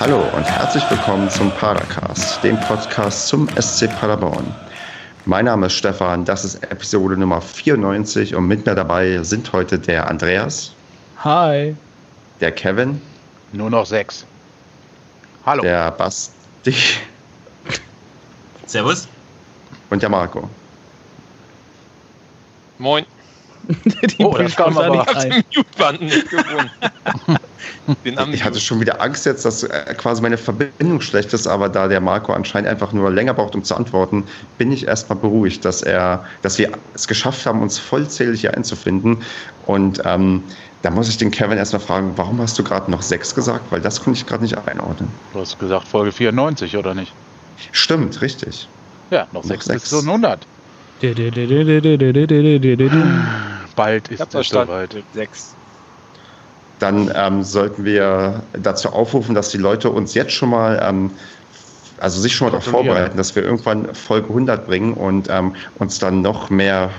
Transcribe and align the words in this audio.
Hallo 0.00 0.22
und 0.34 0.44
herzlich 0.44 0.82
willkommen 0.90 1.28
zum 1.28 1.50
Padercast, 1.52 2.42
dem 2.42 2.58
Podcast 2.60 3.28
zum 3.28 3.48
SC 3.60 3.86
Paderborn. 4.00 4.54
Mein 5.26 5.44
Name 5.44 5.66
ist 5.66 5.74
Stefan, 5.74 6.24
das 6.24 6.44
ist 6.44 6.62
Episode 6.64 7.16
Nummer 7.16 7.40
94 7.40 8.34
und 8.34 8.46
mit 8.46 8.64
mir 8.64 8.74
dabei 8.74 9.22
sind 9.22 9.52
heute 9.52 9.78
der 9.78 10.08
Andreas. 10.08 10.72
Hi. 11.22 11.76
Der 12.40 12.52
Kevin. 12.52 13.00
Nur 13.52 13.68
noch 13.68 13.84
sechs. 13.84 14.24
Hallo. 15.44 15.62
Der 15.62 15.90
Basti. 15.90 16.74
Servus. 18.66 19.06
Und 19.90 20.02
der 20.02 20.08
Marco. 20.08 20.48
Moin. 22.78 23.04
Die 23.68 24.24
Oh, 24.24 24.36
das 24.38 24.56
kam 24.56 24.76
aber- 24.78 24.90
nicht 24.96 25.02
Ich 25.02 25.14
hab's 25.14 25.24
rein. 25.24 25.32
im 25.32 25.44
Mute-Button 25.56 26.06
nicht 26.06 26.30
gefunden. 26.30 26.70
Am 28.16 28.32
Ich 28.32 28.44
hatte 28.44 28.60
schon 28.60 28.80
wieder 28.80 29.00
Angst 29.00 29.26
jetzt, 29.26 29.44
dass 29.44 29.62
äh, 29.62 29.94
quasi 29.96 30.22
meine 30.22 30.38
Verbindung 30.38 31.00
schlecht 31.00 31.32
ist, 31.32 31.46
aber 31.46 31.68
da 31.68 31.88
der 31.88 32.00
Marco 32.00 32.32
anscheinend 32.32 32.68
einfach 32.68 32.92
nur 32.92 33.10
länger 33.10 33.34
braucht, 33.34 33.54
um 33.54 33.64
zu 33.64 33.74
antworten, 33.74 34.24
bin 34.58 34.72
ich 34.72 34.86
erstmal 34.86 35.18
beruhigt, 35.18 35.64
dass 35.64 35.82
er, 35.82 36.24
dass 36.42 36.58
wir 36.58 36.70
es 36.94 37.06
geschafft 37.08 37.44
haben, 37.46 37.62
uns 37.62 37.78
vollzählig 37.78 38.40
hier 38.40 38.54
einzufinden. 38.56 39.22
Und 39.66 40.00
ähm, 40.04 40.42
da 40.82 40.90
muss 40.90 41.08
ich 41.08 41.18
den 41.18 41.30
Kevin 41.30 41.58
erstmal 41.58 41.80
fragen, 41.80 42.12
warum 42.16 42.40
hast 42.40 42.58
du 42.58 42.64
gerade 42.64 42.90
noch 42.90 43.02
sechs 43.02 43.34
gesagt? 43.34 43.70
Weil 43.70 43.80
das 43.80 44.02
konnte 44.02 44.18
ich 44.18 44.26
gerade 44.26 44.42
nicht 44.42 44.56
einordnen. 44.56 45.10
Du 45.32 45.40
hast 45.40 45.58
gesagt 45.58 45.86
Folge 45.86 46.12
94, 46.12 46.76
oder 46.76 46.94
nicht? 46.94 47.12
Stimmt, 47.72 48.20
richtig. 48.22 48.68
Ja, 49.10 49.24
noch 49.26 49.42
Noch 49.42 49.44
sechs 49.44 49.66
sechs. 49.66 49.82
bis 49.82 49.90
zu 49.90 49.98
100. 49.98 50.46
Bald 53.76 54.08
ist 54.08 54.20
es 54.20 54.28
verstanden. 54.28 54.72
soweit. 54.72 55.04
Sechs. 55.14 55.54
Dann 56.80 57.12
ähm, 57.14 57.42
sollten 57.44 57.84
wir 57.84 58.42
dazu 58.54 58.88
aufrufen, 58.90 59.34
dass 59.34 59.50
die 59.50 59.58
Leute 59.58 59.90
uns 59.90 60.14
jetzt 60.14 60.32
schon 60.32 60.48
mal, 60.50 60.80
ähm, 60.82 61.12
also 61.98 62.20
sich 62.20 62.34
schon 62.34 62.46
mal 62.46 62.52
darauf 62.52 62.64
vorbereiten, 62.64 63.16
dass 63.18 63.34
wir 63.36 63.42
irgendwann 63.44 63.94
Folge 63.94 64.28
100 64.28 64.66
bringen 64.66 64.94
und 64.94 65.28
ähm, 65.30 65.54
uns 65.74 65.98
dann 65.98 66.22
noch 66.22 66.48
mehr 66.50 66.90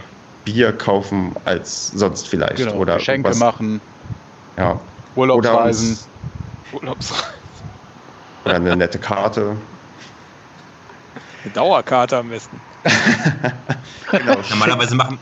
Bier 0.46 0.72
kaufen 0.78 1.36
als 1.46 1.88
sonst 1.88 2.28
vielleicht. 2.28 2.58
Genau, 2.58 2.74
oder 2.76 2.98
Geschenke 2.98 3.30
irgendwas- 3.30 3.40
machen, 3.40 3.82
Ja. 4.58 4.80
Oder, 5.16 5.36
Urlaubsreisen. 5.36 5.90
uns, 5.90 6.10
Urlaubsreise. 6.72 7.24
oder 8.46 8.56
eine 8.56 8.76
nette 8.78 9.00
Karte. 9.00 9.58
Eine 11.44 11.54
Dauerkarte 11.54 12.18
am 12.18 12.30
besten. 12.30 12.62
Genau. 14.12 14.38
Normalerweise 14.50 14.94
machen, 14.94 15.20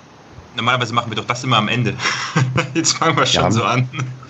normalerweise 0.55 0.93
machen 0.93 1.11
wir 1.11 1.15
doch 1.15 1.25
das 1.25 1.43
immer 1.43 1.57
am 1.57 1.67
Ende. 1.67 1.95
Jetzt 2.73 2.97
fangen 2.97 3.15
wir 3.15 3.25
schon 3.25 3.43
Ja. 3.43 3.51
so 3.51 3.63
an. 3.63 3.87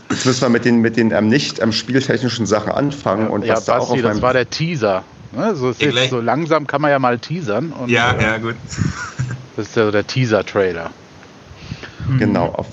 Jetzt 0.09 0.25
müssen 0.25 0.41
wir 0.41 0.49
mit 0.49 0.65
den, 0.65 0.79
mit 0.79 0.97
den 0.97 1.11
ähm, 1.11 1.27
nicht 1.27 1.59
ähm, 1.59 1.71
spieltechnischen 1.71 2.45
Sachen 2.45 2.71
anfangen. 2.71 3.29
und 3.29 3.45
ja, 3.45 3.55
was 3.55 3.65
da 3.65 3.77
auch 3.77 3.89
Basti, 3.89 4.05
auf 4.05 4.13
das 4.13 4.21
war 4.21 4.33
der 4.33 4.49
Teaser. 4.49 5.05
Ne, 5.31 5.55
so, 5.55 5.69
ist 5.69 5.81
Ja, 5.81 5.91
jetzt, 5.91 6.09
so 6.09 6.19
langsam 6.19 6.65
kann 6.65 6.81
man 6.81 6.91
ja 6.91 6.97
mal 6.97 7.19
teasern. 7.19 7.71
Und, 7.71 7.89
Ja, 7.89 8.13
äh, 8.13 8.23
ja, 8.23 8.37
gut. 8.37 8.55
Das 9.55 9.67
ist 9.67 9.75
ja 9.75 9.91
der 9.91 10.07
Teaser-Trailer. 10.07 10.89
Genau, 12.17 12.47
auf, 12.47 12.67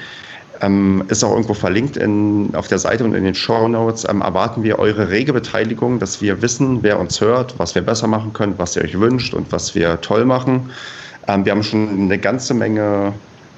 ähm, 0.60 1.04
ist 1.08 1.22
auch 1.24 1.32
irgendwo 1.32 1.54
verlinkt 1.54 1.96
in, 1.96 2.50
auf 2.54 2.68
der 2.68 2.78
Seite 2.78 3.04
und 3.04 3.14
in 3.14 3.24
den 3.24 3.34
Show 3.34 3.68
Notes. 3.68 4.06
Ähm, 4.08 4.22
erwarten 4.22 4.62
wir 4.62 4.78
eure 4.78 5.10
rege 5.10 5.32
Beteiligung, 5.32 5.98
dass 5.98 6.20
wir 6.20 6.42
wissen, 6.42 6.82
wer 6.82 6.98
uns 6.98 7.20
hört, 7.20 7.58
was 7.58 7.74
wir 7.74 7.82
besser 7.82 8.06
machen 8.06 8.32
können, 8.32 8.54
was 8.56 8.76
ihr 8.76 8.82
euch 8.82 8.98
wünscht 8.98 9.34
und 9.34 9.52
was 9.52 9.74
wir 9.74 10.00
toll 10.00 10.24
machen. 10.24 10.70
Ähm, 11.26 11.44
wir 11.44 11.52
haben 11.52 11.62
schon 11.62 11.88
eine 11.88 12.18
ganze 12.18 12.54
Menge 12.54 13.12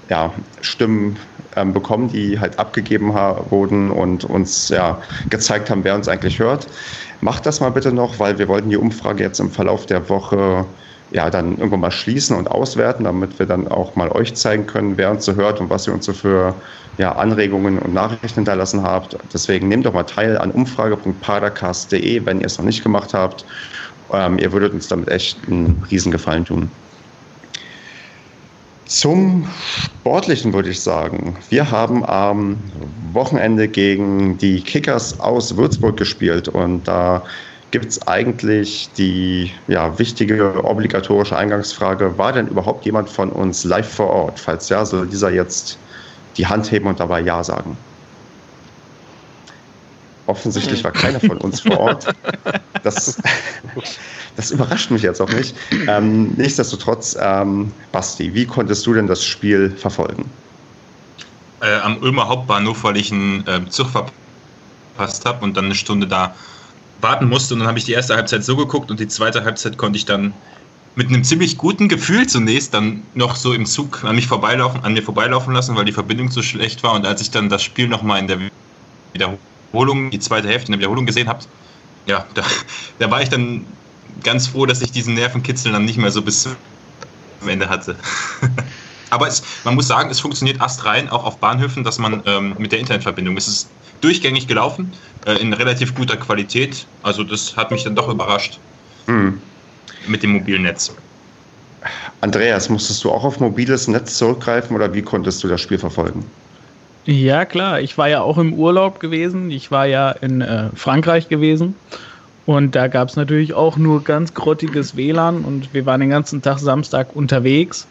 ja, 0.08 0.32
Stimmen 0.60 1.16
ähm, 1.56 1.72
bekommen, 1.72 2.08
die 2.08 2.38
halt 2.38 2.58
abgegeben 2.58 3.14
wurden 3.14 3.91
und 3.91 4.25
uns 4.25 4.69
ja, 4.69 5.00
gezeigt 5.28 5.70
haben, 5.70 5.84
wer 5.84 5.94
uns 5.94 6.08
eigentlich 6.08 6.38
hört. 6.38 6.66
Macht 7.20 7.46
das 7.46 7.60
mal 7.60 7.70
bitte 7.70 7.92
noch, 7.92 8.19
weil 8.19 8.38
wir 8.38 8.48
wollten 8.48 8.70
die 8.70 8.76
Umfrage 8.76 9.22
jetzt 9.22 9.41
im 9.41 9.50
Verlauf 9.50 9.86
der 9.86 10.08
Woche 10.08 10.64
ja 11.10 11.31
dann 11.31 11.59
irgendwann 11.59 11.81
mal 11.81 11.91
schließen 11.91 12.37
und 12.37 12.50
auswerten, 12.50 13.04
damit 13.04 13.38
wir 13.38 13.47
dann 13.47 13.69
auch 13.69 13.97
mal 13.97 14.10
euch 14.10 14.34
zeigen 14.34 14.66
können, 14.66 14.97
wer 14.97 15.10
uns 15.10 15.25
so 15.25 15.34
hört 15.34 15.60
und 15.60 15.71
was 15.71 15.87
ihr 15.87 15.93
uns 15.93 16.06
so 16.06 16.12
für 16.12 16.54
ja, 16.98 17.12
Anregungen 17.12 17.78
und 17.78 17.94
Nachrichten 17.94 18.41
hinterlassen 18.41 18.82
habt. 18.82 19.16
Deswegen 19.32 19.69
nehmt 19.69 19.87
doch 19.87 19.93
mal 19.93 20.04
teil 20.04 20.38
an 20.38 20.50
umfrage.padercast.de, 20.50 22.25
wenn 22.26 22.41
ihr 22.41 22.47
es 22.47 22.59
noch 22.59 22.65
nicht 22.65 22.82
gemacht 22.82 23.15
habt. 23.15 23.44
Ähm, 24.12 24.38
ihr 24.38 24.53
würdet 24.53 24.72
uns 24.72 24.88
damit 24.88 25.09
echt 25.09 25.38
einen 25.47 25.82
Riesengefallen 25.91 26.44
tun. 26.44 26.70
Zum 28.87 29.47
Sportlichen 29.76 30.53
würde 30.53 30.70
ich 30.70 30.81
sagen, 30.81 31.37
wir 31.49 31.70
haben 31.70 32.04
am 32.04 32.59
Wochenende 33.12 33.69
gegen 33.69 34.37
die 34.37 34.60
Kickers 34.60 35.20
aus 35.20 35.56
Würzburg 35.56 35.97
gespielt 35.97 36.49
und 36.49 36.88
da 36.88 37.22
gibt 37.70 37.86
es 37.86 38.06
eigentlich 38.06 38.91
die 38.97 39.53
ja, 39.69 39.98
wichtige 39.98 40.64
obligatorische 40.64 41.36
Eingangsfrage, 41.36 42.19
war 42.19 42.32
denn 42.32 42.48
überhaupt 42.48 42.84
jemand 42.84 43.08
von 43.08 43.31
uns 43.31 43.64
live 43.64 43.88
vor 43.88 44.10
Ort? 44.10 44.41
Falls 44.41 44.69
ja, 44.69 44.84
soll 44.84 45.06
dieser 45.06 45.31
jetzt 45.31 45.78
die 46.36 46.47
Hand 46.47 46.70
heben 46.70 46.86
und 46.86 46.98
dabei 47.00 47.20
Ja 47.20 47.42
sagen. 47.44 47.76
Offensichtlich 50.26 50.84
war 50.84 50.92
keiner 50.92 51.19
von 51.20 51.38
uns 51.38 51.60
vor 51.60 51.78
Ort. 51.78 52.06
Das, 52.84 53.20
das 54.37 54.50
überrascht 54.52 54.91
mich 54.91 55.02
jetzt 55.02 55.20
auch 55.20 55.31
nicht. 55.31 55.56
Ähm, 55.88 56.34
nichtsdestotrotz, 56.37 57.16
ähm, 57.20 57.72
Basti, 57.91 58.32
wie 58.32 58.47
konntest 58.47 58.87
du 58.87 58.94
denn 58.94 59.08
das 59.08 59.25
Spiel 59.25 59.70
verfolgen? 59.70 60.31
Äh, 61.60 61.81
am 61.81 61.98
Ulmer 61.98 62.28
Hauptbahnhof, 62.28 62.84
weil 62.84 62.97
ich 62.97 63.10
einen 63.12 63.47
äh, 63.47 63.69
Zug 63.69 63.88
verpasst 63.91 65.26
habe 65.26 65.44
und 65.44 65.56
dann 65.56 65.66
eine 65.66 65.75
Stunde 65.75 66.06
da 66.06 66.34
warten 67.03 67.28
musste. 67.28 67.55
Und 67.55 67.61
dann 67.61 67.69
habe 67.69 67.78
ich 67.78 67.84
die 67.84 67.93
erste 67.93 68.15
Halbzeit 68.15 68.44
so 68.44 68.56
geguckt 68.56 68.91
und 68.91 69.00
die 69.00 69.09
zweite 69.09 69.44
Halbzeit 69.44 69.77
konnte 69.77 69.97
ich 69.97 70.05
dann 70.05 70.34
mit 70.97 71.09
einem 71.09 71.25
ziemlich 71.25 71.56
guten 71.56 71.88
Gefühl 71.88 72.27
zunächst 72.27 72.75
dann 72.75 73.03
noch 73.15 73.37
so 73.37 73.53
im 73.53 73.65
Zug 73.66 74.05
an 74.05 74.16
mich 74.16 74.27
vorbeilaufen, 74.27 74.83
an 74.83 74.93
mir 74.93 75.03
vorbeilaufen 75.03 75.55
lassen, 75.55 75.77
weil 75.77 75.84
die 75.84 75.93
Verbindung 75.93 76.31
so 76.31 76.43
schlecht 76.43 76.83
war. 76.83 76.94
Und 76.94 77.06
als 77.06 77.21
ich 77.21 77.31
dann 77.31 77.49
das 77.49 77.62
Spiel 77.62 77.88
nochmal 77.88 78.19
in 78.19 78.27
der 78.27 78.38
Wiederholung, 79.12 80.11
die 80.11 80.19
zweite 80.19 80.49
Hälfte 80.49 80.66
in 80.66 80.72
der 80.72 80.81
Wiederholung 80.81 81.06
gesehen 81.06 81.28
habe, 81.28 81.41
ja, 82.06 82.27
da, 82.34 82.43
da 82.99 83.11
war 83.11 83.22
ich 83.22 83.28
dann 83.28 83.65
ganz 84.22 84.49
froh, 84.49 84.67
dass 84.67 84.82
ich 84.82 84.93
diesen 84.93 85.15
Nervenkitzel 85.15 85.72
dann 85.72 85.84
nicht 85.84 85.97
mehr 85.97 86.11
so 86.11 86.22
bis 86.22 86.43
zum 86.43 87.49
Ende 87.49 87.69
hatte. 87.69 87.97
Aber 89.10 89.26
es, 89.28 89.43
man 89.65 89.75
muss 89.75 89.88
sagen, 89.88 90.10
es 90.10 90.21
funktioniert 90.21 90.60
astrein, 90.60 91.09
auch 91.09 91.25
auf 91.25 91.38
Bahnhöfen, 91.38 91.84
dass 91.84 91.98
man 91.98 92.22
ähm, 92.26 92.54
mit 92.59 92.72
der 92.72 92.78
Internetverbindung, 92.78 93.37
es 93.37 93.48
ist 93.48 93.69
durchgängig 94.00 94.47
gelaufen, 94.47 94.93
äh, 95.26 95.34
in 95.34 95.53
relativ 95.53 95.94
guter 95.94 96.16
Qualität. 96.16 96.87
Also 97.03 97.25
das 97.25 97.56
hat 97.56 97.70
mich 97.70 97.84
dann 97.84 97.94
doch 97.94 98.09
überrascht 98.09 98.59
Hm. 99.06 99.41
mit 100.06 100.22
dem 100.22 100.32
mobilen 100.32 100.62
Netz. 100.62 100.94
Andreas, 102.20 102.69
musstest 102.69 103.03
du 103.04 103.10
auch 103.10 103.25
auf 103.25 103.41
mobiles 103.41 103.88
Netz 103.88 104.19
zurückgreifen 104.19 104.76
oder 104.76 104.93
wie 104.93 105.03
konntest 105.03 105.43
du 105.43 105.49
das 105.49 105.60
Spiel 105.60 105.78
verfolgen? 105.78 106.25
Ja, 107.06 107.47
klar. 107.47 107.81
Ich 107.81 107.97
war 107.97 108.09
ja 108.09 108.20
auch 108.20 108.37
im 108.37 108.53
Urlaub 108.53 109.00
gewesen. 109.00 109.50
Ich 109.50 109.70
war 109.70 109.87
ja 109.87 110.10
in 110.10 110.43
äh, 110.43 110.69
Frankreich 110.75 111.28
gewesen. 111.28 111.75
Und 112.47 112.75
da 112.75 112.88
gab 112.88 113.09
es 113.09 113.16
natürlich 113.16 113.54
auch 113.54 113.76
nur 113.76 114.04
ganz 114.04 114.34
grottiges 114.34 114.97
WLAN 114.97 115.44
und 115.44 115.72
wir 115.72 115.87
waren 115.87 116.00
den 116.00 116.10
ganzen 116.10 116.43
Tag 116.43 116.59
Samstag 116.59 117.15
unterwegs. 117.15 117.87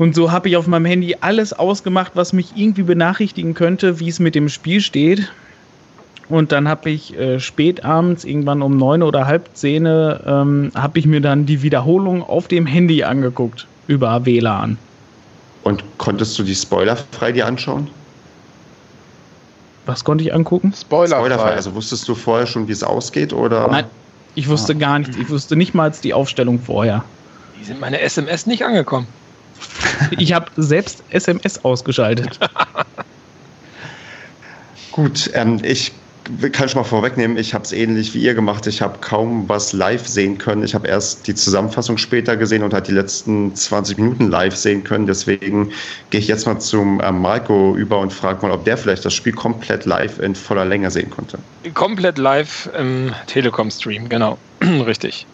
Und 0.00 0.14
so 0.14 0.32
habe 0.32 0.48
ich 0.48 0.56
auf 0.56 0.66
meinem 0.66 0.86
Handy 0.86 1.16
alles 1.20 1.52
ausgemacht, 1.52 2.12
was 2.14 2.32
mich 2.32 2.52
irgendwie 2.54 2.84
benachrichtigen 2.84 3.52
könnte, 3.52 4.00
wie 4.00 4.08
es 4.08 4.18
mit 4.18 4.34
dem 4.34 4.48
Spiel 4.48 4.80
steht. 4.80 5.30
Und 6.30 6.52
dann 6.52 6.68
habe 6.68 6.88
ich 6.88 7.14
äh, 7.18 7.38
spät 7.38 7.84
abends, 7.84 8.24
irgendwann 8.24 8.62
um 8.62 8.78
neun 8.78 9.02
oder 9.02 9.26
halb 9.26 9.50
zehn, 9.52 9.84
ähm, 9.84 10.72
habe 10.74 10.98
ich 10.98 11.04
mir 11.04 11.20
dann 11.20 11.44
die 11.44 11.60
Wiederholung 11.60 12.22
auf 12.22 12.48
dem 12.48 12.64
Handy 12.64 13.04
angeguckt 13.04 13.66
über 13.88 14.24
WLAN. 14.24 14.78
Und 15.64 15.84
konntest 15.98 16.38
du 16.38 16.44
die 16.44 16.54
spoilerfrei 16.54 17.32
dir 17.32 17.46
anschauen? 17.46 17.88
Was 19.84 20.02
konnte 20.02 20.24
ich 20.24 20.32
angucken? 20.32 20.72
Spoiler. 20.74 21.16
Spoilerfrei. 21.16 21.52
Also 21.52 21.74
wusstest 21.74 22.08
du 22.08 22.14
vorher 22.14 22.46
schon, 22.46 22.68
wie 22.68 22.72
es 22.72 22.82
ausgeht 22.82 23.34
oder? 23.34 23.68
Nein, 23.68 23.84
ich 24.34 24.48
wusste 24.48 24.74
gar 24.74 24.98
nichts. 24.98 25.18
Ich 25.18 25.28
wusste 25.28 25.56
nicht 25.56 25.74
mal 25.74 25.92
die 26.02 26.14
Aufstellung 26.14 26.58
vorher. 26.58 27.04
Die 27.60 27.64
sind 27.66 27.80
meine 27.80 28.00
SMS 28.00 28.46
nicht 28.46 28.64
angekommen. 28.64 29.06
Ich 30.18 30.32
habe 30.32 30.46
selbst 30.56 31.02
SMS 31.10 31.64
ausgeschaltet. 31.64 32.38
Gut, 34.92 35.30
ähm, 35.34 35.60
ich 35.62 35.92
kann 36.52 36.68
schon 36.68 36.82
mal 36.82 36.88
vorwegnehmen, 36.88 37.36
ich 37.36 37.54
habe 37.54 37.64
es 37.64 37.72
ähnlich 37.72 38.14
wie 38.14 38.22
ihr 38.22 38.34
gemacht. 38.34 38.66
Ich 38.66 38.82
habe 38.82 38.98
kaum 39.00 39.48
was 39.48 39.72
live 39.72 40.06
sehen 40.06 40.38
können. 40.38 40.62
Ich 40.62 40.74
habe 40.74 40.86
erst 40.86 41.26
die 41.26 41.34
Zusammenfassung 41.34 41.96
später 41.96 42.36
gesehen 42.36 42.62
und 42.62 42.72
halt 42.72 42.88
die 42.88 42.92
letzten 42.92 43.54
20 43.54 43.98
Minuten 43.98 44.28
live 44.28 44.54
sehen 44.54 44.84
können. 44.84 45.06
Deswegen 45.06 45.72
gehe 46.10 46.20
ich 46.20 46.28
jetzt 46.28 46.46
mal 46.46 46.58
zum 46.58 47.00
ähm, 47.02 47.20
Marco 47.20 47.74
über 47.76 47.98
und 47.98 48.12
frage 48.12 48.46
mal, 48.46 48.52
ob 48.52 48.64
der 48.64 48.76
vielleicht 48.76 49.04
das 49.04 49.14
Spiel 49.14 49.32
komplett 49.32 49.86
live 49.86 50.18
in 50.20 50.34
voller 50.34 50.64
Länge 50.64 50.90
sehen 50.90 51.10
konnte. 51.10 51.38
Komplett 51.74 52.18
live 52.18 52.68
im 52.78 53.12
Telekom-Stream, 53.26 54.08
genau. 54.08 54.38
Richtig. 54.60 55.26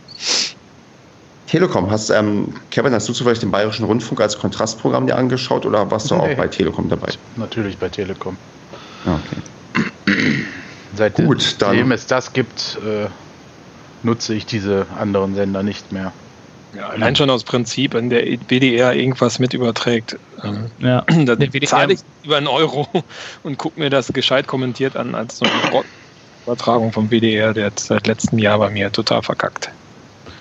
Telekom, 1.46 1.90
hast, 1.90 2.10
ähm, 2.10 2.54
Kevin, 2.70 2.92
hast 2.92 3.08
du 3.08 3.12
zufällig 3.12 3.38
den 3.38 3.50
Bayerischen 3.52 3.84
Rundfunk 3.84 4.20
als 4.20 4.36
Kontrastprogramm 4.38 5.06
dir 5.06 5.16
angeschaut 5.16 5.64
oder 5.64 5.90
warst 5.90 6.10
du 6.10 6.16
Nee. 6.16 6.20
auch 6.32 6.36
bei 6.36 6.48
Telekom 6.48 6.88
dabei? 6.88 7.12
Natürlich 7.36 7.78
bei 7.78 7.88
Telekom. 7.88 8.36
Ja, 9.04 9.14
okay. 9.24 9.42
Seitdem 10.94 11.26
Gut, 11.26 11.56
dann- 11.60 11.92
es 11.92 12.06
das 12.06 12.32
gibt, 12.32 12.78
äh, 12.84 13.08
nutze 14.02 14.34
ich 14.34 14.46
diese 14.46 14.86
anderen 14.98 15.34
Sender 15.34 15.62
nicht 15.62 15.92
mehr. 15.92 16.12
Ja, 16.74 16.88
allein 16.88 17.14
schon 17.14 17.30
aus 17.30 17.44
Prinzip, 17.44 17.94
wenn 17.94 18.10
der 18.10 18.22
WDR 18.48 18.92
irgendwas 18.94 19.38
mit 19.38 19.54
überträgt, 19.54 20.18
ähm, 20.42 20.70
Ja. 20.78 21.02
dann 21.24 21.48
zahle 21.64 21.92
ich 21.94 22.00
über 22.24 22.36
einen 22.38 22.48
Euro 22.48 22.88
und 23.42 23.56
gucke 23.56 23.78
mir 23.78 23.88
das 23.88 24.08
gescheit 24.08 24.48
kommentiert 24.48 24.96
an, 24.96 25.14
als 25.14 25.38
so 25.38 25.46
eine 25.46 25.84
Übertragung 26.44 26.92
vom 26.92 27.08
WDR, 27.10 27.54
der 27.54 27.66
hat 27.66 27.78
seit 27.78 28.06
letztem 28.08 28.38
Jahr 28.38 28.58
bei 28.58 28.70
mir 28.70 28.90
total 28.90 29.22
verkackt. 29.22 29.70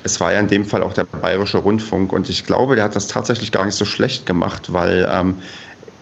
Es 0.06 0.19
war 0.19 0.31
ja 0.31 0.40
in 0.40 0.48
dem 0.48 0.66
Fall 0.66 0.84
auch 0.84 0.94
der 0.94 1.06
Bayerische 1.06 1.57
Rundfunk 1.57 2.13
und 2.13 2.30
ich 2.30 2.46
glaube, 2.46 2.75
der 2.75 2.86
hat 2.86 2.96
das 2.96 3.07
tatsächlich 3.07 3.52
gar 3.52 3.66
nicht 3.66 3.74
so 3.74 3.86
schlecht 3.86 4.28
gemacht, 4.28 4.72
weil 4.72 5.10
ähm, 5.12 5.34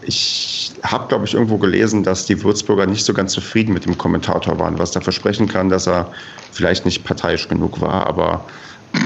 ich 0.01 0.73
habe, 0.83 1.07
glaube 1.07 1.23
ich, 1.23 1.33
irgendwo 1.33 1.57
gelesen, 1.57 2.03
dass 2.03 2.25
die 2.25 2.43
Würzburger 2.43 2.85
nicht 2.85 3.05
so 3.05 3.13
ganz 3.13 3.31
zufrieden 3.31 3.73
mit 3.73 3.85
dem 3.85 3.97
Kommentator 3.97 4.59
waren, 4.59 4.77
was 4.77 4.91
dafür 4.91 5.13
sprechen 5.13 5.47
kann, 5.47 5.69
dass 5.69 5.87
er 5.87 6.11
vielleicht 6.51 6.83
nicht 6.83 7.05
parteiisch 7.05 7.47
genug 7.47 7.79
war, 7.79 8.05
aber 8.05 8.43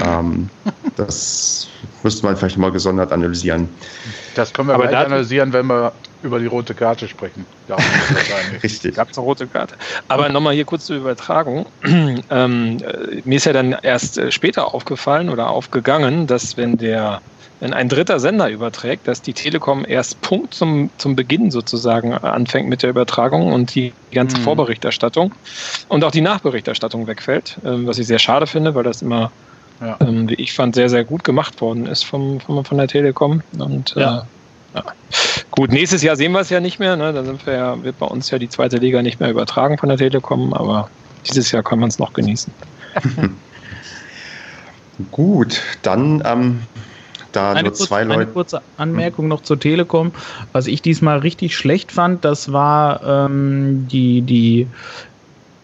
ähm, 0.04 0.50
das 0.96 1.68
müsste 2.02 2.26
man 2.26 2.36
vielleicht 2.36 2.58
mal 2.58 2.72
gesondert 2.72 3.12
analysieren. 3.12 3.68
Das 4.34 4.52
können 4.52 4.66
wir 4.66 4.74
Aber 4.74 4.88
analysieren, 4.88 5.52
wenn 5.52 5.66
wir 5.66 5.92
über 6.22 6.38
die 6.38 6.46
rote 6.46 6.74
Karte 6.74 7.08
sprechen. 7.08 7.46
Wahrscheinlich. 7.66 8.62
Richtig. 8.64 8.94
Gab 8.94 9.10
es 9.10 9.18
eine 9.18 9.24
rote 9.24 9.48
Karte. 9.48 9.76
Aber 10.08 10.28
nochmal 10.28 10.54
hier 10.54 10.64
kurz 10.64 10.84
zur 10.86 10.96
Übertragung. 10.96 11.68
ähm, 11.84 12.22
äh, 12.30 13.22
mir 13.24 13.36
ist 13.36 13.44
ja 13.46 13.52
dann 13.52 13.76
erst 13.82 14.18
äh, 14.18 14.30
später 14.32 14.74
aufgefallen 14.74 15.30
oder 15.30 15.50
aufgegangen, 15.50 16.26
dass 16.26 16.56
wenn 16.56 16.76
der 16.76 17.22
wenn 17.60 17.72
ein 17.72 17.88
dritter 17.88 18.18
Sender 18.20 18.50
überträgt, 18.50 19.06
dass 19.08 19.22
die 19.22 19.34
Telekom 19.34 19.84
erst 19.86 20.20
Punkt 20.20 20.54
zum, 20.54 20.90
zum 20.98 21.14
Beginn 21.16 21.50
sozusagen 21.50 22.12
anfängt 22.14 22.68
mit 22.68 22.82
der 22.82 22.90
Übertragung 22.90 23.52
und 23.52 23.74
die 23.74 23.96
ganze 24.12 24.38
Mhm. 24.38 24.42
Vorberichterstattung 24.42 25.34
und 25.88 26.04
auch 26.04 26.10
die 26.10 26.20
Nachberichterstattung 26.20 27.06
wegfällt, 27.06 27.60
ähm, 27.64 27.86
was 27.86 27.98
ich 27.98 28.06
sehr 28.06 28.18
schade 28.18 28.46
finde, 28.46 28.74
weil 28.74 28.84
das 28.84 29.02
immer, 29.02 29.32
Ja. 29.80 29.96
ähm, 30.00 30.28
wie 30.28 30.34
ich 30.34 30.52
fand, 30.52 30.74
sehr, 30.74 30.88
sehr 30.88 31.04
gut 31.04 31.22
gemacht 31.24 31.60
worden 31.60 31.86
ist 31.86 32.04
vom, 32.04 32.40
vom, 32.40 32.64
von 32.64 32.78
der 32.78 32.88
Telekom. 32.88 33.42
Und 33.56 33.94
Ja. 33.96 34.18
äh, 34.18 34.37
ja. 34.74 34.84
Gut, 35.50 35.72
nächstes 35.72 36.02
Jahr 36.02 36.16
sehen 36.16 36.32
wir 36.32 36.40
es 36.40 36.50
ja 36.50 36.60
nicht 36.60 36.78
mehr. 36.78 36.96
Ne? 36.96 37.12
Da 37.12 37.24
sind 37.24 37.44
wir 37.46 37.54
ja, 37.54 37.82
wird 37.82 37.98
bei 37.98 38.06
uns 38.06 38.30
ja 38.30 38.38
die 38.38 38.48
zweite 38.48 38.76
Liga 38.76 39.02
nicht 39.02 39.18
mehr 39.18 39.30
übertragen 39.30 39.78
von 39.78 39.88
der 39.88 39.98
Telekom, 39.98 40.52
aber 40.54 40.88
dieses 41.26 41.50
Jahr 41.50 41.62
kann 41.62 41.80
man 41.80 41.88
es 41.88 41.98
noch 41.98 42.12
genießen. 42.12 42.52
Gut, 45.10 45.60
dann 45.82 46.22
ähm, 46.24 46.60
da 47.32 47.50
Eine, 47.50 47.62
nur 47.62 47.70
kurze, 47.70 47.86
zwei 47.86 48.00
eine 48.00 48.14
Leute. 48.14 48.30
kurze 48.32 48.62
Anmerkung 48.76 49.28
noch 49.28 49.42
zur 49.42 49.60
Telekom. 49.60 50.12
Was 50.52 50.66
ich 50.66 50.82
diesmal 50.82 51.18
richtig 51.18 51.56
schlecht 51.56 51.92
fand, 51.92 52.24
das 52.24 52.52
war 52.52 53.26
ähm, 53.26 53.86
die, 53.88 54.22
die, 54.22 54.66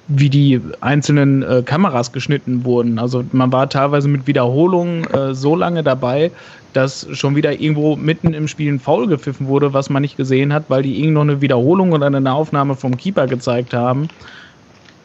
wie 0.09 0.31
die 0.31 0.61
einzelnen 0.81 1.43
äh, 1.43 1.63
Kameras 1.65 2.13
geschnitten 2.13 2.65
wurden. 2.65 2.99
Also 2.99 3.25
man 3.33 3.51
war 3.53 3.69
teilweise 3.69 4.09
mit 4.09 4.27
Wiederholungen 4.27 5.05
äh, 5.13 5.35
so 5.35 5.57
lange 5.57 5.83
dabei, 5.83 6.31
dass 6.75 7.07
schon 7.13 7.37
wieder 7.37 7.59
irgendwo 7.59 7.97
mitten 7.97 8.35
im 8.35 8.49
Spiel 8.49 8.73
ein 8.73 8.81
Foul 8.81 9.07
gepfiffen 9.07 9.47
wurde, 9.47 9.73
was 9.73 9.91
man 9.91 10.03
nicht 10.03 10.17
gesehen 10.17 10.53
hat, 10.53 10.69
weil 10.69 10.83
die 10.83 10.99
irgend 11.01 11.15
noch 11.15 11.23
eine 11.23 11.41
Wiederholung 11.41 11.93
oder 11.93 12.07
eine 12.07 12.21
Nahaufnahme 12.21 12.75
vom 12.75 12.97
Keeper 12.97 13.27
gezeigt 13.27 13.73
haben. 13.75 14.09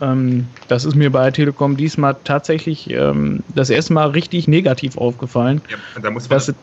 Ähm, 0.02 0.48
das 0.68 0.86
ist 0.86 0.96
mir 0.96 1.12
bei 1.12 1.30
Telekom 1.32 1.78
diesmal 1.78 2.18
tatsächlich 2.24 2.90
ähm, 2.90 3.44
das 3.50 3.70
erste 3.70 3.94
Mal 3.94 4.10
richtig 4.12 4.48
negativ 4.48 4.98
aufgefallen. 4.98 5.62
Ja, 5.70 6.02
da 6.02 6.12
muss 6.12 6.30
man. 6.30 6.38
Dass, 6.38 6.54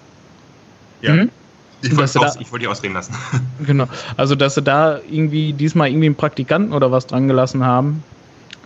ja. 1.02 1.12
Hm? 1.12 1.30
Ich 1.82 1.90
wollte 1.96 2.20
aus- 2.20 2.34
da- 2.34 2.40
ich 2.40 2.50
wollte 2.50 2.64
dich 2.64 2.68
ausreden 2.68 2.94
lassen. 2.94 3.14
Genau. 3.66 3.86
Also, 4.16 4.34
dass 4.34 4.54
sie 4.54 4.62
da 4.62 5.00
irgendwie 5.08 5.52
diesmal 5.52 5.88
irgendwie 5.88 6.06
einen 6.06 6.16
Praktikanten 6.16 6.72
oder 6.72 6.90
was 6.90 7.06
dran 7.06 7.28
gelassen 7.28 7.64
haben, 7.64 8.02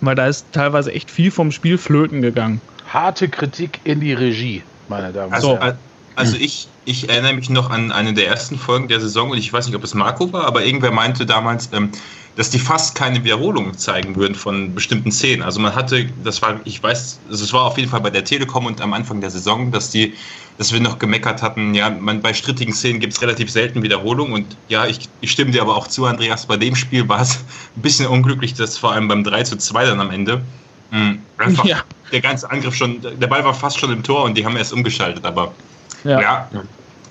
weil 0.01 0.15
da 0.15 0.27
ist 0.27 0.53
teilweise 0.53 0.93
echt 0.93 1.11
viel 1.11 1.31
vom 1.31 1.51
Spiel 1.51 1.77
flöten 1.77 2.23
gegangen. 2.23 2.61
Harte 2.87 3.29
Kritik 3.29 3.81
in 3.85 4.01
die 4.01 4.13
Regie, 4.13 4.63
meine 4.89 5.13
Damen 5.13 5.29
und 5.29 5.35
Also, 5.35 5.57
Herren. 5.59 5.79
Also 6.17 6.37
ich, 6.37 6.69
ich 6.85 7.09
erinnere 7.09 7.35
mich 7.35 7.49
noch 7.51 7.71
an 7.71 7.93
eine 7.93 8.13
der 8.15 8.27
ersten 8.29 8.59
Folgen 8.59 8.89
der 8.89 9.01
Saison 9.01 9.31
und 9.31 9.39
ich 9.39 9.53
weiß 9.53 9.67
nicht, 9.67 9.77
ob 9.77 9.85
es 9.85 9.95
Marco 9.95 10.33
war, 10.33 10.45
aber 10.47 10.65
irgendwer 10.65 10.91
meinte 10.91 11.25
damals, 11.27 11.73
ähm, 11.73 11.93
dass 12.37 12.51
die 12.51 12.59
fast 12.59 12.95
keine 12.95 13.23
Wiederholung 13.25 13.77
zeigen 13.77 14.17
würden 14.17 14.35
von 14.35 14.75
bestimmten 14.75 15.11
Szenen. 15.13 15.43
Also 15.43 15.61
man 15.61 15.75
hatte, 15.75 16.07
das 16.23 16.41
war, 16.43 16.61
ich 16.65 16.83
weiß, 16.83 17.23
also 17.29 17.45
es 17.45 17.53
war 17.53 17.63
auf 17.65 17.77
jeden 17.79 17.91
Fall 17.91 18.01
bei 18.01 18.11
der 18.11 18.25
Telekom 18.25 18.67
und 18.67 18.81
am 18.81 18.93
Anfang 18.93 19.21
der 19.21 19.31
Saison, 19.31 19.73
dass 19.73 19.91
die, 19.91 20.15
dass 20.57 20.73
wir 20.73 20.81
noch 20.81 20.99
gemeckert 20.99 21.43
hatten, 21.43 21.75
ja, 21.75 21.91
man, 21.91 22.23
bei 22.23 22.33
strittigen 22.35 22.73
Szenen 22.75 23.01
gibt 23.01 23.13
es 23.15 23.23
relativ 23.23 23.51
selten 23.51 23.83
Wiederholung 23.83 24.33
und 24.33 24.59
ja, 24.69 24.87
ich, 24.87 25.11
ich 25.21 25.33
stimme 25.33 25.51
dir 25.51 25.63
aber 25.63 25.77
auch 25.77 25.89
zu, 25.89 26.07
Andreas, 26.07 26.47
bei 26.47 26.57
dem 26.57 26.77
Spiel 26.77 27.09
war 27.09 27.21
es 27.21 27.45
ein 27.77 27.83
bisschen 27.83 28.07
unglücklich, 28.07 28.55
dass 28.55 28.79
vor 28.79 28.93
allem 28.93 29.09
beim 29.09 29.25
3 29.25 29.43
zu 29.45 29.57
2 29.57 29.87
dann 29.87 30.01
am 30.01 30.11
Ende 30.11 30.49
mh, 30.91 31.17
einfach 31.37 31.65
Ja. 31.65 31.83
der 32.13 32.21
ganze 32.21 32.51
Angriff 32.51 32.75
schon, 32.75 33.01
der 33.03 33.27
Ball 33.27 33.45
war 33.45 33.55
fast 33.55 33.79
schon 33.79 33.93
im 33.93 34.03
Tor 34.03 34.25
und 34.25 34.37
die 34.37 34.45
haben 34.45 34.57
erst 34.57 34.73
umgeschaltet, 34.73 35.25
aber 35.25 35.59
Ja. 36.05 36.21
ja. 36.21 36.49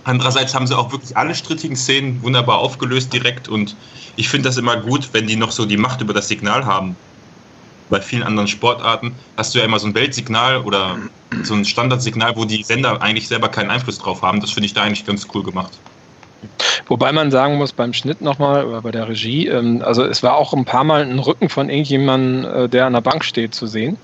Andererseits 0.03 0.55
haben 0.55 0.65
sie 0.65 0.77
auch 0.77 0.91
wirklich 0.91 1.15
alle 1.15 1.35
strittigen 1.35 1.75
Szenen 1.75 2.21
wunderbar 2.23 2.59
aufgelöst 2.59 3.13
direkt 3.13 3.47
und 3.47 3.75
ich 4.15 4.29
finde 4.29 4.49
das 4.49 4.57
immer 4.57 4.77
gut, 4.77 5.09
wenn 5.13 5.27
die 5.27 5.35
noch 5.35 5.51
so 5.51 5.65
die 5.65 5.77
Macht 5.77 6.01
über 6.01 6.13
das 6.13 6.27
Signal 6.27 6.65
haben. 6.65 6.95
Bei 7.89 8.01
vielen 8.01 8.23
anderen 8.23 8.47
Sportarten 8.47 9.15
hast 9.37 9.53
du 9.53 9.59
ja 9.59 9.65
immer 9.65 9.79
so 9.79 9.87
ein 9.87 9.95
Weltsignal 9.95 10.57
oder 10.59 10.97
so 11.43 11.53
ein 11.53 11.65
Standardsignal, 11.65 12.35
wo 12.35 12.45
die 12.45 12.63
Sender 12.63 13.01
eigentlich 13.01 13.27
selber 13.27 13.49
keinen 13.49 13.71
Einfluss 13.71 13.97
drauf 13.97 14.21
haben. 14.21 14.41
Das 14.41 14.51
finde 14.51 14.67
ich 14.67 14.73
da 14.73 14.83
eigentlich 14.83 15.05
ganz 15.05 15.27
cool 15.33 15.43
gemacht. 15.43 15.71
Wobei 16.87 17.11
man 17.11 17.31
sagen 17.31 17.57
muss, 17.57 17.73
beim 17.73 17.93
Schnitt 17.93 18.21
nochmal 18.21 18.65
oder 18.65 18.81
bei 18.81 18.91
der 18.91 19.07
Regie, 19.07 19.47
ähm, 19.47 19.81
also 19.83 20.03
es 20.03 20.23
war 20.23 20.35
auch 20.35 20.53
ein 20.53 20.65
paar 20.65 20.83
Mal 20.83 21.01
ein 21.01 21.19
Rücken 21.19 21.49
von 21.49 21.69
irgendjemandem, 21.69 22.45
äh, 22.45 22.69
der 22.69 22.85
an 22.85 22.93
der 22.93 23.01
Bank 23.01 23.25
steht, 23.25 23.53
zu 23.53 23.67
sehen. 23.67 23.97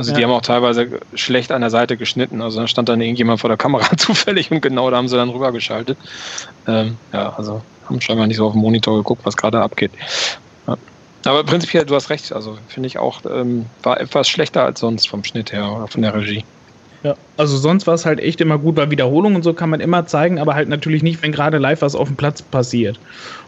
Also 0.00 0.14
die 0.14 0.20
Ja. 0.22 0.28
haben 0.28 0.34
auch 0.34 0.40
teilweise 0.40 0.98
schlecht 1.14 1.52
an 1.52 1.60
der 1.60 1.68
Seite 1.68 1.98
geschnitten. 1.98 2.40
Also 2.40 2.58
dann 2.58 2.68
stand 2.68 2.88
dann 2.88 3.02
irgendjemand 3.02 3.38
vor 3.40 3.48
der 3.48 3.58
Kamera 3.58 3.84
zufällig 3.98 4.50
und 4.50 4.62
genau 4.62 4.90
da 4.90 4.96
haben 4.96 5.08
sie 5.08 5.16
dann 5.16 5.28
rübergeschaltet. 5.28 5.98
Ähm, 6.66 6.96
ja, 7.12 7.34
also 7.36 7.60
haben 7.86 8.00
scheinbar 8.00 8.26
nicht 8.26 8.38
so 8.38 8.46
auf 8.46 8.52
den 8.54 8.62
Monitor 8.62 8.96
geguckt, 8.96 9.26
was 9.26 9.36
gerade 9.36 9.60
abgeht. 9.60 9.92
Ja. 10.66 10.76
Aber 11.26 11.44
prinzipiell, 11.44 11.84
du 11.84 11.94
hast 11.94 12.08
recht, 12.08 12.32
also 12.32 12.56
finde 12.68 12.86
ich 12.86 12.98
auch, 12.98 13.20
ähm, 13.30 13.66
war 13.82 14.00
etwas 14.00 14.26
schlechter 14.26 14.64
als 14.64 14.80
sonst 14.80 15.06
vom 15.06 15.22
Schnitt 15.22 15.52
her 15.52 15.70
oder 15.70 15.86
von 15.86 16.00
der 16.00 16.14
Regie. 16.14 16.44
Ja, 17.02 17.14
also 17.36 17.56
sonst 17.56 17.86
war 17.86 17.94
es 17.94 18.04
halt 18.04 18.20
echt 18.20 18.40
immer 18.40 18.58
gut, 18.58 18.76
weil 18.76 18.90
Wiederholungen 18.90 19.36
und 19.36 19.42
so 19.42 19.54
kann 19.54 19.70
man 19.70 19.80
immer 19.80 20.06
zeigen, 20.06 20.38
aber 20.38 20.54
halt 20.54 20.68
natürlich 20.68 21.02
nicht, 21.02 21.22
wenn 21.22 21.32
gerade 21.32 21.58
live 21.58 21.80
was 21.80 21.94
auf 21.94 22.08
dem 22.08 22.16
Platz 22.16 22.42
passiert. 22.42 23.00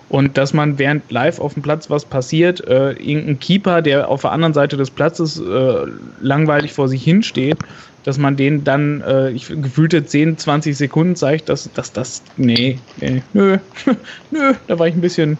Und 0.09 0.37
dass 0.37 0.52
man 0.52 0.78
während 0.78 1.11
live 1.11 1.38
auf 1.38 1.54
dem 1.54 1.62
Platz 1.62 1.88
was 1.90 2.04
passiert, 2.04 2.66
äh, 2.66 2.92
irgendein 2.92 3.38
Keeper, 3.40 3.82
der 3.82 4.09
auf 4.09 4.23
der 4.23 4.32
anderen 4.32 4.54
Seite 4.54 4.76
des 4.76 4.90
Platzes 4.90 5.38
äh, 5.38 5.87
langweilig 6.21 6.73
vor 6.73 6.88
sich 6.88 7.02
hinsteht, 7.02 7.59
dass 8.04 8.18
man 8.18 8.37
den 8.37 8.64
dann 8.64 9.02
äh, 9.02 9.30
ich, 9.30 9.49
gefühlte 9.49 10.04
10, 10.04 10.38
20 10.38 10.76
Sekunden 10.76 11.16
zeigt, 11.16 11.49
dass, 11.49 11.71
das. 11.73 12.23
Nee, 12.37 12.78
nee, 13.00 13.23
nö, 13.32 13.59
nö, 14.30 14.54
da 14.66 14.78
war 14.78 14.88
ich 14.88 14.94
ein 14.94 15.00
bisschen 15.00 15.38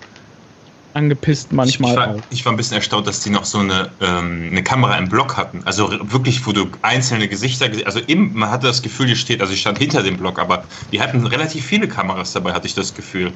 angepisst 0.95 1.53
manchmal 1.53 1.91
Ich, 1.93 1.97
war, 1.97 2.09
auch. 2.15 2.21
ich 2.31 2.45
war 2.45 2.53
ein 2.53 2.57
bisschen 2.57 2.77
erstaunt, 2.77 3.07
dass 3.07 3.21
die 3.21 3.31
noch 3.31 3.45
so 3.45 3.59
eine, 3.59 3.91
ähm, 4.01 4.49
eine 4.51 4.63
Kamera 4.63 4.97
im 4.99 5.09
Block 5.09 5.37
hatten. 5.37 5.63
Also 5.65 5.91
wirklich, 6.13 6.47
wo 6.47 6.53
du 6.53 6.67
einzelne 6.83 7.29
Gesichter, 7.29 7.67
gese- 7.67 7.85
also 7.85 8.01
im, 8.01 8.33
man 8.35 8.51
hatte 8.51 8.67
das 8.67 8.83
Gefühl, 8.83 9.07
die 9.07 9.17
steht, 9.17 9.41
also 9.41 9.53
ich 9.53 9.61
stand 9.61 9.79
hinter 9.79 10.03
dem 10.03 10.17
Block, 10.17 10.39
aber 10.39 10.65
die 10.93 11.01
hatten 11.01 11.27
relativ 11.27 11.65
viele 11.65 11.89
Kameras 11.89 12.33
dabei, 12.33 12.53
hatte 12.53 12.67
ich 12.67 12.75
das 12.75 12.95
Gefühl. 12.95 13.33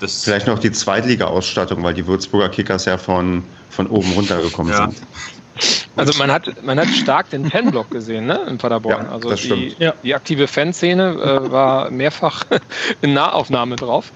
Das, 0.00 0.22
Vielleicht 0.22 0.46
noch 0.46 0.58
die 0.60 0.70
Zweitliga-Ausstattung, 0.70 1.82
weil 1.82 1.94
die 1.94 2.06
Würzburger 2.06 2.48
Kickers 2.50 2.84
ja 2.84 2.98
von, 2.98 3.42
von 3.70 3.88
oben 3.88 4.12
runtergekommen 4.12 4.72
Ja. 4.72 4.88
sind. 4.90 5.02
Also 5.96 6.16
man 6.18 6.30
hat, 6.30 6.62
man 6.62 6.78
hat 6.78 6.86
stark 6.88 7.30
den 7.30 7.50
Fanblock 7.50 7.90
gesehen, 7.90 8.26
ne, 8.26 8.38
in 8.48 8.58
Paderborn. 8.58 9.06
Ja, 9.06 9.10
also 9.10 9.30
das 9.30 9.40
die, 9.40 9.74
die 10.04 10.14
aktive 10.14 10.46
Fanszene 10.46 11.14
äh, 11.14 11.50
war 11.50 11.90
mehrfach 11.90 12.44
in 13.00 13.14
Nahaufnahme 13.14 13.74
drauf. 13.74 14.12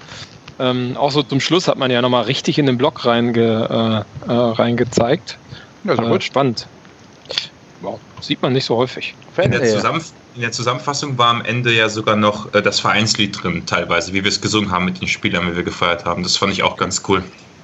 Ähm, 0.63 0.95
auch 0.97 1.11
so 1.11 1.23
zum 1.23 1.39
Schluss 1.39 1.67
hat 1.67 1.77
man 1.77 1.91
ja 1.91 2.01
nochmal 2.01 2.23
richtig 2.23 2.57
in 2.57 2.65
den 2.65 2.77
Block 2.77 3.05
reinge, 3.05 4.05
äh, 4.25 4.31
äh, 4.31 4.33
reingezeigt. 4.33 5.39
Ja, 5.83 5.93
ist 5.93 5.99
doch 5.99 6.05
Äh, 6.05 6.09
gut. 6.09 6.23
spannend. 6.23 6.69
Wow, 7.79 7.99
sieht 8.21 8.41
man 8.41 8.53
nicht 8.53 8.65
so 8.65 8.77
häufig. 8.77 9.17
in, 9.41 9.51
der 9.51 9.61
in 10.33 10.41
der 10.41 10.51
Zusammenfassung 10.51 11.17
war 11.17 11.29
am 11.29 11.41
Ende 11.41 11.73
ja 11.73 11.89
sogar 11.89 12.15
noch 12.15 12.53
äh, 12.53 12.61
das 12.61 12.79
Vereinslied 12.79 13.43
drin, 13.43 13.65
teilweise, 13.65 14.13
wie 14.13 14.23
wir 14.23 14.29
es 14.29 14.41
gesungen 14.41 14.71
haben 14.71 14.85
mit 14.85 15.01
den 15.01 15.07
Spielern, 15.07 15.51
wie 15.51 15.55
wir 15.55 15.63
gefeiert 15.63 16.05
haben. 16.05 16.23
Das 16.23 16.37
fand 16.37 16.53
ich 16.53 16.63
auch 16.63 16.77
ganz 16.77 17.03
cool. 17.07 17.23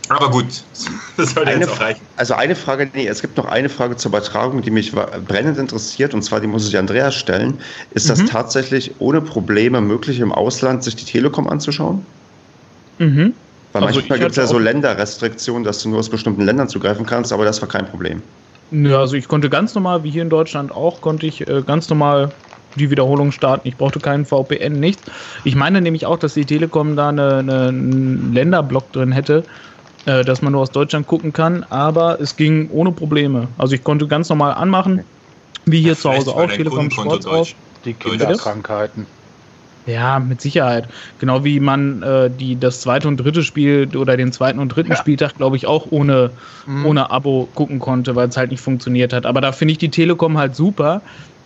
Aber 0.09 0.29
gut, 0.31 0.65
das 1.17 1.33
sollte 1.33 1.51
Eine, 1.51 1.65
jetzt 1.65 1.69
auch 1.69 1.79
reichen. 1.79 2.09
also 2.15 2.33
eine 2.33 2.55
Frage, 2.55 2.91
nee, 2.93 3.07
es 3.07 3.21
gibt 3.21 3.37
noch 3.37 3.45
eine 3.45 3.69
Frage 3.69 3.95
zur 3.95 4.09
Übertragung, 4.09 4.61
die 4.61 4.71
mich 4.71 4.91
brennend 4.91 5.57
interessiert, 5.57 6.13
und 6.13 6.21
zwar 6.23 6.41
die 6.41 6.47
muss 6.47 6.67
ich 6.67 6.77
Andreas 6.77 7.15
stellen. 7.15 7.61
Ist 7.91 8.09
das 8.09 8.23
Mhm. 8.23 8.25
tatsächlich 8.25 8.99
ohne 8.99 9.21
Probleme 9.21 9.79
möglich, 9.81 10.19
im 10.19 10.31
Ausland 10.31 10.83
sich 10.83 10.95
die 10.95 11.05
Telekom 11.05 11.47
anzuschauen? 11.47 12.07
Mhm. 12.99 13.33
Weil 13.73 13.83
Also 13.83 13.99
manchmal 13.99 14.19
gibt 14.19 14.31
es 14.31 14.37
ja 14.37 14.47
so 14.47 14.55
auch- 14.55 14.59
Länderrestriktionen, 14.59 15.63
dass 15.63 15.83
du 15.83 15.89
nur 15.89 15.99
aus 15.99 16.09
bestimmten 16.09 16.41
Ländern 16.41 16.69
zugreifen 16.69 17.05
kannst, 17.05 17.33
aber 17.33 17.45
das 17.45 17.61
war 17.61 17.69
kein 17.69 17.85
Problem. 17.87 18.21
Ja, 18.71 18.99
also 18.99 19.15
ich 19.15 19.27
konnte 19.27 19.49
ganz 19.49 19.73
normal, 19.73 20.03
wie 20.03 20.11
hier 20.11 20.21
in 20.21 20.29
Deutschland 20.29 20.71
auch, 20.71 21.01
konnte 21.01 21.25
ich 21.25 21.47
äh, 21.47 21.63
ganz 21.65 21.89
normal 21.89 22.31
die 22.75 22.91
Wiederholung 22.91 23.31
starten. 23.31 23.67
Ich 23.67 23.75
brauchte 23.77 23.99
keinen 23.99 24.25
VPN, 24.25 24.79
nichts. 24.79 25.01
Ich 25.43 25.55
meine 25.55 25.81
nämlich 25.81 26.05
auch, 26.05 26.17
dass 26.17 26.35
die 26.35 26.45
Telekom 26.45 26.95
da 26.95 27.09
eine, 27.09 27.37
eine, 27.37 27.67
einen 27.69 28.33
Länderblock 28.33 28.91
drin 28.91 29.11
hätte, 29.11 29.43
äh, 30.05 30.23
dass 30.23 30.41
man 30.41 30.51
nur 30.53 30.61
aus 30.61 30.71
Deutschland 30.71 31.07
gucken 31.07 31.33
kann, 31.33 31.65
aber 31.69 32.21
es 32.21 32.35
ging 32.35 32.69
ohne 32.71 32.91
Probleme. 32.91 33.47
Also 33.57 33.73
ich 33.73 33.83
konnte 33.83 34.07
ganz 34.07 34.29
normal 34.29 34.53
anmachen, 34.53 35.03
wie 35.65 35.81
hier 35.81 35.97
zu 35.97 36.11
Hause 36.11 36.31
auch, 36.31 36.47
Telekom 36.47 36.91
Sports 36.91 37.25
auf. 37.25 37.53
Die 37.85 37.93
Kinderkrankheiten. 37.93 39.07
Ja, 39.85 40.19
mit 40.19 40.41
Sicherheit. 40.41 40.87
Genau 41.19 41.43
wie 41.43 41.59
man 41.59 42.03
äh, 42.03 42.29
die, 42.29 42.59
das 42.59 42.81
zweite 42.81 43.07
und 43.07 43.17
dritte 43.17 43.43
Spiel 43.43 43.89
oder 43.95 44.17
den 44.17 44.31
zweiten 44.31 44.59
und 44.59 44.69
dritten 44.69 44.91
ja. 44.91 44.97
Spieltag, 44.97 45.37
glaube 45.37 45.55
ich, 45.55 45.65
auch 45.65 45.87
ohne, 45.89 46.31
mhm. 46.67 46.85
ohne 46.85 47.09
Abo 47.09 47.47
gucken 47.55 47.79
konnte, 47.79 48.15
weil 48.15 48.29
es 48.29 48.37
halt 48.37 48.51
nicht 48.51 48.61
funktioniert 48.61 49.13
hat. 49.13 49.25
Aber 49.25 49.41
da 49.41 49.51
finde 49.51 49.71
ich 49.71 49.77
die 49.77 49.89
Telekom 49.89 50.37
halt 50.37 50.55
super, 50.55 51.01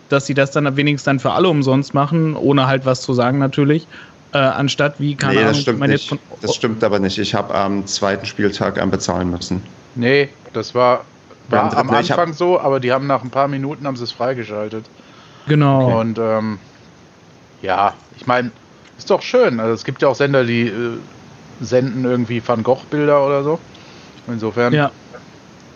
dass 0.08 0.26
sie 0.26 0.34
das 0.34 0.50
dann 0.50 0.76
wenigstens 0.76 1.04
dann 1.04 1.20
für 1.20 1.32
alle 1.32 1.48
umsonst 1.48 1.94
machen, 1.94 2.36
ohne 2.36 2.66
halt 2.66 2.84
was 2.84 3.02
zu 3.02 3.14
sagen 3.14 3.38
natürlich. 3.38 3.86
Äh, 4.32 4.38
anstatt 4.38 4.96
wie, 4.98 5.14
keine 5.14 5.34
nee, 5.34 5.40
Ahnung, 5.40 5.52
das 5.52 5.62
stimmt 5.62 5.80
nicht. 5.80 6.08
Von, 6.08 6.18
das 6.42 6.54
stimmt 6.54 6.84
aber 6.84 6.98
nicht. 6.98 7.18
Ich 7.18 7.34
habe 7.34 7.54
am 7.54 7.86
zweiten 7.86 8.26
Spieltag 8.26 8.78
ähm, 8.78 8.90
bezahlen 8.90 9.30
müssen. 9.30 9.62
Nee, 9.94 10.28
das 10.52 10.74
war, 10.74 11.04
war 11.48 11.76
am 11.76 11.90
Anfang 11.90 12.32
so, 12.32 12.58
aber 12.58 12.80
die 12.80 12.92
haben 12.92 13.06
nach 13.06 13.22
ein 13.22 13.30
paar 13.30 13.48
Minuten 13.48 13.86
haben 13.86 13.96
sie 13.96 14.04
es 14.04 14.12
freigeschaltet. 14.12 14.86
Genau. 15.46 15.86
Okay. 15.86 16.00
Und 16.00 16.18
ähm, 16.18 16.58
ja, 17.64 17.94
ich 18.16 18.26
meine, 18.26 18.50
ist 18.98 19.10
doch 19.10 19.22
schön. 19.22 19.58
Also 19.58 19.72
es 19.72 19.84
gibt 19.84 20.02
ja 20.02 20.08
auch 20.08 20.14
Sender, 20.14 20.44
die 20.44 20.68
äh, 20.68 20.98
senden 21.60 22.04
irgendwie 22.04 22.46
Van 22.46 22.62
Gogh-Bilder 22.62 23.24
oder 23.24 23.42
so. 23.42 23.58
Insofern. 24.26 24.72
Ja. 24.72 24.90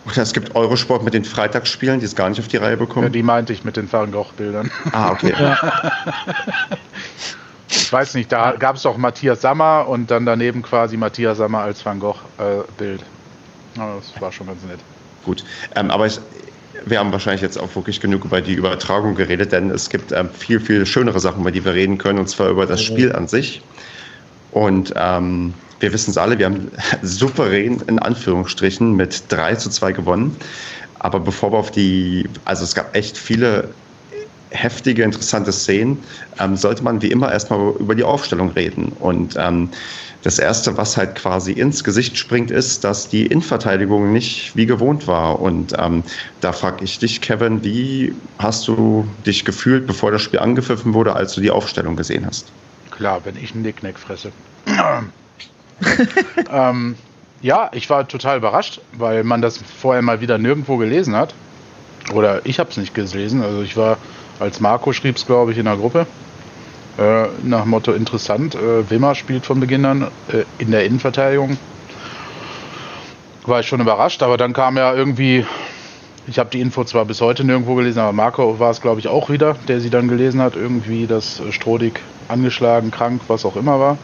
Oder 0.05 0.21
es 0.21 0.33
gibt 0.33 0.55
Eurosport 0.55 1.03
mit 1.03 1.13
den 1.13 1.25
Freitagsspielen, 1.25 1.99
die 1.99 2.05
es 2.05 2.15
gar 2.15 2.29
nicht 2.29 2.39
auf 2.39 2.47
die 2.47 2.57
Reihe 2.57 2.77
bekommen. 2.77 3.07
Ja, 3.07 3.09
die 3.09 3.23
meinte 3.23 3.53
ich 3.53 3.63
mit 3.63 3.75
den 3.75 3.91
Van 3.91 4.11
Gogh-Bildern. 4.11 4.71
Ah, 4.91 5.11
okay. 5.11 5.33
Ja. 5.37 5.57
ich 7.69 7.91
weiß 7.91 8.13
nicht, 8.13 8.31
da 8.31 8.53
gab 8.53 8.77
es 8.77 8.83
doch 8.83 8.97
Matthias 8.97 9.41
Sammer 9.41 9.87
und 9.87 10.09
dann 10.09 10.25
daneben 10.25 10.61
quasi 10.61 10.95
Matthias 10.95 11.39
Sammer 11.39 11.59
als 11.59 11.85
Van 11.85 11.99
Gogh-Bild. 11.99 13.01
Äh, 13.01 13.03
das 13.75 14.21
war 14.21 14.31
schon 14.31 14.47
ganz 14.47 14.63
nett. 14.63 14.79
Gut, 15.25 15.43
ähm, 15.75 15.91
aber 15.91 16.07
ich, 16.07 16.19
wir 16.85 16.99
haben 16.99 17.11
wahrscheinlich 17.11 17.41
jetzt 17.41 17.59
auch 17.59 17.75
wirklich 17.75 17.99
genug 17.99 18.25
über 18.25 18.41
die 18.41 18.53
Übertragung 18.53 19.15
geredet, 19.15 19.51
denn 19.51 19.69
es 19.69 19.89
gibt 19.89 20.11
ähm, 20.11 20.29
viel, 20.29 20.59
viel 20.59 20.85
schönere 20.85 21.19
Sachen, 21.19 21.41
über 21.41 21.51
die 21.51 21.63
wir 21.63 21.73
reden 21.73 21.97
können, 21.97 22.19
und 22.19 22.29
zwar 22.29 22.49
über 22.49 22.65
das 22.65 22.81
Spiel 22.81 23.11
an 23.13 23.27
sich. 23.27 23.61
Und 24.51 24.93
ähm, 24.95 25.53
wir 25.79 25.93
wissen 25.93 26.11
es 26.11 26.17
alle, 26.17 26.37
wir 26.37 26.45
haben 26.45 26.71
souverän 27.01 27.81
in 27.87 27.99
Anführungsstrichen 27.99 28.95
mit 28.95 29.23
3 29.29 29.55
zu 29.55 29.69
2 29.69 29.91
gewonnen. 29.93 30.35
Aber 30.99 31.19
bevor 31.19 31.53
wir 31.53 31.57
auf 31.57 31.71
die, 31.71 32.27
also 32.45 32.63
es 32.63 32.75
gab 32.75 32.95
echt 32.95 33.17
viele 33.17 33.69
heftige, 34.51 35.03
interessante 35.03 35.51
Szenen, 35.51 35.99
ähm, 36.39 36.55
sollte 36.55 36.83
man 36.83 37.01
wie 37.01 37.11
immer 37.11 37.31
erstmal 37.31 37.73
über 37.79 37.95
die 37.95 38.03
Aufstellung 38.03 38.49
reden. 38.51 38.91
Und 38.99 39.35
ähm, 39.37 39.69
das 40.23 40.37
Erste, 40.37 40.75
was 40.77 40.97
halt 40.97 41.15
quasi 41.15 41.53
ins 41.53 41.83
Gesicht 41.83 42.17
springt, 42.17 42.51
ist, 42.51 42.83
dass 42.83 43.07
die 43.07 43.25
Innenverteidigung 43.25 44.11
nicht 44.11 44.55
wie 44.55 44.65
gewohnt 44.65 45.07
war. 45.07 45.39
Und 45.39 45.73
ähm, 45.77 46.03
da 46.41 46.51
frage 46.51 46.83
ich 46.83 46.99
dich, 46.99 47.21
Kevin, 47.21 47.63
wie 47.63 48.13
hast 48.37 48.67
du 48.67 49.07
dich 49.25 49.45
gefühlt, 49.45 49.87
bevor 49.87 50.11
das 50.11 50.21
Spiel 50.21 50.39
angepfiffen 50.39 50.93
wurde, 50.93 51.15
als 51.15 51.33
du 51.33 51.41
die 51.41 51.51
Aufstellung 51.51 51.95
gesehen 51.95 52.25
hast? 52.25 52.47
Klar, 52.91 53.21
wenn 53.23 53.37
ich 53.37 53.53
einen 53.53 53.61
Nicknack 53.61 53.97
fresse. 53.97 54.31
ähm, 56.51 56.95
ja, 57.41 57.69
ich 57.73 57.89
war 57.89 58.05
total 58.05 58.37
überrascht, 58.37 58.81
weil 58.91 59.23
man 59.23 59.41
das 59.41 59.57
vorher 59.57 60.01
mal 60.01 60.19
wieder 60.19 60.37
nirgendwo 60.37 60.75
gelesen 60.75 61.15
hat. 61.15 61.33
Oder 62.13 62.45
ich 62.45 62.59
habe 62.59 62.69
es 62.69 62.77
nicht 62.77 62.93
gelesen. 62.93 63.41
Also 63.41 63.61
ich 63.61 63.77
war, 63.77 63.97
als 64.39 64.59
Marco 64.59 64.91
schrieb 64.91 65.15
es, 65.15 65.25
glaube 65.25 65.53
ich, 65.53 65.57
in 65.57 65.65
der 65.65 65.77
Gruppe. 65.77 66.05
Äh, 66.99 67.29
nach 67.43 67.63
Motto 67.63 67.93
interessant. 67.93 68.55
Äh, 68.55 68.89
Wimmer 68.89 69.15
spielt 69.15 69.45
von 69.45 69.61
Beginn 69.61 69.85
an 69.85 70.11
äh, 70.27 70.43
in 70.57 70.71
der 70.71 70.83
Innenverteidigung. 70.83 71.57
War 73.45 73.61
ich 73.61 73.67
schon 73.67 73.79
überrascht, 73.79 74.21
aber 74.21 74.35
dann 74.35 74.51
kam 74.51 74.75
ja 74.75 74.93
irgendwie, 74.93 75.45
ich 76.27 76.39
habe 76.39 76.49
die 76.49 76.59
Info 76.59 76.83
zwar 76.83 77.05
bis 77.05 77.21
heute 77.21 77.45
nirgendwo 77.45 77.75
gelesen, 77.75 77.99
aber 77.99 78.11
Marco 78.11 78.59
war 78.59 78.71
es, 78.71 78.81
glaube 78.81 78.99
ich, 78.99 79.07
auch 79.07 79.29
wieder, 79.29 79.55
der 79.69 79.79
sie 79.79 79.89
dann 79.89 80.09
gelesen 80.09 80.41
hat, 80.41 80.57
irgendwie, 80.57 81.07
dass 81.07 81.41
Strodig 81.51 82.01
angeschlagen, 82.27 82.91
krank, 82.91 83.21
was 83.29 83.45
auch 83.45 83.55
immer 83.55 83.79
war. 83.79 83.97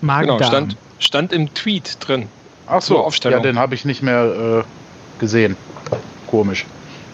Magen 0.00 0.26
genau, 0.26 0.42
stand, 0.42 0.76
stand 0.98 1.32
im 1.32 1.54
Tweet 1.54 1.96
drin. 2.00 2.26
Ach 2.66 2.82
so, 2.82 3.08
ja, 3.24 3.38
den 3.38 3.58
habe 3.58 3.76
ich 3.76 3.84
nicht 3.84 4.02
mehr 4.02 4.64
äh, 4.64 5.20
gesehen. 5.20 5.56
Komisch. 6.26 6.66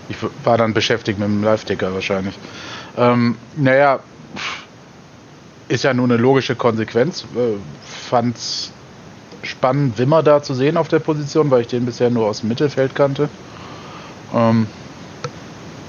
Ich 0.09 0.17
war 0.45 0.57
dann 0.57 0.73
beschäftigt 0.73 1.19
mit 1.19 1.29
dem 1.29 1.45
Live-Ticker 1.45 1.93
wahrscheinlich. 1.93 2.39
Ähm, 2.97 3.37
naja, 3.57 4.01
ist 5.69 5.85
ja 5.85 5.95
nur 5.95 6.05
eine 6.05 6.17
logische 6.17 6.57
Konsequenz. 6.57 7.25
Äh, 7.35 7.57
fand's 7.85 8.73
spannend, 9.43 9.99
Wimmer 9.99 10.23
da 10.23 10.43
zu 10.43 10.55
sehen 10.55 10.77
auf 10.77 10.89
der 10.89 10.99
Position, 10.99 11.51
weil 11.51 11.63
ich 11.63 11.69
den 11.69 11.87
bisher 11.87 12.11
nur 12.11 12.27
aus 12.27 12.41
dem 12.41 12.49
Mittelfeld 12.49 12.95
kannte. 12.95 13.29
Ähm, 14.35 14.67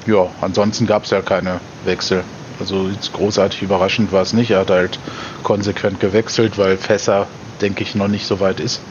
ja, 0.06 0.28
ansonsten 0.42 0.86
gab 0.88 1.04
es 1.04 1.12
ja 1.12 1.22
keine 1.22 1.60
Wechsel. 1.86 2.24
Also 2.60 2.90
großartig 3.14 3.62
überraschend 3.62 4.12
war 4.12 4.24
es 4.24 4.34
nicht. 4.34 4.52
Er 4.52 4.60
hat 4.60 4.70
halt 4.70 5.00
konsequent 5.44 6.00
gewechselt, 6.00 6.58
weil 6.58 6.78
Fässer, 6.78 7.28
denke 7.62 7.84
ich, 7.84 7.94
noch 7.94 8.08
nicht 8.08 8.26
so 8.26 8.40
weit 8.40 8.60
ist, 8.60 8.82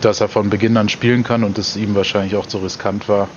dass 0.00 0.20
er 0.20 0.28
von 0.28 0.48
Beginn 0.48 0.76
an 0.76 0.88
spielen 0.88 1.24
kann 1.24 1.44
und 1.44 1.58
es 1.58 1.76
ihm 1.76 1.94
wahrscheinlich 1.94 2.36
auch 2.36 2.46
zu 2.46 2.58
riskant 2.58 3.08
war, 3.08 3.28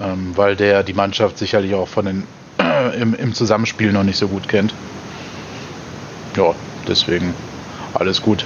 ähm, 0.00 0.32
weil 0.34 0.56
der 0.56 0.82
die 0.82 0.94
Mannschaft 0.94 1.38
sicherlich 1.38 1.74
auch 1.74 1.88
von 1.88 2.06
den 2.06 2.26
äh, 2.58 2.96
im, 3.00 3.14
im 3.14 3.34
Zusammenspiel 3.34 3.92
noch 3.92 4.04
nicht 4.04 4.18
so 4.18 4.26
gut 4.26 4.48
kennt 4.48 4.74
ja, 6.36 6.54
deswegen 6.86 7.34
alles 7.94 8.20
gut. 8.22 8.44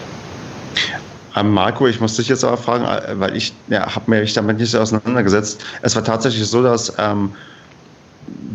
Ähm, 1.36 1.50
Marco, 1.50 1.86
ich 1.86 2.00
muss 2.00 2.16
dich 2.16 2.28
jetzt 2.28 2.44
aber 2.44 2.56
fragen, 2.56 2.84
äh, 2.84 3.18
weil 3.18 3.36
ich 3.36 3.52
ja, 3.68 3.94
habe 3.94 4.10
mich 4.10 4.32
damit 4.34 4.58
nicht 4.58 4.70
so 4.70 4.78
auseinandergesetzt. 4.78 5.64
Es 5.82 5.96
war 5.96 6.04
tatsächlich 6.04 6.46
so, 6.46 6.62
dass 6.62 6.94
ähm, 6.98 7.32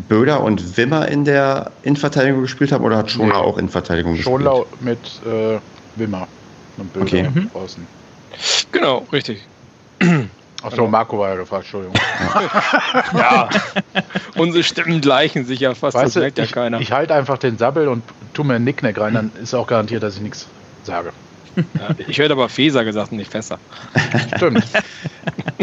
Böder 0.08 0.42
und 0.42 0.78
Wimmer 0.78 1.08
in 1.08 1.26
der 1.26 1.72
Innenverteidigung 1.84 2.42
gespielt 2.42 2.72
haben 2.72 2.84
oder 2.84 2.98
hat 2.98 3.12
Schonlau 3.12 3.42
nee. 3.42 3.48
auch 3.48 3.58
Innenverteidigung 3.58 4.14
gespielt? 4.14 4.34
Schonlau 4.34 4.66
mit 4.80 5.00
äh, 5.26 5.60
Wimmer 5.96 6.28
und 6.78 6.94
Böder 6.94 7.06
okay. 7.06 7.30
mhm. 7.34 7.52
außen. 7.54 7.86
Genau, 8.72 9.06
richtig. 9.12 9.46
Achso, 10.62 10.88
Marco 10.88 11.20
war 11.20 11.30
ja 11.30 11.36
gefragt, 11.36 11.64
Entschuldigung. 11.66 11.96
ja, 13.14 13.50
unsere 14.36 14.64
Stimmen 14.64 15.00
gleichen 15.00 15.46
sich 15.46 15.62
ja 15.62 15.74
fast, 15.74 15.96
weißt 15.96 16.16
das 16.16 16.22
merkt 16.22 16.38
ja 16.38 16.46
keiner. 16.46 16.80
Ich 16.82 16.92
halte 16.92 17.14
einfach 17.14 17.38
den 17.38 17.58
Sabbel 17.58 17.88
und 17.88 18.04
tu 18.40 18.46
mir 18.46 18.56
einen 18.56 18.64
Nicknack 18.64 18.98
rein, 18.98 19.14
dann 19.14 19.32
ist 19.42 19.54
auch 19.54 19.68
garantiert, 19.68 20.02
dass 20.02 20.16
ich 20.16 20.22
nichts 20.22 20.48
sage. 20.84 21.12
Ja, 21.58 21.90
ich 22.08 22.18
hätte 22.20 22.32
aber 22.32 22.48
Feser 22.48 22.86
gesagt 22.86 23.12
und 23.12 23.18
nicht 23.18 23.30
Fässer. 23.30 23.60
Stimmt. 24.38 24.64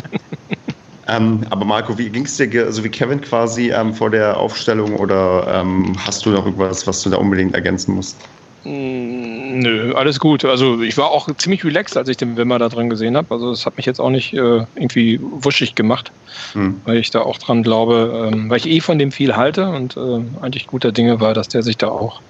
ähm, 1.09 1.41
aber 1.49 1.65
Marco, 1.65 1.97
wie 1.97 2.11
ging 2.11 2.27
es 2.27 2.37
dir, 2.37 2.51
so 2.51 2.67
also 2.67 2.85
wie 2.85 2.91
Kevin 2.91 3.23
quasi 3.23 3.71
ähm, 3.71 3.95
vor 3.95 4.11
der 4.11 4.37
Aufstellung 4.37 4.97
oder 4.97 5.47
ähm, 5.51 5.97
hast 6.05 6.27
du 6.27 6.31
noch 6.31 6.45
irgendwas, 6.45 6.87
was 6.87 7.03
du 7.03 7.09
da 7.09 7.17
unbedingt 7.17 7.55
ergänzen 7.55 7.95
musst? 7.95 8.19
Mm, 8.65 9.61
nö, 9.61 9.95
alles 9.95 10.21
gut. 10.21 10.45
Also 10.45 10.83
ich 10.83 10.99
war 10.99 11.11
auch 11.11 11.35
ziemlich 11.39 11.65
relaxed, 11.65 11.97
als 11.97 12.11
ich 12.11 12.19
den 12.19 12.37
Wimmer 12.37 12.59
da 12.59 12.69
drin 12.69 12.91
gesehen 12.91 13.17
habe. 13.17 13.33
Also 13.33 13.53
es 13.53 13.65
hat 13.65 13.79
mich 13.79 13.87
jetzt 13.87 14.01
auch 14.01 14.11
nicht 14.11 14.35
äh, 14.35 14.67
irgendwie 14.75 15.19
wuschig 15.23 15.77
gemacht, 15.77 16.13
hm. 16.53 16.79
weil 16.85 16.99
ich 16.99 17.11
da 17.11 17.23
auch 17.23 17.39
dran 17.39 17.63
glaube, 17.63 18.31
ähm, 18.35 18.51
weil 18.51 18.59
ich 18.59 18.69
eh 18.69 18.81
von 18.81 18.99
dem 18.99 19.13
viel 19.13 19.35
halte 19.35 19.71
und 19.71 19.97
äh, 19.97 20.21
eigentlich 20.43 20.67
guter 20.67 20.93
Dinge 20.93 21.21
war, 21.21 21.33
dass 21.33 21.49
der 21.49 21.63
sich 21.63 21.79
da 21.79 21.89
auch 21.89 22.21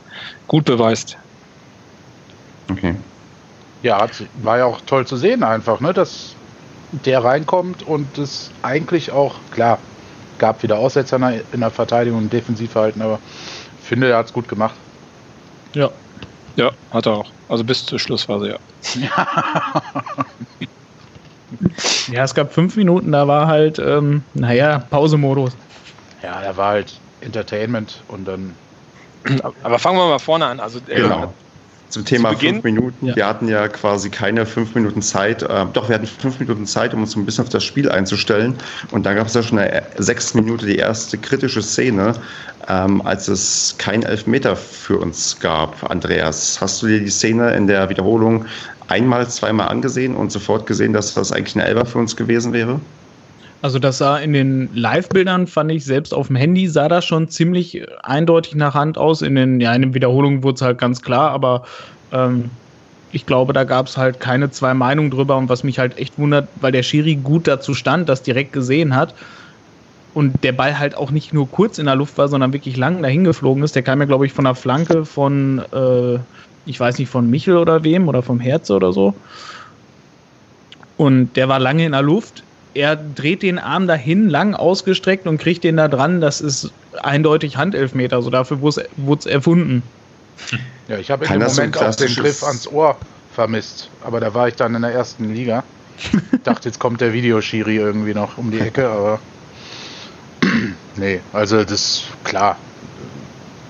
gut 0.47 0.65
beweist. 0.65 1.17
Okay. 2.71 2.95
Ja, 3.83 4.07
war 4.43 4.59
ja 4.59 4.65
auch 4.65 4.81
toll 4.87 5.07
zu 5.07 5.17
sehen 5.17 5.43
einfach, 5.43 5.81
ne, 5.81 5.93
dass 5.93 6.35
der 7.05 7.23
reinkommt 7.23 7.83
und 7.83 8.19
es 8.19 8.50
eigentlich 8.62 9.12
auch, 9.12 9.37
klar, 9.50 9.79
gab 10.38 10.62
wieder 10.62 10.79
Aussetzer 10.79 11.17
in 11.53 11.61
der 11.61 11.71
Verteidigung 11.71 12.19
und 12.19 12.33
Defensivverhalten, 12.33 13.03
aber 13.03 13.19
ich 13.81 13.87
finde, 13.87 14.11
er 14.11 14.19
hat 14.19 14.26
es 14.26 14.33
gut 14.33 14.49
gemacht. 14.49 14.75
Ja, 15.75 15.91
ja, 16.57 16.71
hat 16.91 17.07
er 17.07 17.12
auch. 17.12 17.31
Also 17.49 17.65
bis 17.65 17.85
zur 17.85 17.99
Schlussphase, 17.99 18.49
ja. 18.49 18.59
ja, 22.11 22.25
es 22.25 22.35
gab 22.35 22.53
fünf 22.53 22.76
Minuten, 22.76 23.12
da 23.12 23.29
war 23.29 23.47
halt, 23.47 23.79
ähm, 23.79 24.23
naja, 24.35 24.79
Pausemodus. 24.91 25.57
Ja, 26.23 26.41
da 26.41 26.57
war 26.57 26.69
halt 26.71 26.99
Entertainment 27.21 28.03
und 28.09 28.26
dann. 28.26 28.55
Aber 29.62 29.78
fangen 29.78 29.99
wir 29.99 30.06
mal 30.06 30.18
vorne 30.18 30.47
an. 30.47 30.61
Also, 30.61 30.80
genau. 30.87 31.33
Zum 31.88 32.04
Thema 32.04 32.37
fünf 32.37 32.64
Minuten. 32.64 33.06
Ja. 33.06 33.16
Wir 33.16 33.26
hatten 33.26 33.49
ja 33.49 33.68
quasi 33.68 34.11
keine 34.11 34.45
fünf 34.45 34.75
Minuten 34.75 35.02
Zeit. 35.02 35.42
Äh, 35.42 35.66
doch, 35.73 35.88
wir 35.88 35.95
hatten 35.95 36.06
fünf 36.06 36.40
Minuten 36.40 36.66
Zeit, 36.66 36.92
um 36.92 37.02
uns 37.02 37.14
ein 37.14 37.25
bisschen 37.25 37.45
auf 37.45 37.50
das 37.50 37.62
Spiel 37.62 37.88
einzustellen. 37.90 38.56
Und 38.90 39.06
dann 39.06 39.14
gab 39.14 39.28
es 39.28 39.35
ja 39.35 39.42
schon 39.42 39.59
eine 39.59 39.83
sechs 39.97 40.35
Minute 40.35 40.66
die 40.66 40.76
erste 40.76 41.16
kritische 41.16 41.62
Szene, 41.62 42.14
ähm, 42.68 43.02
als 43.02 43.28
es 43.28 43.76
kein 43.78 44.02
Elfmeter 44.02 44.56
für 44.56 44.99
uns 44.99 45.38
gab. 45.38 45.88
Andreas, 45.88 46.61
hast 46.61 46.83
du 46.83 46.88
dir 46.88 46.99
die 46.99 47.11
Szene 47.11 47.54
in 47.54 47.68
der 47.68 47.88
Wiederholung 47.88 48.47
einmal, 48.88 49.28
zweimal 49.28 49.68
angesehen 49.68 50.16
und 50.16 50.33
sofort 50.33 50.66
gesehen, 50.66 50.92
dass 50.92 51.14
das 51.14 51.30
eigentlich 51.30 51.54
eine 51.54 51.66
Elfer 51.66 51.87
für 51.87 51.99
uns 51.99 52.16
gewesen 52.16 52.52
wäre? 52.52 52.80
Also 53.63 53.79
das 53.79 53.99
sah 53.99 54.19
in 54.19 54.33
den 54.33 54.69
Live-Bildern, 54.75 55.47
fand 55.47 55.73
ich 55.73 55.85
selbst 55.85 56.13
auf 56.13 56.27
dem 56.29 56.37
Handy, 56.37 56.69
sah 56.69 56.89
das 56.89 57.05
schon 57.05 57.29
ziemlich 57.29 57.83
eindeutig 58.03 58.55
nach 58.55 58.75
Hand 58.75 58.99
aus. 58.99 59.23
In 59.23 59.35
den, 59.35 59.61
ja, 59.61 59.75
in 59.75 59.83
den 59.83 59.95
Wiederholungen 59.95 60.43
wurde 60.43 60.57
es 60.57 60.63
halt 60.63 60.79
ganz 60.79 61.03
klar, 61.03 61.31
aber 61.31 61.65
ähm, 62.13 62.51
ich 63.13 63.25
glaube, 63.25 63.53
da 63.53 63.65
gab 63.65 63.87
es 63.87 63.97
halt 63.97 64.21
keine 64.21 64.51
zwei 64.51 64.75
Meinungen 64.75 65.11
drüber. 65.11 65.37
Und 65.37 65.49
was 65.49 65.65
mich 65.65 65.79
halt 65.79 65.99
echt 65.99 66.19
wundert, 66.19 66.49
weil 66.61 66.73
der 66.73 66.83
Schiri 66.83 67.17
gut 67.17 67.49
dazu 67.49 67.75
stand, 67.75 68.09
das 68.09 68.23
direkt 68.23 68.53
gesehen 68.53 68.95
hat 68.95 69.15
und 70.17 70.45
der 70.45 70.53
Ball 70.53 70.79
halt 70.79 70.97
auch 70.97 71.11
nicht 71.11 71.35
nur 71.35 71.47
kurz 71.51 71.79
in 71.79 71.85
der 71.85 71.95
Luft 71.95 72.17
war, 72.17 72.29
sondern 72.29 72.55
wirklich 72.55 72.79
lang 72.79 73.03
dahin 73.03 73.25
geflogen 73.25 73.63
ist. 73.63 73.75
Der 73.75 73.83
kam 73.83 74.01
ja, 74.01 74.07
glaube 74.07 74.25
ich, 74.25 74.33
von 74.33 74.45
der 74.45 74.55
Flanke 74.55 75.05
von, 75.05 75.63
äh, 75.73 76.19
ich 76.65 76.81
weiß 76.81 76.99
nicht, 76.99 77.11
von 77.11 77.29
Michel 77.29 77.59
oder 77.59 77.85
wem 77.85 78.09
oder 78.09 78.23
vom 78.23 78.41
Herze 78.41 78.75
oder 78.75 78.95
so. 78.95 79.15
Und 80.97 81.35
der 81.37 81.51
war 81.51 81.59
lange 81.59 81.85
in 81.85 81.93
der 81.93 82.01
Luft. 82.01 82.45
Er 82.76 82.95
dreht 82.95 83.42
den 83.42 83.59
Arm 83.59 83.87
dahin, 83.87 84.28
lang 84.28 84.54
ausgestreckt 84.54 85.26
und 85.26 85.38
kriegt 85.38 85.64
den 85.64 85.78
da 85.78 85.88
dran. 85.88 86.21
Das 86.21 86.42
ist 86.42 86.71
eindeutig 87.02 87.56
Handelfmeter. 87.56 88.21
So 88.21 88.28
dafür 88.28 88.61
wurde 88.61 88.85
es 89.18 89.25
erfunden. 89.25 89.83
Ja, 90.87 90.99
ich 90.99 91.11
habe 91.11 91.25
in 91.25 91.40
dem 91.40 91.42
Moment 91.42 91.78
auch 91.78 91.95
den 91.95 92.14
Griff 92.14 92.45
ans 92.45 92.68
Ohr 92.68 92.99
vermisst. 93.35 93.88
Aber 94.04 94.21
da 94.21 94.35
war 94.35 94.49
ich 94.49 94.56
dann 94.56 94.75
in 94.75 94.83
der 94.83 94.92
ersten 94.92 95.33
Liga. 95.33 95.64
Ich 95.97 96.11
dachte, 96.45 96.68
jetzt 96.68 96.78
kommt 96.78 97.00
der 97.00 97.14
Videoschiri 97.14 97.76
irgendwie 97.76 98.12
noch 98.12 98.37
um 98.37 98.50
die 98.50 98.61
Ecke, 98.61 98.87
aber 98.90 99.21
nee, 100.97 101.21
also 101.33 101.62
das 101.62 101.73
ist 101.73 102.04
klar. 102.25 102.59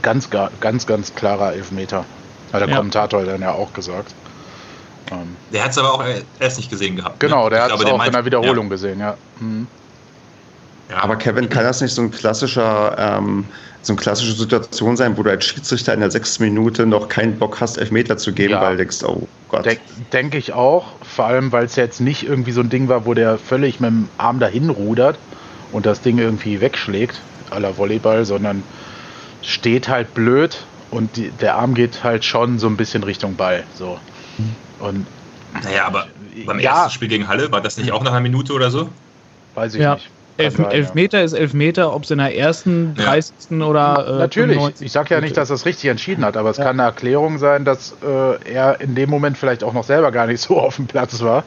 Ganz, 0.02 0.28
ganz, 0.60 0.84
ganz 0.84 1.14
klarer 1.14 1.52
Elfmeter. 1.52 2.04
Hat 2.52 2.60
der 2.60 2.68
ja. 2.68 2.76
Kommentator 2.76 3.24
dann 3.24 3.40
ja 3.40 3.52
auch 3.52 3.72
gesagt. 3.72 4.14
Ähm, 5.10 5.36
der 5.52 5.64
hat 5.64 5.70
es 5.70 5.78
aber 5.78 5.94
auch 5.94 6.04
erst 6.40 6.56
nicht 6.56 6.70
gesehen 6.70 6.96
gehabt. 6.96 7.22
Ne? 7.22 7.28
Genau, 7.28 7.44
ne? 7.44 7.50
der 7.50 7.62
hat 7.64 7.72
es 7.72 7.84
auch 7.84 8.04
in 8.04 8.12
der 8.12 8.24
Wiederholung 8.24 8.66
ja. 8.66 8.70
gesehen, 8.70 9.00
ja. 9.00 9.16
Mhm. 9.40 9.66
ja. 10.90 11.02
Aber 11.02 11.16
Kevin, 11.16 11.48
kann 11.48 11.64
das 11.64 11.80
nicht 11.80 11.94
so 11.94 12.02
ein 12.02 12.10
klassischer, 12.10 12.96
ähm, 12.98 13.44
so 13.82 13.92
eine 13.92 14.00
klassische 14.00 14.32
Situation 14.32 14.96
sein, 14.96 15.16
wo 15.16 15.22
du 15.22 15.30
als 15.30 15.44
Schiedsrichter 15.44 15.94
in 15.94 16.00
der 16.00 16.10
sechsten 16.10 16.42
Minute 16.44 16.86
noch 16.86 17.08
keinen 17.08 17.38
Bock 17.38 17.60
hast, 17.60 17.78
Elfmeter 17.78 18.16
zu 18.16 18.32
geben, 18.32 18.54
ja. 18.54 18.60
weil 18.60 18.72
du 18.72 18.78
denkst, 18.78 19.04
oh 19.04 19.28
Gott. 19.48 19.64
Denke 19.64 19.82
denk 20.12 20.34
ich 20.34 20.52
auch, 20.52 20.86
vor 21.02 21.26
allem, 21.26 21.52
weil 21.52 21.64
es 21.64 21.76
jetzt 21.76 22.00
nicht 22.00 22.24
irgendwie 22.24 22.52
so 22.52 22.60
ein 22.60 22.68
Ding 22.68 22.88
war, 22.88 23.06
wo 23.06 23.14
der 23.14 23.38
völlig 23.38 23.78
mit 23.78 23.90
dem 23.90 24.08
Arm 24.18 24.40
dahin 24.40 24.70
rudert 24.70 25.18
und 25.72 25.86
das 25.86 26.00
Ding 26.00 26.18
irgendwie 26.18 26.60
wegschlägt, 26.60 27.20
aller 27.50 27.78
Volleyball, 27.78 28.24
sondern 28.24 28.64
steht 29.42 29.88
halt 29.88 30.14
blöd 30.14 30.58
und 30.90 31.16
die, 31.16 31.30
der 31.30 31.56
Arm 31.56 31.74
geht 31.74 32.02
halt 32.02 32.24
schon 32.24 32.58
so 32.58 32.66
ein 32.66 32.76
bisschen 32.76 33.04
Richtung 33.04 33.36
Ball. 33.36 33.62
So. 33.74 33.98
Und 34.80 35.06
naja, 35.62 35.86
aber 35.86 36.06
beim 36.44 36.60
ja, 36.60 36.82
ersten 36.82 36.92
Spiel 36.92 37.08
gegen 37.08 37.28
Halle 37.28 37.50
war 37.50 37.60
das 37.60 37.76
nicht 37.76 37.92
auch 37.92 38.02
nach 38.02 38.12
einer 38.12 38.20
Minute 38.20 38.52
oder 38.52 38.70
so? 38.70 38.88
Weiß 39.54 39.74
ich 39.74 39.80
ja. 39.80 39.94
nicht. 39.94 40.10
Elf, 40.38 40.56
sein, 40.56 40.70
Elfmeter 40.70 41.18
ja. 41.18 41.24
ist 41.24 41.32
Elfmeter, 41.32 41.94
ob 41.94 42.04
es 42.04 42.10
in 42.10 42.18
der 42.18 42.36
ersten, 42.36 42.94
30. 42.96 43.34
Ja. 43.50 43.66
oder. 43.66 44.06
Äh, 44.06 44.18
Natürlich, 44.18 44.60
ich 44.80 44.92
sage 44.92 45.14
ja 45.14 45.20
nicht, 45.20 45.36
dass 45.36 45.50
er 45.50 45.54
es 45.54 45.64
richtig 45.64 45.88
entschieden 45.88 46.24
hat, 46.24 46.36
aber 46.36 46.50
es 46.50 46.58
ja. 46.58 46.64
kann 46.64 46.78
eine 46.78 46.88
Erklärung 46.88 47.38
sein, 47.38 47.64
dass 47.64 47.96
äh, 48.02 48.52
er 48.52 48.80
in 48.80 48.94
dem 48.94 49.08
Moment 49.08 49.38
vielleicht 49.38 49.64
auch 49.64 49.72
noch 49.72 49.84
selber 49.84 50.12
gar 50.12 50.26
nicht 50.26 50.40
so 50.40 50.60
auf 50.60 50.76
dem 50.76 50.86
Platz 50.86 51.22
war 51.22 51.44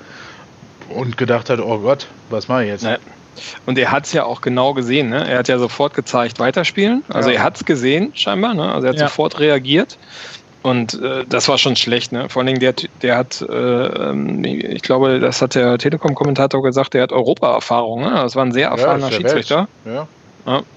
und 0.89 1.17
gedacht 1.17 1.49
hat: 1.49 1.59
Oh 1.59 1.79
Gott, 1.79 2.07
was 2.29 2.47
mache 2.47 2.63
ich 2.63 2.69
jetzt? 2.69 2.87
Und 3.65 3.77
er 3.77 3.91
hat 3.91 4.05
es 4.05 4.13
ja 4.13 4.25
auch 4.25 4.41
genau 4.41 4.73
gesehen. 4.73 5.09
Ne? 5.09 5.25
Er 5.25 5.39
hat 5.39 5.47
ja 5.47 5.57
sofort 5.59 5.93
gezeigt, 5.93 6.39
weiterspielen. 6.39 7.03
Also 7.09 7.29
ja. 7.29 7.37
er 7.37 7.43
hat 7.43 7.55
es 7.55 7.65
gesehen, 7.65 8.11
scheinbar. 8.13 8.53
Ne? 8.53 8.73
Also 8.73 8.87
er 8.87 8.93
hat 8.93 8.99
ja. 8.99 9.07
sofort 9.07 9.39
reagiert. 9.39 9.97
Und 10.61 11.01
äh, 11.01 11.25
das 11.27 11.47
war 11.47 11.57
schon 11.57 11.75
schlecht. 11.75 12.11
Ne? 12.11 12.27
Vor 12.29 12.41
allen 12.41 12.47
Dingen, 12.47 12.59
der, 12.59 12.73
der 13.01 13.17
hat, 13.17 13.41
äh, 13.41 13.53
ähm, 13.53 14.43
ich 14.43 14.81
glaube, 14.81 15.19
das 15.19 15.41
hat 15.41 15.55
der 15.55 15.77
Telekom-Kommentator 15.77 16.61
gesagt, 16.61 16.93
der 16.93 17.03
hat 17.03 17.11
Europa-Erfahrung. 17.13 18.01
Ne? 18.01 18.11
Das 18.11 18.35
war 18.35 18.43
ein 18.43 18.51
sehr 18.51 18.69
erfahrener 18.69 19.09
ja, 19.09 19.15
Schiedsrichter. 19.15 19.67
Ja. 19.85 20.07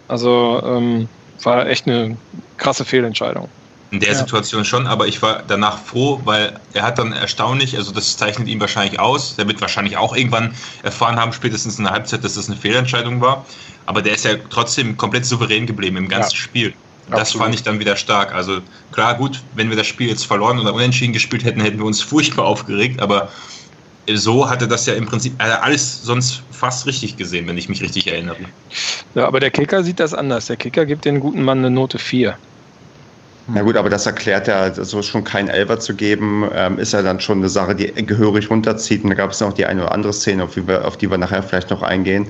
also 0.07 0.63
ähm, 0.65 1.09
war 1.43 1.67
echt 1.67 1.87
eine 1.89 2.17
krasse 2.59 2.85
Fehlentscheidung. 2.85 3.49
In 3.91 4.01
der 4.01 4.13
ja. 4.13 4.15
Situation 4.15 4.65
schon, 4.65 4.87
aber 4.87 5.07
ich 5.07 5.21
war 5.21 5.43
danach 5.47 5.79
froh, 5.79 6.21
weil 6.25 6.59
er 6.73 6.83
hat 6.83 6.99
dann 6.99 7.13
erstaunlich, 7.13 7.77
also 7.77 7.93
das 7.93 8.17
zeichnet 8.17 8.49
ihn 8.49 8.59
wahrscheinlich 8.59 8.99
aus, 8.99 9.37
der 9.37 9.47
wird 9.49 9.61
wahrscheinlich 9.61 9.99
auch 9.99 10.17
irgendwann 10.17 10.55
erfahren 10.83 11.17
haben, 11.17 11.35
spätestens 11.35 11.77
in 11.77 11.85
der 11.85 11.93
Halbzeit, 11.93 12.25
dass 12.25 12.35
das 12.35 12.49
eine 12.49 12.57
Fehlentscheidung 12.57 13.21
war, 13.21 13.45
aber 13.85 14.01
der 14.01 14.15
ist 14.15 14.25
ja 14.25 14.37
trotzdem 14.49 14.97
komplett 14.97 15.27
souverän 15.27 15.67
geblieben 15.67 15.99
im 15.99 16.09
ganzen 16.09 16.31
ja. 16.31 16.37
Spiel. 16.37 16.75
Das 17.11 17.21
Absolut. 17.21 17.45
fand 17.45 17.55
ich 17.55 17.63
dann 17.63 17.81
wieder 17.81 17.97
stark. 17.97 18.35
Also 18.35 18.61
klar, 18.93 19.17
gut, 19.17 19.43
wenn 19.55 19.69
wir 19.71 19.77
das 19.77 19.87
Spiel 19.87 20.09
jetzt 20.09 20.27
verloren 20.27 20.59
oder 20.59 20.73
unentschieden 20.73 21.13
gespielt 21.13 21.45
hätten, 21.45 21.61
hätten 21.61 21.79
wir 21.79 21.85
uns 21.85 22.01
furchtbar 22.01 22.45
aufgeregt, 22.45 23.01
aber 23.01 23.29
so 24.15 24.49
hatte 24.49 24.67
das 24.67 24.87
ja 24.87 24.95
im 24.95 25.07
Prinzip 25.07 25.35
alles 25.39 26.03
sonst 26.03 26.43
fast 26.51 26.87
richtig 26.87 27.17
gesehen, 27.17 27.47
wenn 27.47 27.59
ich 27.59 27.69
mich 27.69 27.83
richtig 27.83 28.07
erinnere. 28.07 28.37
Ja, 29.15 29.27
aber 29.27 29.41
der 29.41 29.51
Kicker 29.51 29.83
sieht 29.85 30.01
das 30.01 30.15
anders. 30.15 30.47
Der 30.47 30.57
Kicker 30.57 30.87
gibt 30.87 31.05
den 31.05 31.21
guten 31.21 31.43
Mann 31.43 31.59
eine 31.59 31.71
Note 31.71 31.99
4. 31.99 32.37
Na 33.49 33.63
gut, 33.63 33.77
aber 33.77 33.91
das 33.91 34.07
erklärt 34.07 34.47
ja, 34.47 34.73
so 34.73 35.03
schon 35.03 35.25
kein 35.25 35.49
Elber 35.49 35.81
zu 35.81 35.95
geben, 35.95 36.49
ähm, 36.55 36.79
ist 36.79 36.93
ja 36.93 37.03
dann 37.03 37.21
schon 37.21 37.39
eine 37.39 37.49
Sache, 37.49 37.75
die 37.75 37.93
gehörig 38.07 38.49
runterzieht. 38.49 39.03
Und 39.03 39.11
da 39.11 39.17
gab 39.17 39.33
es 39.33 39.41
noch 39.41 39.53
die 39.53 39.67
eine 39.67 39.83
oder 39.83 39.93
andere 39.93 40.13
Szene, 40.13 40.45
auf 40.45 40.55
die 40.55 40.67
wir, 40.67 40.87
auf 40.87 40.97
die 40.97 41.11
wir 41.11 41.19
nachher 41.19 41.43
vielleicht 41.43 41.71
noch 41.71 41.83
eingehen. 41.83 42.29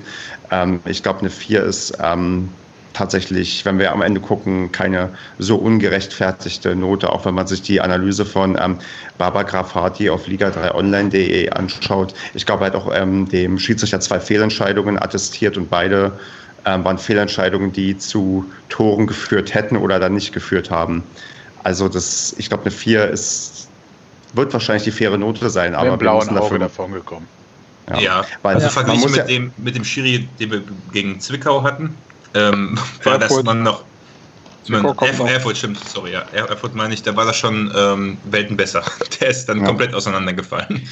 Ähm, 0.49 0.79
ich 0.85 1.03
glaube, 1.03 1.19
eine 1.19 1.29
4 1.29 1.63
ist 1.63 1.97
ähm, 2.01 2.49
tatsächlich, 2.93 3.65
wenn 3.65 3.79
wir 3.79 3.91
am 3.91 4.01
Ende 4.01 4.21
gucken, 4.21 4.71
keine 4.71 5.09
so 5.39 5.57
ungerechtfertigte 5.57 6.75
Note, 6.75 7.11
auch 7.11 7.25
wenn 7.25 7.33
man 7.33 7.47
sich 7.47 7.61
die 7.61 7.81
Analyse 7.81 8.25
von 8.25 8.57
ähm, 8.61 8.79
Barbara 9.17 9.43
Grafati 9.43 10.09
auf 10.09 10.27
liga3online.de 10.27 11.49
anschaut. 11.49 12.13
Ich 12.33 12.45
glaube, 12.45 12.63
er 12.63 12.67
hat 12.67 12.75
auch 12.75 12.91
ähm, 12.93 13.27
dem 13.27 13.59
Schiedsrichter 13.59 13.99
zwei 13.99 14.19
Fehlentscheidungen 14.19 15.01
attestiert 15.01 15.57
und 15.57 15.69
beide 15.69 16.13
ähm, 16.65 16.83
waren 16.85 16.97
Fehlentscheidungen, 16.97 17.73
die 17.73 17.97
zu 17.97 18.45
Toren 18.69 19.07
geführt 19.07 19.53
hätten 19.53 19.75
oder 19.77 19.99
dann 19.99 20.13
nicht 20.13 20.31
geführt 20.31 20.71
haben. 20.71 21.03
Also 21.63 21.89
das, 21.89 22.35
ich 22.37 22.49
glaube, 22.49 22.63
eine 22.63 22.71
4 22.71 23.09
ist, 23.09 23.69
wird 24.33 24.53
wahrscheinlich 24.53 24.83
die 24.83 24.91
faire 24.91 25.17
Note 25.17 25.49
sein, 25.49 25.75
aber 25.75 25.99
wir 25.99 26.13
müssen 26.13 26.35
dafür 26.35 26.59
davon 26.59 26.91
gekommen. 26.91 27.27
Ja, 27.89 27.99
ja. 27.99 28.25
Weil, 28.41 28.55
also 28.55 28.69
verglichen 28.69 29.11
mit, 29.11 29.17
ja 29.17 29.23
dem, 29.25 29.51
mit 29.57 29.75
dem 29.75 29.83
Schiri, 29.83 30.27
den 30.39 30.51
wir 30.51 30.61
gegen 30.91 31.19
Zwickau 31.19 31.63
hatten, 31.63 31.95
ähm, 32.33 32.77
war 33.03 33.19
das 33.19 33.43
man 33.43 33.63
noch 33.63 33.83
man, 34.69 34.85
Erfurt, 34.85 35.29
Erfurt, 35.29 35.57
stimmt, 35.57 35.79
sorry, 35.89 36.13
ja. 36.13 36.21
Erfurt 36.31 36.73
meine 36.73 36.93
ich, 36.93 37.03
da 37.03 37.15
war 37.15 37.25
das 37.25 37.35
schon 37.35 37.71
ähm, 37.75 38.17
Welten 38.23 38.55
besser. 38.55 38.83
Der 39.19 39.29
ist 39.29 39.47
dann 39.47 39.59
ja. 39.59 39.65
komplett 39.65 39.93
auseinandergefallen. 39.93 40.87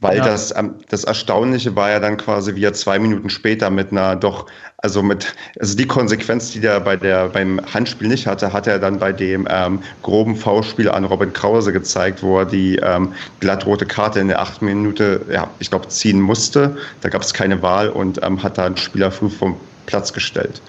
Weil 0.00 0.18
ja. 0.18 0.24
das, 0.26 0.52
das 0.90 1.04
Erstaunliche 1.04 1.74
war 1.76 1.88
ja 1.88 1.98
dann 1.98 2.18
quasi, 2.18 2.54
wie 2.56 2.64
er 2.64 2.74
zwei 2.74 2.98
Minuten 2.98 3.30
später 3.30 3.70
mit 3.70 3.90
einer 3.90 4.16
doch, 4.16 4.44
also 4.78 5.02
mit, 5.02 5.34
also 5.58 5.74
die 5.76 5.86
Konsequenz, 5.86 6.50
die 6.50 6.60
der 6.60 6.80
bei 6.80 6.96
der 6.96 7.28
beim 7.28 7.58
Handspiel 7.72 8.08
nicht 8.08 8.26
hatte, 8.26 8.52
hat 8.52 8.66
er 8.66 8.78
dann 8.78 8.98
bei 8.98 9.12
dem 9.12 9.48
ähm, 9.48 9.82
groben 10.02 10.36
V-Spiel 10.36 10.90
an 10.90 11.04
Robin 11.04 11.32
Krause 11.32 11.72
gezeigt, 11.72 12.22
wo 12.22 12.40
er 12.40 12.44
die 12.44 12.76
ähm, 12.82 13.14
glattrote 13.40 13.86
Karte 13.86 14.20
in 14.20 14.28
der 14.28 14.42
achten 14.42 14.66
Minute, 14.66 15.24
ja, 15.30 15.48
ich 15.58 15.70
glaube, 15.70 15.88
ziehen 15.88 16.20
musste. 16.20 16.76
Da 17.00 17.08
gab 17.08 17.22
es 17.22 17.32
keine 17.32 17.62
Wahl 17.62 17.88
und 17.88 18.22
ähm, 18.22 18.42
hat 18.42 18.58
da 18.58 18.66
einen 18.66 18.76
Spieler 18.76 19.10
früh 19.10 19.30
vom 19.30 19.58
Platz 19.86 20.12
gestellt. 20.12 20.60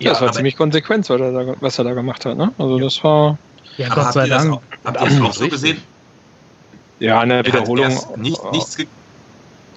Ja, 0.00 0.10
das 0.10 0.20
war 0.20 0.32
ziemlich 0.32 0.56
konsequent, 0.56 1.08
was 1.08 1.20
er, 1.20 1.32
da, 1.32 1.54
was 1.60 1.78
er 1.78 1.84
da 1.84 1.94
gemacht 1.94 2.24
hat. 2.24 2.36
Ne? 2.36 2.52
Also 2.58 2.78
das 2.78 3.02
war. 3.04 3.38
Ja, 3.76 3.88
Gott 3.88 4.12
sei 4.12 4.28
Dank. 4.28 4.60
Habt 4.84 5.00
ihr 5.00 5.08
das 5.08 5.20
auch 5.20 5.32
so 5.32 5.48
gesehen? 5.48 5.82
Ja, 7.00 7.22
in 7.22 7.28
der 7.28 7.44
Wiederholung. 7.44 7.90
Er, 7.90 8.18
nicht, 8.18 8.52
nichts 8.52 8.76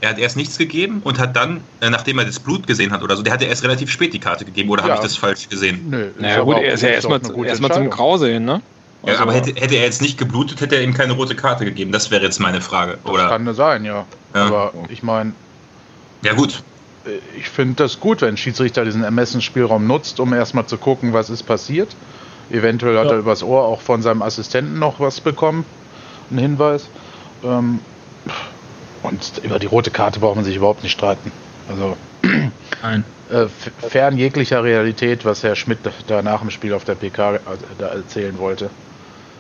er 0.02 0.10
hat 0.10 0.20
erst 0.20 0.38
nichts 0.38 0.58
gegeben 0.58 1.02
und 1.04 1.20
hat 1.20 1.36
dann, 1.36 1.62
äh, 1.82 1.90
nachdem 1.90 2.20
er 2.20 2.26
das 2.26 2.40
Blut 2.40 2.68
gesehen 2.68 2.92
hat 2.92 3.02
oder 3.02 3.16
so, 3.16 3.24
der 3.24 3.34
hat 3.34 3.42
ja 3.42 3.48
erst 3.48 3.64
relativ 3.64 3.90
spät 3.90 4.14
die 4.14 4.20
Karte 4.20 4.46
gegeben 4.46 4.70
oder 4.70 4.84
ja. 4.84 4.90
habe 4.90 4.96
ich 4.98 5.02
das 5.02 5.18
falsch 5.18 5.50
gesehen? 5.50 5.90
Nö, 5.90 6.12
naja, 6.20 6.42
gut, 6.42 6.58
er 6.58 6.74
ist 6.74 6.84
ja 6.84 6.90
erstmal 6.90 7.20
erst 7.46 7.74
zum 7.74 7.90
Krause 7.90 8.30
hin, 8.32 8.46
ne? 8.46 8.62
Also 9.04 9.16
ja, 9.16 9.22
aber 9.22 9.34
hätte, 9.34 9.60
hätte, 9.60 9.76
er 9.76 9.84
jetzt 9.84 10.02
nicht 10.02 10.18
geblutet, 10.18 10.60
hätte 10.60 10.76
er 10.76 10.84
ihm 10.84 10.94
keine 10.94 11.14
rote 11.14 11.36
Karte 11.36 11.66
gegeben. 11.66 11.92
Das 11.92 12.10
wäre 12.10 12.24
jetzt 12.24 12.40
meine 12.40 12.62
Frage. 12.62 12.98
Das 13.04 13.12
oder? 13.12 13.28
kann 13.30 13.54
sein, 13.54 13.86
ja. 13.86 14.06
ja. 14.34 14.46
Aber 14.46 14.74
ich 14.90 15.04
meine. 15.04 15.34
Ja, 16.24 16.34
gut. 16.34 16.64
Äh, 17.08 17.20
ich 17.38 17.50
finde 17.50 17.76
das 17.76 18.00
gut, 18.00 18.22
wenn 18.22 18.30
ein 18.30 18.38
Schiedsrichter 18.38 18.86
diesen 18.86 19.04
Ermessensspielraum 19.04 19.88
nutzt, 19.88 20.20
um 20.20 20.34
erstmal 20.34 20.66
zu 20.66 20.78
gucken, 20.78 21.14
was 21.14 21.30
ist 21.30 21.44
passiert. 21.44 21.96
Eventuell 22.50 22.98
hat 22.98 23.08
ja. 23.08 23.14
er 23.14 23.20
übers 23.20 23.44
Ohr 23.44 23.66
auch 23.66 23.82
von 23.82 24.02
seinem 24.02 24.22
Assistenten 24.22 24.80
noch 24.80 25.00
was 25.00 25.20
bekommen, 25.22 25.66
einen 26.30 26.40
Hinweis. 26.40 26.88
Ähm, 27.44 27.80
und 29.04 29.42
über 29.44 29.60
die 29.60 29.68
rote 29.68 29.92
Karte 29.92 30.20
braucht 30.20 30.36
man 30.36 30.46
sich 30.46 30.56
überhaupt 30.56 30.84
nicht 30.84 30.94
streiten. 30.94 31.32
Also 31.70 31.98
Nein. 32.82 33.04
Äh, 33.30 33.48
fern 33.90 34.18
jeglicher 34.18 34.64
Realität, 34.64 35.26
was 35.26 35.44
Herr 35.44 35.56
Schmidt 35.56 35.80
da 36.08 36.22
nach 36.22 36.40
dem 36.40 36.50
Spiel 36.50 36.74
auf 36.74 36.86
der 36.86 36.96
PK 36.96 37.36
äh, 37.36 37.40
da 37.78 37.88
erzählen 37.88 38.38
wollte. 38.38 38.70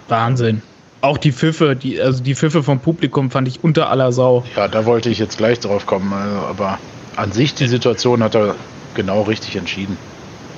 Wahnsinn. 0.10 0.62
Auch 0.99 1.17
die 1.17 1.32
Pfiffe, 1.32 1.75
die, 1.75 2.01
also 2.01 2.23
die 2.23 2.36
Pfiffe 2.36 2.63
vom 2.63 2.80
Publikum 2.80 3.32
fand 3.32 3.47
ich 3.47 3.63
unter 3.63 3.89
aller 3.89 4.12
Sau. 4.12 4.43
Ja, 4.56 4.67
da 4.67 4.86
wollte 4.86 5.10
ich 5.10 5.19
jetzt 5.19 5.38
gleich 5.38 5.60
drauf 5.60 5.86
kommen. 5.86 6.12
Also, 6.12 6.36
aber 6.47 6.80
an 7.17 7.32
sich 7.32 7.53
die 7.56 7.67
Situation 7.67 8.23
hat 8.23 8.36
er 8.36 8.56
genau 8.93 9.23
richtig 9.23 9.56
entschieden. 9.56 9.97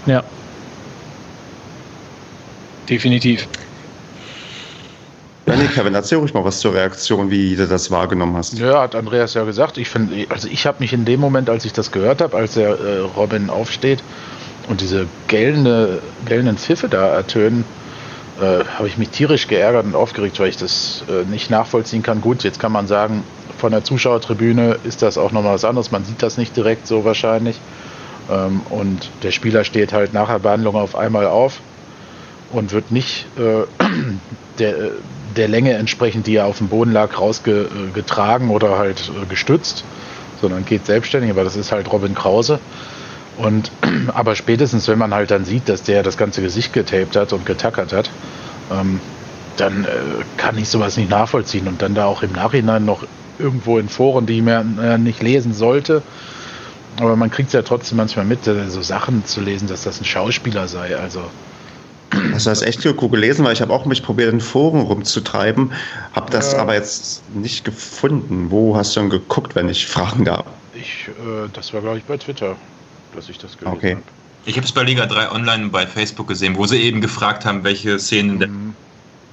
Ja. 0.06 0.24
Definitiv. 2.88 3.48
Benny, 5.46 5.68
Kevin, 5.68 5.96
erzähl 5.96 6.20
ruhig 6.20 6.34
mal 6.34 6.44
was 6.44 6.60
zur 6.60 6.76
Reaktion, 6.76 7.32
wie 7.32 7.56
du 7.56 7.66
das 7.66 7.90
wahrgenommen 7.90 8.38
hast. 8.38 8.60
Ja, 8.60 8.82
hat 8.82 8.94
Andreas 8.94 9.34
ja 9.34 9.44
gesagt. 9.46 9.78
Ich 9.78 9.90
finde, 9.90 10.28
also 10.30 10.48
ich 10.48 10.68
habe 10.68 10.78
mich 10.80 10.94
in 10.94 11.06
dem 11.06 11.20
Moment, 11.20 11.50
als 11.50 11.66
ich 11.66 11.74
das 11.74 11.92
gehört 11.92 12.22
habe, 12.22 12.38
als 12.38 12.54
der 12.54 12.70
äh, 12.70 13.00
Robin 13.00 13.50
aufsteht 13.50 14.04
und 14.68 14.82
diese 14.82 15.08
gellende, 15.28 16.02
gellenden 16.26 16.58
Pfiffe 16.58 16.88
da 16.88 17.08
ertönen, 17.08 17.66
äh, 18.40 18.64
habe 18.78 18.88
ich 18.88 18.98
mich 18.98 19.10
tierisch 19.10 19.48
geärgert 19.48 19.86
und 19.86 19.96
aufgeregt, 19.96 20.40
weil 20.40 20.50
ich 20.50 20.58
das 20.58 21.04
äh, 21.10 21.26
nicht 21.30 21.50
nachvollziehen 21.50 22.04
kann. 22.04 22.22
Gut, 22.22 22.44
jetzt 22.44 22.60
kann 22.60 22.72
man 22.72 22.86
sagen, 22.86 23.24
von 23.60 23.72
der 23.72 23.84
Zuschauertribüne 23.84 24.78
ist 24.84 25.02
das 25.02 25.18
auch 25.18 25.32
nochmal 25.32 25.54
was 25.54 25.66
anderes. 25.66 25.92
Man 25.92 26.06
sieht 26.06 26.24
das 26.24 26.38
nicht 26.38 26.56
direkt 26.56 26.88
so 26.88 27.06
wahrscheinlich. 27.06 27.60
Ähm, 28.30 28.62
und 28.70 29.10
der 29.24 29.32
Spieler 29.32 29.64
steht 29.64 29.94
halt 29.94 30.14
nach 30.14 30.30
der 30.30 30.40
Behandlung 30.40 30.76
auf 30.76 30.96
einmal 30.96 31.28
auf 31.28 31.60
und 32.52 32.72
wird 32.72 32.92
nicht 32.92 33.26
äh, 33.38 33.66
der, 34.60 34.92
der 35.36 35.48
Länge 35.48 35.74
entsprechend, 35.74 36.28
die 36.28 36.36
er 36.36 36.46
auf 36.46 36.58
dem 36.58 36.70
Boden 36.70 36.92
lag, 36.92 37.20
rausgetragen 37.20 38.50
oder 38.50 38.78
halt 38.78 39.10
äh, 39.10 39.26
gestützt, 39.28 39.84
sondern 40.42 40.66
geht 40.66 40.86
selbstständig. 40.86 41.32
Aber 41.32 41.44
das 41.44 41.56
ist 41.56 41.72
halt 41.72 41.92
Robin 41.92 42.16
Krause. 42.16 42.60
Und 43.38 43.72
aber 44.14 44.36
spätestens, 44.36 44.88
wenn 44.88 44.98
man 45.00 45.14
halt 45.14 45.32
dann 45.32 45.46
sieht, 45.46 45.70
dass 45.70 45.84
der 45.84 46.04
das 46.04 46.18
ganze 46.18 46.42
Gesicht 46.42 46.74
getaped 46.74 47.16
hat 47.16 47.34
und 47.34 47.46
getackert 47.46 47.94
hat, 47.94 48.10
ähm, 48.72 49.00
dann 49.58 49.84
äh, 49.84 49.88
kann 50.38 50.58
ich 50.58 50.70
sowas 50.70 50.98
nicht 50.98 51.10
nachvollziehen. 51.10 51.68
Und 51.68 51.82
dann 51.82 51.96
da 51.96 52.06
auch 52.06 52.24
im 52.24 52.32
Nachhinein 52.32 52.86
noch 52.86 53.04
irgendwo 53.40 53.80
in 53.80 53.90
Foren, 53.90 54.26
die 54.26 54.42
man 54.42 54.78
äh, 54.80 54.98
nicht 54.98 55.22
lesen 55.22 55.54
sollte, 55.54 56.02
aber 56.98 57.16
man 57.16 57.32
kriegt 57.32 57.48
es 57.48 57.54
ja 57.54 57.62
trotzdem 57.62 57.98
manchmal 57.98 58.26
mit, 58.26 58.46
äh, 58.48 58.70
so 58.70 58.82
Sachen 58.82 59.26
zu 59.26 59.42
lesen, 59.42 59.68
dass 59.68 59.84
das 59.84 60.02
ein 60.02 60.06
Schauspieler 60.06 60.68
sei. 60.68 60.98
Also 60.98 61.22
Hast 62.34 62.46
du 62.46 62.50
das 62.50 62.62
echt 62.62 62.84
gut 62.98 63.12
gelesen? 63.12 63.46
Weil 63.46 63.54
ich 63.54 63.62
habe 63.62 63.74
auch 63.74 63.86
mich 63.86 64.04
probiert, 64.04 64.34
in 64.34 64.42
Foren 64.42 64.82
rumzutreiben, 64.82 65.72
habe 66.14 66.32
das 66.32 66.54
ja. 66.54 66.60
aber 66.60 66.74
jetzt 66.74 67.24
nicht 67.36 67.64
gefunden. 67.66 68.48
Wo 68.50 68.76
hast 68.76 68.96
du 68.96 69.02
denn 69.02 69.10
geguckt, 69.10 69.56
wenn 69.56 69.70
ich 69.70 69.86
fragen 69.86 70.26
darf? 70.26 70.46
Ich, 70.74 71.08
äh, 71.08 71.50
das 71.54 71.74
war, 71.74 71.82
glaube 71.82 71.98
ich, 71.98 72.04
bei 72.04 72.18
Twitter, 72.18 72.56
dass 73.16 73.30
ich 73.30 73.38
das 73.38 73.58
gelesen 73.58 73.78
okay. 73.78 73.92
habe. 73.92 74.04
Ich 74.46 74.56
habe 74.56 74.66
es 74.66 74.72
bei 74.72 74.84
Liga 74.84 75.06
3 75.06 75.32
online 75.32 75.70
bei 75.70 75.86
Facebook 75.86 76.28
gesehen, 76.28 76.56
wo 76.56 76.66
sie 76.66 76.78
eben 76.78 77.02
gefragt 77.02 77.46
haben, 77.46 77.64
welche 77.64 78.00
Szenen 78.00 78.38
mhm. 78.38 78.74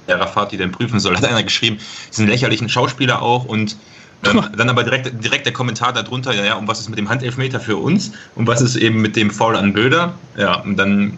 der 0.07 0.19
Rafati 0.19 0.57
denn 0.57 0.71
prüfen 0.71 0.99
soll. 0.99 1.15
Hat 1.15 1.25
einer 1.25 1.43
geschrieben, 1.43 1.79
sie 2.11 2.17
sind 2.17 2.27
lächerlichen 2.27 2.69
Schauspieler 2.69 3.21
auch 3.21 3.45
und 3.45 3.77
ähm, 4.25 4.43
dann 4.57 4.69
aber 4.69 4.83
direkt, 4.83 5.23
direkt 5.23 5.45
der 5.45 5.53
Kommentar 5.53 5.93
darunter, 5.93 6.33
ja, 6.33 6.45
ja, 6.45 6.55
und 6.55 6.67
was 6.67 6.79
ist 6.79 6.89
mit 6.89 6.97
dem 6.97 7.09
Handelfmeter 7.09 7.59
für 7.59 7.77
uns 7.77 8.11
und 8.35 8.47
was 8.47 8.61
ist 8.61 8.75
eben 8.75 9.01
mit 9.01 9.15
dem 9.15 9.31
Foul 9.31 9.55
an 9.55 9.73
Bilder? 9.73 10.13
Ja, 10.37 10.61
und 10.61 10.77
dann, 10.77 11.17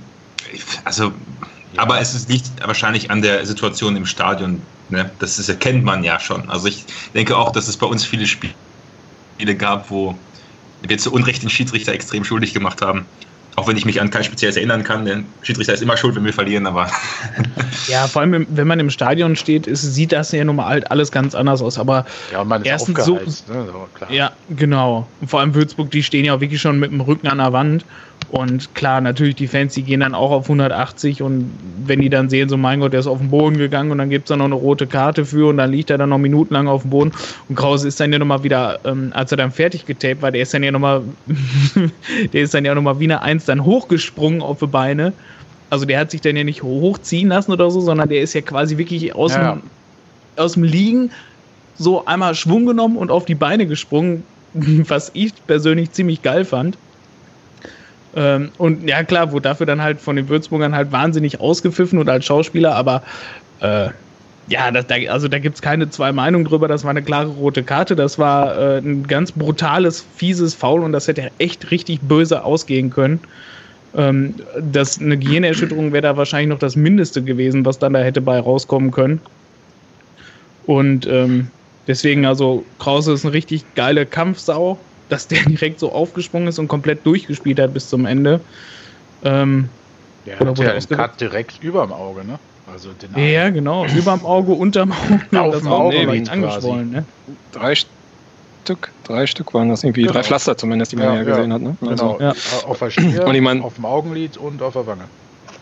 also 0.83 1.13
aber 1.77 1.99
es 1.99 2.27
liegt 2.27 2.49
wahrscheinlich 2.65 3.11
an 3.11 3.21
der 3.21 3.45
Situation 3.45 3.95
im 3.95 4.05
Stadion. 4.05 4.61
Ne? 4.89 5.09
Das 5.19 5.37
ist, 5.37 5.49
erkennt 5.49 5.83
man 5.83 6.03
ja 6.03 6.19
schon. 6.19 6.49
Also 6.49 6.67
ich 6.67 6.85
denke 7.13 7.37
auch, 7.37 7.51
dass 7.51 7.67
es 7.67 7.77
bei 7.77 7.85
uns 7.85 8.05
viele 8.05 8.25
Spiele 8.25 8.53
gab, 9.57 9.89
wo 9.89 10.15
wir 10.81 10.97
zu 10.97 11.11
Unrecht 11.11 11.43
den 11.43 11.49
Schiedsrichter 11.49 11.93
extrem 11.93 12.23
schuldig 12.23 12.53
gemacht 12.53 12.81
haben. 12.81 13.05
Auch 13.59 13.67
wenn 13.67 13.75
ich 13.75 13.83
mich 13.83 13.99
an 13.99 14.09
kein 14.09 14.23
spezielles 14.23 14.55
erinnern 14.55 14.85
kann, 14.85 15.03
der 15.03 15.21
Schiedsrichter 15.41 15.73
ist 15.73 15.81
immer 15.81 15.97
schuld, 15.97 16.15
wenn 16.15 16.23
wir 16.23 16.31
verlieren, 16.31 16.65
aber. 16.65 16.89
ja, 17.87 18.07
vor 18.07 18.21
allem, 18.21 18.47
wenn 18.49 18.67
man 18.67 18.79
im 18.79 18.89
Stadion 18.89 19.35
steht, 19.35 19.67
ist, 19.67 19.81
sieht 19.81 20.13
das 20.13 20.31
ja 20.31 20.45
nun 20.45 20.55
mal 20.55 20.67
halt 20.67 20.89
alles 20.91 21.11
ganz 21.11 21.35
anders 21.35 21.61
aus. 21.61 21.77
Aber 21.77 22.05
ja, 22.31 22.39
und 22.39 22.47
man 22.47 22.61
ist 22.61 22.69
erstens 22.69 23.03
so. 23.03 23.15
Ne? 23.15 23.21
so 23.27 23.87
ja, 24.09 24.31
genau. 24.49 25.07
Und 25.19 25.29
vor 25.29 25.41
allem 25.41 25.53
Würzburg, 25.53 25.91
die 25.91 26.03
stehen 26.03 26.23
ja 26.23 26.35
auch 26.35 26.39
wirklich 26.39 26.61
schon 26.61 26.79
mit 26.79 26.89
dem 26.89 27.01
Rücken 27.01 27.27
an 27.27 27.39
der 27.39 27.51
Wand. 27.51 27.83
Und 28.31 28.75
klar, 28.75 29.01
natürlich, 29.01 29.35
die 29.35 29.47
Fans, 29.47 29.73
die 29.73 29.81
gehen 29.81 30.01
dann 30.01 30.13
auch 30.13 30.29
auf 30.29 30.45
180 30.45 31.23
und 31.23 31.49
wenn 31.85 31.99
die 31.99 32.09
dann 32.09 32.29
sehen, 32.29 32.47
so 32.47 32.57
mein 32.57 32.79
Gott, 32.79 32.93
der 32.93 32.99
ist 32.99 33.07
auf 33.07 33.17
den 33.17 33.31
Boden 33.31 33.57
gegangen 33.57 33.89
und 33.89 33.97
dann 33.97 34.11
gibt 34.11 34.25
es 34.25 34.29
da 34.29 34.35
noch 34.35 34.45
eine 34.45 34.53
rote 34.53 34.85
Karte 34.85 35.25
für 35.25 35.49
und 35.49 35.57
dann 35.57 35.71
liegt 35.71 35.89
er 35.89 35.97
dann 35.97 36.09
noch 36.09 36.19
minutenlang 36.19 36.67
auf 36.67 36.83
dem 36.83 36.91
Boden 36.91 37.11
und 37.47 37.55
Krause 37.55 37.87
ist 37.87 37.99
dann 37.99 38.13
ja 38.13 38.19
nochmal 38.19 38.43
wieder, 38.43 38.79
ähm, 38.85 39.11
als 39.15 39.31
er 39.31 39.37
dann 39.37 39.51
fertig 39.51 39.87
getaped 39.87 40.21
war, 40.21 40.31
der 40.31 40.43
ist 40.43 40.53
dann 40.53 40.61
ja 40.61 40.71
nochmal, 40.71 41.01
der 42.33 42.41
ist 42.41 42.53
dann 42.53 42.65
ja 42.65 42.75
nochmal 42.75 42.99
wie 42.99 43.05
eine 43.05 43.23
Eins 43.23 43.45
dann 43.45 43.65
hochgesprungen 43.65 44.43
auf 44.43 44.59
die 44.59 44.67
Beine. 44.67 45.11
Also 45.71 45.85
der 45.85 45.99
hat 45.99 46.11
sich 46.11 46.21
dann 46.21 46.35
ja 46.35 46.43
nicht 46.43 46.61
hochziehen 46.61 47.29
lassen 47.29 47.51
oder 47.51 47.71
so, 47.71 47.81
sondern 47.81 48.09
der 48.09 48.21
ist 48.21 48.33
ja 48.33 48.41
quasi 48.41 48.77
wirklich 48.77 49.15
aus, 49.15 49.33
ja. 49.33 49.53
dem, 49.53 49.63
aus 50.35 50.53
dem 50.53 50.63
Liegen 50.63 51.09
so 51.79 52.05
einmal 52.05 52.35
Schwung 52.35 52.67
genommen 52.67 52.95
und 52.95 53.09
auf 53.09 53.25
die 53.25 53.35
Beine 53.35 53.65
gesprungen, 53.65 54.23
was 54.53 55.09
ich 55.15 55.33
persönlich 55.47 55.91
ziemlich 55.91 56.21
geil 56.21 56.45
fand. 56.45 56.77
Ähm, 58.15 58.49
und 58.57 58.87
ja, 58.87 59.03
klar, 59.03 59.31
wurde 59.31 59.43
dafür 59.43 59.65
dann 59.65 59.81
halt 59.81 59.99
von 60.01 60.15
den 60.15 60.29
Würzburgern 60.29 60.75
halt 60.75 60.91
wahnsinnig 60.91 61.39
ausgepfiffen 61.39 61.99
und 61.99 62.09
als 62.09 62.25
Schauspieler, 62.25 62.75
aber 62.75 63.03
äh, 63.59 63.89
ja, 64.49 64.71
das, 64.71 64.87
da, 64.87 64.95
also 65.09 65.27
da 65.27 65.37
gibt 65.37 65.55
es 65.55 65.61
keine 65.61 65.89
zwei 65.89 66.11
Meinungen 66.11 66.45
drüber. 66.45 66.67
Das 66.67 66.83
war 66.83 66.89
eine 66.89 67.03
klare 67.03 67.27
rote 67.27 67.63
Karte. 67.63 67.95
Das 67.95 68.17
war 68.17 68.57
äh, 68.57 68.77
ein 68.79 69.05
ganz 69.05 69.31
brutales, 69.31 70.03
fieses 70.15 70.55
Foul 70.55 70.83
und 70.83 70.91
das 70.91 71.07
hätte 71.07 71.29
echt 71.37 71.69
richtig 71.69 72.01
böse 72.01 72.43
ausgehen 72.43 72.89
können. 72.89 73.19
Ähm, 73.95 74.33
das, 74.59 74.99
eine 74.99 75.17
Gehirnerschütterung 75.17 75.93
wäre 75.93 76.01
da 76.01 76.17
wahrscheinlich 76.17 76.49
noch 76.49 76.59
das 76.59 76.75
Mindeste 76.75 77.21
gewesen, 77.21 77.63
was 77.63 77.77
dann 77.77 77.93
da 77.93 77.99
hätte 77.99 78.21
bei 78.21 78.39
rauskommen 78.39 78.89
können. 78.89 79.21
Und 80.65 81.07
ähm, 81.07 81.47
deswegen, 81.87 82.25
also 82.25 82.65
Krause 82.79 83.13
ist 83.13 83.25
eine 83.25 83.33
richtig 83.33 83.63
geile 83.75 84.05
Kampfsau 84.07 84.79
dass 85.09 85.27
der 85.27 85.43
direkt 85.45 85.79
so 85.79 85.91
aufgesprungen 85.91 86.47
ist 86.47 86.59
und 86.59 86.67
komplett 86.67 87.05
durchgespielt 87.05 87.59
hat 87.59 87.73
bis 87.73 87.89
zum 87.89 88.05
Ende. 88.05 88.39
Ähm, 89.23 89.69
der 90.25 90.39
hat 90.39 90.59
ja 90.59 90.73
den 90.73 90.97
Cut 90.97 91.19
direkt 91.19 91.63
überm 91.63 91.91
Auge, 91.91 92.25
ne? 92.25 92.39
Also 92.71 92.89
den 92.91 93.13
Arm. 93.15 93.23
Ja, 93.23 93.49
genau. 93.49 93.85
überm 93.85 94.23
Auge, 94.23 94.53
unterm 94.53 94.91
Auge. 94.91 95.21
Auf 95.41 95.51
das 95.53 95.63
dem 95.63 95.71
Auge 95.71 96.05
nee, 96.05 96.29
angeschwollen, 96.29 96.91
ne? 96.91 97.05
Drei 97.51 97.73
Stück, 97.75 98.91
drei 99.03 99.25
Stück 99.25 99.53
waren 99.53 99.69
das 99.69 99.83
irgendwie, 99.83 100.01
genau. 100.01 100.13
drei 100.13 100.23
Pflaster 100.23 100.55
zumindest, 100.55 100.91
die 100.91 100.97
man 100.97 101.05
ja, 101.05 101.15
ja 101.15 101.23
gesehen 101.23 101.51
hat, 101.51 101.61
ne? 101.61 101.75
Also, 101.81 102.13
genau. 102.13 102.19
Ja. 102.19 102.33
Auf 102.67 102.79
der 102.79 102.91
Stirn, 102.91 103.19
und 103.19 103.35
ich 103.35 103.41
mein, 103.41 103.61
auf 103.63 103.75
dem 103.75 103.85
Augenlid 103.85 104.37
und 104.37 104.61
auf 104.61 104.73
der 104.73 104.85
Wange. 104.85 105.05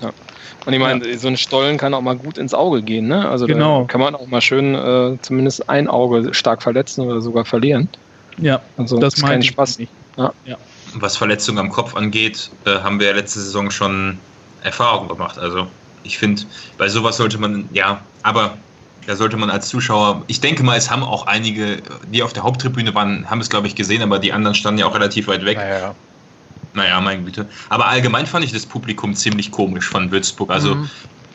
Ja. 0.02 0.12
Und 0.66 0.74
ich 0.74 0.80
meine, 0.80 1.08
ja. 1.08 1.18
so 1.18 1.30
ein 1.30 1.38
Stollen 1.38 1.78
kann 1.78 1.94
auch 1.94 2.02
mal 2.02 2.18
gut 2.18 2.38
ins 2.38 2.54
Auge 2.54 2.82
gehen, 2.82 3.08
ne? 3.08 3.30
Also 3.30 3.48
genau. 3.48 3.82
da 3.82 3.88
kann 3.88 4.02
man 4.02 4.16
auch 4.16 4.28
mal 4.28 4.42
schön 4.42 4.76
äh, 4.76 5.18
zumindest 5.22 5.70
ein 5.70 5.88
Auge 5.88 6.34
stark 6.34 6.62
verletzen 6.62 7.08
oder 7.08 7.22
sogar 7.22 7.46
verlieren. 7.46 7.88
Ja, 8.38 8.62
also 8.78 9.00
das 9.00 9.16
ist 9.16 9.24
kein 9.24 9.44
Spaß. 9.44 9.80
Nicht. 9.80 9.92
Ja. 10.18 10.34
ja. 10.46 10.58
Was 10.96 11.18
Verletzungen 11.18 11.60
am 11.60 11.70
Kopf 11.70 11.96
angeht, 11.96 12.50
äh, 12.66 12.80
haben 12.80 13.00
wir 13.00 13.08
ja 13.08 13.14
letzte 13.14 13.40
Saison 13.40 13.72
schon 13.72 14.20
Erfahrungen 14.64 15.10
gemacht. 15.10 15.38
Also 15.38 15.68
ich 16.04 16.18
finde, 16.18 16.44
bei 16.78 16.88
sowas 16.88 17.18
sollte 17.18 17.38
man, 17.38 17.68
ja, 17.74 18.02
aber 18.24 18.58
da 19.06 19.16
sollte 19.16 19.38
man 19.38 19.50
als 19.50 19.70
Zuschauer, 19.70 20.24
ich 20.28 20.42
denke 20.42 20.64
mal, 20.64 20.78
es 20.78 20.90
haben 20.90 21.04
auch 21.04 21.28
einige, 21.28 21.82
die 22.12 22.24
auf 22.24 22.34
der 22.34 22.44
Haupttribüne 22.44 22.94
waren, 22.94 23.30
haben 23.30 23.42
es, 23.42 23.50
glaube 23.50 23.68
ich, 23.68 23.76
gesehen, 23.76 24.02
aber 24.02 24.20
die 24.20 24.34
anderen 24.34 24.56
standen 24.56 24.80
ja 24.80 24.86
auch 24.86 24.96
relativ 24.96 25.28
weit 25.28 25.46
weg. 25.46 25.58
Naja, 25.58 25.96
naja 26.74 27.02
mein 27.02 27.26
Güte. 27.26 27.48
Aber 27.70 27.88
allgemein 27.88 28.26
fand 28.26 28.46
ich 28.46 28.52
das 28.52 28.66
Publikum 28.66 29.16
ziemlich 29.16 29.52
komisch 29.52 29.88
von 29.88 30.12
Würzburg. 30.12 30.52
Also 30.52 30.76
mhm 30.76 30.90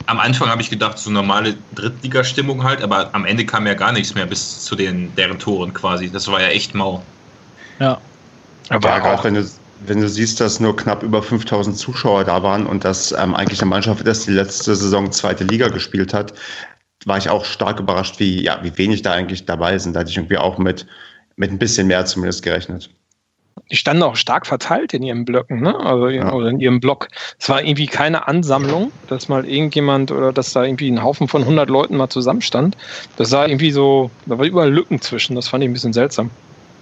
am 0.05 0.19
Anfang 0.19 0.49
habe 0.49 0.61
ich 0.61 0.69
gedacht, 0.69 0.97
so 0.97 1.09
normale 1.09 1.55
Drittligastimmung 1.75 2.63
halt, 2.63 2.81
aber 2.81 3.09
am 3.13 3.25
Ende 3.25 3.45
kam 3.45 3.67
ja 3.67 3.73
gar 3.73 3.91
nichts 3.91 4.15
mehr 4.15 4.25
bis 4.25 4.63
zu 4.63 4.75
den 4.75 5.13
deren 5.15 5.39
Toren 5.39 5.73
quasi. 5.73 6.11
Das 6.11 6.27
war 6.27 6.41
ja 6.41 6.47
echt 6.47 6.75
mau. 6.75 7.01
Ja. 7.79 7.99
Aber 8.69 8.89
ja, 8.89 9.13
auch 9.13 9.23
wenn 9.23 9.35
du, 9.35 9.49
wenn 9.85 10.01
du 10.01 10.09
siehst, 10.09 10.39
dass 10.39 10.59
nur 10.59 10.75
knapp 10.75 11.03
über 11.03 11.21
5000 11.21 11.77
Zuschauer 11.77 12.23
da 12.23 12.43
waren 12.43 12.65
und 12.65 12.85
dass 12.85 13.11
ähm, 13.11 13.35
eigentlich 13.35 13.61
eine 13.61 13.69
Mannschaft 13.69 14.05
ist, 14.07 14.27
die 14.27 14.31
letzte 14.31 14.75
Saison 14.75 15.11
zweite 15.11 15.43
Liga 15.43 15.67
gespielt 15.67 16.13
hat, 16.13 16.33
war 17.05 17.17
ich 17.17 17.29
auch 17.29 17.43
stark 17.45 17.79
überrascht, 17.79 18.19
wie, 18.19 18.43
ja, 18.43 18.59
wie 18.63 18.77
wenig 18.77 19.01
da 19.01 19.11
eigentlich 19.11 19.45
dabei 19.45 19.77
sind. 19.77 19.93
Da 19.93 20.01
hatte 20.01 20.09
ich 20.09 20.17
irgendwie 20.17 20.37
auch 20.37 20.57
mit, 20.57 20.85
mit 21.35 21.51
ein 21.51 21.59
bisschen 21.59 21.87
mehr 21.87 22.05
zumindest 22.05 22.43
gerechnet 22.43 22.89
die 23.71 23.77
standen 23.77 24.03
auch 24.03 24.15
stark 24.15 24.45
verteilt 24.45 24.93
in 24.93 25.03
ihren 25.03 25.25
Blöcken, 25.25 25.61
ne? 25.61 25.75
Also 25.79 26.09
ja. 26.09 26.31
oder 26.31 26.49
in 26.49 26.59
ihrem 26.59 26.79
Block. 26.79 27.07
Es 27.39 27.49
war 27.49 27.63
irgendwie 27.63 27.87
keine 27.87 28.27
Ansammlung, 28.27 28.91
dass 29.07 29.29
mal 29.29 29.45
irgendjemand 29.45 30.11
oder 30.11 30.33
dass 30.33 30.53
da 30.53 30.63
irgendwie 30.63 30.91
ein 30.91 31.01
Haufen 31.01 31.27
von 31.27 31.41
100 31.41 31.69
Leuten 31.69 31.97
mal 31.97 32.09
zusammenstand. 32.09 32.77
Das 33.17 33.29
sah 33.29 33.45
irgendwie 33.45 33.71
so, 33.71 34.11
da 34.25 34.37
war 34.37 34.45
überall 34.45 34.71
Lücken 34.71 35.01
zwischen. 35.01 35.35
Das 35.35 35.47
fand 35.47 35.63
ich 35.63 35.69
ein 35.69 35.73
bisschen 35.73 35.93
seltsam. 35.93 36.29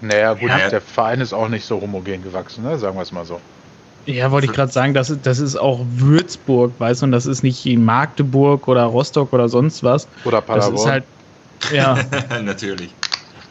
Naja, 0.02 0.34
gut, 0.34 0.50
ja. 0.50 0.70
der 0.70 0.82
Verein 0.82 1.22
ist 1.22 1.32
auch 1.32 1.48
nicht 1.48 1.66
so 1.66 1.80
homogen 1.80 2.24
gewachsen, 2.24 2.64
ne? 2.64 2.78
Sagen 2.78 2.98
wir 2.98 3.04
es 3.04 3.12
mal 3.12 3.26
so. 3.26 3.40
Ja, 4.08 4.32
wollte 4.32 4.48
ich 4.48 4.54
gerade 4.54 4.72
sagen, 4.72 4.96
das, 4.96 5.16
das 5.22 5.40
ist 5.40 5.56
auch 5.56 5.82
Würzburg, 5.96 6.74
weißt 6.80 7.02
du, 7.02 7.06
und 7.06 7.12
das 7.12 7.28
ist 7.28 7.44
nicht 7.44 7.66
in 7.68 7.86
Magdeburg 7.86 8.68
oder 8.68 8.84
Rostock 8.86 9.32
oder 9.32 9.48
sonst 9.48 9.84
was. 9.84 10.08
Oder 10.26 10.42
Paderborn. 10.42 10.74
Das 10.74 10.82
ist 10.82 10.90
halt, 10.90 11.04
ja. 11.72 11.98
Natürlich. 12.42 12.90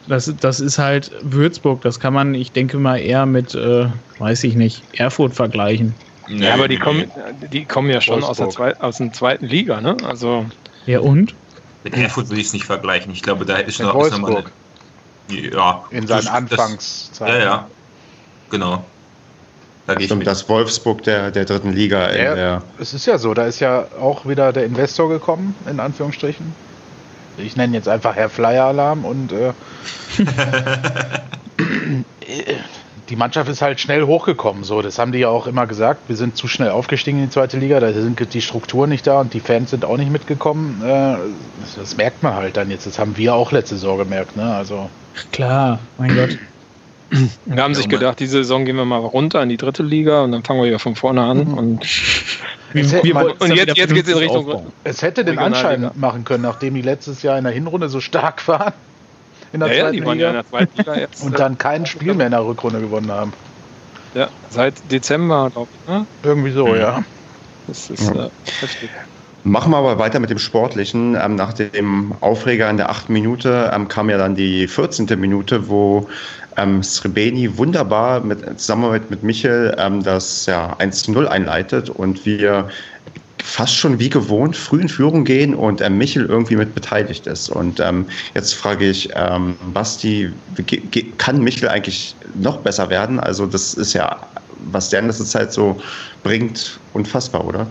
Das, 0.07 0.33
das 0.39 0.59
ist 0.59 0.77
halt 0.77 1.11
Würzburg. 1.21 1.81
Das 1.81 1.99
kann 1.99 2.13
man, 2.13 2.33
ich 2.33 2.51
denke 2.51 2.77
mal, 2.77 2.97
eher 2.97 3.25
mit, 3.25 3.55
äh, 3.55 3.87
weiß 4.19 4.43
ich 4.43 4.55
nicht, 4.55 4.83
Erfurt 4.93 5.33
vergleichen. 5.33 5.93
Nee, 6.27 6.45
ja, 6.45 6.53
aber 6.53 6.67
die 6.67 6.77
kommen, 6.77 7.11
die 7.51 7.65
kommen 7.65 7.89
ja 7.89 7.99
schon 7.99 8.23
aus 8.23 8.37
der, 8.37 8.49
zwei, 8.49 8.75
aus 8.79 8.97
der 8.97 9.11
zweiten 9.11 9.45
Liga, 9.45 9.81
ne? 9.81 9.97
Also. 10.03 10.45
Ja, 10.85 10.99
und? 11.01 11.35
Mit 11.83 11.95
Erfurt 11.95 12.29
würde 12.29 12.41
ich 12.41 12.47
es 12.47 12.53
nicht 12.53 12.65
vergleichen. 12.65 13.11
Ich 13.11 13.21
glaube, 13.21 13.45
da 13.45 13.57
ist 13.57 13.79
noch, 13.79 14.05
ist 14.05 14.11
noch 14.11 14.19
mal 14.19 14.43
eine, 15.29 15.49
Ja. 15.49 15.83
In 15.89 16.07
seinen 16.07 16.27
Anfangszeiten. 16.27 17.35
Ja, 17.35 17.43
ja. 17.43 17.67
Genau. 18.49 18.83
Da 19.87 19.99
Stimmt, 19.99 20.27
das 20.27 20.47
Wolfsburg 20.47 21.03
der, 21.03 21.31
der 21.31 21.45
dritten 21.45 21.73
Liga. 21.73 22.13
Ja, 22.15 22.61
es 22.79 22.93
ist 22.93 23.07
ja 23.07 23.17
so, 23.17 23.33
da 23.33 23.45
ist 23.45 23.59
ja 23.59 23.87
auch 23.99 24.27
wieder 24.27 24.53
der 24.53 24.65
Investor 24.65 25.09
gekommen, 25.09 25.55
in 25.69 25.79
Anführungsstrichen. 25.79 26.53
Ich 27.37 27.55
nenne 27.55 27.75
jetzt 27.75 27.87
einfach 27.87 28.15
Herr 28.15 28.29
Flyer 28.29 28.65
Alarm 28.65 29.05
und 29.05 29.31
äh, 29.31 29.53
die 33.09 33.15
Mannschaft 33.15 33.49
ist 33.49 33.61
halt 33.61 33.79
schnell 33.79 34.03
hochgekommen. 34.03 34.63
So, 34.63 34.81
das 34.81 34.97
haben 34.97 35.11
die 35.11 35.19
ja 35.19 35.27
auch 35.27 35.45
immer 35.45 35.67
gesagt. 35.67 36.07
Wir 36.07 36.15
sind 36.15 36.37
zu 36.37 36.47
schnell 36.47 36.69
aufgestiegen 36.69 37.19
in 37.19 37.25
die 37.25 37.29
zweite 37.29 37.57
Liga. 37.57 37.79
Da 37.79 37.91
sind 37.91 38.33
die 38.33 38.41
Strukturen 38.41 38.89
nicht 38.89 39.05
da 39.05 39.19
und 39.19 39.33
die 39.33 39.41
Fans 39.41 39.71
sind 39.71 39.83
auch 39.83 39.97
nicht 39.97 40.11
mitgekommen. 40.11 40.81
Äh, 40.83 41.17
das 41.75 41.97
merkt 41.97 42.23
man 42.23 42.35
halt 42.35 42.57
dann 42.57 42.71
jetzt. 42.71 42.87
Das 42.87 42.99
haben 42.99 43.17
wir 43.17 43.35
auch 43.35 43.51
letzte 43.51 43.75
Saison 43.75 43.97
gemerkt. 43.97 44.37
Ne? 44.37 44.55
Also 44.55 44.89
klar, 45.31 45.79
mein 45.97 46.15
Gott. 46.15 46.37
Wir 47.45 47.61
haben 47.61 47.75
sich 47.75 47.89
gedacht, 47.89 48.19
diese 48.19 48.37
Saison 48.37 48.63
gehen 48.65 48.77
wir 48.77 48.85
mal 48.85 48.97
runter 48.97 49.43
in 49.43 49.49
die 49.49 49.57
dritte 49.57 49.83
Liga 49.83 50.21
und 50.21 50.31
dann 50.31 50.43
fangen 50.43 50.61
wir 50.61 50.67
wieder 50.67 50.79
von 50.79 50.95
vorne 50.95 51.21
an. 51.21 51.39
Mhm. 51.39 51.57
Und, 51.57 51.85
wir, 52.73 53.13
man, 53.13 53.31
und 53.31 53.53
jetzt, 53.53 53.77
jetzt 53.77 53.93
geht 53.93 54.07
es 54.07 54.13
in 54.13 54.17
Richtung. 54.17 54.47
Aufbauen. 54.47 54.73
Es 54.83 55.01
hätte 55.01 55.25
den 55.25 55.37
Anschein 55.37 55.91
machen 55.95 56.23
können, 56.23 56.43
nachdem 56.43 56.73
die 56.73 56.81
letztes 56.81 57.21
Jahr 57.21 57.37
in 57.37 57.43
der 57.43 57.53
Hinrunde 57.53 57.89
so 57.89 57.99
stark 57.99 58.47
waren. 58.47 58.73
In 59.53 59.59
der 59.59 59.69
ja, 59.69 59.83
zweiten 59.83 59.95
ja, 59.95 59.99
die 59.99 60.05
waren 60.05 60.17
Liga. 60.17 60.23
ja 60.23 60.29
in 60.29 60.35
der 60.35 60.47
zweiten 60.47 60.77
Liga 60.77 60.95
jetzt. 60.95 61.23
und 61.23 61.37
dann 61.37 61.57
kein 61.57 61.85
Spiel 61.85 62.13
mehr 62.13 62.27
in 62.27 62.31
der 62.31 62.45
Rückrunde 62.45 62.79
gewonnen 62.79 63.11
haben. 63.11 63.33
Ja, 64.13 64.29
seit 64.49 64.75
Dezember, 64.89 65.49
glaube 65.51 65.69
ich. 65.73 65.89
Ne? 65.89 66.05
Irgendwie 66.23 66.51
so, 66.51 66.67
mhm. 66.67 66.75
ja. 66.75 67.03
Das 67.67 67.89
ist 67.89 68.13
ja. 68.13 68.25
Äh, 68.25 68.29
heftig. 68.61 68.89
Machen 69.43 69.71
wir 69.71 69.77
aber 69.77 69.97
weiter 69.97 70.19
mit 70.19 70.29
dem 70.29 70.37
Sportlichen. 70.37 71.15
Ähm, 71.15 71.35
nach 71.35 71.53
dem 71.53 72.13
Aufreger 72.21 72.69
in 72.69 72.77
der 72.77 72.89
achten 72.91 73.11
Minute 73.11 73.71
ähm, 73.73 73.87
kam 73.87 74.09
ja 74.09 74.17
dann 74.17 74.35
die 74.35 74.67
14. 74.67 75.07
Minute, 75.19 75.67
wo 75.67 76.07
ähm, 76.57 76.83
Srebeni 76.83 77.57
wunderbar 77.57 78.19
mit, 78.21 78.59
zusammen 78.59 79.01
mit, 79.09 79.23
Michel 79.23 79.75
ähm, 79.79 80.03
das 80.03 80.45
ja, 80.45 80.75
1 80.77 81.03
zu 81.03 81.11
0 81.13 81.27
einleitet 81.27 81.89
und 81.89 82.23
wir 82.25 82.69
fast 83.43 83.75
schon 83.75 83.99
wie 83.99 84.09
gewohnt 84.09 84.55
früh 84.55 84.81
in 84.81 84.89
Führung 84.89 85.23
gehen 85.25 85.55
und 85.55 85.81
ähm, 85.81 85.97
Michel 85.97 86.27
irgendwie 86.27 86.55
mit 86.55 86.75
beteiligt 86.75 87.25
ist. 87.25 87.49
Und 87.49 87.79
ähm, 87.79 88.05
jetzt 88.35 88.53
frage 88.53 88.87
ich 88.87 89.09
ähm, 89.15 89.55
Basti, 89.73 90.31
kann 91.17 91.43
Michel 91.43 91.67
eigentlich 91.67 92.15
noch 92.35 92.57
besser 92.57 92.91
werden? 92.91 93.19
Also 93.19 93.47
das 93.47 93.73
ist 93.73 93.93
ja, 93.93 94.19
was 94.71 94.89
der 94.89 94.99
in 94.99 95.07
letzter 95.07 95.25
Zeit 95.25 95.51
so 95.51 95.81
bringt, 96.21 96.79
unfassbar, 96.93 97.43
oder? 97.43 97.65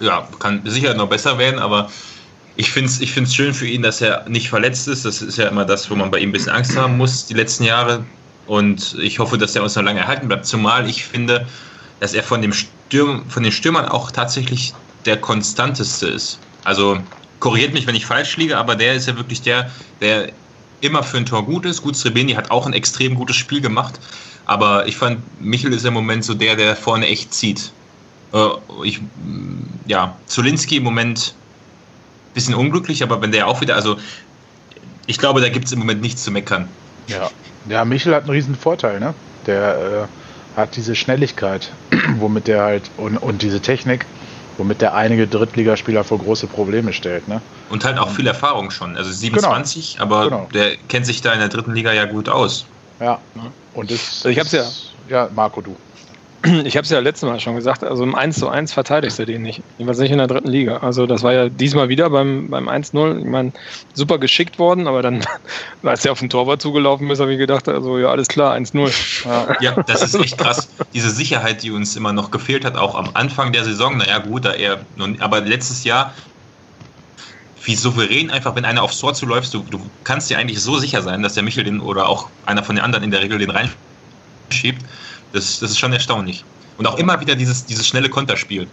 Ja, 0.00 0.28
kann 0.38 0.62
sicher 0.64 0.94
noch 0.94 1.08
besser 1.08 1.38
werden, 1.38 1.58
aber 1.58 1.90
ich 2.56 2.70
finde 2.70 2.90
es 2.90 3.00
ich 3.00 3.12
find's 3.12 3.34
schön 3.34 3.54
für 3.54 3.66
ihn, 3.66 3.82
dass 3.82 4.00
er 4.00 4.28
nicht 4.28 4.48
verletzt 4.48 4.88
ist. 4.88 5.04
Das 5.04 5.22
ist 5.22 5.38
ja 5.38 5.48
immer 5.48 5.64
das, 5.64 5.90
wo 5.90 5.94
man 5.94 6.10
bei 6.10 6.18
ihm 6.18 6.30
ein 6.30 6.32
bisschen 6.32 6.52
Angst 6.52 6.76
haben 6.76 6.96
muss, 6.96 7.26
die 7.26 7.34
letzten 7.34 7.64
Jahre. 7.64 8.04
Und 8.46 8.96
ich 9.00 9.18
hoffe, 9.18 9.38
dass 9.38 9.56
er 9.56 9.62
uns 9.62 9.74
noch 9.74 9.82
lange 9.82 10.00
erhalten 10.00 10.28
bleibt. 10.28 10.46
Zumal 10.46 10.88
ich 10.88 11.04
finde, 11.04 11.46
dass 12.00 12.14
er 12.14 12.22
von, 12.22 12.40
dem 12.42 12.52
Stürm, 12.52 13.28
von 13.28 13.42
den 13.42 13.52
Stürmern 13.52 13.86
auch 13.86 14.10
tatsächlich 14.10 14.74
der 15.04 15.16
konstanteste 15.18 16.06
ist. 16.08 16.38
Also 16.64 16.98
korrigiert 17.40 17.74
mich, 17.74 17.86
wenn 17.86 17.94
ich 17.94 18.06
falsch 18.06 18.36
liege, 18.36 18.56
aber 18.56 18.76
der 18.76 18.94
ist 18.94 19.06
ja 19.06 19.16
wirklich 19.16 19.42
der, 19.42 19.70
der 20.00 20.30
immer 20.80 21.02
für 21.02 21.18
ein 21.18 21.26
Tor 21.26 21.44
gut 21.44 21.64
ist. 21.64 21.82
Gut, 21.82 21.96
Srebeni 21.96 22.34
hat 22.34 22.50
auch 22.50 22.66
ein 22.66 22.72
extrem 22.72 23.14
gutes 23.14 23.36
Spiel 23.36 23.60
gemacht. 23.60 23.98
Aber 24.46 24.86
ich 24.86 24.96
fand, 24.96 25.20
Michel 25.40 25.72
ist 25.72 25.84
im 25.84 25.94
Moment 25.94 26.24
so 26.24 26.34
der, 26.34 26.56
der 26.56 26.76
vorne 26.76 27.06
echt 27.06 27.34
zieht. 27.34 27.72
Äh, 28.32 28.48
ich, 28.84 29.00
ja, 29.86 30.16
Zulinski 30.26 30.76
im 30.76 30.84
Moment 30.84 31.34
bisschen 32.36 32.54
unglücklich, 32.54 33.02
aber 33.02 33.20
wenn 33.22 33.32
der 33.32 33.48
auch 33.48 33.60
wieder, 33.60 33.74
also 33.74 33.96
ich 35.06 35.18
glaube, 35.18 35.40
da 35.40 35.48
gibt 35.48 35.66
es 35.66 35.72
im 35.72 35.80
Moment 35.80 36.02
nichts 36.02 36.22
zu 36.22 36.30
meckern. 36.30 36.68
Ja, 37.08 37.30
ja 37.68 37.84
Michel 37.84 38.14
hat 38.14 38.22
einen 38.22 38.30
riesen 38.30 38.54
Vorteil, 38.54 39.00
ne? 39.00 39.14
Der 39.46 40.08
äh, 40.54 40.58
hat 40.58 40.76
diese 40.76 40.94
Schnelligkeit, 40.94 41.72
womit 42.18 42.46
der 42.46 42.62
halt, 42.62 42.90
und, 42.98 43.16
und 43.16 43.42
diese 43.42 43.60
Technik, 43.60 44.04
womit 44.58 44.82
der 44.82 44.94
einige 44.94 45.26
Drittligaspieler 45.26 46.04
vor 46.04 46.18
große 46.18 46.46
Probleme 46.46 46.92
stellt, 46.92 47.26
ne? 47.26 47.40
Und 47.70 47.84
halt 47.84 47.98
auch 47.98 48.10
viel 48.10 48.26
Erfahrung 48.26 48.70
schon. 48.70 48.96
Also 48.96 49.10
27, 49.10 49.94
genau. 49.94 50.04
aber 50.04 50.24
genau. 50.24 50.48
der 50.52 50.76
kennt 50.88 51.06
sich 51.06 51.22
da 51.22 51.32
in 51.32 51.38
der 51.38 51.48
dritten 51.48 51.72
Liga 51.72 51.92
ja 51.92 52.04
gut 52.04 52.28
aus. 52.28 52.66
Ja, 53.00 53.18
und 53.74 53.90
das, 53.90 54.16
also 54.16 54.28
ich 54.28 54.38
hab's 54.38 54.52
ja. 54.52 54.64
Ja, 55.08 55.30
Marco, 55.34 55.60
du 55.60 55.76
ich 56.64 56.76
habe 56.76 56.84
es 56.84 56.90
ja 56.90 57.00
letztes 57.00 57.28
Mal 57.28 57.40
schon 57.40 57.56
gesagt, 57.56 57.82
also 57.82 58.02
im 58.02 58.14
1 58.14 58.38
zu 58.38 58.48
1 58.48 58.72
verteidigst 58.72 59.18
du 59.18 59.26
den 59.26 59.42
nicht. 59.42 59.62
Jedenfalls 59.78 59.98
nicht 59.98 60.12
in 60.12 60.18
der 60.18 60.26
dritten 60.26 60.48
Liga. 60.48 60.78
Also 60.78 61.06
das 61.06 61.22
war 61.22 61.32
ja 61.32 61.48
diesmal 61.48 61.88
wieder 61.88 62.10
beim, 62.10 62.48
beim 62.48 62.68
1-0. 62.68 63.18
Ich 63.20 63.24
meine, 63.24 63.52
super 63.94 64.18
geschickt 64.18 64.58
worden, 64.58 64.86
aber 64.86 65.02
dann, 65.02 65.24
als 65.82 66.04
er 66.04 66.12
auf 66.12 66.20
den 66.20 66.30
Torwart 66.30 66.62
zugelaufen 66.62 67.10
ist, 67.10 67.20
habe 67.20 67.32
ich 67.32 67.38
gedacht, 67.38 67.68
also 67.68 67.98
ja, 67.98 68.08
alles 68.08 68.28
klar, 68.28 68.54
1-0. 68.54 69.26
Ja. 69.26 69.56
ja, 69.60 69.82
das 69.82 70.02
ist 70.02 70.14
echt 70.14 70.38
krass. 70.38 70.68
Diese 70.94 71.10
Sicherheit, 71.10 71.62
die 71.62 71.70
uns 71.70 71.96
immer 71.96 72.12
noch 72.12 72.30
gefehlt 72.30 72.64
hat, 72.64 72.76
auch 72.76 72.94
am 72.94 73.10
Anfang 73.14 73.52
der 73.52 73.64
Saison, 73.64 73.96
naja 73.96 74.18
gut, 74.18 74.44
da 74.44 74.52
eher, 74.52 74.80
aber 75.20 75.40
letztes 75.40 75.84
Jahr 75.84 76.14
wie 77.64 77.74
souverän 77.74 78.30
einfach, 78.30 78.54
wenn 78.54 78.64
einer 78.64 78.84
aufs 78.84 79.00
Tor 79.00 79.14
zuläuft, 79.14 79.52
du, 79.52 79.64
du 79.68 79.80
kannst 80.04 80.30
dir 80.30 80.38
eigentlich 80.38 80.60
so 80.60 80.78
sicher 80.78 81.02
sein, 81.02 81.22
dass 81.22 81.34
der 81.34 81.42
Michel 81.42 81.64
den 81.64 81.80
oder 81.80 82.08
auch 82.08 82.28
einer 82.44 82.62
von 82.62 82.76
den 82.76 82.84
anderen 82.84 83.04
in 83.04 83.10
der 83.10 83.22
Regel 83.22 83.38
den 83.38 83.50
reinschiebt. 83.50 84.84
Das, 85.36 85.60
das 85.60 85.70
ist 85.70 85.78
schon 85.78 85.92
erstaunlich. 85.92 86.44
Und 86.78 86.86
auch 86.86 86.98
immer 86.98 87.20
wieder 87.20 87.34
dieses, 87.34 87.66
dieses 87.66 87.86
schnelle 87.86 88.08
Konterspiel. 88.08 88.66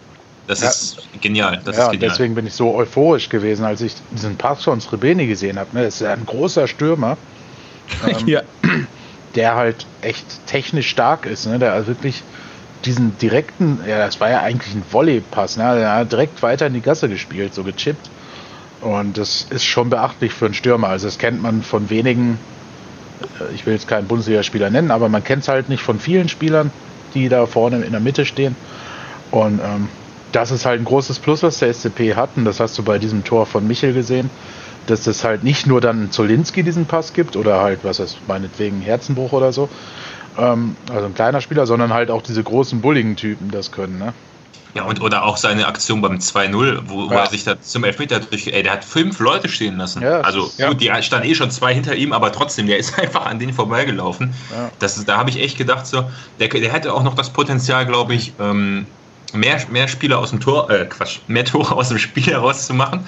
Das 0.47 0.62
ja. 0.62 0.69
ist 0.69 0.97
genial. 1.21 1.62
Das 1.63 1.76
ja, 1.76 1.86
ist 1.86 1.91
genial. 1.91 2.10
deswegen 2.10 2.36
bin 2.36 2.47
ich 2.47 2.54
so 2.54 2.73
euphorisch 2.73 3.28
gewesen, 3.28 3.65
als 3.65 3.82
ich 3.82 3.93
diesen 4.12 4.38
Pass 4.38 4.63
von 4.63 4.80
Srebeni 4.80 5.28
gesehen 5.28 5.60
habe. 5.60 5.69
Ne? 5.76 5.84
Das 5.84 5.95
ist 5.95 6.08
ein 6.08 6.26
großer 6.26 6.67
Stürmer, 6.67 7.17
ähm, 8.08 8.15
ja. 8.28 8.41
der 9.36 9.56
halt 9.56 9.86
echt 10.02 10.26
technisch 10.47 10.89
stark 10.89 11.26
ist. 11.26 11.47
Ne? 11.47 11.60
Der 11.60 11.73
also 11.73 11.88
wirklich 11.88 12.23
diesen 12.86 13.17
direkten, 13.17 13.80
ja, 13.88 13.97
das 13.97 14.19
war 14.21 14.30
ja 14.30 14.41
eigentlich 14.41 14.73
ein 14.73 14.84
Volley-Pass, 14.89 15.58
ne? 15.58 15.76
der 15.76 15.95
hat 15.95 16.12
direkt 16.12 16.41
weiter 16.41 16.67
in 16.67 16.73
die 16.73 16.82
Gasse 16.82 17.10
gespielt, 17.10 17.54
so 17.54 17.63
gechippt. 17.63 18.10
Und 18.80 19.17
das 19.17 19.47
ist 19.49 19.65
schon 19.65 19.89
beachtlich 19.89 20.34
für 20.34 20.45
einen 20.45 20.54
Stürmer. 20.54 20.89
Also 20.89 21.08
das 21.08 21.17
kennt 21.17 21.41
man 21.41 21.62
von 21.62 21.89
wenigen 21.89 22.38
ich 23.54 23.66
will 23.66 23.74
jetzt 23.74 23.88
keinen 23.88 24.08
Bundesligaspieler 24.08 24.70
nennen, 24.70 24.92
aber 24.92 25.10
man 25.10 25.24
kennt 25.24 25.44
es 25.44 25.48
halt 25.48 25.70
nicht 25.70 25.84
von 25.84 26.00
vielen 26.00 26.30
Spielern, 26.30 26.72
die 27.14 27.30
da 27.30 27.46
vorne 27.46 27.84
in 27.84 27.92
der 27.92 28.02
Mitte 28.02 28.26
stehen. 28.26 28.56
Und 29.32 29.60
ähm, 29.64 29.88
das 30.32 30.52
ist 30.52 30.66
halt 30.66 30.82
ein 30.82 30.86
großes 30.86 31.20
Plus, 31.20 31.44
was 31.44 31.60
der 31.60 31.74
SCP 31.74 32.16
hat. 32.16 32.32
Und 32.36 32.46
das 32.46 32.60
hast 32.60 32.78
du 32.78 32.84
bei 32.84 33.00
diesem 33.00 33.24
Tor 33.24 33.46
von 33.46 33.68
Michel 33.68 33.94
gesehen, 33.94 34.30
dass 34.88 35.08
es 35.08 35.24
halt 35.24 35.44
nicht 35.44 35.68
nur 35.68 35.80
dann 35.80 36.12
Zolinski 36.12 36.64
diesen 36.64 36.86
Pass 36.86 37.14
gibt 37.14 37.36
oder 37.36 37.62
halt, 37.62 37.80
was 37.84 38.00
heißt, 38.00 38.28
meinetwegen 38.28 38.82
Herzenbruch 38.82 39.32
oder 39.32 39.54
so. 39.54 39.70
Ähm, 40.38 40.76
also 40.92 41.06
ein 41.06 41.14
kleiner 41.14 41.42
Spieler, 41.42 41.66
sondern 41.66 41.94
halt 41.94 42.12
auch 42.12 42.22
diese 42.22 42.44
großen 42.44 42.82
bulligen 42.82 43.16
Typen 43.16 43.52
das 43.52 43.72
können. 43.72 44.00
Ne? 44.00 44.14
Ja, 44.76 44.84
und 44.84 45.02
oder 45.02 45.24
auch 45.24 45.38
seine 45.38 45.68
Aktion 45.68 46.02
beim 46.02 46.18
2-0, 46.18 46.80
wo, 46.86 47.10
wo 47.10 47.13
er 47.13 47.28
sich 47.28 47.44
da 47.44 47.62
zum 47.62 47.84
Elfmeter 47.84 48.20
durch. 48.20 48.48
Ey, 48.48 48.63
der 48.63 48.74
hat 48.74 48.84
fünf 48.84 49.20
Leute 49.20 49.48
stehen 49.48 49.78
lassen. 49.78 50.02
Ja, 50.02 50.22
also 50.22 50.52
ja. 50.58 50.70
gut, 50.70 50.82
die 50.82 50.92
standen 51.02 51.28
eh 51.28 51.36
schon 51.36 51.52
zwei 51.52 51.76
hinter 51.76 51.96
ihm, 51.96 52.12
aber 52.12 52.32
trotzdem, 52.32 52.66
der 52.66 52.78
ist 52.78 52.98
einfach 53.00 53.26
an 53.26 53.38
denen 53.38 53.54
vorbeigelaufen. 53.54 54.34
Ja. 54.52 54.72
Das 54.80 54.98
ist, 54.98 55.08
da 55.08 55.18
habe 55.18 55.30
ich 55.30 55.39
echt 55.39 55.58
gedacht, 55.58 55.86
so, 55.86 56.10
der, 56.39 56.48
der 56.48 56.72
hätte 56.72 56.94
auch 56.94 57.04
noch 57.04 57.13
das 57.13 57.32
Potenzial, 57.32 57.86
glaube 57.86 58.16
ich, 58.16 58.34
ähm, 58.39 58.88
mehr, 59.34 59.62
mehr 59.70 59.88
Spieler 59.88 60.18
aus 60.18 60.32
dem 60.32 60.39
Tor, 60.39 60.70
äh, 60.72 60.86
Quatsch, 60.86 61.20
mehr 61.28 61.46
Tore 61.46 61.76
aus 61.76 61.89
dem 61.89 62.00
Spiel 62.00 62.24
herauszumachen. 62.24 63.06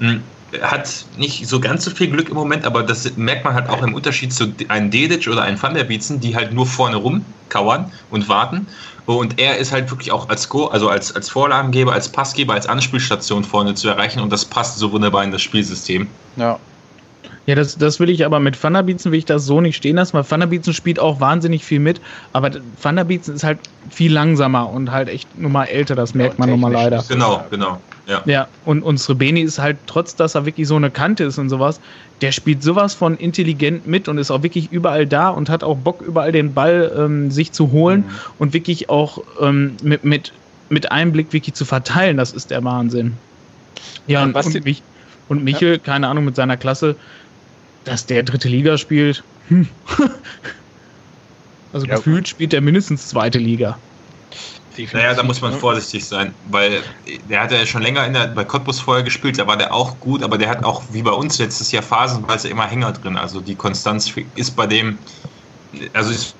Hm, 0.00 0.22
hat 0.60 1.06
nicht 1.16 1.46
so 1.48 1.60
ganz 1.60 1.84
so 1.84 1.90
viel 1.90 2.08
Glück 2.08 2.28
im 2.28 2.34
Moment, 2.34 2.64
aber 2.64 2.82
das 2.82 3.16
merkt 3.16 3.44
man 3.44 3.54
halt 3.54 3.68
auch 3.68 3.82
im 3.82 3.94
Unterschied 3.94 4.32
zu 4.32 4.52
einem 4.68 4.90
Dedic 4.90 5.26
oder 5.28 5.42
einem 5.42 5.60
Van 5.60 5.74
der 5.74 5.84
Bietzen, 5.84 6.20
die 6.20 6.36
halt 6.36 6.52
nur 6.52 6.66
vorne 6.66 6.96
rumkauern 6.96 7.92
und 8.10 8.28
warten. 8.28 8.66
Und 9.06 9.38
er 9.38 9.56
ist 9.56 9.72
halt 9.72 9.90
wirklich 9.90 10.10
auch 10.10 10.28
als, 10.28 10.48
Go 10.48 10.66
also 10.66 10.88
als, 10.88 11.14
als 11.14 11.30
Vorlagengeber, 11.30 11.92
als 11.92 12.08
Passgeber, 12.08 12.54
als 12.54 12.66
Anspielstation 12.66 13.44
vorne 13.44 13.74
zu 13.74 13.88
erreichen 13.88 14.20
und 14.20 14.30
das 14.30 14.44
passt 14.44 14.78
so 14.78 14.90
wunderbar 14.90 15.22
in 15.22 15.30
das 15.30 15.42
Spielsystem. 15.42 16.08
Ja. 16.36 16.58
Ja, 17.46 17.54
das, 17.54 17.78
das 17.78 18.00
will 18.00 18.10
ich 18.10 18.26
aber 18.26 18.40
mit 18.40 18.60
Thunderbietzen 18.60 19.12
will 19.12 19.18
ich 19.18 19.24
das 19.24 19.46
so 19.46 19.60
nicht 19.60 19.76
stehen 19.76 19.96
lassen, 19.96 20.14
weil 20.14 20.24
Thunderbietzen 20.24 20.74
spielt 20.74 20.98
auch 20.98 21.20
wahnsinnig 21.20 21.64
viel 21.64 21.78
mit, 21.78 22.00
aber 22.32 22.50
Thunderbietzen 22.82 23.36
ist 23.36 23.44
halt 23.44 23.58
viel 23.88 24.12
langsamer 24.12 24.68
und 24.68 24.90
halt 24.90 25.08
echt 25.08 25.38
nur 25.38 25.50
mal 25.50 25.64
älter, 25.64 25.94
das 25.94 26.14
merkt 26.14 26.40
man 26.40 26.50
nun 26.50 26.60
mal 26.60 26.72
leider. 26.72 27.04
Genau, 27.08 27.44
genau. 27.50 27.80
Ja, 28.06 28.22
ja 28.24 28.48
und, 28.64 28.82
und 28.82 28.98
Srebeni 28.98 29.42
ist 29.42 29.58
halt, 29.60 29.76
trotz 29.86 30.16
dass 30.16 30.34
er 30.34 30.44
wirklich 30.44 30.66
so 30.66 30.76
eine 30.76 30.90
Kante 30.90 31.24
ist 31.24 31.38
und 31.38 31.48
sowas, 31.48 31.80
der 32.20 32.32
spielt 32.32 32.62
sowas 32.62 32.94
von 32.94 33.16
intelligent 33.16 33.86
mit 33.86 34.08
und 34.08 34.18
ist 34.18 34.30
auch 34.30 34.42
wirklich 34.42 34.72
überall 34.72 35.06
da 35.06 35.28
und 35.28 35.48
hat 35.48 35.62
auch 35.62 35.76
Bock, 35.76 36.02
überall 36.02 36.32
den 36.32 36.54
Ball 36.54 36.92
ähm, 36.96 37.30
sich 37.30 37.52
zu 37.52 37.70
holen 37.72 38.00
mhm. 38.00 38.12
und 38.38 38.54
wirklich 38.54 38.88
auch 38.88 39.22
ähm, 39.40 39.76
mit, 39.82 40.04
mit, 40.04 40.32
mit 40.68 40.90
einem 40.90 41.12
Blick 41.12 41.32
wirklich 41.32 41.54
zu 41.54 41.64
verteilen. 41.64 42.16
Das 42.16 42.32
ist 42.32 42.50
der 42.50 42.64
Wahnsinn. 42.64 43.14
Ja, 44.06 44.22
und, 44.22 44.34
und, 44.34 44.64
mich, 44.64 44.82
und 45.28 45.44
Michel, 45.44 45.72
ja. 45.72 45.78
keine 45.78 46.08
Ahnung, 46.08 46.24
mit 46.24 46.36
seiner 46.36 46.56
Klasse, 46.56 46.96
dass 47.86 48.04
der 48.04 48.22
dritte 48.22 48.48
Liga 48.48 48.76
spielt. 48.76 49.22
Hm. 49.48 49.66
also 51.72 51.86
ja, 51.86 51.96
gefühlt 51.96 52.28
spielt 52.28 52.52
er 52.52 52.60
mindestens 52.60 53.08
zweite 53.08 53.38
Liga. 53.38 53.78
Definitiv. 54.70 54.92
Naja, 54.92 55.14
da 55.14 55.22
muss 55.22 55.40
man 55.40 55.54
vorsichtig 55.54 56.04
sein, 56.04 56.34
weil 56.50 56.82
der 57.30 57.40
hat 57.40 57.50
ja 57.50 57.64
schon 57.64 57.80
länger 57.80 58.04
in 58.04 58.12
der, 58.12 58.26
bei 58.26 58.44
Cottbus 58.44 58.78
vorher 58.78 59.02
gespielt, 59.02 59.38
da 59.38 59.46
war 59.46 59.56
der 59.56 59.72
auch 59.72 59.98
gut, 60.00 60.22
aber 60.22 60.36
der 60.36 60.50
hat 60.50 60.64
auch 60.64 60.82
wie 60.92 61.00
bei 61.00 61.12
uns 61.12 61.38
letztes 61.38 61.72
Jahr 61.72 61.82
phasenweise 61.82 62.48
immer 62.48 62.66
Hänger 62.66 62.92
drin. 62.92 63.16
Also 63.16 63.40
die 63.40 63.54
Konstanz 63.54 64.12
ist 64.34 64.54
bei 64.54 64.66
dem, 64.66 64.98
also 65.94 66.10
es 66.10 66.34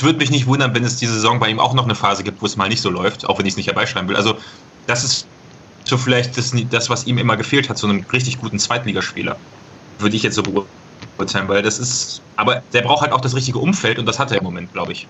würde 0.00 0.18
mich 0.18 0.30
nicht 0.30 0.46
wundern, 0.46 0.74
wenn 0.74 0.84
es 0.84 0.96
diese 0.96 1.14
Saison 1.14 1.40
bei 1.40 1.48
ihm 1.48 1.58
auch 1.58 1.72
noch 1.72 1.84
eine 1.84 1.94
Phase 1.94 2.22
gibt, 2.22 2.42
wo 2.42 2.46
es 2.46 2.58
mal 2.58 2.68
nicht 2.68 2.82
so 2.82 2.90
läuft, 2.90 3.26
auch 3.26 3.38
wenn 3.38 3.46
ich 3.46 3.52
es 3.52 3.56
nicht 3.56 3.68
herbeischreiben 3.68 4.08
will. 4.08 4.16
Also 4.16 4.36
das 4.86 5.04
ist 5.04 5.26
so 5.84 5.96
vielleicht 5.96 6.36
das, 6.36 6.52
das, 6.70 6.90
was 6.90 7.06
ihm 7.06 7.16
immer 7.16 7.38
gefehlt 7.38 7.70
hat, 7.70 7.78
so 7.78 7.86
einem 7.86 8.04
richtig 8.12 8.38
guten 8.38 8.58
Zweitligaspieler. 8.58 9.38
Würde 9.98 10.16
ich 10.16 10.22
jetzt 10.22 10.34
so 10.34 10.42
beurteilen, 10.42 11.48
weil 11.48 11.62
das 11.62 11.78
ist, 11.78 12.22
aber 12.36 12.62
der 12.72 12.82
braucht 12.82 13.02
halt 13.02 13.12
auch 13.12 13.20
das 13.20 13.34
richtige 13.34 13.58
Umfeld 13.58 13.98
und 13.98 14.06
das 14.06 14.18
hat 14.18 14.30
er 14.30 14.38
im 14.38 14.44
Moment, 14.44 14.72
glaube 14.72 14.92
ich. 14.92 15.06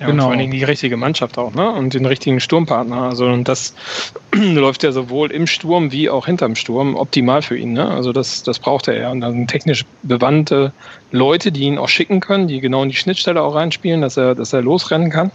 Ja, 0.00 0.06
genau. 0.06 0.24
vor 0.24 0.32
allem 0.32 0.50
die 0.50 0.64
richtige 0.64 0.96
Mannschaft 0.96 1.38
auch, 1.38 1.54
ne? 1.54 1.70
Und 1.70 1.94
den 1.94 2.04
richtigen 2.04 2.40
Sturmpartner. 2.40 3.02
Also 3.02 3.26
und 3.26 3.46
das 3.46 3.74
läuft 4.34 4.82
ja 4.82 4.90
sowohl 4.90 5.30
im 5.30 5.46
Sturm 5.46 5.92
wie 5.92 6.10
auch 6.10 6.26
hinterm 6.26 6.56
Sturm 6.56 6.96
optimal 6.96 7.42
für 7.42 7.56
ihn, 7.56 7.74
ne? 7.74 7.88
Also 7.88 8.12
das, 8.12 8.42
das 8.42 8.58
braucht 8.58 8.88
er 8.88 8.98
ja. 8.98 9.10
Und 9.10 9.20
dann 9.20 9.46
technisch 9.46 9.84
bewandte 10.02 10.72
Leute, 11.12 11.52
die 11.52 11.62
ihn 11.62 11.78
auch 11.78 11.88
schicken 11.88 12.18
können, 12.18 12.48
die 12.48 12.60
genau 12.60 12.82
in 12.82 12.88
die 12.88 12.96
Schnittstelle 12.96 13.40
auch 13.40 13.54
reinspielen, 13.54 14.00
dass 14.00 14.16
er, 14.16 14.34
dass 14.34 14.52
er 14.52 14.62
losrennen 14.62 15.10
kann. 15.10 15.30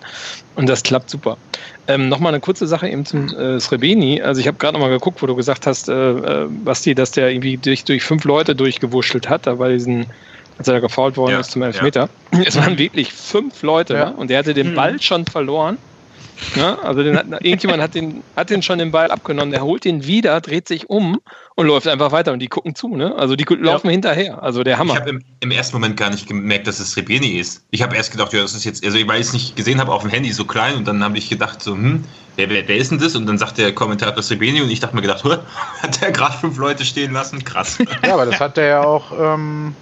Und 0.56 0.68
das 0.68 0.84
klappt 0.84 1.10
super. 1.10 1.38
Ähm, 1.90 2.08
Nochmal 2.08 2.34
eine 2.34 2.40
kurze 2.40 2.68
Sache 2.68 2.88
eben 2.88 3.06
zum 3.06 3.36
äh, 3.36 3.60
Srebeni. 3.60 4.22
Also 4.22 4.40
ich 4.40 4.48
habe 4.48 4.58
gerade 4.58 4.74
nochmal 4.74 4.92
geguckt, 4.92 5.22
wo 5.22 5.26
du 5.26 5.36
gesagt 5.36 5.66
hast, 5.66 5.90
äh, 5.90 5.94
äh, 5.94 6.48
Basti, 6.48 6.94
dass 6.94 7.12
der 7.12 7.32
irgendwie 7.32 7.58
durch, 7.58 7.84
durch 7.84 8.04
fünf 8.04 8.26
Leute 8.26 8.56
durchgewurschtelt 8.56 9.28
hat, 9.28 9.48
da 9.48 9.56
bei 9.56 9.74
diesen 9.74 10.06
als 10.60 10.68
er 10.68 10.74
da 10.76 10.80
gefault 10.82 11.18
worden 11.18 11.32
ja, 11.32 11.40
ist 11.40 11.52
zum 11.52 11.64
Elfmeter. 11.64 12.10
Ja. 12.34 12.40
Es 12.46 12.58
waren 12.58 12.78
wirklich 12.78 13.12
fünf 13.14 13.64
Leute 13.64 13.94
ja. 13.96 14.10
ne? 14.10 14.16
und 14.18 14.30
der 14.30 14.40
hatte 14.40 14.54
den 14.54 14.76
Ball 14.76 14.94
mhm. 14.94 15.00
schon 15.00 15.26
verloren. 15.26 15.78
Ja, 16.56 16.80
also 16.80 17.02
den 17.04 17.18
hat, 17.18 17.26
irgendjemand 17.44 17.82
hat 17.82 17.96
den, 17.96 18.24
hat 18.36 18.50
den 18.50 18.62
schon 18.62 18.80
den 18.80 18.92
Ball 18.92 19.10
abgenommen, 19.10 19.52
der 19.52 19.62
holt 19.62 19.84
den 19.84 20.06
wieder, 20.06 20.40
dreht 20.42 20.68
sich 20.68 20.90
um 20.90 21.20
und 21.60 21.68
läuft 21.68 21.90
einfach 21.90 22.14
weiter 22.14 22.32
und 22.32 22.40
die 22.40 22.48
gucken 22.48 22.74
zu, 22.74 22.96
ne? 22.96 23.14
Also 23.18 23.36
die 23.36 23.44
laufen 23.44 23.88
ja. 23.88 23.92
hinterher. 23.92 24.42
Also 24.42 24.64
der 24.64 24.78
Hammer. 24.78 24.94
Ich 24.94 25.00
habe 25.02 25.10
im, 25.10 25.22
im, 25.42 25.52
ersten 25.52 25.76
Moment 25.76 25.98
gar 25.98 26.10
nicht 26.10 26.26
gemerkt, 26.26 26.68
dass 26.68 26.80
es 26.80 26.96
Rebeni 26.96 27.38
ist. 27.38 27.66
Ich 27.72 27.82
habe 27.82 27.98
erst 27.98 28.14
gedacht, 28.14 28.32
ja, 28.32 28.42
das 28.42 28.54
ist 28.54 28.64
jetzt, 28.64 28.82
also 28.86 28.98
weil 29.10 29.20
ich 29.20 29.28
es 29.28 29.34
nicht 29.34 29.58
gesehen 29.58 29.82
habe 29.82 29.92
auf 29.92 30.04
dem 30.04 30.10
Handy 30.10 30.32
so 30.32 30.46
klein 30.46 30.76
und 30.76 30.88
dann 30.88 31.04
habe 31.04 31.18
ich 31.18 31.30
gedacht, 31.30 31.62
so, 31.62 31.74
hm, 31.74 32.06
wer, 32.38 32.50
wer, 32.50 32.66
wer 32.66 32.78
ist 32.78 32.92
denn 32.92 33.00
das? 33.00 33.14
Und 33.18 33.26
dann 33.26 33.38
sagt 33.38 33.58
der 33.58 33.76
Kommentator 33.76 34.16
das 34.16 34.32
Rebeni 34.32 34.62
und 34.62 34.70
ich 34.70 34.80
dachte 34.80 34.96
mir 34.96 35.02
gedacht, 35.02 35.22
hat 35.82 36.02
der 36.02 36.14
gerade 36.14 36.38
fünf 36.38 36.58
Leute 36.58 36.86
stehen 36.86 37.12
lassen? 37.12 37.44
Krass. 37.44 37.78
Ja, 38.06 38.14
aber 38.14 38.26
das 38.26 38.40
hat 38.40 38.56
der 38.56 38.66
ja 38.66 38.84
auch 38.86 39.12
ähm, 39.20 39.76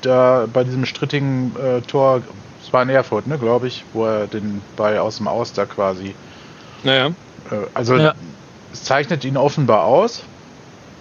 da 0.00 0.46
bei 0.50 0.64
diesem 0.64 0.86
strittigen 0.86 1.54
äh, 1.62 1.82
Tor, 1.82 2.22
es 2.64 2.72
war 2.72 2.82
in 2.82 2.88
Erfurt, 2.88 3.26
ne, 3.26 3.36
glaube 3.36 3.68
ich, 3.68 3.84
wo 3.92 4.06
er 4.06 4.26
den 4.26 4.62
Ball 4.76 4.96
aus 4.96 5.18
dem 5.18 5.28
Aus 5.28 5.52
da 5.52 5.66
quasi. 5.66 6.14
Naja. 6.82 7.08
Äh, 7.08 7.56
also 7.74 7.96
ja. 7.96 8.14
es 8.72 8.84
zeichnet 8.84 9.22
ihn 9.26 9.36
offenbar 9.36 9.84
aus, 9.84 10.22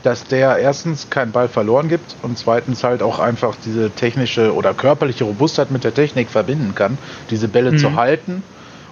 dass 0.03 0.23
der 0.25 0.57
erstens 0.57 1.09
keinen 1.09 1.31
Ball 1.31 1.47
verloren 1.47 1.87
gibt 1.87 2.15
und 2.21 2.37
zweitens 2.37 2.83
halt 2.83 3.03
auch 3.03 3.19
einfach 3.19 3.55
diese 3.63 3.91
technische 3.91 4.53
oder 4.53 4.73
körperliche 4.73 5.23
Robustheit 5.23 5.71
mit 5.71 5.83
der 5.83 5.93
Technik 5.93 6.29
verbinden 6.29 6.73
kann, 6.75 6.97
diese 7.29 7.47
Bälle 7.47 7.73
mhm. 7.73 7.77
zu 7.77 7.95
halten 7.95 8.43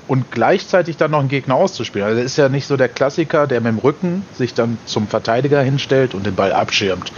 und 0.08 0.32
gleichzeitig 0.32 0.98
dann 0.98 1.12
noch 1.12 1.20
einen 1.20 1.30
Gegner 1.30 1.56
auszuspielen. 1.56 2.08
Also 2.08 2.20
er 2.20 2.26
ist 2.26 2.38
ja 2.38 2.50
nicht 2.50 2.68
so 2.68 2.78
der 2.78 2.90
Klassiker, 2.90 3.48
der 3.48 3.62
mit 3.62 3.74
dem 3.74 3.80
Rücken 3.80 4.26
sich 4.34 4.54
dann 4.54 4.78
zum 4.86 5.08
Verteidiger 5.08 5.62
hinstellt 5.62 6.14
und 6.14 6.26
den 6.26 6.36
Ball 6.36 6.52
abschirmt 6.52 7.12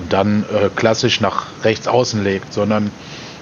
und 0.00 0.12
dann 0.12 0.44
äh, 0.44 0.68
klassisch 0.74 1.20
nach 1.20 1.46
rechts 1.64 1.88
außen 1.88 2.22
legt, 2.22 2.52
sondern 2.52 2.90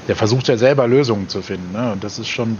der 0.08 0.16
versucht 0.16 0.48
ja 0.48 0.56
selber 0.56 0.86
Lösungen 0.86 1.28
zu 1.28 1.42
finden. 1.42 1.72
Ne? 1.72 1.92
Und 1.92 2.04
das 2.04 2.18
ist 2.18 2.28
schon 2.28 2.58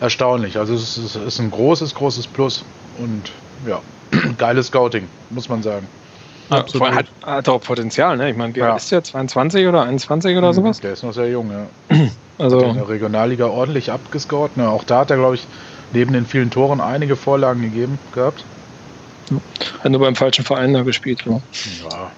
erstaunlich. 0.00 0.58
Also 0.58 0.74
es 0.74 0.98
ist, 0.98 1.16
ist 1.16 1.38
ein 1.38 1.50
großes, 1.50 1.94
großes 1.94 2.26
Plus 2.26 2.64
und 2.98 3.30
ja, 3.66 3.80
geiles 4.38 4.68
Scouting, 4.68 5.08
muss 5.30 5.48
man 5.48 5.62
sagen. 5.62 5.86
Absolut. 6.50 6.94
Hat, 6.94 7.06
hat 7.24 7.48
auch 7.48 7.60
Potenzial, 7.60 8.16
ne? 8.16 8.30
Ich 8.30 8.36
meine, 8.36 8.54
wie 8.54 8.60
ja. 8.60 8.76
ist 8.76 8.90
der? 8.90 9.04
22 9.04 9.66
oder 9.66 9.82
21 9.82 10.36
oder 10.36 10.48
mhm, 10.48 10.54
sowas? 10.54 10.80
Der 10.80 10.92
ist 10.92 11.02
noch 11.02 11.12
sehr 11.12 11.30
jung, 11.30 11.50
ja. 11.50 11.96
Also 12.38 12.60
hat 12.60 12.68
in 12.68 12.74
der 12.76 12.88
Regionalliga 12.88 13.46
ordentlich 13.46 13.90
abgescout. 13.90 14.50
Ne? 14.54 14.68
Auch 14.68 14.84
da 14.84 15.00
hat 15.00 15.10
er, 15.10 15.16
glaube 15.16 15.34
ich, 15.34 15.44
neben 15.92 16.12
den 16.12 16.24
vielen 16.24 16.50
Toren 16.50 16.80
einige 16.80 17.16
Vorlagen 17.16 17.62
gegeben 17.62 17.98
gehabt. 18.14 18.44
Hat 19.82 19.90
nur 19.90 20.00
beim 20.00 20.14
falschen 20.14 20.44
Verein 20.44 20.72
da 20.72 20.82
gespielt. 20.82 21.24
Ja. 21.26 21.40
ja. 21.90 22.12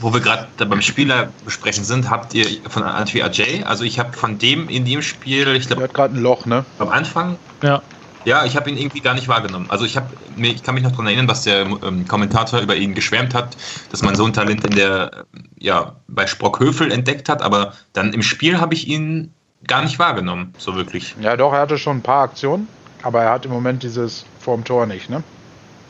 Wo 0.00 0.12
wir 0.12 0.20
gerade 0.20 0.46
beim 0.66 0.82
Spieler 0.82 1.30
besprechen 1.46 1.82
sind, 1.84 2.10
habt 2.10 2.34
ihr 2.34 2.46
von 2.68 2.82
Antwi 2.82 3.22
Ajay, 3.22 3.64
also 3.64 3.84
ich 3.84 3.98
habe 3.98 4.12
von 4.12 4.38
dem 4.38 4.68
in 4.68 4.84
dem 4.84 5.00
Spiel, 5.00 5.48
ich 5.54 5.66
glaube. 5.66 5.82
Er 5.82 5.88
hat 5.88 5.94
gerade 5.94 6.14
ein 6.14 6.20
Loch, 6.22 6.44
ne? 6.44 6.66
Am 6.78 6.90
Anfang? 6.90 7.38
Ja. 7.62 7.80
Ja, 8.24 8.44
ich 8.44 8.56
habe 8.56 8.70
ihn 8.70 8.76
irgendwie 8.76 9.00
gar 9.00 9.14
nicht 9.14 9.28
wahrgenommen. 9.28 9.70
Also 9.70 9.84
ich 9.84 9.96
habe 9.96 10.14
ich 10.36 10.62
kann 10.62 10.74
mich 10.74 10.82
noch 10.82 10.92
daran 10.92 11.06
erinnern, 11.06 11.28
was 11.28 11.42
der 11.42 11.60
ähm, 11.60 12.06
Kommentator 12.06 12.60
über 12.60 12.74
ihn 12.74 12.94
geschwärmt 12.94 13.34
hat, 13.34 13.56
dass 13.90 14.02
man 14.02 14.14
so 14.14 14.24
ein 14.24 14.32
Talent 14.32 14.64
in 14.64 14.74
der 14.74 15.26
ja 15.58 15.96
bei 16.08 16.26
Sprockhöfel 16.26 16.90
entdeckt 16.90 17.28
hat, 17.28 17.42
aber 17.42 17.74
dann 17.92 18.12
im 18.12 18.22
Spiel 18.22 18.60
habe 18.60 18.74
ich 18.74 18.88
ihn 18.88 19.32
gar 19.66 19.82
nicht 19.82 19.98
wahrgenommen, 19.98 20.54
so 20.58 20.74
wirklich. 20.74 21.14
Ja, 21.20 21.36
doch, 21.36 21.52
er 21.52 21.60
hatte 21.60 21.78
schon 21.78 21.98
ein 21.98 22.02
paar 22.02 22.24
Aktionen, 22.24 22.68
aber 23.02 23.22
er 23.22 23.30
hat 23.30 23.44
im 23.44 23.52
Moment 23.52 23.82
dieses 23.82 24.24
vorm 24.40 24.64
Tor 24.64 24.86
nicht, 24.86 25.10
ne? 25.10 25.22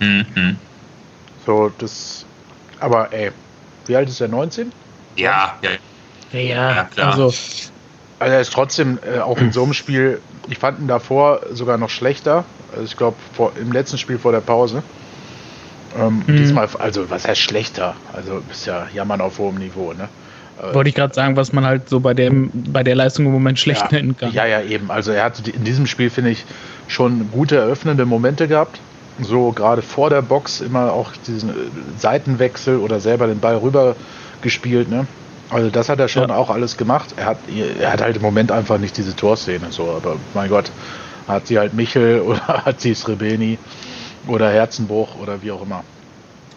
Mhm. 0.00 0.56
So, 1.46 1.72
das. 1.78 2.24
Aber 2.80 3.12
ey, 3.12 3.30
wie 3.86 3.96
alt 3.96 4.08
ist 4.08 4.20
er? 4.20 4.28
19? 4.28 4.72
Ja, 5.16 5.58
ja. 5.62 5.70
Ja, 6.32 6.40
ja 6.74 6.84
klar. 6.84 7.12
Also, 7.12 7.32
also 8.18 8.34
er 8.34 8.40
ist 8.40 8.52
trotzdem 8.52 8.98
äh, 9.04 9.18
auch 9.18 9.38
in 9.38 9.52
so 9.52 9.62
einem 9.62 9.74
Spiel, 9.74 10.20
ich 10.48 10.58
fand 10.58 10.80
ihn 10.80 10.88
davor 10.88 11.40
sogar 11.52 11.78
noch 11.78 11.90
schlechter. 11.90 12.44
Also 12.72 12.84
ich 12.84 12.96
glaube, 12.96 13.16
im 13.60 13.72
letzten 13.72 13.98
Spiel 13.98 14.18
vor 14.18 14.32
der 14.32 14.40
Pause. 14.40 14.82
Ähm, 15.98 16.22
mhm. 16.26 16.36
Diesmal, 16.36 16.68
also 16.78 17.10
was 17.10 17.26
heißt 17.26 17.40
schlechter? 17.40 17.94
Also 18.12 18.42
ist 18.50 18.66
ja 18.66 18.88
Jammern 18.92 19.20
auf 19.20 19.38
hohem 19.38 19.56
Niveau, 19.56 19.92
ne? 19.92 20.08
Äh, 20.60 20.74
Wollte 20.74 20.88
ich 20.88 20.94
gerade 20.94 21.14
sagen, 21.14 21.36
was 21.36 21.52
man 21.52 21.64
halt 21.64 21.88
so 21.88 22.00
bei 22.00 22.14
dem, 22.14 22.50
bei 22.52 22.82
der 22.82 22.94
Leistung 22.94 23.26
im 23.26 23.32
Moment 23.32 23.58
schlecht 23.58 23.82
ja, 23.82 23.88
nennen 23.92 24.16
kann. 24.16 24.32
Ja, 24.32 24.46
ja, 24.46 24.60
eben. 24.62 24.90
Also 24.90 25.12
er 25.12 25.24
hat 25.24 25.46
in 25.46 25.64
diesem 25.64 25.86
Spiel, 25.86 26.10
finde 26.10 26.30
ich, 26.30 26.44
schon 26.88 27.30
gute 27.30 27.56
eröffnende 27.56 28.06
Momente 28.06 28.48
gehabt 28.48 28.78
so 29.20 29.52
gerade 29.52 29.82
vor 29.82 30.10
der 30.10 30.22
Box 30.22 30.60
immer 30.60 30.92
auch 30.92 31.12
diesen 31.26 31.50
äh, 31.50 31.52
Seitenwechsel 31.98 32.78
oder 32.78 33.00
selber 33.00 33.26
den 33.26 33.40
Ball 33.40 33.56
rüber 33.56 33.96
gespielt. 34.42 34.90
Ne? 34.90 35.06
Also 35.50 35.70
das 35.70 35.88
hat 35.88 36.00
er 36.00 36.08
schon 36.08 36.28
ja. 36.28 36.36
auch 36.36 36.50
alles 36.50 36.76
gemacht. 36.76 37.14
Er 37.16 37.26
hat, 37.26 37.38
er 37.78 37.92
hat 37.92 38.00
halt 38.00 38.16
im 38.16 38.22
Moment 38.22 38.50
einfach 38.50 38.78
nicht 38.78 38.96
diese 38.96 39.14
Torszene 39.14 39.66
so, 39.70 39.84
aber 39.90 40.16
mein 40.32 40.48
Gott, 40.48 40.70
hat 41.28 41.46
sie 41.46 41.58
halt 41.58 41.74
Michel 41.74 42.20
oder 42.26 42.46
hat 42.46 42.80
sie 42.80 42.94
Srebeni 42.94 43.58
oder 44.26 44.50
Herzenbruch 44.50 45.08
oder 45.20 45.42
wie 45.42 45.52
auch 45.52 45.62
immer. 45.62 45.84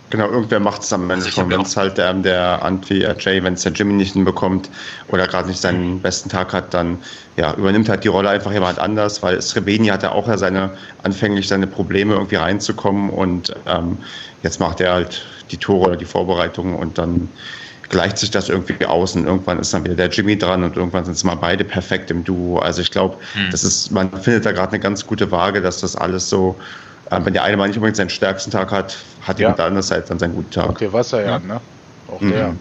Genau, 0.10 0.30
irgendwer 0.30 0.62
macht 0.62 0.84
es 0.84 0.94
am 0.94 1.02
Ende 1.04 1.26
also 1.26 1.32
schon. 1.32 1.50
Wenn 1.50 1.62
es 1.62 1.76
halt 1.76 1.98
der, 1.98 2.14
der 2.14 2.64
Anti 2.64 3.06
Jay, 3.20 3.44
wenn 3.44 3.56
es 3.56 3.64
der 3.64 3.74
Jimmy 3.74 3.94
nicht 3.94 4.14
hinbekommt 4.14 4.70
oder 5.10 5.28
gerade 5.28 5.50
nicht 5.50 5.60
seinen 5.60 6.00
besten 6.00 6.30
Tag 6.30 6.54
hat, 6.54 6.74
dann 6.74 7.00
ja, 7.36 7.54
übernimmt 7.56 7.90
halt 7.90 8.06
die 8.06 8.08
Rolle 8.08 8.30
einfach 8.30 8.54
jemand 8.54 8.80
anders, 8.80 9.22
weil 9.22 9.42
Srebeni 9.42 9.88
hatte 9.88 10.14
auch 10.14 10.30
ja 10.30 10.38
seine 10.38 10.72
anfänglich 11.04 11.50
seine 11.50 11.68
Probleme 11.68 12.14
irgendwie 12.14 12.38
reinzukommen 12.38 13.10
und 13.10 13.54
ähm, 13.66 13.98
jetzt 14.44 14.62
macht 14.62 14.80
er 14.80 14.94
halt 14.94 15.26
die 15.52 15.58
Tore 15.58 15.88
oder 15.88 15.98
die 15.98 16.06
Vorbereitungen 16.06 16.76
und 16.76 16.98
dann 16.98 17.28
gleicht 17.90 18.18
sich 18.18 18.32
das 18.32 18.50
irgendwie 18.50 18.86
aus 18.86 19.16
und 19.16 19.26
irgendwann 19.26 19.60
ist 19.60 19.74
dann 19.74 19.84
wieder 19.86 19.96
der 19.96 20.10
Jimmy 20.10 20.38
dran 20.38 20.64
und 20.64 20.76
irgendwann 20.76 21.06
sind 21.06 21.14
es 21.16 21.24
mal 21.24 21.36
beide 21.36 21.64
perfekt 21.64 22.12
im 22.12 22.24
Duo. 22.24 22.60
Also 22.60 22.82
ich 22.82 22.92
glaube, 22.92 23.18
hm. 23.34 23.50
das 23.52 23.64
ist, 23.64 23.92
man 23.92 24.12
findet 24.22 24.46
da 24.46 24.52
gerade 24.52 24.74
eine 24.74 24.80
ganz 24.80 25.06
gute 25.06 25.32
Waage, 25.32 25.62
dass 25.62 25.82
das 25.82 25.96
alles 25.96 26.30
so 26.30 26.56
äh, 27.12 27.20
wenn 27.24 27.34
der 27.34 27.44
eine 27.44 27.58
mal 27.58 27.68
nicht 27.68 27.78
unbedingt 27.78 27.98
seinen 27.98 28.10
stärksten 28.10 28.52
Tag 28.52 28.72
hat, 28.72 28.98
hat 29.22 29.40
ja. 29.40 29.48
jemand 29.48 29.60
anders 29.62 29.92
halt 29.92 30.10
dann 30.10 30.20
seinen 30.20 30.36
guten 30.36 30.52
Tag. 30.52 30.70
Okay, 30.70 30.92
Wasser 30.92 31.24
ja, 31.26 31.40
ne? 31.40 31.62
Auch 32.08 32.22
mhm. 32.22 32.32
der. 32.32 32.56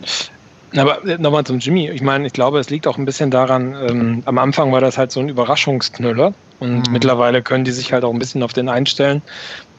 Aber 0.77 1.05
äh, 1.05 1.19
nochmal 1.19 1.45
zum 1.45 1.59
Jimmy. 1.59 1.91
Ich 1.91 2.03
meine, 2.03 2.27
ich 2.27 2.33
glaube, 2.33 2.59
es 2.59 2.71
liegt 2.71 2.87
auch 2.87 2.99
ein 2.99 3.05
bisschen 3.05 3.31
daran, 3.31 3.75
ähm, 3.89 4.23
am 4.25 4.39
Anfang 4.39 4.73
war 4.73 4.81
das 4.81 4.99
halt 4.99 5.13
so 5.13 5.21
ein 5.21 5.29
Überraschungsknüller 5.29 6.35
und 6.61 6.87
mhm. 6.87 6.93
mittlerweile 6.93 7.43
können 7.43 7.65
die 7.65 7.73
sich 7.73 7.93
halt 7.93 8.05
auch 8.05 8.13
ein 8.13 8.19
bisschen 8.19 8.43
auf 8.43 8.53
den 8.53 8.69
einstellen. 8.69 9.23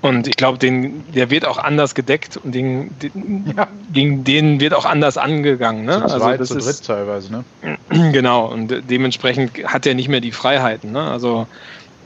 Und 0.02 0.28
ich 0.28 0.36
glaube, 0.36 0.60
den, 0.60 1.04
der 1.14 1.32
wird 1.32 1.46
auch 1.46 1.58
anders 1.58 1.96
gedeckt 1.96 2.38
und 2.38 2.54
den, 2.54 2.92
den, 3.00 3.52
ja. 3.58 3.68
gegen 3.92 4.24
den 4.24 4.60
wird 4.60 4.74
auch 4.76 4.86
anders 4.86 5.18
angegangen. 5.18 5.86
Ne? 5.86 5.98
Zu 5.98 6.14
also 6.14 6.38
das 6.38 6.50
zu 6.50 6.58
dritt 6.60 6.86
teilweise, 6.86 7.32
ne? 7.32 7.44
Genau, 8.14 8.46
und 8.46 8.84
dementsprechend 8.90 9.52
hat 9.66 9.88
er 9.88 9.96
nicht 9.96 10.08
mehr 10.08 10.22
die 10.22 10.32
Freiheiten. 10.32 10.92
Ne? 10.92 11.02
Also 11.02 11.48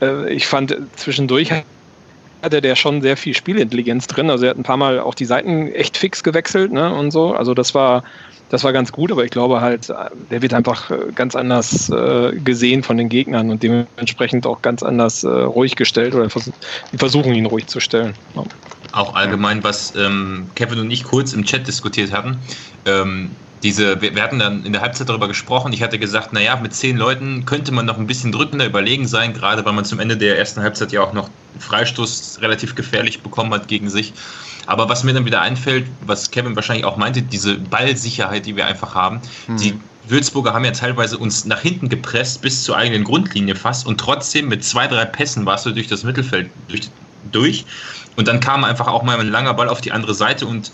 äh, 0.00 0.32
ich 0.32 0.46
fand 0.46 0.74
zwischendurch 0.96 1.52
hatte 2.42 2.60
der 2.60 2.76
schon 2.76 3.02
sehr 3.02 3.16
viel 3.16 3.34
Spielintelligenz 3.34 4.06
drin. 4.06 4.28
Also 4.28 4.44
er 4.44 4.50
hat 4.50 4.58
ein 4.58 4.64
paar 4.64 4.76
Mal 4.76 4.98
auch 5.00 5.14
die 5.14 5.24
Seiten 5.24 5.68
echt 5.68 5.96
fix 5.96 6.22
gewechselt 6.22 6.72
ne, 6.72 6.92
und 6.94 7.10
so. 7.10 7.34
Also 7.34 7.54
das 7.54 7.74
war, 7.74 8.02
das 8.50 8.64
war 8.64 8.72
ganz 8.72 8.92
gut, 8.92 9.12
aber 9.12 9.24
ich 9.24 9.30
glaube 9.30 9.60
halt, 9.60 9.92
der 10.30 10.42
wird 10.42 10.52
einfach 10.52 10.90
äh, 10.90 10.96
ganz 11.14 11.36
anders 11.36 11.88
äh, 11.88 12.32
gesehen 12.44 12.82
von 12.82 12.96
den 12.96 13.08
Gegnern 13.08 13.50
und 13.50 13.62
dementsprechend 13.62 14.46
auch 14.46 14.60
ganz 14.60 14.82
anders 14.82 15.24
äh, 15.24 15.28
ruhig 15.28 15.76
gestellt 15.76 16.14
oder 16.14 16.28
vers 16.28 16.50
die 16.92 16.98
versuchen 16.98 17.32
ihn 17.32 17.46
ruhig 17.46 17.66
zu 17.66 17.80
stellen. 17.80 18.14
Ja. 18.34 18.42
Auch 18.92 19.14
allgemein, 19.14 19.64
was 19.64 19.94
ähm, 19.96 20.50
Kevin 20.54 20.80
und 20.80 20.90
ich 20.90 21.04
kurz 21.04 21.32
im 21.32 21.44
Chat 21.44 21.66
diskutiert 21.66 22.12
hatten. 22.12 22.38
Ähm, 22.84 23.30
diese, 23.62 24.00
wir, 24.00 24.14
wir, 24.14 24.22
hatten 24.22 24.38
dann 24.38 24.64
in 24.64 24.72
der 24.72 24.82
Halbzeit 24.82 25.08
darüber 25.08 25.28
gesprochen. 25.28 25.72
Ich 25.72 25.82
hatte 25.82 25.98
gesagt, 25.98 26.32
naja, 26.32 26.56
mit 26.56 26.74
zehn 26.74 26.96
Leuten 26.96 27.44
könnte 27.44 27.72
man 27.72 27.86
noch 27.86 27.96
ein 27.96 28.06
bisschen 28.06 28.32
drückender 28.32 28.66
überlegen 28.66 29.06
sein, 29.06 29.32
gerade 29.32 29.64
weil 29.64 29.72
man 29.72 29.84
zum 29.84 30.00
Ende 30.00 30.16
der 30.16 30.38
ersten 30.38 30.60
Halbzeit 30.60 30.92
ja 30.92 31.02
auch 31.02 31.12
noch 31.12 31.28
Freistoß 31.60 32.38
relativ 32.40 32.74
gefährlich 32.74 33.22
bekommen 33.22 33.52
hat 33.54 33.68
gegen 33.68 33.88
sich. 33.88 34.12
Aber 34.66 34.88
was 34.88 35.04
mir 35.04 35.12
dann 35.12 35.24
wieder 35.24 35.40
einfällt, 35.40 35.86
was 36.06 36.30
Kevin 36.30 36.56
wahrscheinlich 36.56 36.84
auch 36.84 36.96
meinte, 36.96 37.22
diese 37.22 37.56
Ballsicherheit, 37.56 38.46
die 38.46 38.56
wir 38.56 38.66
einfach 38.66 38.94
haben, 38.94 39.20
mhm. 39.46 39.56
die 39.56 39.74
Würzburger 40.08 40.52
haben 40.52 40.64
ja 40.64 40.72
teilweise 40.72 41.18
uns 41.18 41.44
nach 41.44 41.60
hinten 41.60 41.88
gepresst 41.88 42.42
bis 42.42 42.64
zur 42.64 42.76
eigenen 42.76 43.04
Grundlinie 43.04 43.54
fast 43.54 43.86
und 43.86 43.98
trotzdem 43.98 44.48
mit 44.48 44.64
zwei, 44.64 44.88
drei 44.88 45.04
Pässen 45.04 45.46
warst 45.46 45.66
du 45.66 45.70
durch 45.70 45.86
das 45.86 46.02
Mittelfeld 46.02 46.50
durch, 46.68 46.88
durch 47.30 47.64
Und 48.16 48.26
dann 48.26 48.40
kam 48.40 48.64
einfach 48.64 48.88
auch 48.88 49.04
mal 49.04 49.18
ein 49.20 49.28
langer 49.28 49.54
Ball 49.54 49.68
auf 49.68 49.80
die 49.80 49.92
andere 49.92 50.14
Seite 50.14 50.46
und 50.46 50.72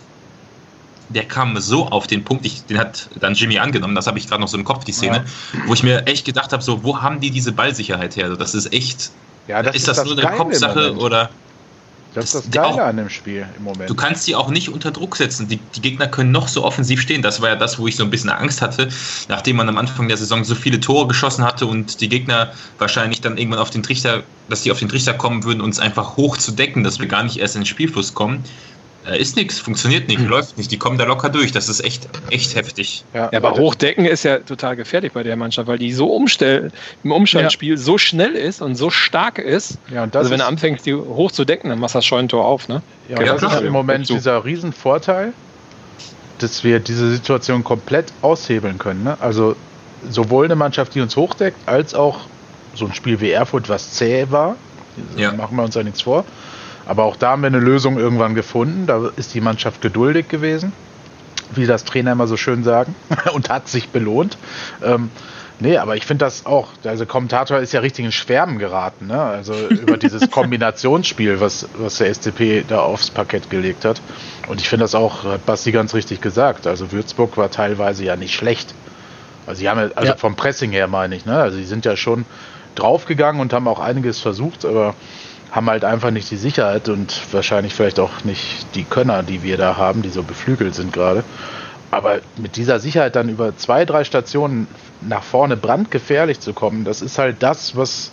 der 1.08 1.24
kam 1.24 1.56
so 1.58 1.86
auf 1.86 2.06
den 2.06 2.24
Punkt, 2.24 2.44
ich, 2.44 2.64
den 2.64 2.78
hat 2.78 3.08
dann 3.18 3.34
Jimmy 3.34 3.58
angenommen, 3.58 3.94
das 3.94 4.06
habe 4.06 4.18
ich 4.18 4.28
gerade 4.28 4.40
noch 4.40 4.48
so 4.48 4.58
im 4.58 4.64
Kopf, 4.64 4.84
die 4.84 4.92
Szene, 4.92 5.16
ja. 5.16 5.60
wo 5.66 5.74
ich 5.74 5.82
mir 5.82 6.06
echt 6.06 6.24
gedacht 6.24 6.52
habe, 6.52 6.62
so, 6.62 6.82
wo 6.84 7.00
haben 7.00 7.20
die 7.20 7.30
diese 7.30 7.52
Ballsicherheit 7.52 8.16
her? 8.16 8.36
Das 8.36 8.54
ist 8.54 8.72
echt, 8.72 9.10
ja, 9.46 9.62
das 9.62 9.74
ist, 9.74 9.82
ist 9.82 9.88
das, 9.88 9.96
das 9.98 10.06
nur 10.06 10.18
eine 10.18 10.36
Kopfsache 10.36 10.96
oder 10.96 11.30
das 12.14 12.24
ist 12.26 12.34
das 12.34 12.50
Geile 12.50 12.74
auch, 12.74 12.78
an 12.78 12.96
dem 12.96 13.10
Spiel 13.10 13.46
im 13.56 13.64
Moment. 13.64 13.88
Du 13.88 13.94
kannst 13.94 14.24
sie 14.24 14.34
auch 14.34 14.48
nicht 14.48 14.70
unter 14.70 14.90
Druck 14.90 15.16
setzen. 15.16 15.46
Die, 15.46 15.58
die, 15.58 15.80
Gegner 15.80 16.08
können 16.08 16.32
noch 16.32 16.48
so 16.48 16.64
offensiv 16.64 17.00
stehen. 17.00 17.22
Das 17.22 17.40
war 17.40 17.50
ja 17.50 17.56
das, 17.56 17.78
wo 17.78 17.86
ich 17.86 17.96
so 17.96 18.02
ein 18.02 18.10
bisschen 18.10 18.30
Angst 18.30 18.62
hatte, 18.62 18.88
nachdem 19.28 19.56
man 19.56 19.68
am 19.68 19.76
Anfang 19.76 20.08
der 20.08 20.16
Saison 20.16 20.42
so 20.42 20.54
viele 20.54 20.80
Tore 20.80 21.06
geschossen 21.06 21.44
hatte 21.44 21.66
und 21.66 22.00
die 22.00 22.08
Gegner 22.08 22.52
wahrscheinlich 22.78 23.20
dann 23.20 23.36
irgendwann 23.36 23.60
auf 23.60 23.70
den 23.70 23.82
Trichter, 23.82 24.22
dass 24.48 24.62
die 24.62 24.72
auf 24.72 24.78
den 24.78 24.88
Trichter 24.88 25.12
kommen 25.14 25.44
würden, 25.44 25.60
uns 25.60 25.78
einfach 25.78 26.16
hoch 26.16 26.38
zu 26.38 26.52
decken, 26.52 26.82
dass 26.82 26.98
wir 26.98 27.06
gar 27.06 27.22
nicht 27.22 27.38
erst 27.38 27.56
in 27.56 27.60
den 27.60 27.66
Spielfluss 27.66 28.14
kommen 28.14 28.42
ist 29.16 29.36
nichts, 29.36 29.58
funktioniert 29.58 30.08
nicht, 30.08 30.20
mhm. 30.20 30.28
läuft 30.28 30.58
nicht. 30.58 30.70
Die 30.70 30.78
kommen 30.78 30.98
da 30.98 31.04
locker 31.04 31.28
durch. 31.28 31.52
Das 31.52 31.68
ist 31.68 31.84
echt, 31.84 32.08
echt 32.30 32.54
heftig. 32.54 33.04
Ja, 33.14 33.30
ja 33.32 33.38
aber 33.38 33.52
Hochdecken 33.52 34.04
ist 34.04 34.24
ja 34.24 34.38
total 34.38 34.76
gefährlich 34.76 35.12
bei 35.12 35.22
der 35.22 35.36
Mannschaft, 35.36 35.68
weil 35.68 35.78
die 35.78 35.92
so 35.92 36.12
umstell, 36.12 36.70
im 37.04 37.12
Umschaltspiel 37.12 37.72
ja. 37.72 37.76
so 37.76 37.98
schnell 37.98 38.32
ist 38.32 38.60
und 38.60 38.74
so 38.74 38.90
stark 38.90 39.38
ist. 39.38 39.78
Ja, 39.92 40.04
und 40.04 40.16
also 40.16 40.30
wenn 40.30 40.40
er 40.40 40.46
anfängt, 40.46 40.84
die 40.86 40.94
hochzudecken, 40.94 41.70
dann 41.70 41.78
machst 41.78 41.94
du 41.94 41.98
das 41.98 42.06
Scheunentor 42.06 42.44
auf. 42.44 42.68
Ne? 42.68 42.82
Ja, 43.08 43.20
ja 43.20 43.32
das 43.32 43.40
klar. 43.40 43.54
ist 43.54 43.62
im 43.62 43.72
Moment 43.72 44.08
dieser 44.08 44.44
Riesenvorteil, 44.44 45.32
dass 46.38 46.64
wir 46.64 46.80
diese 46.80 47.10
Situation 47.10 47.64
komplett 47.64 48.12
aushebeln 48.22 48.78
können. 48.78 49.04
Ne? 49.04 49.16
Also 49.20 49.56
sowohl 50.08 50.44
eine 50.44 50.56
Mannschaft, 50.56 50.94
die 50.94 51.00
uns 51.00 51.16
hochdeckt, 51.16 51.56
als 51.66 51.94
auch 51.94 52.20
so 52.74 52.86
ein 52.86 52.94
Spiel 52.94 53.20
wie 53.20 53.30
Erfurt, 53.30 53.68
was 53.68 53.94
zäh 53.94 54.26
war. 54.30 54.56
Ja. 55.16 55.32
Machen 55.32 55.56
wir 55.56 55.64
uns 55.64 55.74
ja 55.74 55.82
nichts 55.82 56.02
vor. 56.02 56.24
Aber 56.88 57.04
auch 57.04 57.16
da 57.16 57.32
haben 57.32 57.42
wir 57.42 57.48
eine 57.48 57.60
Lösung 57.60 57.98
irgendwann 57.98 58.34
gefunden. 58.34 58.86
Da 58.86 59.10
ist 59.16 59.34
die 59.34 59.42
Mannschaft 59.42 59.82
geduldig 59.82 60.28
gewesen, 60.28 60.72
wie 61.54 61.66
das 61.66 61.84
Trainer 61.84 62.12
immer 62.12 62.26
so 62.26 62.36
schön 62.36 62.64
sagen, 62.64 62.94
und 63.32 63.50
hat 63.50 63.68
sich 63.68 63.90
belohnt. 63.90 64.38
Ähm, 64.82 65.10
nee, 65.60 65.76
aber 65.76 65.96
ich 65.96 66.06
finde 66.06 66.24
das 66.24 66.46
auch, 66.46 66.68
also 66.84 67.04
Kommentator 67.04 67.58
ist 67.58 67.74
ja 67.74 67.80
richtig 67.80 68.06
in 68.06 68.12
Schwärmen 68.12 68.58
geraten, 68.58 69.06
ne? 69.06 69.20
Also 69.20 69.52
über 69.68 69.96
dieses 69.98 70.30
Kombinationsspiel, 70.30 71.40
was, 71.40 71.68
was 71.76 71.98
der 71.98 72.12
SCP 72.12 72.64
da 72.66 72.80
aufs 72.80 73.10
Parkett 73.10 73.50
gelegt 73.50 73.84
hat. 73.84 74.00
Und 74.48 74.62
ich 74.62 74.68
finde 74.70 74.84
das 74.84 74.94
auch, 74.94 75.24
hat 75.24 75.44
Basti 75.44 75.72
ganz 75.72 75.92
richtig 75.94 76.22
gesagt. 76.22 76.66
Also 76.66 76.90
Würzburg 76.90 77.36
war 77.36 77.50
teilweise 77.50 78.02
ja 78.04 78.16
nicht 78.16 78.34
schlecht. 78.34 78.74
Also 79.46 79.60
sie 79.60 79.68
haben 79.68 79.78
ja, 79.78 79.90
also 79.94 80.12
ja. 80.12 80.16
vom 80.16 80.36
Pressing 80.36 80.70
her 80.72 80.88
meine 80.88 81.16
ich, 81.16 81.26
ne? 81.26 81.38
Also 81.38 81.58
sie 81.58 81.64
sind 81.64 81.84
ja 81.84 81.96
schon 81.98 82.24
draufgegangen 82.76 83.42
und 83.42 83.52
haben 83.52 83.68
auch 83.68 83.80
einiges 83.80 84.20
versucht, 84.20 84.64
aber 84.64 84.94
haben 85.50 85.68
halt 85.68 85.84
einfach 85.84 86.10
nicht 86.10 86.30
die 86.30 86.36
Sicherheit 86.36 86.88
und 86.88 87.20
wahrscheinlich 87.32 87.74
vielleicht 87.74 88.00
auch 88.00 88.24
nicht 88.24 88.66
die 88.74 88.84
Könner, 88.84 89.22
die 89.22 89.42
wir 89.42 89.56
da 89.56 89.76
haben, 89.76 90.02
die 90.02 90.10
so 90.10 90.22
beflügelt 90.22 90.74
sind 90.74 90.92
gerade. 90.92 91.24
Aber 91.90 92.20
mit 92.36 92.56
dieser 92.56 92.80
Sicherheit 92.80 93.16
dann 93.16 93.30
über 93.30 93.56
zwei, 93.56 93.86
drei 93.86 94.04
Stationen 94.04 94.68
nach 95.00 95.22
vorne 95.22 95.56
brandgefährlich 95.56 96.40
zu 96.40 96.52
kommen, 96.52 96.84
das 96.84 97.00
ist 97.00 97.18
halt 97.18 97.36
das, 97.42 97.76
was 97.76 98.12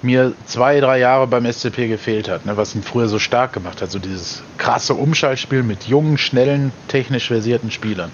mir 0.00 0.32
zwei, 0.46 0.80
drei 0.80 0.98
Jahre 0.98 1.26
beim 1.26 1.50
SCP 1.50 1.88
gefehlt 1.88 2.28
hat, 2.28 2.46
ne, 2.46 2.56
was 2.56 2.74
ihn 2.74 2.82
früher 2.82 3.08
so 3.08 3.18
stark 3.18 3.52
gemacht 3.52 3.82
hat. 3.82 3.90
So 3.90 3.98
dieses 3.98 4.42
krasse 4.58 4.94
Umschaltspiel 4.94 5.62
mit 5.62 5.84
jungen, 5.84 6.18
schnellen, 6.18 6.72
technisch 6.88 7.28
versierten 7.28 7.70
Spielern. 7.70 8.10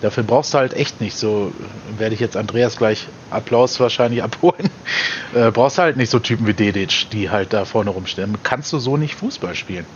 Dafür 0.00 0.22
brauchst 0.22 0.54
du 0.54 0.58
halt 0.58 0.74
echt 0.74 1.00
nicht 1.00 1.16
so, 1.16 1.52
werde 1.96 2.14
ich 2.14 2.20
jetzt 2.20 2.36
Andreas 2.36 2.76
gleich 2.76 3.08
Applaus 3.30 3.80
wahrscheinlich 3.80 4.22
abholen, 4.28 4.70
äh, 5.34 5.50
brauchst 5.50 5.78
du 5.78 5.82
halt 5.82 5.96
nicht 5.96 6.10
so 6.10 6.18
Typen 6.18 6.46
wie 6.46 6.54
Dedic, 6.54 7.10
die 7.10 7.30
halt 7.30 7.52
da 7.52 7.64
vorne 7.64 7.90
rumstehen. 7.90 8.38
Kannst 8.42 8.72
du 8.72 8.78
so 8.78 8.96
nicht 8.96 9.14
Fußball 9.16 9.54
spielen. 9.54 9.86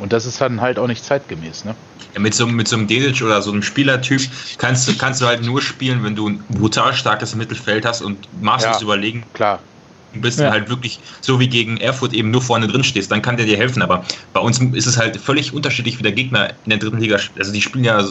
Und 0.00 0.12
das 0.12 0.26
ist 0.26 0.40
dann 0.40 0.60
halt 0.60 0.78
auch 0.78 0.86
nicht 0.86 1.04
zeitgemäß, 1.04 1.64
ne? 1.64 1.76
Ja, 2.14 2.20
mit, 2.20 2.34
so, 2.34 2.46
mit 2.46 2.66
so 2.66 2.76
einem 2.76 2.86
Dedic 2.86 3.22
oder 3.22 3.40
so 3.40 3.52
einem 3.52 3.62
Spielertyp 3.62 4.22
kannst 4.58 4.88
du, 4.88 4.96
kannst 4.96 5.20
du 5.20 5.26
halt 5.26 5.42
nur 5.42 5.62
spielen, 5.62 6.02
wenn 6.02 6.16
du 6.16 6.28
ein 6.28 6.44
brutal 6.48 6.92
starkes 6.94 7.34
Mittelfeld 7.34 7.84
hast 7.86 8.02
und 8.02 8.28
maßlos 8.42 8.76
ja, 8.76 8.82
überlegen. 8.82 9.24
Klar. 9.32 9.60
Bist 10.14 10.40
ja. 10.40 10.50
halt 10.50 10.68
wirklich 10.68 11.00
so 11.22 11.40
wie 11.40 11.48
gegen 11.48 11.78
Erfurt 11.78 12.12
eben 12.12 12.30
nur 12.30 12.42
vorne 12.42 12.66
drin 12.66 12.84
stehst, 12.84 13.10
dann 13.10 13.22
kann 13.22 13.38
der 13.38 13.46
dir 13.46 13.56
helfen. 13.56 13.80
Aber 13.80 14.04
bei 14.34 14.40
uns 14.40 14.60
ist 14.60 14.86
es 14.86 14.98
halt 14.98 15.16
völlig 15.16 15.54
unterschiedlich, 15.54 15.98
wie 15.98 16.02
der 16.02 16.12
Gegner 16.12 16.50
in 16.64 16.70
der 16.70 16.78
dritten 16.78 16.98
Liga. 16.98 17.18
Also 17.38 17.52
die 17.52 17.62
spielen 17.62 17.84
ja 17.84 18.04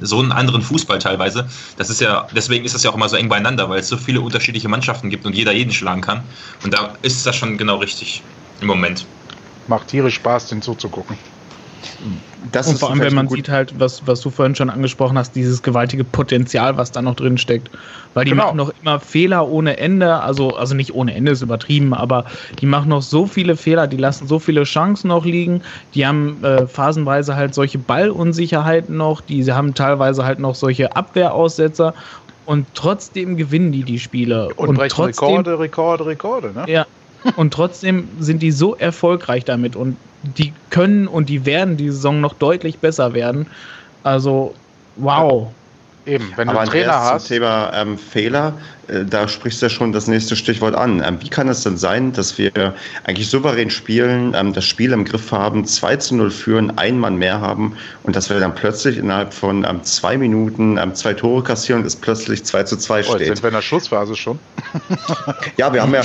so 0.00 0.20
einen 0.20 0.32
anderen 0.32 0.62
Fußball 0.62 0.98
teilweise. 0.98 1.48
Das 1.76 1.90
ist 1.90 2.00
ja, 2.00 2.26
deswegen 2.34 2.64
ist 2.64 2.74
das 2.74 2.82
ja 2.82 2.90
auch 2.90 2.94
immer 2.94 3.08
so 3.08 3.16
eng 3.16 3.28
beieinander, 3.28 3.68
weil 3.68 3.80
es 3.80 3.88
so 3.88 3.96
viele 3.96 4.20
unterschiedliche 4.20 4.68
Mannschaften 4.68 5.10
gibt 5.10 5.24
und 5.26 5.34
jeder 5.34 5.52
jeden 5.52 5.72
schlagen 5.72 6.00
kann. 6.00 6.22
Und 6.62 6.74
da 6.74 6.94
ist 7.02 7.26
das 7.26 7.36
schon 7.36 7.58
genau 7.58 7.76
richtig 7.76 8.22
im 8.60 8.66
Moment. 8.66 9.06
Macht 9.68 9.88
tierisch 9.88 10.14
Spaß, 10.16 10.48
den 10.48 10.62
zuzugucken. 10.62 11.16
Das 12.52 12.68
und 12.68 12.78
vor 12.78 12.90
allem, 12.90 13.00
wenn 13.00 13.14
man 13.14 13.28
sieht 13.28 13.48
halt, 13.48 13.78
was, 13.78 14.06
was 14.06 14.20
du 14.20 14.30
vorhin 14.30 14.54
schon 14.54 14.70
angesprochen 14.70 15.18
hast, 15.18 15.34
dieses 15.34 15.62
gewaltige 15.62 16.04
Potenzial, 16.04 16.76
was 16.76 16.92
da 16.92 17.02
noch 17.02 17.16
drin 17.16 17.38
steckt. 17.38 17.70
Weil 18.14 18.24
die 18.24 18.30
genau. 18.30 18.44
machen 18.44 18.56
noch 18.56 18.72
immer 18.80 19.00
Fehler 19.00 19.48
ohne 19.48 19.76
Ende, 19.78 20.20
also, 20.20 20.56
also 20.56 20.74
nicht 20.74 20.94
ohne 20.94 21.14
Ende 21.14 21.32
ist 21.32 21.42
übertrieben, 21.42 21.92
aber 21.92 22.24
die 22.60 22.66
machen 22.66 22.88
noch 22.88 23.02
so 23.02 23.26
viele 23.26 23.56
Fehler, 23.56 23.86
die 23.86 23.96
lassen 23.96 24.26
so 24.26 24.38
viele 24.38 24.64
Chancen 24.64 25.08
noch 25.08 25.24
liegen, 25.24 25.62
die 25.94 26.06
haben 26.06 26.42
äh, 26.42 26.66
phasenweise 26.66 27.36
halt 27.36 27.54
solche 27.54 27.78
Ballunsicherheiten 27.78 28.96
noch, 28.96 29.20
die 29.20 29.44
haben 29.52 29.74
teilweise 29.74 30.24
halt 30.24 30.38
noch 30.38 30.54
solche 30.54 30.96
Abwehraussetzer 30.96 31.94
und 32.46 32.66
trotzdem 32.74 33.36
gewinnen 33.36 33.72
die 33.72 33.82
die 33.82 33.98
Spiele. 33.98 34.48
Und, 34.56 34.78
und 34.78 34.88
trotzdem, 34.88 35.26
Rekorde, 35.26 35.58
Rekorde, 35.58 36.06
Rekorde, 36.06 36.52
ne? 36.52 36.64
Ja, 36.68 36.86
und 37.34 37.52
trotzdem 37.52 38.08
sind 38.20 38.42
die 38.42 38.52
so 38.52 38.76
erfolgreich 38.76 39.44
damit 39.44 39.74
und 39.76 39.96
die 40.26 40.52
können 40.70 41.08
und 41.08 41.28
die 41.28 41.46
werden 41.46 41.76
die 41.76 41.90
Saison 41.90 42.20
noch 42.20 42.34
deutlich 42.34 42.78
besser 42.78 43.14
werden. 43.14 43.46
Also, 44.02 44.54
wow. 44.96 45.48
Eben, 46.06 46.32
wenn 46.36 46.48
Aber 46.48 46.58
du 46.58 46.62
einen 46.62 46.70
Trainer 46.70 47.00
hast. 47.00 47.26
Zum 47.26 47.36
Thema 47.36 47.72
ähm, 47.74 47.98
Fehler, 47.98 48.54
äh, 48.86 49.04
da 49.04 49.26
sprichst 49.26 49.60
du 49.60 49.66
ja 49.66 49.70
schon 49.70 49.92
das 49.92 50.06
nächste 50.06 50.36
Stichwort 50.36 50.74
an. 50.74 51.02
Ähm, 51.04 51.18
wie 51.20 51.28
kann 51.28 51.48
es 51.48 51.62
denn 51.64 51.76
sein, 51.76 52.12
dass 52.12 52.38
wir 52.38 52.74
eigentlich 53.04 53.28
souverän 53.28 53.70
spielen, 53.70 54.32
ähm, 54.36 54.52
das 54.52 54.64
Spiel 54.64 54.92
im 54.92 55.04
Griff 55.04 55.32
haben, 55.32 55.64
2 55.66 55.96
zu 55.96 56.14
0 56.14 56.30
führen, 56.30 56.78
einen 56.78 57.00
Mann 57.00 57.16
mehr 57.16 57.40
haben 57.40 57.76
und 58.04 58.14
dass 58.14 58.30
wir 58.30 58.38
dann 58.38 58.54
plötzlich 58.54 58.98
innerhalb 58.98 59.34
von 59.34 59.64
ähm, 59.68 59.82
zwei 59.82 60.16
Minuten 60.16 60.78
ähm, 60.78 60.94
zwei 60.94 61.12
Tore 61.12 61.42
kassieren 61.42 61.80
und 61.80 61.86
es 61.86 61.96
plötzlich 61.96 62.44
2 62.44 62.62
zu 62.62 62.76
2 62.76 63.02
steht? 63.02 63.14
Oh, 63.14 63.18
sind 63.18 63.42
wir 63.42 63.48
in 63.48 63.54
der 63.54 63.62
Schussphase 63.62 64.14
schon? 64.14 64.38
ja, 65.56 65.72
wir 65.72 65.82
haben 65.82 65.92
ja, 65.92 66.02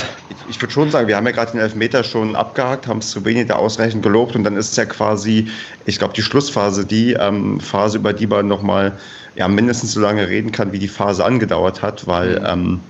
ich 0.50 0.60
würde 0.60 0.74
schon 0.74 0.90
sagen, 0.90 1.06
wir 1.06 1.16
haben 1.16 1.26
ja 1.26 1.32
gerade 1.32 1.52
den 1.52 1.60
Elfmeter 1.60 2.02
schon 2.02 2.34
abgehakt, 2.34 2.88
haben 2.88 2.98
es 2.98 3.10
zu 3.10 3.24
wenig 3.24 3.46
da 3.46 3.54
ausreichend 3.54 4.02
gelobt 4.02 4.34
und 4.34 4.42
dann 4.42 4.56
ist 4.56 4.72
es 4.72 4.76
ja 4.76 4.84
quasi, 4.84 5.48
ich 5.86 6.00
glaube, 6.00 6.14
die 6.14 6.22
Schlussphase, 6.22 6.84
die 6.84 7.12
ähm, 7.12 7.60
Phase, 7.60 7.98
über 7.98 8.12
die 8.12 8.26
man 8.26 8.48
nochmal 8.48 8.98
ja, 9.34 9.48
mindestens 9.48 9.92
so 9.92 10.00
lange 10.00 10.28
reden 10.28 10.52
kann, 10.52 10.72
wie 10.72 10.78
die 10.78 10.88
Phase 10.88 11.24
angedauert 11.24 11.82
hat, 11.82 12.06
weil 12.06 12.40
mhm. 12.40 12.46
ähm, 12.46 12.80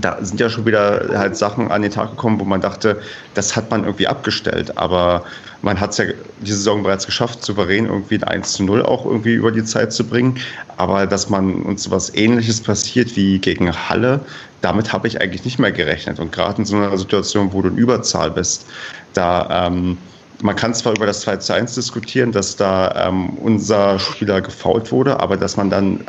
da 0.00 0.18
sind 0.20 0.40
ja 0.40 0.48
schon 0.48 0.66
wieder 0.66 1.08
halt 1.14 1.36
Sachen 1.36 1.70
an 1.70 1.82
den 1.82 1.90
Tag 1.90 2.10
gekommen, 2.10 2.38
wo 2.40 2.44
man 2.44 2.60
dachte, 2.60 3.00
das 3.34 3.56
hat 3.56 3.70
man 3.70 3.84
irgendwie 3.84 4.06
abgestellt. 4.06 4.76
Aber 4.76 5.24
man 5.62 5.80
hat 5.80 5.90
es 5.90 5.98
ja 5.98 6.04
die 6.40 6.52
Saison 6.52 6.82
bereits 6.82 7.06
geschafft, 7.06 7.44
souverän 7.44 7.86
irgendwie 7.86 8.16
ein 8.16 8.24
1 8.24 8.52
zu 8.52 8.64
0 8.64 8.82
auch 8.82 9.04
irgendwie 9.04 9.34
über 9.34 9.50
die 9.50 9.64
Zeit 9.64 9.92
zu 9.92 10.04
bringen. 10.04 10.38
Aber 10.76 11.06
dass 11.06 11.30
man 11.30 11.62
uns 11.62 11.90
was 11.90 12.14
ähnliches 12.14 12.60
passiert 12.60 13.16
wie 13.16 13.38
gegen 13.38 13.72
Halle, 13.72 14.20
damit 14.60 14.92
habe 14.92 15.08
ich 15.08 15.20
eigentlich 15.20 15.44
nicht 15.44 15.58
mehr 15.58 15.72
gerechnet. 15.72 16.20
Und 16.20 16.32
gerade 16.32 16.58
in 16.58 16.64
so 16.64 16.76
einer 16.76 16.96
Situation, 16.96 17.52
wo 17.52 17.62
du 17.62 17.68
in 17.68 17.76
Überzahl 17.76 18.30
bist, 18.30 18.66
da 19.14 19.66
ähm, 19.66 19.98
man 20.42 20.56
kann 20.56 20.74
zwar 20.74 20.94
über 20.94 21.06
das 21.06 21.20
2 21.20 21.36
zu 21.36 21.52
1 21.52 21.74
diskutieren, 21.74 22.32
dass 22.32 22.56
da 22.56 23.08
ähm, 23.08 23.30
unser 23.38 23.98
Spieler 23.98 24.40
gefault 24.40 24.92
wurde, 24.92 25.18
aber 25.20 25.36
dass 25.36 25.56
man 25.56 25.70
dann 25.70 26.00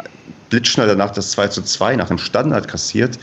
blitzschnell 0.50 0.88
danach 0.88 1.12
das 1.12 1.32
2 1.32 1.48
zu 1.48 1.62
2 1.62 1.96
nach 1.96 2.08
dem 2.08 2.18
Standard 2.18 2.68
kassiert, 2.68 3.20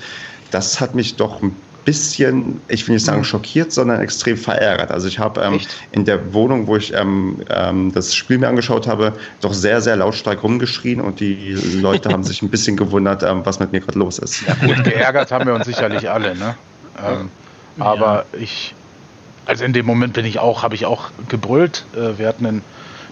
das 0.51 0.81
hat 0.81 0.95
mich 0.95 1.17
doch 1.17 1.43
ein 1.43 1.55
bisschen, 1.85 2.61
ich 2.67 2.87
will 2.87 2.95
nicht 2.95 3.05
sagen 3.05 3.21
mhm. 3.21 3.25
schockiert, 3.25 3.73
sondern 3.73 4.01
extrem 4.01 4.37
verärgert. 4.37 4.91
Also 4.91 5.07
ich 5.07 5.19
habe 5.19 5.41
ähm, 5.41 5.61
in 5.93 6.05
der 6.05 6.35
Wohnung, 6.35 6.67
wo 6.67 6.77
ich 6.77 6.93
ähm, 6.93 7.41
ähm, 7.49 7.93
das 7.93 8.15
Spiel 8.15 8.39
mir 8.39 8.49
angeschaut 8.49 8.89
habe, 8.89 9.13
doch 9.41 9.55
sehr, 9.55 9.81
sehr 9.81 9.97
lautstark 9.97 10.43
rumgeschrien 10.43 11.01
und 11.01 11.21
die 11.21 11.53
Leute 11.81 12.09
haben 12.11 12.25
sich 12.25 12.43
ein 12.43 12.51
bisschen 12.51 12.77
gewundert, 12.77 13.23
ähm, 13.23 13.43
was 13.45 13.61
mit 13.61 13.71
mir 13.71 13.81
gerade 13.81 13.99
los 13.99 14.19
ist. 14.19 14.43
Ja, 14.47 14.55
gut, 14.55 14.83
geärgert 14.85 15.31
haben 15.31 15.47
wir 15.47 15.55
uns 15.55 15.67
sicherlich 15.67 16.11
alle, 16.11 16.35
ne? 16.35 16.57
Ähm, 16.99 17.29
ja. 17.77 17.85
Aber 17.85 18.25
ich, 18.33 18.75
also 19.47 19.65
in 19.65 19.73
dem 19.73 19.87
Moment 19.87 20.13
bin 20.13 20.27
ich 20.27 20.39
auch, 20.39 20.63
habe 20.63 20.75
ich 20.75 20.87
auch 20.87 21.11
gebrüllt. 21.29 21.87
Äh, 21.95 22.19
wir 22.19 22.29
hatten 22.29 22.45
den, 22.45 22.63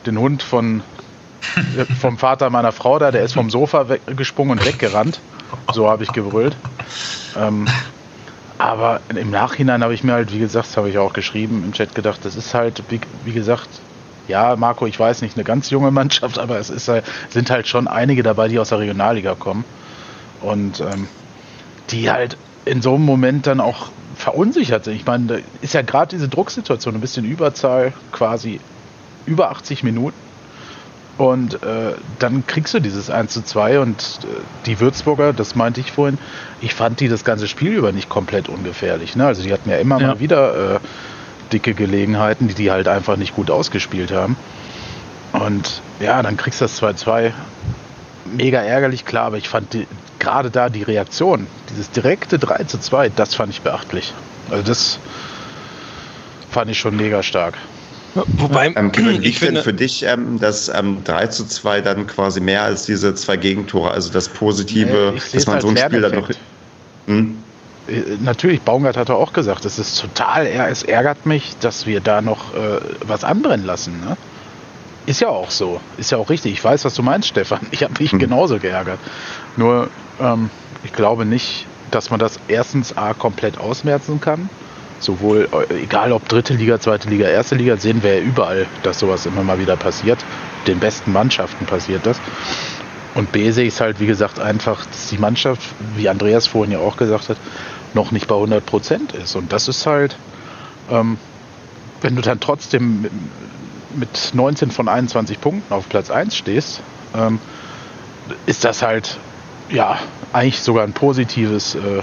den 0.05 0.19
Hund 0.19 0.43
von, 0.43 0.83
vom 2.01 2.19
Vater 2.19 2.51
meiner 2.51 2.73
Frau 2.73 2.99
da, 2.99 3.11
der 3.11 3.23
ist 3.23 3.35
vom 3.35 3.51
Sofa 3.51 3.87
gesprungen 4.17 4.59
und 4.59 4.67
weggerannt. 4.67 5.21
So 5.73 5.89
habe 5.89 6.03
ich 6.03 6.13
gebrüllt. 6.13 6.57
Ähm, 7.37 7.67
aber 8.59 9.01
im 9.09 9.31
Nachhinein 9.31 9.83
habe 9.83 9.95
ich 9.95 10.05
mir 10.05 10.13
halt, 10.13 10.33
wie 10.33 10.39
gesagt, 10.39 10.77
habe 10.77 10.89
ich 10.89 10.99
auch 10.99 11.13
geschrieben 11.13 11.63
im 11.65 11.73
Chat 11.73 11.95
gedacht, 11.95 12.21
das 12.25 12.37
ist 12.37 12.55
halt, 12.55 12.83
wie, 12.89 13.01
wie 13.25 13.33
gesagt, 13.33 13.69
ja, 14.29 14.57
Marco, 14.57 14.87
ich 14.87 14.99
weiß 14.99 15.23
nicht, 15.23 15.37
eine 15.37 15.45
ganz 15.45 15.71
junge 15.71 15.91
Mannschaft, 15.91 16.39
aber 16.39 16.59
es 16.59 16.71
ist, 16.71 16.91
sind 17.31 17.51
halt 17.51 17.69
schon 17.69 17.89
einige 17.89 18.23
dabei, 18.23 18.49
die 18.49 18.59
aus 18.59 18.71
der 18.71 18.79
Regionalliga 18.79 19.35
kommen. 19.35 19.65
Und 20.41 20.81
ähm, 20.81 21.09
die 21.91 22.11
halt 22.11 22.37
in 22.65 22.81
so 22.81 22.95
einem 22.95 23.05
Moment 23.05 23.47
dann 23.47 23.61
auch 23.61 23.89
verunsichert. 24.15 24.87
Ich 24.87 25.05
meine, 25.07 25.27
da 25.27 25.37
ist 25.61 25.75
ja 25.75 25.83
gerade 25.83 26.11
diese 26.11 26.29
Drucksituation, 26.29 26.95
ein 26.95 27.01
bisschen 27.01 27.25
Überzahl, 27.25 27.93
quasi 28.13 28.61
über 29.27 29.51
80 29.51 29.83
Minuten. 29.83 30.17
Und 31.17 31.63
äh, 31.63 31.95
dann 32.19 32.45
kriegst 32.47 32.75
du 32.75 32.81
dieses 32.81 33.09
1 33.09 33.33
zu 33.33 33.45
2 33.45 33.79
und 33.79 33.99
äh, 34.25 34.41
die 34.67 34.81
Würzburger, 34.81 35.33
das 35.33 35.55
meinte 35.55 35.81
ich 35.81 35.93
vorhin, 35.93 36.19
ich 36.61 36.75
fand 36.75 36.99
die 36.99 37.09
das 37.09 37.25
ganze 37.25 37.47
Spiel 37.47 37.73
über 37.73 37.93
nicht 37.93 38.09
komplett 38.09 38.49
ungefährlich. 38.49 39.15
Ne? 39.15 39.25
Also 39.25 39.43
die 39.45 39.53
hatten 39.53 39.71
ja 39.71 39.77
immer 39.77 40.01
ja. 40.01 40.09
mal 40.09 40.21
wieder 40.21 40.75
äh, 40.75 40.79
dicke 41.53 41.75
Gelegenheiten, 41.75 42.49
die 42.49 42.55
die 42.55 42.73
halt 42.73 42.89
einfach 42.89 43.17
nicht 43.17 43.37
gut 43.37 43.49
ausgespielt 43.51 44.11
haben. 44.11 44.37
Und 45.33 45.83
ja, 46.01 46.21
dann 46.23 46.37
kriegst 46.37 46.61
du 46.61 46.65
das 46.65 46.83
2-2. 46.83 47.33
Mega 48.25 48.61
ärgerlich, 48.61 49.05
klar, 49.05 49.27
aber 49.27 49.37
ich 49.37 49.49
fand 49.49 49.77
gerade 50.19 50.51
da 50.51 50.69
die 50.69 50.83
Reaktion, 50.83 51.47
dieses 51.71 51.91
direkte 51.91 52.39
3 52.39 52.65
zu 52.65 52.79
2, 52.79 53.11
das 53.11 53.35
fand 53.35 53.51
ich 53.51 53.61
beachtlich. 53.61 54.15
Also 54.51 54.63
das 54.63 54.99
fand 56.51 56.71
ich 56.71 56.79
schon 56.79 56.97
mega 56.97 57.23
stark. 57.23 57.55
Wobei, 58.15 58.73
ähm, 58.77 58.93
ich 59.23 59.41
finde 59.41 59.63
für 59.63 59.73
dich 59.73 60.05
ähm, 60.05 60.39
das 60.39 60.69
ähm, 60.69 61.03
3 61.05 61.27
zu 61.27 61.47
2 61.47 61.81
dann 61.81 62.07
quasi 62.07 62.41
mehr 62.41 62.63
als 62.63 62.87
diese 62.87 63.15
zwei 63.15 63.37
Gegentore, 63.37 63.91
also 63.91 64.13
das 64.13 64.29
Positive, 64.29 65.15
nee, 65.15 65.21
dass 65.33 65.47
man 65.47 65.61
so 65.61 65.69
ein 65.69 65.77
Spiel 65.77 66.01
dann 66.01 66.15
noch. 66.15 66.29
Hm? 67.07 67.37
Äh, 67.89 68.03
natürlich, 68.23 68.63
Baumgart 68.63 68.97
hat 68.97 69.11
auch 69.11 69.33
gesagt, 69.33 69.65
es 69.65 69.79
ist 69.81 70.01
total, 70.01 70.47
es 70.47 70.85
ärgert 70.85 71.27
mich, 71.27 71.57
dass 71.61 71.87
wir 71.87 72.01
da 72.01 72.23
noch 72.23 72.55
äh, 72.55 72.81
was 73.05 73.25
anbrennen 73.25 73.67
lassen. 73.67 74.01
Ne? 74.01 74.17
Ist 75.07 75.21
ja 75.21 75.29
auch 75.29 75.51
so, 75.51 75.81
ist 75.99 76.11
ja 76.11 76.19
auch 76.19 76.31
richtig. 76.31 76.53
Ich 76.53 76.65
weiß, 76.65 76.85
was 76.85 76.95
du 76.95 77.03
meinst, 77.03 77.29
Stefan. 77.29 77.61
Ich 77.71 77.83
habe 77.83 77.95
mich 77.99 78.13
hm. 78.13 78.19
genauso 78.19 78.59
geärgert. 78.59 78.99
Nur, 79.57 79.91
ähm, 80.21 80.51
ich 80.83 80.93
glaube 80.93 81.25
nicht, 81.25 81.67
dass 81.91 82.11
man 82.11 82.19
das 82.19 82.39
erstens 82.49 82.97
A 82.97 83.15
komplett 83.15 83.59
ausmerzen 83.59 84.21
kann 84.21 84.49
sowohl, 85.05 85.49
äh, 85.71 85.83
egal 85.83 86.13
ob 86.13 86.29
dritte 86.29 86.55
Liga, 86.55 86.81
zweite 86.81 87.09
Liga, 87.09 87.29
erste 87.29 87.55
Liga, 87.55 87.77
sehen 87.77 88.03
wir 88.03 88.19
ja 88.19 88.21
überall, 88.21 88.67
dass 88.83 88.99
sowas 88.99 89.27
immer 89.27 89.43
mal 89.43 89.59
wieder 89.59 89.77
passiert. 89.77 90.25
Den 90.67 90.81
besten 90.81 91.13
Mannschaften 91.13 91.67
passiert 91.67 92.07
das. 92.07 92.19
Und 93.15 93.31
B 93.31 93.51
sehe 93.53 93.67
ich 93.67 93.75
es 93.75 93.81
halt, 93.81 94.01
wie 94.01 94.07
gesagt, 94.07 94.41
einfach, 94.41 94.85
dass 94.87 95.09
die 95.09 95.19
Mannschaft, 95.19 95.63
wie 95.97 96.09
Andreas 96.09 96.47
vorhin 96.47 96.73
ja 96.73 96.79
auch 96.81 96.97
gesagt 96.97 97.29
hat, 97.29 97.37
noch 97.93 98.11
nicht 98.11 98.27
bei 98.27 98.35
100 98.35 98.67
Prozent 98.67 99.13
ist. 99.13 99.37
Und 99.37 99.53
das 99.53 99.69
ist 99.69 99.87
halt, 99.87 100.17
ähm, 100.91 101.17
wenn 102.01 102.17
du 102.17 102.23
dann 102.23 102.41
trotzdem 102.41 103.07
mit 103.97 104.33
19 104.35 104.71
von 104.71 104.89
21 104.89 105.41
Punkten 105.41 105.73
auf 105.73 105.89
Platz 105.89 106.11
1 106.11 106.37
stehst, 106.37 106.81
ähm, 107.15 107.39
ist 108.47 108.65
das 108.65 108.83
halt, 108.83 109.19
ja, 109.71 109.99
eigentlich 110.33 110.61
sogar 110.61 110.85
ein 110.85 110.93
positives 110.93 111.75
äh, 111.75 112.03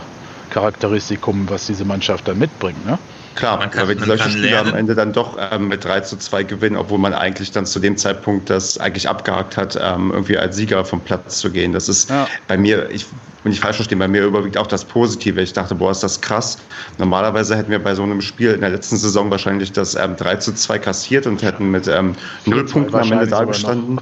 Charakteristikum, 0.50 1.50
was 1.50 1.68
diese 1.68 1.86
Mannschaft 1.86 2.28
dann 2.28 2.38
mitbringt. 2.38 2.86
Ne? 2.86 3.00
Klar, 3.36 3.58
man 3.58 3.72
kann, 3.72 3.88
weil 3.88 3.98
wir 3.98 4.06
solche 4.06 4.30
Spiele 4.30 4.60
am 4.60 4.74
Ende 4.74 4.96
dann 4.96 5.14
doch 5.14 5.38
ähm, 5.52 5.68
mit 5.68 5.84
3 5.86 6.02
zu 6.02 6.18
2 6.18 6.44
gewinnen, 6.44 6.76
obwohl 6.76 7.00
man 7.00 7.14
eigentlich 7.14 7.52
dann 7.52 7.66
zu 7.66 7.80
dem 7.80 7.98
Zeitpunkt 7.98 8.50
das 8.50 8.78
eigentlich 8.78 9.08
abgehakt 9.08 9.58
hat, 9.58 9.80
ähm, 9.82 10.12
irgendwie 10.12 10.38
als 10.38 10.56
Sieger 10.56 10.84
vom 10.84 11.00
Platz 11.00 11.40
zu 11.40 11.50
gehen. 11.50 11.72
Das 11.74 11.88
ist 11.88 12.10
ja. 12.10 12.28
bei 12.48 12.58
mir, 12.58 12.90
ich 12.90 13.06
will 13.44 13.52
nicht 13.52 13.62
falsch 13.62 13.78
verstehen, 13.78 14.00
bei 14.00 14.08
mir 14.08 14.24
überwiegt 14.24 14.58
auch 14.58 14.68
das 14.68 14.84
Positive. 14.84 15.42
Ich 15.42 15.54
dachte, 15.54 15.76
boah, 15.76 15.92
ist 15.92 16.04
das 16.04 16.20
krass. 16.20 16.58
Normalerweise 16.98 17.56
hätten 17.56 17.72
wir 17.72 17.80
bei 17.80 17.96
so 17.96 18.04
einem 18.04 18.22
Spiel 18.22 18.52
in 18.52 18.62
der 18.62 18.70
letzten 18.70 18.98
Saison 18.98 19.32
wahrscheinlich 19.32 19.72
das 19.72 19.96
ähm, 19.96 20.16
3 20.16 20.36
zu 20.38 20.54
2 20.54 20.80
kassiert 20.80 21.26
und 21.26 21.42
hätten 21.42 21.72
mit 21.72 21.88
ähm, 21.88 22.16
0 22.46 22.66
Punkten 22.66 22.96
am 22.96 23.12
Ende 23.12 23.28
da 23.28 23.44
gestanden. 23.46 24.00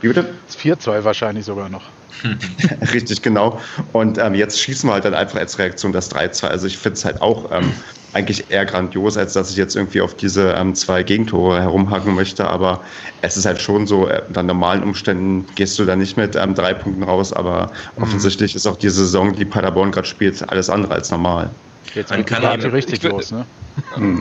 Wie 0.00 0.08
bitte? 0.08 0.26
4-2 0.56 1.04
wahrscheinlich 1.04 1.44
sogar 1.44 1.68
noch. 1.68 1.82
Richtig, 2.92 3.22
genau. 3.22 3.60
Und 3.92 4.18
ähm, 4.18 4.34
jetzt 4.34 4.60
schießen 4.60 4.88
wir 4.88 4.94
halt 4.94 5.04
dann 5.04 5.14
einfach 5.14 5.38
als 5.38 5.58
Reaktion 5.58 5.92
das 5.92 6.10
3-2. 6.10 6.46
Also 6.46 6.66
ich 6.66 6.78
finde 6.78 6.96
es 6.96 7.04
halt 7.04 7.20
auch 7.20 7.50
ähm, 7.52 7.72
eigentlich 8.12 8.50
eher 8.50 8.64
grandios, 8.64 9.16
als 9.16 9.34
dass 9.34 9.50
ich 9.50 9.56
jetzt 9.56 9.76
irgendwie 9.76 10.00
auf 10.00 10.14
diese 10.14 10.52
ähm, 10.52 10.74
zwei 10.74 11.02
Gegentore 11.02 11.60
herumhacken 11.60 12.14
möchte. 12.14 12.48
Aber 12.48 12.80
es 13.22 13.36
ist 13.36 13.46
halt 13.46 13.60
schon 13.60 13.86
so, 13.86 14.08
äh, 14.08 14.22
unter 14.26 14.42
normalen 14.42 14.82
Umständen 14.82 15.46
gehst 15.54 15.78
du 15.78 15.84
da 15.84 15.96
nicht 15.96 16.16
mit 16.16 16.36
ähm, 16.36 16.54
drei 16.54 16.74
Punkten 16.74 17.02
raus. 17.02 17.32
Aber 17.32 17.70
mhm. 17.96 18.02
offensichtlich 18.04 18.54
ist 18.54 18.66
auch 18.66 18.76
die 18.76 18.90
Saison, 18.90 19.34
die 19.34 19.44
Paderborn 19.44 19.92
gerade 19.92 20.06
spielt, 20.06 20.48
alles 20.50 20.70
andere 20.70 20.94
als 20.94 21.10
normal. 21.10 21.50
Jetzt 21.94 22.10
Man 22.10 22.24
kann 22.24 22.60
die 22.60 22.66
richtig 22.66 23.02
ich, 23.04 23.10
los, 23.10 23.32
ne? 23.32 23.46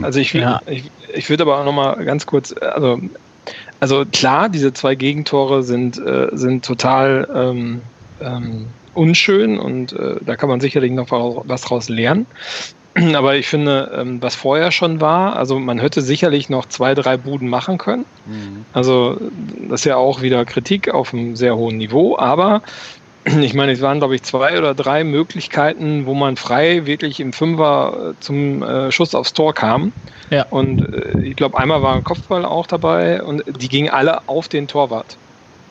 Also 0.02 0.20
ich, 0.20 0.32
ja. 0.34 0.62
ich, 0.68 0.90
ich 1.14 1.30
würde 1.30 1.44
aber 1.44 1.60
auch 1.60 1.66
noch 1.66 1.74
mal 1.74 1.96
ganz 2.06 2.26
kurz, 2.26 2.54
also 2.54 3.02
also 3.80 4.06
klar, 4.12 4.50
diese 4.50 4.74
zwei 4.74 4.96
Gegentore 4.96 5.64
sind, 5.64 5.98
äh, 5.98 6.30
sind 6.32 6.66
total 6.66 7.28
ähm, 7.34 7.82
ähm, 8.22 8.68
unschön 8.94 9.60
und 9.60 9.94
äh, 9.94 10.16
da 10.22 10.36
kann 10.36 10.50
man 10.50 10.60
sicherlich 10.60 10.92
noch 10.92 11.12
was 11.12 11.62
draus 11.62 11.88
lernen. 11.88 12.26
Aber 13.16 13.36
ich 13.36 13.48
finde, 13.48 13.92
ähm, 13.96 14.22
was 14.22 14.36
vorher 14.36 14.72
schon 14.72 15.02
war, 15.02 15.36
also 15.36 15.60
man 15.60 15.80
hätte 15.80 16.02
sicherlich 16.02 16.50
noch 16.50 16.66
zwei, 16.66 16.96
drei 16.96 17.18
Buden 17.18 17.48
machen 17.48 17.78
können. 17.78 18.06
Mhm. 18.26 18.66
Also 18.74 19.18
das 19.70 19.82
ist 19.82 19.86
ja 19.86 19.98
auch 19.98 20.22
wieder 20.22 20.46
Kritik 20.46 20.94
auf 20.94 21.14
einem 21.14 21.36
sehr 21.36 21.56
hohen 21.56 21.78
Niveau, 21.78 22.18
aber 22.18 22.62
ich 23.26 23.54
meine, 23.54 23.74
es 23.74 23.82
waren, 23.82 24.00
glaube 24.00 24.16
ich, 24.16 24.24
zwei 24.24 24.58
oder 24.58 24.74
drei 24.74 25.04
Möglichkeiten, 25.04 26.06
wo 26.06 26.14
man 26.14 26.38
frei 26.38 26.86
wirklich 26.86 27.20
im 27.20 27.34
Fünfer 27.34 28.14
äh, 28.16 28.20
zum 28.20 28.64
äh, 28.64 28.92
Schuss 28.92 29.14
aufs 29.14 29.34
Tor 29.34 29.54
kam. 29.54 29.94
Ja. 30.30 30.46
Und 30.50 30.82
äh, 30.82 31.22
ich 31.22 31.36
glaube, 31.36 31.58
einmal 31.58 31.82
war 31.82 31.96
ein 31.96 32.04
Kopfball 32.04 32.46
auch 32.46 32.66
dabei 32.66 33.22
und 33.22 33.44
die 33.48 33.70
gingen 33.70 33.90
alle 33.90 34.28
auf 34.28 34.48
den 34.48 34.68
Torwart. 34.68 35.18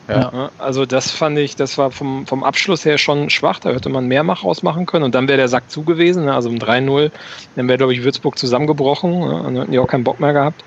Ja. 0.07 0.51
Also 0.57 0.85
das 0.85 1.11
fand 1.11 1.37
ich, 1.37 1.55
das 1.55 1.77
war 1.77 1.91
vom, 1.91 2.25
vom 2.25 2.43
Abschluss 2.43 2.85
her 2.85 2.97
schon 2.97 3.29
schwach, 3.29 3.59
da 3.59 3.71
hätte 3.71 3.89
man 3.89 4.07
mehr 4.07 4.23
Mach 4.23 4.43
rausmachen 4.43 4.85
können 4.85 5.03
und 5.03 5.15
dann 5.15 5.27
wäre 5.27 5.37
der 5.37 5.49
Sack 5.49 5.69
zu 5.69 5.83
gewesen, 5.83 6.25
ne? 6.25 6.33
also 6.33 6.49
um 6.49 6.55
3-0, 6.55 7.11
dann 7.55 7.67
wäre, 7.67 7.77
glaube 7.77 7.93
ich, 7.93 8.03
Würzburg 8.03 8.37
zusammengebrochen 8.37 9.11
ne? 9.11 9.35
und 9.35 9.43
dann 9.43 9.55
hätten 9.57 9.71
die 9.71 9.79
auch 9.79 9.87
keinen 9.87 10.03
Bock 10.03 10.19
mehr 10.19 10.33
gehabt. 10.33 10.63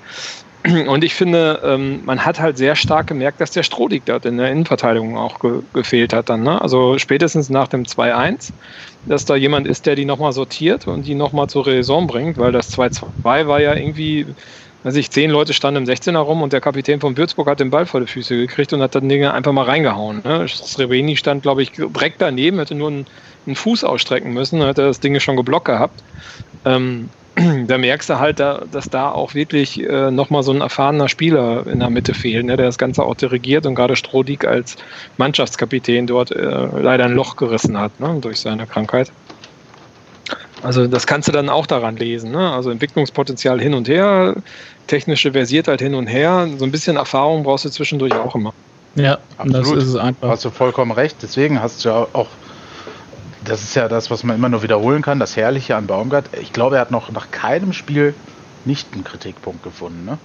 Und 0.87 1.03
ich 1.03 1.15
finde, 1.15 1.59
ähm, 1.63 2.01
man 2.05 2.23
hat 2.23 2.39
halt 2.39 2.57
sehr 2.57 2.75
stark 2.75 3.07
gemerkt, 3.07 3.41
dass 3.41 3.49
der 3.49 3.63
Strohdig 3.63 4.03
dort 4.05 4.25
in 4.25 4.37
der 4.37 4.51
Innenverteidigung 4.51 5.17
auch 5.17 5.39
ge 5.39 5.61
gefehlt 5.73 6.13
hat 6.13 6.29
dann. 6.29 6.43
Ne? 6.43 6.61
Also 6.61 6.99
spätestens 6.99 7.49
nach 7.49 7.67
dem 7.67 7.83
2-1, 7.83 8.51
dass 9.05 9.25
da 9.25 9.35
jemand 9.35 9.65
ist, 9.65 9.87
der 9.87 9.95
die 9.95 10.05
nochmal 10.05 10.33
sortiert 10.33 10.85
und 10.87 11.07
die 11.07 11.15
nochmal 11.15 11.47
zur 11.47 11.65
Raison 11.65 12.05
bringt, 12.05 12.37
weil 12.37 12.51
das 12.51 12.77
2-2 12.77 13.03
war 13.23 13.59
ja 13.59 13.73
irgendwie, 13.73 14.27
weiß 14.83 14.95
ich, 14.95 15.11
zehn 15.11 15.29
Leute 15.29 15.53
standen 15.53 15.83
im 15.83 15.89
16er 15.89 16.17
rum 16.17 16.41
und 16.41 16.53
der 16.53 16.61
Kapitän 16.61 16.99
von 16.99 17.15
Würzburg 17.17 17.47
hat 17.47 17.59
den 17.59 17.69
Ball 17.69 17.85
vor 17.85 17.99
die 17.99 18.07
Füße 18.07 18.35
gekriegt 18.35 18.73
und 18.73 18.81
hat 18.81 18.95
dann 18.95 19.09
Dinge 19.09 19.33
einfach 19.33 19.51
mal 19.51 19.65
reingehauen. 19.65 20.21
Ne? 20.23 20.47
Sreveni 20.47 21.17
stand, 21.17 21.43
glaube 21.43 21.63
ich, 21.63 21.71
direkt 21.71 22.21
daneben, 22.21 22.57
hätte 22.57 22.75
nur 22.75 22.89
einen, 22.89 23.07
einen 23.45 23.55
Fuß 23.55 23.83
ausstrecken 23.83 24.33
müssen, 24.33 24.61
hätte 24.63 24.83
das 24.83 24.99
Ding 24.99 25.19
schon 25.19 25.35
geblockt 25.35 25.65
gehabt. 25.65 26.03
Ähm, 26.65 27.09
da 27.67 27.77
merkst 27.77 28.09
du 28.09 28.19
halt, 28.19 28.39
dass 28.39 28.89
da 28.89 29.09
auch 29.09 29.33
wirklich 29.33 29.81
äh, 29.81 30.11
nochmal 30.11 30.43
so 30.43 30.51
ein 30.51 30.61
erfahrener 30.61 31.07
Spieler 31.07 31.65
in 31.67 31.79
der 31.79 31.89
Mitte 31.89 32.13
fehlt, 32.13 32.45
ne, 32.45 32.57
der 32.57 32.65
das 32.65 32.77
Ganze 32.77 33.03
auch 33.03 33.15
dirigiert 33.15 33.65
und 33.65 33.75
gerade 33.75 33.95
Strodig 33.95 34.45
als 34.45 34.75
Mannschaftskapitän 35.17 36.07
dort 36.07 36.31
äh, 36.31 36.67
leider 36.79 37.05
ein 37.05 37.13
Loch 37.13 37.37
gerissen 37.37 37.77
hat 37.77 37.97
ne, 37.99 38.17
durch 38.19 38.39
seine 38.39 38.67
Krankheit. 38.67 39.11
Also 40.63 40.87
das 40.87 41.07
kannst 41.07 41.27
du 41.27 41.31
dann 41.31 41.49
auch 41.49 41.65
daran 41.65 41.95
lesen. 41.97 42.31
Ne? 42.31 42.51
Also 42.51 42.69
Entwicklungspotenzial 42.69 43.59
hin 43.59 43.73
und 43.73 43.87
her, 43.87 44.35
technische 44.87 45.31
Versiertheit 45.31 45.81
hin 45.81 45.95
und 45.95 46.07
her. 46.07 46.47
So 46.57 46.65
ein 46.65 46.71
bisschen 46.71 46.97
Erfahrung 46.97 47.43
brauchst 47.43 47.65
du 47.65 47.69
zwischendurch 47.69 48.13
auch 48.13 48.35
immer. 48.35 48.53
Ja, 48.95 49.19
Absolut. 49.37 49.55
das 49.55 49.83
ist 49.83 49.89
es 49.89 49.95
einfach. 49.95 50.29
Hast 50.29 50.45
du 50.45 50.49
vollkommen 50.49 50.91
recht. 50.91 51.17
Deswegen 51.21 51.61
hast 51.61 51.85
du 51.85 51.89
ja 51.89 52.07
auch 52.13 52.27
das 53.43 53.63
ist 53.63 53.75
ja 53.75 53.87
das, 53.87 54.11
was 54.11 54.23
man 54.23 54.35
immer 54.35 54.49
nur 54.49 54.61
wiederholen 54.61 55.01
kann, 55.01 55.19
das 55.19 55.35
Herrliche 55.35 55.75
an 55.75 55.87
Baumgart. 55.87 56.25
Ich 56.39 56.53
glaube, 56.53 56.75
er 56.75 56.81
hat 56.81 56.91
noch 56.91 57.11
nach 57.11 57.31
keinem 57.31 57.73
Spiel 57.73 58.13
nicht 58.65 58.93
einen 58.93 59.03
Kritikpunkt 59.03 59.63
gefunden. 59.63 60.05
Ne? 60.05 60.17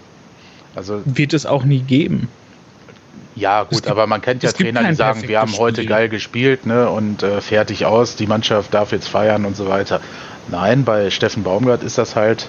Also 0.74 1.00
wird 1.06 1.32
es 1.32 1.46
auch 1.46 1.64
nie 1.64 1.80
geben. 1.80 2.28
Ja, 3.36 3.64
gut, 3.64 3.70
gibt, 3.70 3.88
aber 3.88 4.06
man 4.06 4.22
kennt 4.22 4.42
ja 4.42 4.50
Trainer, 4.50 4.82
die 4.82 4.94
sagen, 4.94 5.28
wir 5.28 5.38
haben 5.38 5.48
Spiel. 5.48 5.60
heute 5.60 5.84
geil 5.84 6.08
gespielt 6.08 6.64
ne, 6.64 6.88
und 6.88 7.22
äh, 7.22 7.42
fertig 7.42 7.84
aus, 7.84 8.16
die 8.16 8.26
Mannschaft 8.26 8.72
darf 8.72 8.92
jetzt 8.92 9.08
feiern 9.08 9.44
und 9.44 9.56
so 9.56 9.68
weiter. 9.68 10.00
Nein, 10.48 10.84
bei 10.84 11.10
Steffen 11.10 11.42
Baumgart 11.42 11.82
ist 11.82 11.98
das 11.98 12.16
halt 12.16 12.48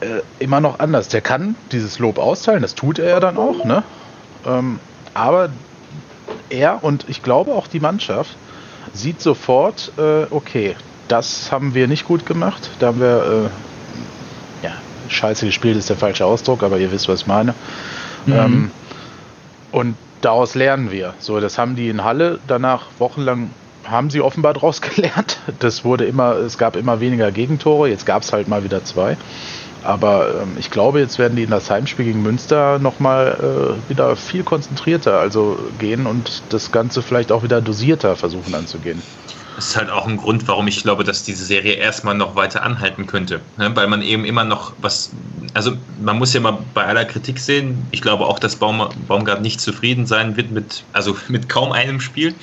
äh, 0.00 0.22
immer 0.38 0.60
noch 0.60 0.78
anders. 0.78 1.08
Der 1.08 1.20
kann 1.20 1.54
dieses 1.70 1.98
Lob 1.98 2.18
austeilen, 2.18 2.62
das 2.62 2.74
tut 2.74 2.98
er 2.98 3.10
ja 3.10 3.20
dann 3.20 3.36
auch, 3.36 3.64
ne? 3.64 3.82
Ähm, 4.46 4.80
aber 5.12 5.50
er 6.48 6.82
und 6.82 7.04
ich 7.08 7.22
glaube 7.22 7.52
auch 7.52 7.66
die 7.66 7.80
Mannschaft 7.80 8.36
sieht 8.94 9.20
sofort, 9.20 9.92
äh, 9.98 10.24
okay, 10.30 10.76
das 11.08 11.52
haben 11.52 11.74
wir 11.74 11.88
nicht 11.88 12.06
gut 12.06 12.24
gemacht. 12.24 12.70
Da 12.78 12.86
haben 12.86 13.00
wir, 13.00 13.50
äh, 14.62 14.66
ja, 14.66 14.72
scheiße 15.08 15.44
gespielt 15.44 15.76
ist 15.76 15.90
der 15.90 15.96
falsche 15.96 16.24
Ausdruck, 16.24 16.62
aber 16.62 16.78
ihr 16.78 16.90
wisst, 16.90 17.08
was 17.08 17.20
ich 17.20 17.26
meine. 17.26 17.54
Mhm. 18.26 18.32
Ähm, 18.32 18.70
und 19.74 19.96
daraus 20.20 20.54
lernen 20.54 20.92
wir. 20.92 21.14
So, 21.18 21.40
das 21.40 21.58
haben 21.58 21.74
die 21.74 21.88
in 21.88 22.04
Halle 22.04 22.38
danach 22.46 22.86
wochenlang 22.98 23.50
haben 23.84 24.08
sie 24.08 24.20
offenbar 24.20 24.54
daraus 24.54 24.80
gelernt. 24.80 25.38
Das 25.58 25.84
wurde 25.84 26.04
immer, 26.04 26.36
es 26.36 26.56
gab 26.58 26.76
immer 26.76 27.00
weniger 27.00 27.32
Gegentore. 27.32 27.88
Jetzt 27.88 28.06
gab 28.06 28.22
es 28.22 28.32
halt 28.32 28.46
mal 28.46 28.62
wieder 28.62 28.84
zwei. 28.84 29.16
Aber 29.82 30.42
ähm, 30.42 30.56
ich 30.58 30.70
glaube, 30.70 31.00
jetzt 31.00 31.18
werden 31.18 31.36
die 31.36 31.42
in 31.42 31.50
das 31.50 31.70
Heimspiel 31.70 32.06
gegen 32.06 32.22
Münster 32.22 32.78
nochmal 32.78 33.76
äh, 33.86 33.90
wieder 33.90 34.14
viel 34.14 34.44
konzentrierter 34.44 35.18
also 35.18 35.58
gehen 35.78 36.06
und 36.06 36.42
das 36.50 36.70
Ganze 36.70 37.02
vielleicht 37.02 37.32
auch 37.32 37.42
wieder 37.42 37.60
dosierter 37.60 38.14
versuchen 38.14 38.54
anzugehen. 38.54 39.02
Das 39.56 39.68
ist 39.68 39.76
halt 39.76 39.90
auch 39.90 40.06
ein 40.06 40.16
Grund, 40.16 40.48
warum 40.48 40.66
ich 40.66 40.82
glaube, 40.82 41.04
dass 41.04 41.22
diese 41.22 41.44
Serie 41.44 41.74
erstmal 41.74 42.14
noch 42.14 42.34
weiter 42.34 42.62
anhalten 42.62 43.06
könnte. 43.06 43.40
Ne? 43.56 43.74
Weil 43.74 43.86
man 43.86 44.02
eben 44.02 44.24
immer 44.24 44.44
noch 44.44 44.72
was, 44.80 45.10
also 45.52 45.76
man 46.02 46.18
muss 46.18 46.34
ja 46.34 46.40
mal 46.40 46.58
bei 46.74 46.84
aller 46.84 47.04
Kritik 47.04 47.38
sehen, 47.38 47.86
ich 47.92 48.02
glaube 48.02 48.26
auch, 48.26 48.38
dass 48.38 48.56
Baum, 48.56 48.88
Baumgart 49.06 49.42
nicht 49.42 49.60
zufrieden 49.60 50.06
sein 50.06 50.36
wird 50.36 50.50
mit, 50.50 50.82
also 50.92 51.16
mit 51.28 51.48
kaum 51.48 51.72
einem 51.72 52.00
Spiel. 52.00 52.34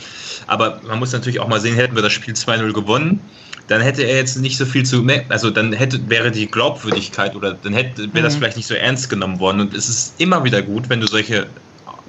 Aber 0.47 0.81
man 0.87 0.99
muss 0.99 1.11
natürlich 1.11 1.39
auch 1.39 1.47
mal 1.47 1.59
sehen, 1.59 1.75
hätten 1.75 1.95
wir 1.95 2.03
das 2.03 2.13
Spiel 2.13 2.33
2-0 2.33 2.71
gewonnen, 2.71 3.19
dann 3.67 3.81
hätte 3.81 4.03
er 4.03 4.17
jetzt 4.17 4.37
nicht 4.37 4.57
so 4.57 4.65
viel 4.65 4.83
zu, 4.83 5.05
also 5.29 5.49
dann 5.49 5.71
hätte, 5.73 6.09
wäre 6.09 6.31
die 6.31 6.47
Glaubwürdigkeit 6.47 7.35
oder 7.35 7.53
dann 7.53 7.73
hätte, 7.73 8.13
wäre 8.13 8.23
das 8.23 8.33
mhm. 8.35 8.39
vielleicht 8.39 8.57
nicht 8.57 8.67
so 8.67 8.73
ernst 8.73 9.09
genommen 9.09 9.39
worden. 9.39 9.61
Und 9.61 9.73
es 9.73 9.87
ist 9.87 10.15
immer 10.17 10.43
wieder 10.43 10.61
gut, 10.61 10.89
wenn 10.89 10.99
du 10.99 11.07
solche 11.07 11.47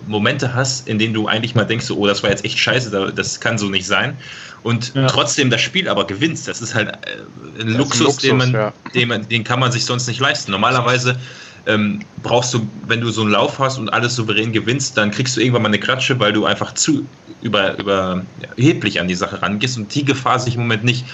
Momente 0.07 0.55
hast, 0.55 0.89
in 0.89 0.99
denen 0.99 1.15
du 1.15 1.27
eigentlich 1.27 1.55
mal 1.55 1.65
denkst, 1.65 1.91
oh, 1.91 2.07
das 2.07 2.23
war 2.23 2.31
jetzt 2.31 2.45
echt 2.45 2.59
scheiße, 2.59 3.13
das 3.15 3.41
kann 3.41 3.59
so 3.59 3.69
nicht 3.69 3.87
sein. 3.87 4.17
Und 4.63 4.95
ja. 4.95 5.07
trotzdem 5.07 5.51
das 5.51 5.61
Spiel 5.61 5.89
aber 5.89 6.07
gewinnst. 6.07 6.47
Das 6.47 6.63
ist 6.63 6.75
halt 6.75 6.89
äh, 6.89 7.63
ein, 7.63 7.69
Luxus, 7.69 8.01
ein 8.01 8.07
Luxus, 8.07 8.17
den 8.19 8.37
man, 8.37 8.53
ja. 8.53 8.73
den 8.95 9.09
man, 9.09 9.29
den 9.29 9.45
kann 9.45 9.59
man 9.59 9.73
sich 9.73 9.85
sonst 9.85 10.07
nicht 10.07 10.21
leisten. 10.21 10.53
Normalerweise 10.53 11.19
ähm, 11.67 12.01
brauchst 12.23 12.55
du, 12.55 12.67
wenn 12.87 13.01
du 13.01 13.11
so 13.11 13.23
einen 13.23 13.31
Lauf 13.31 13.59
hast 13.59 13.79
und 13.79 13.89
alles 13.93 14.17
souverän 14.17 14.53
gewinnst, 14.53 14.97
dann 14.97 15.11
kriegst 15.11 15.37
du 15.37 15.41
irgendwann 15.41 15.63
mal 15.63 15.69
eine 15.69 15.79
Klatsche, 15.79 16.19
weil 16.19 16.33
du 16.33 16.45
einfach 16.45 16.75
zu 16.75 17.07
über, 17.43 17.79
über 17.79 18.23
erheblich 18.57 19.01
an 19.01 19.09
die 19.09 19.15
Sache 19.15 19.43
rangehst 19.43 19.77
und 19.77 19.95
die 19.95 20.05
Gefahr 20.05 20.39
sich 20.39 20.55
im 20.55 20.63
Moment 20.63 20.85
nicht. 20.85 21.05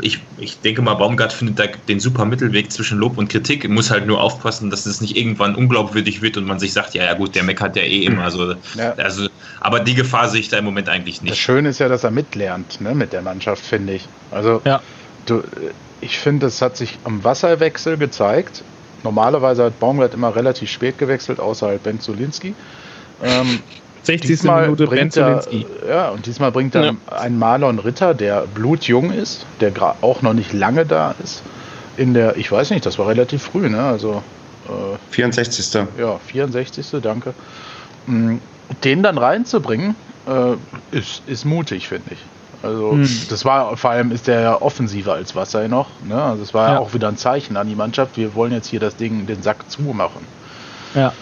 Ich, 0.00 0.20
ich 0.38 0.60
denke 0.60 0.82
mal, 0.82 0.94
Baumgart 0.94 1.32
findet 1.32 1.58
da 1.58 1.64
den 1.88 2.00
super 2.00 2.24
Mittelweg 2.24 2.72
zwischen 2.72 2.98
Lob 2.98 3.18
und 3.18 3.28
Kritik, 3.28 3.68
muss 3.68 3.90
halt 3.90 4.06
nur 4.06 4.20
aufpassen, 4.20 4.70
dass 4.70 4.86
es 4.86 5.00
nicht 5.00 5.16
irgendwann 5.16 5.54
unglaubwürdig 5.54 6.22
wird 6.22 6.36
und 6.36 6.46
man 6.46 6.58
sich 6.58 6.72
sagt, 6.72 6.94
ja, 6.94 7.04
ja 7.04 7.14
gut, 7.14 7.34
der 7.34 7.42
meckert 7.42 7.76
ja 7.76 7.82
eh 7.82 8.04
immer. 8.04 8.24
Also, 8.24 8.54
ja. 8.76 8.92
also, 8.94 9.28
aber 9.60 9.80
die 9.80 9.94
Gefahr 9.94 10.28
sehe 10.28 10.40
ich 10.40 10.48
da 10.48 10.58
im 10.58 10.64
Moment 10.64 10.88
eigentlich 10.88 11.22
nicht. 11.22 11.32
Das 11.32 11.38
Schöne 11.38 11.70
ist 11.70 11.80
ja, 11.80 11.88
dass 11.88 12.04
er 12.04 12.10
mitlernt 12.10 12.80
ne, 12.80 12.94
mit 12.94 13.12
der 13.12 13.22
Mannschaft, 13.22 13.64
finde 13.64 13.94
ich. 13.94 14.08
Also 14.30 14.62
ja. 14.64 14.80
du, 15.26 15.42
ich 16.00 16.18
finde, 16.18 16.46
es 16.46 16.62
hat 16.62 16.76
sich 16.76 16.98
am 17.04 17.24
Wasserwechsel 17.24 17.96
gezeigt, 17.96 18.62
Normalerweise 19.04 19.64
hat 19.64 19.78
Baumgart 19.78 20.14
immer 20.14 20.34
relativ 20.34 20.70
spät 20.70 20.98
gewechselt, 20.98 21.38
außer 21.38 21.68
halt 21.68 21.82
Ben 21.82 22.00
Zulinski. 22.00 22.54
Ähm, 23.22 23.60
60. 24.02 24.28
Diesmal 24.28 24.62
Minute 24.62 24.86
Ben 24.86 25.10
Zulinski. 25.10 25.66
Ja, 25.88 26.10
und 26.10 26.26
diesmal 26.26 26.50
bringt 26.50 26.74
er 26.74 26.84
ja. 26.84 26.92
einen 27.10 27.38
Marlon 27.38 27.78
Ritter, 27.78 28.14
der 28.14 28.46
blutjung 28.54 29.12
ist, 29.12 29.46
der 29.60 29.72
auch 30.00 30.22
noch 30.22 30.32
nicht 30.32 30.52
lange 30.52 30.84
da 30.84 31.14
ist. 31.22 31.42
In 31.96 32.12
der, 32.14 32.36
ich 32.36 32.50
weiß 32.50 32.70
nicht, 32.70 32.84
das 32.84 32.98
war 32.98 33.06
relativ 33.06 33.42
früh, 33.42 33.68
ne? 33.68 33.82
Also. 33.82 34.22
Äh, 34.66 34.96
64. 35.10 35.86
Ja, 35.98 36.18
64. 36.26 36.96
Danke. 37.02 37.34
Mm, 38.06 38.36
den 38.82 39.02
dann 39.02 39.18
reinzubringen, 39.18 39.94
äh, 40.26 40.96
ist, 40.96 41.22
ist 41.26 41.44
mutig, 41.44 41.88
finde 41.88 42.12
ich. 42.12 42.18
Also 42.64 42.92
hm. 42.92 43.08
das 43.28 43.44
war 43.44 43.76
vor 43.76 43.90
allem 43.90 44.10
ist 44.10 44.26
der 44.26 44.40
ja 44.40 44.62
offensiver 44.62 45.14
als 45.14 45.36
Wasser 45.36 45.68
noch. 45.68 45.88
Ne? 46.04 46.20
Also 46.20 46.42
das 46.42 46.54
war 46.54 46.72
ja. 46.72 46.78
auch 46.78 46.94
wieder 46.94 47.08
ein 47.08 47.16
Zeichen 47.16 47.56
an 47.56 47.68
die 47.68 47.74
Mannschaft. 47.74 48.16
Wir 48.16 48.34
wollen 48.34 48.52
jetzt 48.52 48.68
hier 48.68 48.80
das 48.80 48.96
Ding, 48.96 49.26
den 49.26 49.42
Sack 49.42 49.70
zumachen. 49.70 50.26
Ja. 50.94 51.12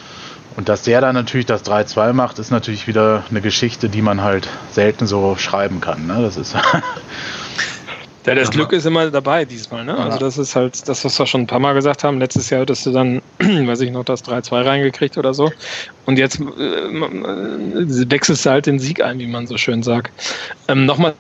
Und 0.57 0.69
dass 0.69 0.83
der 0.83 1.01
dann 1.01 1.15
natürlich 1.15 1.47
das 1.47 1.65
3-2 1.65 2.13
macht, 2.13 2.39
ist 2.39 2.51
natürlich 2.51 2.87
wieder 2.87 3.25
eine 3.31 3.41
Geschichte, 3.41 3.89
die 3.89 4.03
man 4.03 4.23
halt 4.23 4.49
selten 4.71 5.07
so 5.07 5.35
schreiben 5.37 5.81
kann. 5.81 6.07
Ne? 6.07 6.21
Das 6.21 6.37
ist 6.37 6.55
Ja, 8.27 8.37
das 8.37 8.51
Glück 8.51 8.73
ist 8.73 8.87
immer 8.87 9.11
dabei 9.11 9.45
diesmal, 9.45 9.85
ne? 9.85 9.97
Also 9.97 10.19
das 10.19 10.39
ist 10.39 10.55
halt 10.55 10.89
das, 10.89 11.05
was 11.05 11.19
wir 11.19 11.27
schon 11.27 11.43
ein 11.43 11.47
paar 11.49 11.59
Mal 11.59 11.73
gesagt 11.73 12.05
haben. 12.05 12.21
Letztes 12.21 12.51
Jahr 12.51 12.61
hattest 12.61 12.87
du 12.87 12.93
dann, 12.93 13.21
weiß 13.41 13.81
ich 13.81 13.91
noch, 13.91 14.05
das 14.05 14.25
3-2 14.25 14.65
reingekriegt 14.65 15.19
oder 15.19 15.35
so. 15.35 15.51
Und 16.07 16.19
jetzt 16.19 16.39
äh, 16.39 16.45
wechselst 18.11 18.47
du 18.47 18.51
halt 18.51 18.67
den 18.67 18.79
Sieg 18.79 19.03
ein, 19.03 19.19
wie 19.19 19.27
man 19.27 19.49
so 19.49 19.57
schön 19.57 19.83
sagt. 19.83 20.13
Ähm, 20.69 20.87
Nochmal 20.87 21.15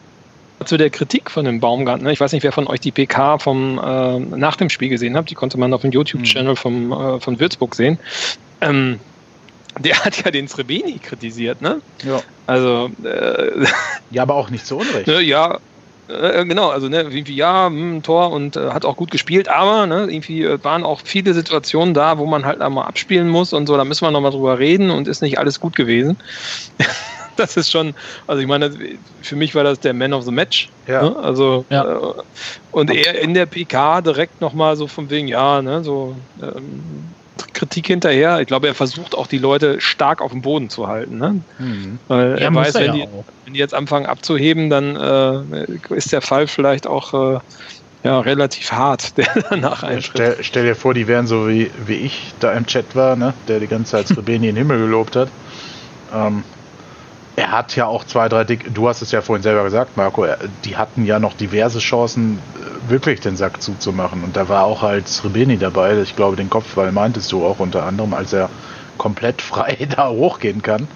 zu 0.65 0.77
der 0.77 0.91
Kritik 0.91 1.31
von 1.31 1.45
dem 1.45 1.61
Baumgartner. 1.61 2.11
Ich 2.11 2.21
weiß 2.21 2.33
nicht, 2.33 2.43
wer 2.43 2.53
von 2.53 2.67
euch 2.67 2.81
die 2.81 2.93
PK 2.93 3.39
vom, 3.39 3.79
äh, 3.79 4.19
nach 4.19 4.57
dem 4.57 4.71
Spiel 4.71 4.89
gesehen 4.89 5.17
hat. 5.17 5.31
Die 5.31 5.35
konnte 5.35 5.59
man 5.59 5.73
auf 5.73 5.83
dem 5.83 5.93
YouTube-Channel 5.93 6.57
vom, 6.57 6.93
äh, 6.93 7.21
von 7.21 7.41
Würzburg 7.41 7.75
sehen. 7.75 7.99
Ähm, 8.61 9.01
der 9.79 10.05
hat 10.05 10.25
ja 10.25 10.31
den 10.31 10.49
Srebeni 10.49 10.99
kritisiert, 10.99 11.63
ne? 11.63 11.81
Ja. 12.05 12.21
Also. 12.47 12.91
Äh, 13.05 13.67
ja, 14.11 14.23
aber 14.23 14.35
auch 14.35 14.51
nicht 14.51 14.67
so 14.67 14.79
unrecht. 14.79 15.07
Ne, 15.07 15.21
ja, 15.21 15.59
äh, 16.09 16.45
genau, 16.45 16.69
also 16.69 16.89
ne, 16.89 17.03
irgendwie 17.03 17.35
ja, 17.35 17.71
mh, 17.71 17.79
hm, 17.79 18.03
Tor 18.03 18.33
und 18.33 18.57
äh, 18.57 18.71
hat 18.71 18.85
auch 18.85 18.97
gut 18.97 19.11
gespielt, 19.11 19.49
aber 19.49 19.87
ne, 19.87 20.07
irgendwie 20.11 20.43
äh, 20.43 20.63
waren 20.63 20.85
auch 20.85 21.01
viele 21.05 21.33
Situationen 21.33 21.95
da, 21.95 22.19
wo 22.19 22.27
man 22.27 22.45
halt 22.45 22.61
einmal 22.61 22.87
abspielen 22.87 23.29
muss 23.29 23.53
und 23.53 23.67
so, 23.67 23.77
da 23.77 23.85
müssen 23.85 24.05
wir 24.05 24.11
nochmal 24.11 24.33
drüber 24.33 24.59
reden 24.59 24.91
und 24.91 25.09
ist 25.09 25.23
nicht 25.23 25.39
alles 25.39 25.61
gut 25.61 25.77
gewesen. 25.77 26.19
Das 27.43 27.57
ist 27.57 27.71
schon, 27.71 27.95
also 28.27 28.41
ich 28.41 28.49
meine, 28.49 28.71
für 29.23 29.37
mich 29.37 29.55
war 29.55 29.65
das 29.65 29.81
der 29.81 29.95
Man 29.95 30.13
of 30.13 30.25
the 30.25 30.31
Match. 30.31 30.71
Ja. 30.87 31.03
Ne? 31.03 31.17
Also 31.17 31.65
ja. 31.71 31.85
Äh, 31.85 32.13
und 32.71 32.91
er 32.91 33.21
in 33.21 33.35
der 33.35 33.47
PK 33.47 34.01
direkt 34.01 34.41
nochmal 34.41 34.77
so 34.77 34.87
von 34.87 35.11
wegen, 35.11 35.29
ja, 35.29 35.61
ne, 35.61 35.85
so 35.85 36.17
ähm, 36.43 36.83
Kritik 37.53 37.87
hinterher. 37.87 38.41
Ich 38.41 38.47
glaube, 38.47 38.67
er 38.67 38.75
versucht 38.75 39.15
auch 39.15 39.27
die 39.27 39.39
Leute 39.39 39.81
stark 39.81 40.21
auf 40.21 40.33
dem 40.33 40.43
Boden 40.43 40.71
zu 40.71 40.89
halten. 40.89 41.19
Ne? 41.19 41.41
Mhm. 41.59 41.99
Weil 42.09 42.33
er, 42.33 42.41
er 42.41 42.55
weiß, 42.55 42.75
wenn, 42.75 42.85
ja 42.85 42.93
die, 42.93 43.09
wenn, 43.45 43.55
die, 43.55 43.59
jetzt 43.59 43.75
anfangen 43.75 44.07
abzuheben, 44.07 44.71
dann 44.71 44.97
äh, 44.97 45.95
ist 45.95 46.13
der 46.13 46.23
Fall 46.23 46.47
vielleicht 46.47 46.87
auch 46.87 47.37
äh, 47.37 47.41
ja, 48.05 48.21
relativ 48.21 48.73
hart, 48.73 49.17
der 49.17 49.29
danach 49.51 49.83
eintritt. 49.83 50.11
Stell, 50.13 50.37
stell, 50.41 50.65
dir 50.65 50.75
vor, 50.75 50.95
die 50.95 51.07
wären 51.07 51.27
so 51.27 51.49
wie, 51.49 51.71
wie 51.87 51.95
ich 51.95 52.33
da 52.41 52.53
im 52.53 52.67
Chat 52.67 52.97
war, 52.97 53.17
ne? 53.17 53.33
der 53.49 53.61
die 53.61 53.69
ganze 53.69 53.93
Zeit 53.93 54.09
Srebeni 54.09 54.49
in 54.49 54.55
den 54.55 54.57
Himmel 54.57 54.79
gelobt 54.79 55.17
hat. 55.17 55.29
Ähm, 56.13 56.43
er 57.37 57.51
hat 57.51 57.75
ja 57.77 57.87
auch 57.87 58.05
zwei, 58.05 58.29
drei 58.29 58.45
Dick, 58.45 58.75
du 58.75 58.89
hast 58.89 59.01
es 59.01 59.11
ja 59.11 59.23
vorhin 59.23 59.43
selber 59.43 59.65
gesagt, 59.65 59.97
Marco, 59.97 60.27
die 60.65 60.77
hatten 60.77 61.07
ja 61.07 61.19
noch 61.19 61.35
diverse 61.35 61.79
Chancen, 61.79 62.39
äh, 62.39 62.91
wirklich 62.91 63.21
den 63.21 63.37
Sack 63.37 63.63
zuzumachen. 63.63 64.23
Und 64.23 64.37
da 64.37 64.49
war 64.49 64.65
auch 64.65 64.83
halt 64.83 65.09
Srebeni 65.09 65.57
dabei, 65.57 65.99
ich 66.01 66.15
glaube, 66.15 66.37
den 66.37 66.51
Kopfball 66.51 66.93
meintest 66.93 67.33
du 67.33 67.45
auch 67.45 67.59
unter 67.59 67.85
anderem, 67.85 68.13
als 68.13 68.33
er 68.33 68.51
komplett 68.99 69.41
frei 69.43 69.89
da 69.89 70.11
hochgehen 70.11 70.63
kann. 70.63 70.89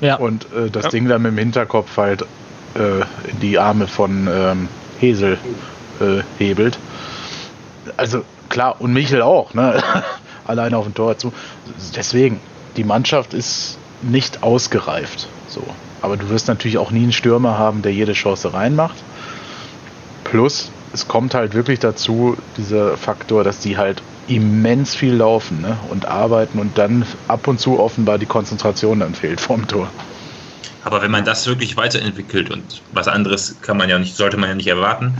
Ja. 0.00 0.16
Und 0.16 0.46
äh, 0.52 0.70
das 0.70 0.84
ja. 0.84 0.90
Ding 0.90 1.08
dann 1.08 1.22
mit 1.22 1.32
dem 1.32 1.38
Hinterkopf 1.38 1.96
halt 1.96 2.22
äh, 2.74 3.00
in 3.30 3.40
die 3.40 3.58
Arme 3.58 3.86
von 3.86 4.28
ähm, 4.32 4.68
Hesel 5.00 5.38
äh, 6.00 6.22
hebelt. 6.38 6.78
Also 7.96 8.24
klar, 8.48 8.80
und 8.80 8.92
Michel 8.92 9.22
auch, 9.22 9.54
ne? 9.54 9.82
Alleine 10.44 10.76
auf 10.76 10.84
dem 10.84 10.94
Tor 10.94 11.18
zu. 11.18 11.32
Deswegen, 11.94 12.40
die 12.76 12.82
Mannschaft 12.82 13.32
ist 13.32 13.78
nicht 14.02 14.42
ausgereift. 14.42 15.28
So. 15.52 15.62
Aber 16.00 16.16
du 16.16 16.28
wirst 16.30 16.48
natürlich 16.48 16.78
auch 16.78 16.90
nie 16.90 17.02
einen 17.02 17.12
Stürmer 17.12 17.58
haben, 17.58 17.82
der 17.82 17.92
jede 17.92 18.12
Chance 18.12 18.54
reinmacht. 18.54 18.96
Plus, 20.24 20.70
es 20.92 21.08
kommt 21.08 21.34
halt 21.34 21.54
wirklich 21.54 21.78
dazu, 21.78 22.36
dieser 22.56 22.96
Faktor, 22.96 23.44
dass 23.44 23.58
die 23.58 23.76
halt 23.76 24.02
immens 24.28 24.94
viel 24.94 25.14
laufen 25.14 25.60
ne? 25.60 25.76
und 25.90 26.06
arbeiten 26.06 26.58
und 26.58 26.78
dann 26.78 27.04
ab 27.28 27.48
und 27.48 27.60
zu 27.60 27.78
offenbar 27.78 28.18
die 28.18 28.26
Konzentration 28.26 29.00
dann 29.00 29.14
fehlt 29.14 29.40
vom 29.40 29.66
Tor. 29.66 29.88
Aber 30.84 31.02
wenn 31.02 31.10
man 31.10 31.24
das 31.24 31.46
wirklich 31.46 31.76
weiterentwickelt 31.76 32.50
und 32.50 32.82
was 32.92 33.08
anderes 33.08 33.56
kann 33.60 33.76
man 33.76 33.88
ja 33.88 33.98
nicht, 33.98 34.16
sollte 34.16 34.36
man 34.36 34.48
ja 34.48 34.54
nicht 34.54 34.68
erwarten, 34.68 35.14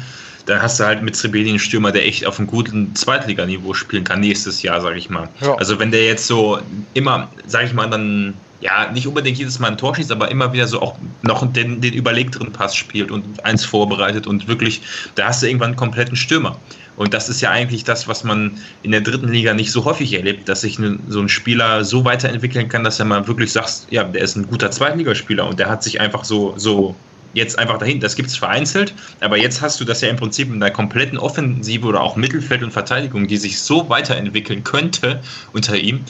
dann 0.47 0.61
hast 0.61 0.81
du 0.81 0.85
halt 0.85 1.03
mit 1.03 1.15
Srebeni 1.15 1.51
einen 1.51 1.59
Stürmer, 1.59 1.93
der 1.93 2.07
echt 2.07 2.27
auf 2.27 2.39
einem 2.39 2.49
guten 2.49 2.95
Zweitliganiveau 2.97 3.75
spielen 3.75 4.03
kann 4.03 4.21
nächstes 4.21 4.63
Jahr, 4.63 4.81
sage 4.81 4.99
ich 4.99 5.09
mal. 5.09 5.29
Ja. 5.41 5.55
Also 5.55 5.79
wenn 5.79 5.93
der 5.93 6.05
jetzt 6.05 6.27
so 6.27 6.59
immer, 6.95 7.31
sage 7.47 7.67
ich 7.67 7.75
mal, 7.75 7.89
dann 7.89 8.35
ja, 8.63 8.91
nicht 8.93 9.07
unbedingt 9.09 9.39
jedes 9.39 9.59
Mal 9.59 9.73
ein 9.73 9.77
Tor 9.77 9.95
schießt, 9.95 10.13
aber 10.13 10.31
immer 10.31 10.53
wieder 10.53 10.69
so 10.69 10.81
auch 10.81 10.97
noch 11.23 11.53
den, 11.53 11.81
den 11.81 11.93
überlegteren 11.93 12.53
Pass 12.53 12.77
spielt 12.77 13.11
und 13.11 13.45
eins 13.45 13.65
vorbereitet 13.65 14.27
und 14.29 14.47
wirklich, 14.47 14.83
da 15.17 15.27
hast 15.27 15.43
du 15.43 15.49
irgendwann 15.49 15.71
einen 15.71 15.77
kompletten 15.77 16.17
Stürmer. 16.17 16.57
Und 16.97 17.13
das 17.13 17.29
ist 17.29 17.41
ja 17.41 17.51
eigentlich 17.51 17.85
das, 17.85 18.07
was 18.07 18.23
man 18.23 18.59
in 18.83 18.93
der 18.93 19.01
dritten 19.01 19.29
Liga 19.29 19.55
nicht 19.55 19.73
so 19.73 19.85
häufig 19.85 20.13
erlebt, 20.13 20.49
dass 20.49 20.61
sich 20.61 20.79
so 21.09 21.21
ein 21.21 21.29
Spieler 21.29 21.85
so 21.85 22.05
weiterentwickeln 22.05 22.69
kann, 22.69 22.85
dass 22.85 23.01
er 23.01 23.07
mal 23.07 23.27
wirklich 23.27 23.51
sagt, 23.51 23.87
ja, 23.91 24.05
der 24.05 24.23
ist 24.23 24.37
ein 24.37 24.47
guter 24.47 24.71
Zweitligaspieler 24.71 25.49
und 25.49 25.59
der 25.59 25.69
hat 25.69 25.83
sich 25.83 26.01
einfach 26.01 26.23
so, 26.23 26.55
so 26.57 26.95
jetzt 27.35 27.59
einfach 27.59 27.79
dahin. 27.79 27.99
Das 27.99 28.15
gibt 28.15 28.29
es 28.29 28.37
vereinzelt, 28.37 28.95
aber 29.21 29.39
jetzt 29.39 29.61
hast 29.61 29.81
du 29.81 29.85
das 29.85 30.03
ja 30.03 30.09
im 30.09 30.17
Prinzip 30.17 30.53
in 30.53 30.61
der 30.61 30.71
kompletten 30.71 31.19
Offensive 31.19 31.87
oder 31.87 32.03
auch 32.03 32.15
Mittelfeld 32.15 32.63
und 32.63 32.73
Verteidigung, 32.73 33.27
die 33.27 33.39
sich 33.39 33.59
so 33.61 33.89
weiterentwickeln 33.89 34.63
könnte 34.63 35.21
unter 35.53 35.77
ihm 35.77 36.05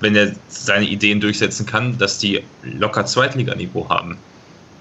wenn 0.00 0.16
er 0.16 0.32
seine 0.48 0.86
Ideen 0.86 1.20
durchsetzen 1.20 1.66
kann, 1.66 1.98
dass 1.98 2.18
die 2.18 2.42
locker 2.62 3.06
Zweitliganiveau 3.06 3.88
haben. 3.88 4.16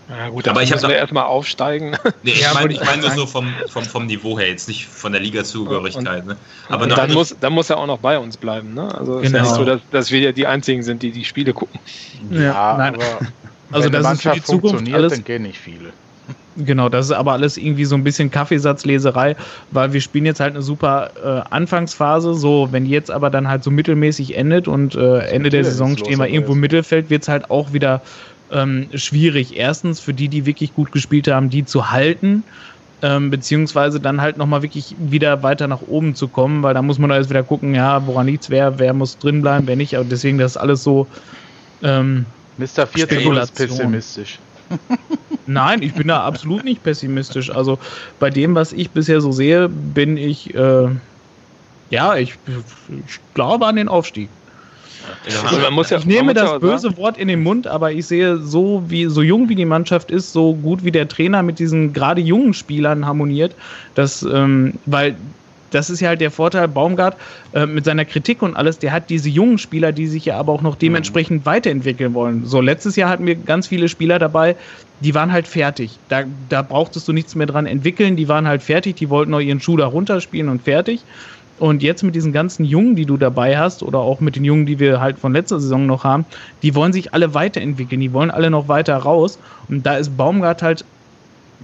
Ja, 0.10 0.30
gut, 0.30 0.48
aber 0.48 0.64
ich 0.64 0.72
habe 0.72 0.92
erstmal 0.92 1.26
aufsteigen. 1.26 1.96
Nee, 2.24 2.32
ich 2.32 2.54
meine 2.54 2.74
ich 2.74 2.84
mein 2.84 3.00
nur 3.00 3.12
so 3.12 3.26
vom, 3.28 3.54
vom, 3.68 3.84
vom 3.84 4.06
Niveau 4.08 4.40
her, 4.40 4.48
jetzt 4.48 4.68
nicht 4.68 4.88
von 4.88 5.12
der 5.12 5.22
Liga-Zugehörigkeit. 5.22 6.26
Ne? 6.26 6.36
Aber 6.68 6.88
dann, 6.88 7.14
muss, 7.14 7.36
dann 7.40 7.54
muss 7.54 7.70
er 7.70 7.78
auch 7.78 7.86
noch 7.86 8.00
bei 8.00 8.18
uns 8.18 8.36
bleiben. 8.36 8.74
Ne? 8.74 8.94
Also 8.96 9.20
es 9.20 9.22
genau. 9.22 9.26
ist 9.26 9.34
ja 9.34 9.42
nicht 9.42 9.56
so, 9.56 9.66
dass, 9.66 9.82
dass 9.92 10.12
wir 10.12 10.20
ja 10.20 10.32
die 10.32 10.48
Einzigen 10.48 10.82
sind, 10.82 11.04
die 11.04 11.12
die 11.12 11.26
Spiele 11.26 11.54
gucken. 11.54 11.80
Ja, 12.32 12.42
ja 12.42 12.78
nein. 12.78 12.96
aber 12.96 13.20
also 13.72 13.90
das 13.90 14.14
ist 14.14 14.22
für 14.24 14.32
die 14.32 14.44
Zukunft 14.44 14.92
alles. 14.92 15.14
Dann 15.14 15.24
gehen 15.24 15.44
nicht 15.44 15.60
viele. 15.60 15.94
Genau, 16.66 16.90
das 16.90 17.08
ist 17.08 17.12
aber 17.12 17.34
alles 17.34 17.58
irgendwie 17.58 17.86
so 17.86 17.96
ein 17.96 18.04
bisschen 18.04 18.32
Kaffeesatzleserei, 18.32 19.36
weil 19.72 19.94
wir 19.94 20.02
spielen 20.02 20.26
jetzt 20.26 20.40
halt 20.40 20.56
eine 20.56 20.62
super 20.62 21.12
äh, 21.24 21.54
Anfangsphase. 21.54 22.34
So, 22.34 22.68
wenn 22.72 22.86
jetzt 22.86 23.10
aber 23.12 23.30
dann 23.30 23.48
halt 23.48 23.64
so 23.64 23.72
mittelmäßig 23.72 24.36
endet 24.36 24.68
und 24.68 24.96
äh, 24.96 25.20
Ende 25.30 25.50
der 25.50 25.64
Saison 25.64 25.98
stehen 25.98 26.20
wir 26.20 26.28
irgendwo 26.28 26.54
im 26.54 26.60
Mittelfeld, 26.60 27.10
wird 27.10 27.24
es 27.24 27.30
halt 27.30 27.50
auch 27.50 27.72
wieder 27.72 28.02
ähm, 28.52 28.88
schwierig. 28.94 29.58
Erstens 29.58 30.00
für 30.00 30.14
die, 30.14 30.28
die 30.28 30.46
wirklich 30.46 30.74
gut 30.76 30.92
gespielt 30.92 31.28
haben, 31.28 31.50
die 31.50 31.66
zu 31.66 31.92
halten 31.92 32.44
ähm, 33.02 33.30
beziehungsweise 33.30 34.00
dann 34.00 34.22
halt 34.22 34.38
nochmal 34.38 34.62
wirklich 34.62 34.96
wieder 35.00 35.44
weiter 35.44 35.68
nach 35.68 35.82
oben 35.82 36.16
zu 36.16 36.28
kommen, 36.28 36.64
weil 36.64 36.74
da 36.74 36.82
muss 36.82 37.00
man 37.00 37.10
erst 37.12 37.30
wieder 37.30 37.44
gucken, 37.44 37.74
ja, 37.74 38.06
woran 38.06 38.28
liegt's, 38.28 38.50
wer, 38.50 38.80
wer 38.80 38.94
muss 38.94 39.18
drin 39.18 39.42
bleiben, 39.42 39.68
wer 39.68 39.76
nicht. 39.76 39.96
Aber 39.96 40.06
deswegen, 40.06 40.38
das 40.38 40.52
ist 40.52 40.58
alles 40.58 40.84
so. 40.84 41.08
Ähm, 41.82 42.26
Mr. 42.58 42.86
14 42.88 43.32
ist 43.38 43.56
pessimistisch. 43.56 44.40
Nein, 45.50 45.82
ich 45.82 45.94
bin 45.94 46.08
da 46.08 46.24
absolut 46.24 46.64
nicht 46.64 46.84
pessimistisch. 46.84 47.50
Also 47.50 47.80
bei 48.20 48.30
dem, 48.30 48.56
was 48.56 48.72
ich 48.72 48.92
bisher 48.92 49.20
so 49.20 49.32
sehe, 49.32 49.68
bin 49.68 50.16
ich, 50.16 50.54
äh, 50.54 50.88
ja, 51.90 52.16
ich, 52.16 52.36
ich 53.08 53.20
glaube 53.34 53.66
an 53.66 53.76
den 53.76 53.88
Aufstieg. 53.88 54.30
Also 55.44 55.60
man 55.60 55.74
muss 55.74 55.90
ja, 55.90 55.98
ich 55.98 56.06
nehme 56.06 56.36
das 56.36 56.60
böse 56.60 56.96
Wort 56.98 57.18
in 57.18 57.28
den 57.28 57.42
Mund, 57.42 57.66
aber 57.66 57.92
ich 57.92 58.06
sehe 58.06 58.38
so 58.38 58.84
wie 58.88 59.06
so 59.06 59.24
jung 59.24 59.50
wie 59.50 59.56
die 59.56 59.66
Mannschaft 59.66 60.12
ist, 60.12 60.34
so 60.34 60.54
gut 60.54 60.84
wie 60.84 60.92
der 60.92 61.08
Trainer 61.08 61.42
mit 61.42 61.58
diesen 61.58 61.94
gerade 61.94 62.22
jungen 62.22 62.54
Spielern 62.54 63.06
harmoniert, 63.08 63.56
dass 63.96 64.22
ähm, 64.22 64.76
weil 64.86 65.16
das 65.72 65.90
ist 65.90 66.00
ja 66.00 66.10
halt 66.10 66.22
der 66.22 66.32
Vorteil, 66.32 66.68
Baumgart 66.68 67.16
äh, 67.54 67.66
mit 67.66 67.86
seiner 67.86 68.06
Kritik 68.06 68.42
und 68.42 68.56
alles, 68.56 68.80
der 68.80 68.92
hat 68.92 69.10
diese 69.10 69.30
jungen 69.30 69.58
Spieler, 69.58 69.92
die 69.92 70.08
sich 70.08 70.26
ja 70.26 70.38
aber 70.38 70.54
auch 70.54 70.62
noch 70.62 70.76
dementsprechend 70.76 71.42
mhm. 71.42 71.46
weiterentwickeln 71.46 72.14
wollen. 72.14 72.46
So, 72.46 72.62
letztes 72.62 72.96
Jahr 72.96 73.10
hatten 73.10 73.26
wir 73.26 73.36
ganz 73.36 73.68
viele 73.68 73.90
Spieler 73.90 74.20
dabei, 74.20 74.56
die 75.02 75.16
waren 75.16 75.32
halt 75.32 75.48
fertig. 75.48 75.98
Da, 76.10 76.24
da 76.50 76.62
brauchtest 76.62 77.08
du 77.08 77.14
nichts 77.14 77.36
mehr 77.36 77.48
dran 77.48 77.66
entwickeln, 77.66 78.16
die 78.16 78.28
waren 78.28 78.48
halt 78.48 78.62
fertig, 78.62 78.96
die 78.96 79.10
wollten 79.10 79.32
noch 79.32 79.40
ihren 79.40 79.62
Schuh 79.62 79.78
da 79.78 79.88
runterspielen 79.88 80.50
und 80.50 80.62
fertig. 80.64 81.02
Und 81.58 81.84
jetzt 81.84 82.04
mit 82.04 82.16
diesen 82.16 82.32
ganzen 82.32 82.64
Jungen, 82.64 82.96
die 82.96 83.06
du 83.06 83.18
dabei 83.18 83.58
hast, 83.58 83.84
oder 83.84 84.00
auch 84.00 84.22
mit 84.22 84.38
den 84.38 84.46
Jungen, 84.46 84.66
die 84.66 84.80
wir 84.80 85.02
halt 85.02 85.20
von 85.20 85.34
letzter 85.34 85.60
Saison 85.60 85.86
noch 85.86 86.06
haben, 86.06 86.26
die 86.64 86.74
wollen 86.74 86.94
sich 86.94 87.14
alle 87.14 87.34
weiterentwickeln, 87.34 88.00
die 88.00 88.14
wollen 88.14 88.32
alle 88.32 88.50
noch 88.50 88.70
weiter 88.70 88.96
raus. 88.96 89.38
Und 89.68 89.86
da 89.86 89.98
ist 89.98 90.16
Baumgart 90.16 90.62
halt 90.62 90.86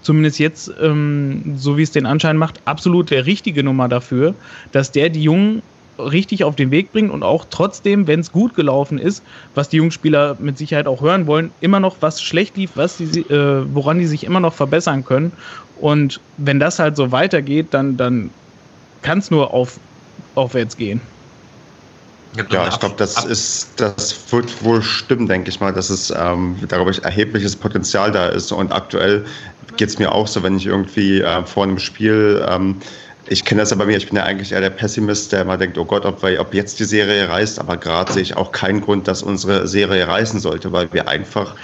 zumindest 0.02 0.38
jetzt, 0.40 0.72
ähm, 0.82 1.56
so 1.58 1.78
wie 1.78 1.84
es 1.84 1.92
den 1.92 2.06
Anschein 2.06 2.36
macht, 2.38 2.60
absolut 2.66 3.10
der 3.10 3.26
richtige 3.26 3.64
Nummer 3.64 3.88
dafür, 3.88 4.36
dass 4.74 4.92
der 4.92 5.10
die 5.10 5.24
Jungen 5.24 5.62
richtig 6.00 6.44
auf 6.44 6.56
den 6.56 6.72
Weg 6.72 6.92
bringt 6.92 7.12
und 7.12 7.24
auch 7.24 7.46
trotzdem, 7.50 8.08
wenn 8.08 8.20
es 8.20 8.32
gut 8.32 8.56
gelaufen 8.56 8.98
ist, 8.98 9.24
was 9.54 9.70
die 9.70 9.78
Jungspieler 9.78 10.38
mit 10.40 10.58
Sicherheit 10.58 10.88
auch 10.88 11.02
hören 11.02 11.28
wollen, 11.28 11.52
immer 11.62 11.80
noch 11.80 11.98
was 12.02 12.22
schlecht 12.22 12.58
lief, 12.58 12.72
was 12.76 12.98
die, 12.98 13.22
äh, 13.22 13.66
woran 13.74 14.00
die 14.00 14.08
sich 14.08 14.24
immer 14.24 14.40
noch 14.40 14.54
verbessern 14.54 15.06
können. 15.06 15.32
Und 15.80 16.20
wenn 16.38 16.60
das 16.60 16.80
halt 16.80 16.96
so 16.96 17.12
weitergeht, 17.12 17.68
dann, 17.72 17.98
dann 17.98 18.30
kann 19.02 19.20
es 19.20 19.32
nur 19.32 19.54
auf, 19.54 19.80
aufwärts 20.36 20.78
gehen. 20.78 21.02
Ja, 22.50 22.68
ich 22.68 22.80
glaube, 22.80 22.96
das 22.98 23.24
ist, 23.24 23.70
das 23.78 24.32
wird 24.32 24.64
wohl 24.64 24.82
stimmen, 24.82 25.28
denke 25.28 25.50
ich 25.50 25.62
mal, 25.62 25.72
dass 25.72 25.90
es 25.90 26.12
ähm, 26.12 26.58
darüber 26.68 26.92
erhebliches 27.04 27.56
Potenzial 27.56 28.12
da 28.12 28.28
ist. 28.28 28.52
Und 28.52 28.74
aktuell 28.74 29.26
geht 29.78 29.90
es 29.90 30.00
mir 30.00 30.12
auch 30.12 30.28
so, 30.28 30.44
wenn 30.44 30.58
ich 30.58 30.66
irgendwie 30.66 31.22
äh, 31.22 31.46
vor 31.46 31.64
einem 31.64 31.80
Spiel, 31.80 32.46
ähm, 32.50 32.76
ich 33.28 33.44
kenne 33.44 33.62
das 33.62 33.72
ja 33.72 33.78
bei 33.78 33.86
mir, 33.86 33.98
ich 33.98 34.08
bin 34.08 34.18
ja 34.18 34.24
eigentlich 34.24 34.52
eher 34.52 34.62
der 34.62 34.70
Pessimist, 34.70 35.32
der 35.32 35.42
immer 35.42 35.58
denkt, 35.58 35.78
oh 35.78 35.86
Gott, 35.86 36.06
ob, 36.06 36.22
wir, 36.22 36.40
ob 36.40 36.54
jetzt 36.54 36.80
die 36.80 36.84
Serie 36.84 37.28
reißt, 37.28 37.60
aber 37.60 37.78
gerade 37.78 38.14
sehe 38.14 38.22
ich 38.22 38.38
auch 38.38 38.52
keinen 38.52 38.82
Grund, 38.82 39.08
dass 39.08 39.24
unsere 39.24 39.68
Serie 39.68 40.08
reißen 40.08 40.40
sollte, 40.40 40.72
weil 40.72 40.92
wir 40.94 41.08
einfach 41.08 41.56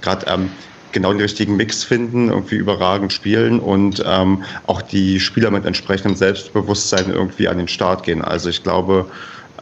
gerade 0.00 0.26
ähm, 0.28 0.50
genau 0.92 1.12
den 1.12 1.20
richtigen 1.20 1.56
Mix 1.56 1.84
finden, 1.84 2.28
irgendwie 2.28 2.56
überragend 2.56 3.12
spielen 3.12 3.58
und 3.58 4.02
ähm, 4.06 4.44
auch 4.66 4.80
die 4.80 5.18
Spieler 5.20 5.50
mit 5.50 5.64
entsprechendem 5.64 6.16
Selbstbewusstsein 6.16 7.10
irgendwie 7.10 7.48
an 7.48 7.58
den 7.58 7.68
Start 7.68 8.04
gehen. 8.04 8.22
Also 8.22 8.48
ich 8.48 8.62
glaube, 8.62 9.06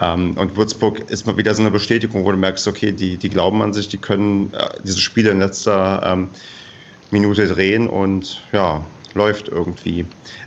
ähm, 0.01 0.37
und 0.37 0.57
Würzburg 0.57 1.11
ist 1.11 1.27
mal 1.27 1.37
wieder 1.37 1.55
so 1.55 1.63
eine 1.63 1.71
Bestätigung, 1.71 2.25
wo 2.25 2.31
du 2.31 2.37
merkst, 2.37 2.69
okay, 2.69 2.93
die, 2.93 3.17
die 3.17 3.31
glauben 3.31 3.63
an 3.63 3.73
sich, 3.73 3.89
die 3.89 3.99
können 3.99 4.53
äh, 4.53 4.69
diese 4.85 5.01
Spiele 5.01 5.31
in 5.31 5.39
letzter 5.39 6.03
ähm, 6.05 6.29
Minute 7.11 7.47
drehen 7.47 7.89
und 7.89 8.43
ja, 8.53 8.85
läuft 9.17 9.49
irgendwie. 9.49 10.07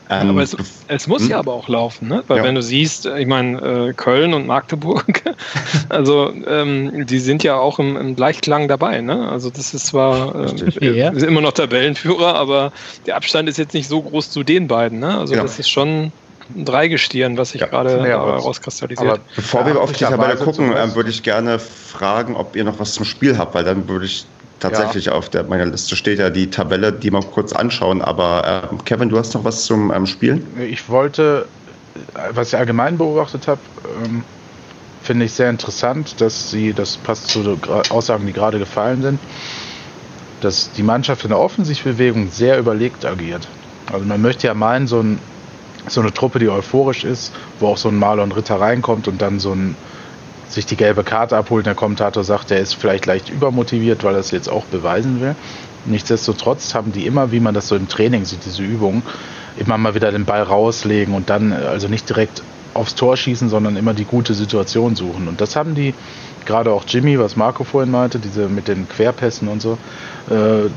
Ähm, 0.09 0.29
aber 0.29 0.43
es, 0.43 0.55
es 0.87 1.07
muss 1.07 1.23
hm? 1.23 1.29
ja 1.31 1.39
aber 1.39 1.53
auch 1.53 1.67
laufen, 1.67 2.07
ne? 2.07 2.23
Weil 2.27 2.37
ja. 2.37 2.43
wenn 2.43 2.55
du 2.55 2.61
siehst, 2.61 3.05
ich 3.05 3.27
meine, 3.27 3.89
äh, 3.89 3.93
Köln 3.93 4.33
und 4.33 4.47
Magdeburg, 4.47 5.21
also 5.89 6.31
ähm, 6.47 7.05
die 7.05 7.19
sind 7.19 7.43
ja 7.43 7.57
auch 7.57 7.79
im, 7.79 7.97
im, 7.97 8.15
Gleichklang 8.15 8.67
dabei, 8.67 9.01
ne? 9.01 9.29
Also 9.29 9.49
das 9.49 9.73
ist 9.73 9.87
zwar 9.87 10.35
äh, 10.81 10.97
ja. 10.97 11.09
immer 11.09 11.41
noch 11.41 11.51
Tabellenführer, 11.51 12.35
aber 12.35 12.71
der 13.05 13.17
Abstand 13.17 13.49
ist 13.49 13.57
jetzt 13.57 13.73
nicht 13.73 13.89
so 13.89 14.01
groß 14.01 14.31
zu 14.31 14.43
den 14.43 14.67
beiden, 14.67 14.99
ne? 14.99 15.17
Also 15.17 15.35
ja. 15.35 15.41
das 15.41 15.59
ist 15.59 15.69
schon 15.69 16.11
ein 16.55 16.65
Dreigestirn, 16.65 17.37
was 17.37 17.51
sich 17.51 17.61
gerade 17.61 18.11
rauskristallisiert. 18.11 19.07
Aber 19.07 19.19
bevor 19.35 19.65
wir 19.65 19.79
auf 19.79 19.91
die 19.91 20.03
Tabelle 20.03 20.35
gucken, 20.37 20.75
äh, 20.75 20.95
würde 20.95 21.09
ich 21.09 21.21
gerne 21.21 21.59
fragen, 21.59 22.35
ob 22.35 22.55
ihr 22.55 22.63
noch 22.63 22.79
was 22.79 22.93
zum 22.93 23.05
Spiel 23.05 23.37
habt, 23.37 23.53
weil 23.53 23.63
dann 23.63 23.87
würde 23.87 24.05
ich 24.05 24.25
tatsächlich 24.59 25.05
ja. 25.05 25.13
auf 25.13 25.29
der, 25.29 25.43
meiner 25.43 25.65
Liste 25.65 25.95
steht 25.95 26.19
ja 26.19 26.29
die 26.29 26.49
Tabelle, 26.49 26.91
die 26.91 27.11
wir 27.11 27.21
kurz 27.21 27.53
anschauen. 27.53 28.01
Aber 28.01 28.69
äh, 28.71 28.75
Kevin, 28.85 29.09
du 29.09 29.17
hast 29.17 29.33
noch 29.33 29.43
was 29.43 29.65
zum 29.65 29.91
ähm, 29.91 30.05
Spiel? 30.05 30.41
Ich 30.59 30.89
wollte, 30.89 31.47
was 32.33 32.49
ich 32.49 32.57
allgemein 32.57 32.97
beobachtet 32.97 33.47
habe, 33.47 33.61
ähm, 34.05 34.23
finde 35.01 35.25
ich 35.25 35.33
sehr 35.33 35.49
interessant, 35.49 36.21
dass 36.21 36.51
sie, 36.51 36.73
das 36.73 36.97
passt 36.97 37.29
zu 37.29 37.41
den 37.41 37.59
Aussagen, 37.89 38.27
die 38.27 38.33
gerade 38.33 38.59
gefallen 38.59 39.01
sind, 39.01 39.19
dass 40.41 40.71
die 40.71 40.83
Mannschaft 40.83 41.23
in 41.23 41.29
der 41.29 41.39
Offensivbewegung 41.39 42.29
sehr 42.29 42.59
überlegt 42.59 43.05
agiert. 43.05 43.47
Also 43.91 44.05
man 44.05 44.21
möchte 44.21 44.47
ja 44.47 44.53
meinen, 44.53 44.87
so, 44.87 44.99
ein, 44.99 45.19
so 45.87 46.01
eine 46.01 46.13
Truppe, 46.13 46.39
die 46.39 46.49
euphorisch 46.49 47.03
ist, 47.03 47.33
wo 47.59 47.67
auch 47.67 47.77
so 47.77 47.89
ein 47.89 47.97
Marlon 47.97 48.31
Ritter 48.31 48.59
reinkommt 48.59 49.07
und 49.07 49.21
dann 49.21 49.39
so 49.39 49.53
ein 49.53 49.75
sich 50.49 50.65
die 50.65 50.75
gelbe 50.75 51.03
Karte 51.03 51.37
abholt. 51.37 51.65
Der 51.65 51.75
Kommentator 51.75 52.23
sagt, 52.23 52.51
er 52.51 52.59
ist 52.59 52.73
vielleicht 52.73 53.05
leicht 53.05 53.29
übermotiviert, 53.29 54.03
weil 54.03 54.15
er 54.15 54.19
es 54.19 54.31
jetzt 54.31 54.49
auch 54.49 54.65
beweisen 54.65 55.21
will. 55.21 55.35
Nichtsdestotrotz 55.85 56.73
haben 56.73 56.91
die 56.91 57.05
immer, 57.05 57.31
wie 57.31 57.39
man 57.39 57.53
das 57.53 57.67
so 57.67 57.75
im 57.75 57.87
Training 57.87 58.25
sieht, 58.25 58.45
diese 58.45 58.63
Übung, 58.63 59.03
immer 59.57 59.77
mal 59.77 59.95
wieder 59.95 60.11
den 60.11 60.25
Ball 60.25 60.43
rauslegen 60.43 61.13
und 61.13 61.29
dann 61.29 61.53
also 61.53 61.87
nicht 61.87 62.09
direkt 62.09 62.43
aufs 62.73 62.95
Tor 62.95 63.17
schießen, 63.17 63.49
sondern 63.49 63.77
immer 63.77 63.93
die 63.93 64.05
gute 64.05 64.33
Situation 64.33 64.95
suchen. 64.95 65.27
Und 65.27 65.41
das 65.41 65.55
haben 65.55 65.75
die, 65.75 65.93
gerade 66.45 66.71
auch 66.71 66.83
Jimmy, 66.87 67.19
was 67.19 67.35
Marco 67.35 67.63
vorhin 67.63 67.91
meinte, 67.91 68.19
diese 68.19 68.47
mit 68.47 68.67
den 68.67 68.87
Querpässen 68.87 69.47
und 69.47 69.61
so, 69.61 69.77
äh, 70.29 70.69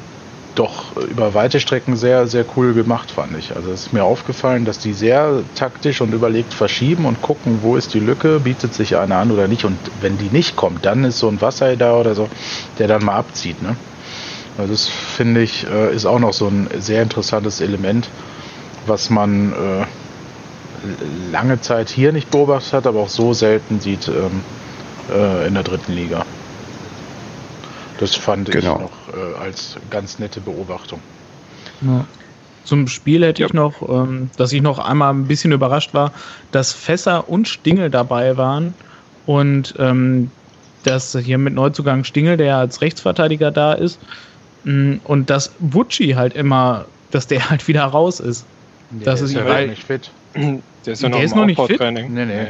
doch 0.55 0.97
über 0.97 1.35
weite 1.35 1.61
Strecken 1.61 1.97
sehr, 1.97 2.27
sehr 2.27 2.45
cool 2.57 2.75
gemacht, 2.75 3.11
fand 3.11 3.37
ich. 3.39 3.57
Also 3.57 3.71
es 3.71 3.87
ist 3.87 3.93
mir 3.93 4.05
aufgefallen, 4.05 4.65
dass 4.65 4.79
die 4.79 4.93
sehr 4.93 5.43
taktisch 5.55 6.01
und 6.01 6.13
überlegt 6.13 6.53
verschieben 6.53 7.07
und 7.07 7.23
gucken, 7.23 7.61
wo 7.63 7.77
ist 7.77 7.95
die 7.95 8.01
Lücke, 8.01 8.41
bietet 8.41 8.75
sich 8.75 8.97
einer 8.97 9.17
an 9.17 9.31
oder 9.31 9.49
nicht. 9.49 9.65
Und 9.65 9.79
wenn 10.01 10.19
die 10.19 10.29
nicht 10.31 10.57
kommt, 10.57 10.85
dann 10.85 11.05
ist 11.05 11.19
so 11.19 11.29
ein 11.29 11.41
Wasser 11.41 11.77
da 11.77 11.97
oder 11.97 12.15
so, 12.15 12.29
der 12.79 12.89
dann 12.89 13.05
mal 13.05 13.17
abzieht. 13.17 13.63
Ne? 13.63 13.77
Also 14.59 14.73
das 14.73 14.89
finde 14.89 15.43
ich, 15.43 15.67
äh, 15.67 15.95
ist 15.95 16.07
auch 16.07 16.19
noch 16.19 16.33
so 16.33 16.47
ein 16.47 16.69
sehr 16.79 17.03
interessantes 17.03 17.61
Element, 17.61 18.09
was 18.87 19.11
man 19.11 19.53
äh, 19.53 19.87
lange 21.31 21.61
Zeit 21.61 21.89
hier 21.89 22.13
nicht 22.13 22.31
beobachtet 22.31 22.73
hat, 22.73 22.87
aber 22.87 23.01
auch 23.01 23.09
so 23.09 23.33
selten 23.33 23.81
sieht 23.81 24.09
ähm, 24.09 24.43
äh, 25.15 25.47
in 25.47 25.55
der 25.55 25.63
dritten 25.63 25.93
Liga. 25.93 26.27
Das 27.99 28.15
fand 28.15 28.51
genau. 28.51 28.75
ich 28.75 28.81
noch 28.81 29.02
äh, 29.15 29.39
als 29.41 29.77
ganz 29.91 30.19
nette 30.19 30.41
Beobachtung. 30.41 31.01
Ja. 31.83 32.05
Zum 32.65 32.87
Spiel 32.87 33.25
hätte 33.25 33.43
ja. 33.43 33.47
ich 33.47 33.53
noch, 33.53 33.83
ähm, 33.89 34.31
dass 34.37 34.53
ich 34.53 34.63
noch 34.63 34.79
einmal 34.79 35.13
ein 35.13 35.27
bisschen 35.27 35.53
überrascht 35.53 35.95
war, 35.95 36.13
dass 36.53 36.73
Fässer 36.73 37.29
und 37.29 37.49
Stingel 37.49 37.91
dabei 37.91 38.37
waren 38.37 38.75
und 39.27 39.75
ähm, 39.79 40.31
dass 40.85 41.17
hier 41.17 41.39
mit 41.39 41.55
Neuzugang 41.55 42.05
Stingel, 42.05 42.37
der 42.37 42.57
als 42.57 42.81
Rechtsverteidiger 42.81 43.51
da 43.51 43.73
ist, 43.73 44.01
mm, 44.65 44.95
und 45.05 45.31
dass 45.31 45.53
Wutschi 45.59 46.13
halt 46.13 46.35
immer, 46.35 46.87
dass 47.11 47.27
der 47.27 47.51
halt 47.51 47.67
wieder 47.69 47.85
raus 47.85 48.21
ist. 48.21 48.45
Nee, 48.91 49.05
das 49.05 49.21
ist, 49.23 49.33
ja 49.33 49.67
nicht 49.67 49.85
fit. 49.85 50.11
Der 50.35 50.93
ist 50.93 51.03
ja 51.03 51.09
noch, 51.09 51.17
der 51.17 51.25
ist 51.25 51.37
noch 51.37 51.47
nicht 51.47 51.61
fit. 51.61 51.81
Nee, 51.81 52.09
nee. 52.09 52.47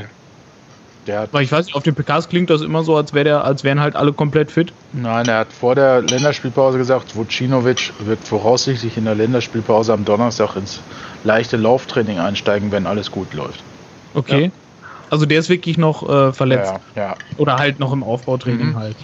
Weil 1.07 1.43
ich 1.43 1.51
weiß 1.51 1.67
nicht, 1.67 1.75
auf 1.75 1.83
den 1.83 1.95
PKs 1.95 2.29
klingt 2.29 2.49
das 2.51 2.63
immer 2.63 2.85
so, 2.85 2.97
als, 2.97 3.13
wär 3.13 3.25
der, 3.25 3.45
als 3.45 3.65
wären 3.65 3.81
halt 3.81 3.97
alle 3.97 4.13
komplett 4.13 4.51
fit. 4.51 4.73
Nein, 4.93 5.27
er 5.27 5.39
hat 5.39 5.53
vor 5.53 5.75
der 5.75 6.03
Länderspielpause 6.03 6.79
gesagt, 6.79 7.17
Vucinovic 7.17 7.93
wird 8.01 8.21
voraussichtlich 8.23 8.97
in 8.97 9.05
der 9.05 9.15
Länderspielpause 9.15 9.93
am 9.93 10.05
Donnerstag 10.05 10.57
ins 10.57 10.81
leichte 11.25 11.57
Lauftraining 11.57 12.19
einsteigen, 12.19 12.71
wenn 12.71 12.87
alles 12.87 13.11
gut 13.11 13.35
läuft. 13.35 13.63
Okay. 14.15 14.45
Ja. 14.45 14.51
Also 15.11 15.27
der 15.27 15.41
ist 15.41 15.49
wirklich 15.49 15.77
noch 15.77 16.09
äh, 16.09 16.33
verletzt. 16.33 16.73
Ja, 16.95 17.03
ja. 17.03 17.15
Oder 17.37 17.57
halt 17.57 17.81
noch 17.81 17.93
im 17.93 18.03
Aufbautraining 18.03 18.69
mhm. 18.69 18.77
halt. 18.77 18.97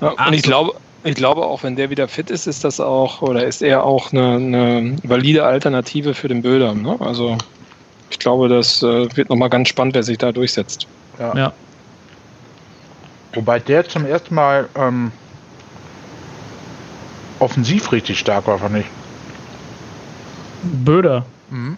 Ja, 0.00 0.10
und 0.26 0.32
ich 0.32 0.42
glaube, 0.42 0.74
ich 1.04 1.14
glaube 1.14 1.44
auch, 1.44 1.62
wenn 1.62 1.76
der 1.76 1.90
wieder 1.90 2.08
fit 2.08 2.30
ist, 2.30 2.46
ist 2.46 2.64
das 2.64 2.80
auch, 2.80 3.20
oder 3.20 3.44
ist 3.44 3.62
er 3.62 3.84
auch 3.84 4.12
eine, 4.12 4.34
eine 4.34 4.96
valide 5.02 5.44
Alternative 5.44 6.14
für 6.14 6.28
den 6.28 6.42
Bilder. 6.42 6.74
Ne? 6.74 6.96
Also 7.00 7.36
ich 8.14 8.20
glaube, 8.20 8.48
das 8.48 8.80
äh, 8.82 9.16
wird 9.16 9.28
nochmal 9.28 9.50
ganz 9.50 9.68
spannend, 9.68 9.96
wer 9.96 10.04
sich 10.04 10.18
da 10.18 10.30
durchsetzt. 10.30 10.86
Ja. 11.18 11.34
ja. 11.36 11.52
Wobei 13.34 13.58
der 13.58 13.88
zum 13.88 14.06
ersten 14.06 14.36
Mal 14.36 14.68
ähm, 14.76 15.10
offensiv 17.40 17.90
richtig 17.90 18.20
stark 18.20 18.46
war, 18.46 18.58
fand 18.60 18.78
ich. 18.78 18.86
Böder. 20.62 21.26
Mhm. 21.50 21.76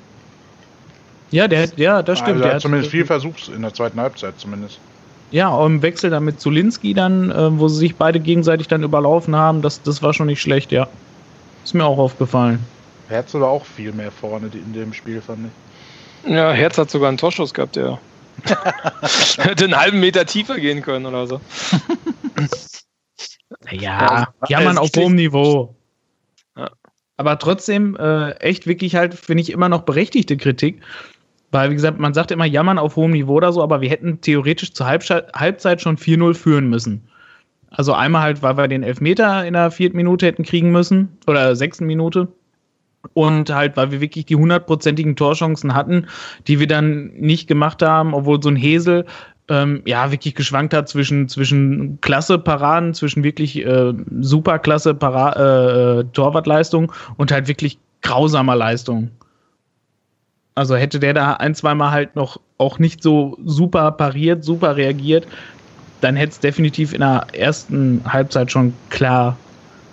Ja, 1.30 1.49
der, 1.49 1.70
ja, 1.76 2.03
das 2.03 2.18
stimmt. 2.18 2.37
Also 2.37 2.49
er 2.49 2.55
hat 2.55 2.61
zumindest 2.61 2.91
viel 2.91 3.07
Versuchs 3.07 3.49
in 3.49 3.62
der 3.62 3.72
zweiten 3.72 3.99
Halbzeit 3.99 4.39
zumindest. 4.39 4.78
Ja, 5.30 5.49
auch 5.49 5.64
im 5.64 5.80
Wechsel 5.80 6.11
dann 6.11 6.24
mit 6.24 6.39
Zulinski 6.39 6.93
dann, 6.93 7.30
äh, 7.30 7.59
wo 7.59 7.66
sie 7.68 7.78
sich 7.78 7.97
beide 7.97 8.20
gegenseitig 8.20 8.68
dann 8.68 8.82
überlaufen 8.82 9.34
haben, 9.34 9.62
das, 9.62 9.82
das 9.82 10.03
war 10.03 10.12
schon 10.12 10.26
nicht 10.26 10.43
schlecht, 10.43 10.70
ja. 10.70 10.87
Ist 11.64 11.74
mir 11.74 11.84
auch 11.84 11.99
aufgefallen. 11.99 12.61
Herz 13.09 13.32
war 13.32 13.49
auch 13.49 13.64
viel 13.64 13.93
mehr 13.93 14.12
vorne 14.12 14.51
in 14.53 14.74
dem 14.74 14.93
Spiel, 14.93 15.22
fand 15.22 15.47
ich. 15.47 15.53
Ja, 16.27 16.53
Herz 16.53 16.77
hat 16.79 16.91
sogar 16.91 17.09
einen 17.09 17.18
Torschuss 17.18 17.55
gehabt, 17.55 17.77
ja. 17.77 17.99
Hätte 19.39 19.64
einen 19.64 19.77
halben 19.77 20.01
Meter 20.01 20.27
tiefer 20.27 20.57
gehen 20.57 20.83
können 20.83 21.07
oder 21.07 21.27
so. 21.27 21.41
Naja, 23.64 24.29
ja, 24.49 24.61
man 24.61 24.79
auf 24.79 24.91
hohem 24.97 25.14
Niveau. 25.14 25.74
Ja. 26.57 26.70
Aber 27.16 27.39
trotzdem, 27.39 27.97
äh, 27.97 28.33
echt 28.33 28.66
wirklich 28.66 28.95
halt, 28.95 29.14
finde 29.14 29.43
ich, 29.43 29.51
immer 29.51 29.68
noch 29.68 29.83
berechtigte 29.83 30.37
Kritik. 30.37 30.83
Weil, 31.53 31.70
wie 31.70 31.74
gesagt, 31.74 31.99
man 31.99 32.12
sagt 32.12 32.33
immer 32.33 32.45
jammern 32.45 32.79
auf 32.79 32.97
hohem 32.97 33.12
Niveau 33.12 33.35
oder 33.35 33.53
so, 33.53 33.62
aber 33.62 33.81
wir 33.81 33.89
hätten 33.89 34.20
theoretisch 34.20 34.72
zur 34.72 34.87
Halbzeit 34.87 35.81
schon 35.81 35.97
4-0 35.97 36.35
führen 36.35 36.68
müssen. 36.68 37.09
Also 37.70 37.93
einmal 37.93 38.22
halt, 38.22 38.43
weil 38.43 38.57
wir 38.57 38.68
den 38.68 38.83
Elfmeter 38.83 39.47
in 39.47 39.55
der 39.55 39.70
vierten 39.70 39.97
Minute 39.97 40.27
hätten 40.27 40.45
kriegen 40.45 40.72
müssen 40.72 41.16
oder 41.27 41.55
sechsten 41.55 41.87
Minute. 41.87 42.29
Und 43.15 43.53
halt, 43.55 43.77
weil 43.77 43.91
wir 43.91 44.01
wirklich 44.01 44.27
die 44.27 44.37
hundertprozentigen 44.37 45.17
Torchancen 45.17 45.75
hatten, 45.75 46.07
die 46.47 46.61
wir 46.61 46.67
dann 46.67 47.13
nicht 47.15 47.49
gemacht 47.49 47.83
haben, 47.83 48.15
obwohl 48.15 48.43
so 48.43 48.49
ein 48.49 48.57
Hesel 48.57 49.05
ähm, 49.49 49.83
ja 49.85 50.11
wirklich 50.11 50.35
geschwankt 50.35 50.75
hat 50.75 50.89
zwischen, 50.89 51.29
zwischen 51.29 52.01
klasse 52.01 52.39
Paraden, 52.39 52.95
zwischen 52.95 53.23
wirklich 53.23 53.65
äh, 53.65 53.93
super 54.21 54.59
klasse 54.59 54.91
äh, 54.91 56.05
Torwartleistung 56.13 56.93
und 57.17 57.31
halt 57.33 57.49
wirklich 57.49 57.79
grausamer 58.03 58.57
Leistung. 58.57 59.11
Also 60.55 60.75
hätte 60.75 60.99
der 60.99 61.15
da 61.15 61.35
ein, 61.35 61.55
zweimal 61.55 61.91
halt 61.91 62.17
noch 62.17 62.41
auch 62.59 62.79
nicht 62.79 63.03
so 63.03 63.37
super 63.45 63.93
pariert, 63.93 64.43
super 64.43 64.77
reagiert, 64.77 65.27
dann 66.01 66.17
hätte 66.17 66.33
es 66.33 66.41
definitiv 66.41 66.93
in 66.93 67.01
der 67.01 67.27
ersten 67.33 68.01
Halbzeit 68.11 68.51
schon 68.51 68.73
klar 68.91 69.37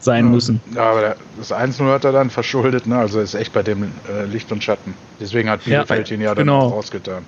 sein 0.04 0.30
müssen. 0.30 0.62
Ja, 0.76 0.91
aber 0.91 1.16
das 1.38 1.51
1-0 1.51 1.91
hat 1.91 2.04
er 2.04 2.12
dann 2.12 2.30
verschuldet, 2.30 2.88
ne? 2.88 2.97
Also 2.97 3.20
ist 3.20 3.36
echt 3.36 3.54
bei 3.54 3.64
dem 3.64 3.84
äh, 3.84 4.26
Licht 4.26 4.51
und 4.51 4.64
Schatten. 4.64 4.93
Deswegen 5.20 5.49
hat 5.49 5.64
Bielefeld 5.64 6.10
ja, 6.10 6.16
ihn 6.16 6.22
ja 6.22 6.36
dann 6.36 6.45
genau. 6.45 6.68
rausgetan. 6.68 7.24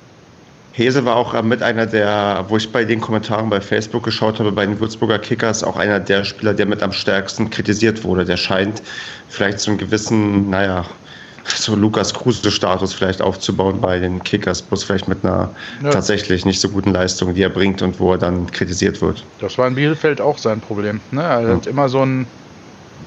Hese 0.74 1.06
war 1.06 1.16
auch 1.16 1.34
äh, 1.34 1.42
mit 1.42 1.64
einer 1.64 1.86
der, 1.86 2.46
wo 2.50 2.58
ich 2.58 2.72
bei 2.72 2.84
den 2.84 3.00
Kommentaren 3.00 3.50
bei 3.50 3.62
Facebook 3.62 4.04
geschaut 4.04 4.40
habe, 4.40 4.52
bei 4.52 4.66
den 4.66 4.80
Würzburger 4.80 5.20
Kickers, 5.20 5.64
auch 5.64 5.78
einer 5.78 6.00
der 6.00 6.26
Spieler, 6.26 6.54
der 6.54 6.66
mit 6.66 6.84
am 6.84 6.92
stärksten 6.92 7.50
kritisiert 7.50 8.04
wurde. 8.04 8.26
Der 8.26 8.38
scheint 8.38 8.84
vielleicht 9.30 9.60
so 9.62 9.72
einen 9.72 9.78
gewissen, 9.78 10.50
naja, 10.50 10.86
so 11.46 11.76
Lukas 11.76 12.14
Kruse-Status 12.14 12.94
vielleicht 12.94 13.22
aufzubauen 13.22 13.80
bei 13.80 14.00
den 14.00 14.22
Kickers, 14.22 14.62
bloß 14.62 14.84
vielleicht 14.84 15.08
mit 15.08 15.24
einer 15.24 15.50
ja. 15.82 15.92
tatsächlich 15.92 16.44
nicht 16.44 16.60
so 16.60 16.68
guten 16.68 16.92
Leistung, 16.92 17.34
die 17.34 17.44
er 17.44 17.50
bringt 17.50 17.82
und 17.82 17.98
wo 18.00 18.12
er 18.12 18.18
dann 18.18 18.52
kritisiert 18.52 19.02
wird. 19.02 19.24
Das 19.40 19.58
war 19.58 19.68
in 19.68 19.76
Bielefeld 19.76 20.20
auch 20.20 20.38
sein 20.38 20.60
Problem. 20.60 21.00
Ne? 21.12 21.22
Er 21.22 21.42
ja. 21.42 21.56
hat 21.56 21.68
immer 21.68 21.88
so 21.88 22.02
einen 22.02 22.28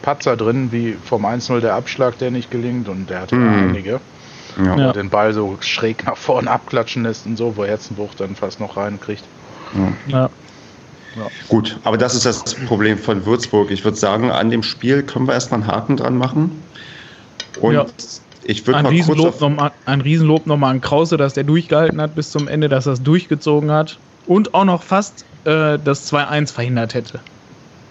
Patzer 0.03 0.37
drin, 0.37 0.71
wie 0.73 0.97
vom 1.05 1.27
1-0 1.27 1.61
der 1.61 1.75
Abschlag, 1.75 2.19
der 2.19 2.31
nicht 2.31 2.51
gelingt 2.51 2.89
und 2.89 3.11
der 3.11 3.23
hatte 3.23 3.37
mhm. 3.37 3.71
einige. 3.71 4.01
Ja. 4.63 4.77
ja. 4.77 4.93
Den 4.93 5.11
Ball 5.11 5.33
so 5.33 5.57
schräg 5.61 6.05
nach 6.07 6.17
vorne 6.17 6.51
abklatschen 6.51 7.05
lässt 7.05 7.27
und 7.27 7.37
so, 7.37 7.57
wo 7.57 7.65
Herzenbruch 7.65 8.15
dann 8.15 8.35
fast 8.35 8.61
noch 8.61 8.77
reinkriegt. 8.77 9.25
Ja. 10.07 10.31
Ja. 11.17 11.27
Gut, 11.49 11.79
aber 11.85 11.99
das 11.99 12.15
ist 12.15 12.27
das 12.27 12.55
Problem 12.67 12.99
von 12.99 13.25
Würzburg. 13.27 13.71
Ich 13.71 13.85
würde 13.85 13.97
sagen, 13.97 14.31
an 14.31 14.51
dem 14.51 14.63
Spiel 14.63 15.03
können 15.03 15.27
wir 15.27 15.35
erstmal 15.35 15.61
einen 15.61 15.71
Haken 15.71 15.97
dran 15.97 16.17
machen. 16.17 16.63
Und 17.61 17.75
ja. 17.75 17.87
ich 18.45 18.67
würde 18.67 18.83
mal 18.83 18.89
Riesenlob 18.91 19.39
kurz. 19.39 19.41
Noch 19.41 19.71
ein 19.87 20.01
Riesenlob 20.01 20.47
nochmal 20.47 20.71
an 20.71 20.81
Krause, 20.81 21.17
dass 21.17 21.35
der 21.35 21.45
durchgehalten 21.45 22.01
hat 22.01 22.15
bis 22.15 22.31
zum 22.31 22.47
Ende, 22.47 22.69
dass 22.69 22.87
er 22.87 22.93
es 22.93 23.03
durchgezogen 23.03 23.71
hat 23.71 23.99
und 24.27 24.55
auch 24.55 24.65
noch 24.65 24.83
fast 24.83 25.25
äh, 25.45 25.79
das 25.83 26.13
2-1 26.13 26.53
verhindert 26.53 26.95
hätte. 26.95 27.21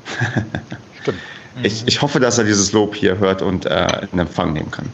Stimmt. 1.01 1.19
Ich, 1.63 1.83
ich 1.87 2.01
hoffe, 2.01 2.19
dass 2.19 2.37
er 2.37 2.43
dieses 2.43 2.71
Lob 2.71 2.95
hier 2.95 3.17
hört 3.17 3.41
und 3.41 3.65
äh, 3.65 4.07
in 4.11 4.19
Empfang 4.19 4.53
nehmen 4.53 4.71
kann. 4.71 4.89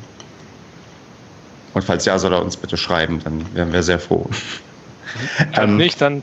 Und 1.74 1.84
falls 1.84 2.06
ja, 2.06 2.18
soll 2.20 2.34
er 2.34 2.42
uns 2.42 2.56
bitte 2.56 2.78
schreiben, 2.78 3.20
dann 3.24 3.46
wären 3.54 3.74
wir 3.74 3.84
sehr 3.84 4.00
froh. 4.00 4.30
Wenn 5.56 5.70
ähm, 5.70 5.78
nicht, 5.78 6.00
dann 6.02 6.22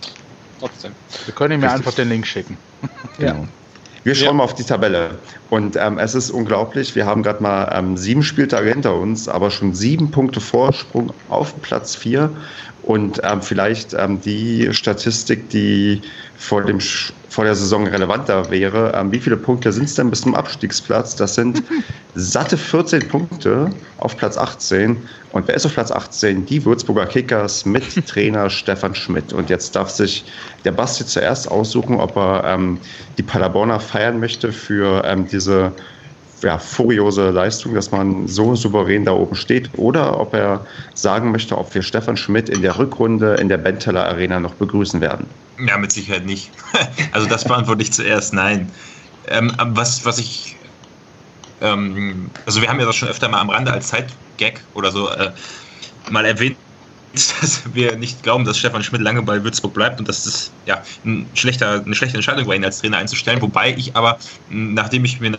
trotzdem. 0.59 0.93
Wir 1.24 1.34
können 1.34 1.55
ihm 1.55 1.62
ja 1.62 1.72
einfach 1.72 1.95
den 1.95 2.09
Link 2.09 2.26
schicken. 2.26 2.57
Genau. 3.18 3.32
Ja. 3.32 3.49
Wir 4.03 4.14
schauen 4.14 4.26
ja. 4.26 4.32
mal 4.32 4.45
auf 4.45 4.55
die 4.55 4.64
Tabelle. 4.64 5.18
Und 5.51 5.76
ähm, 5.76 5.99
es 5.99 6.14
ist 6.14 6.30
unglaublich. 6.30 6.95
Wir 6.95 7.05
haben 7.05 7.22
gerade 7.22 7.43
mal 7.43 7.70
ähm, 7.74 7.97
sieben 7.97 8.22
Spieltage 8.22 8.70
hinter 8.70 8.95
uns, 8.95 9.28
aber 9.28 9.51
schon 9.51 9.74
sieben 9.74 10.11
Punkte 10.11 10.41
Vorsprung 10.41 11.12
auf 11.28 11.61
Platz 11.61 11.97
vier. 11.97 12.30
Und 12.83 13.20
ähm, 13.24 13.43
vielleicht 13.43 13.95
ähm, 13.95 14.20
die 14.20 14.68
Statistik, 14.72 15.51
die 15.51 16.01
vor, 16.37 16.62
dem, 16.62 16.78
vor 17.28 17.45
der 17.45 17.55
Saison 17.55 17.87
relevanter 17.87 18.51
wäre. 18.51 18.93
Ähm, 18.95 19.12
wie 19.12 19.18
viele 19.18 19.37
Punkte 19.37 19.72
sind 19.72 19.85
es 19.85 19.95
denn 19.95 20.09
bis 20.09 20.22
zum 20.22 20.35
Abstiegsplatz? 20.35 21.14
Das 21.14 21.35
sind 21.35 21.62
satte 22.14 22.57
14 22.57 23.07
Punkte 23.09 23.70
auf 23.99 24.16
Platz 24.16 24.39
18. 24.39 24.97
Und 25.33 25.47
wer 25.47 25.55
ist 25.55 25.66
auf 25.66 25.74
Platz 25.74 25.91
18? 25.91 26.47
Die 26.47 26.64
Würzburger 26.64 27.07
Kickers 27.07 27.66
mit 27.66 28.07
Trainer 28.09 28.49
Stefan 28.49 28.95
Schmidt. 28.95 29.33
Und 29.35 29.51
jetzt 29.51 29.76
darf 29.76 29.91
sich 29.91 30.24
der 30.64 30.72
Basti 30.72 31.05
zuerst 31.05 31.51
aussuchen, 31.51 32.01
ob 32.01 32.16
er 32.16 32.45
ähm, 32.45 32.78
die 33.18 33.22
Paderborner 33.22 33.81
feiern 33.81 34.18
möchte 34.18 34.53
für 34.53 35.05
ähm, 35.05 35.28
diese 35.28 35.72
ja, 36.43 36.59
furiose 36.59 37.30
Leistung, 37.30 37.74
dass 37.74 37.91
man 37.91 38.26
so 38.26 38.55
souverän 38.55 39.05
da 39.05 39.12
oben 39.12 39.34
steht, 39.34 39.70
oder 39.76 40.18
ob 40.18 40.34
er 40.34 40.66
sagen 40.95 41.30
möchte, 41.30 41.57
ob 41.57 41.74
wir 41.74 41.82
Stefan 41.82 42.16
Schmidt 42.16 42.49
in 42.49 42.62
der 42.62 42.78
Rückrunde 42.78 43.34
in 43.34 43.49
der 43.49 43.59
Benteler 43.59 44.07
Arena 44.07 44.41
noch 44.41 44.55
begrüßen 44.55 45.01
werden. 45.01 45.26
Ja, 45.66 45.76
mit 45.76 45.93
Sicherheit 45.93 46.26
nicht. 46.26 46.51
Also 47.12 47.26
das 47.26 47.45
beantworte 47.45 47.82
ich 47.82 47.93
zuerst, 47.93 48.32
nein. 48.32 48.70
Ähm, 49.28 49.53
was, 49.59 50.05
was 50.05 50.18
ich, 50.18 50.57
ähm, 51.61 52.30
also 52.47 52.62
wir 52.62 52.68
haben 52.68 52.80
ja 52.80 52.86
das 52.86 52.97
schon 52.97 53.09
öfter 53.09 53.28
mal 53.28 53.41
am 53.41 53.51
Rande 53.51 53.72
als 53.72 53.88
Zeitgag 53.88 54.61
oder 54.74 54.91
so 54.91 55.09
äh, 55.11 55.30
mal 56.11 56.24
erwähnt, 56.24 56.57
dass 57.12 57.62
wir 57.74 57.97
nicht 57.97 58.22
glauben, 58.22 58.45
dass 58.45 58.59
Stefan 58.59 58.82
Schmidt 58.82 59.03
lange 59.03 59.22
bei 59.22 59.43
Würzburg 59.43 59.74
bleibt 59.74 59.99
und 59.99 60.09
dass 60.09 60.24
das 60.24 60.53
ja 60.66 60.82
ein 61.05 61.26
schlechter, 61.34 61.82
eine 61.84 61.95
schlechte 61.95 62.16
Entscheidung 62.16 62.47
war, 62.47 62.55
ihn 62.55 62.64
als 62.64 62.78
Trainer 62.78 62.99
einzustellen. 62.99 63.43
Wobei 63.43 63.74
ich 63.76 63.97
aber, 63.97 64.18
nachdem 64.49 65.05
ich 65.05 65.20
mir 65.20 65.36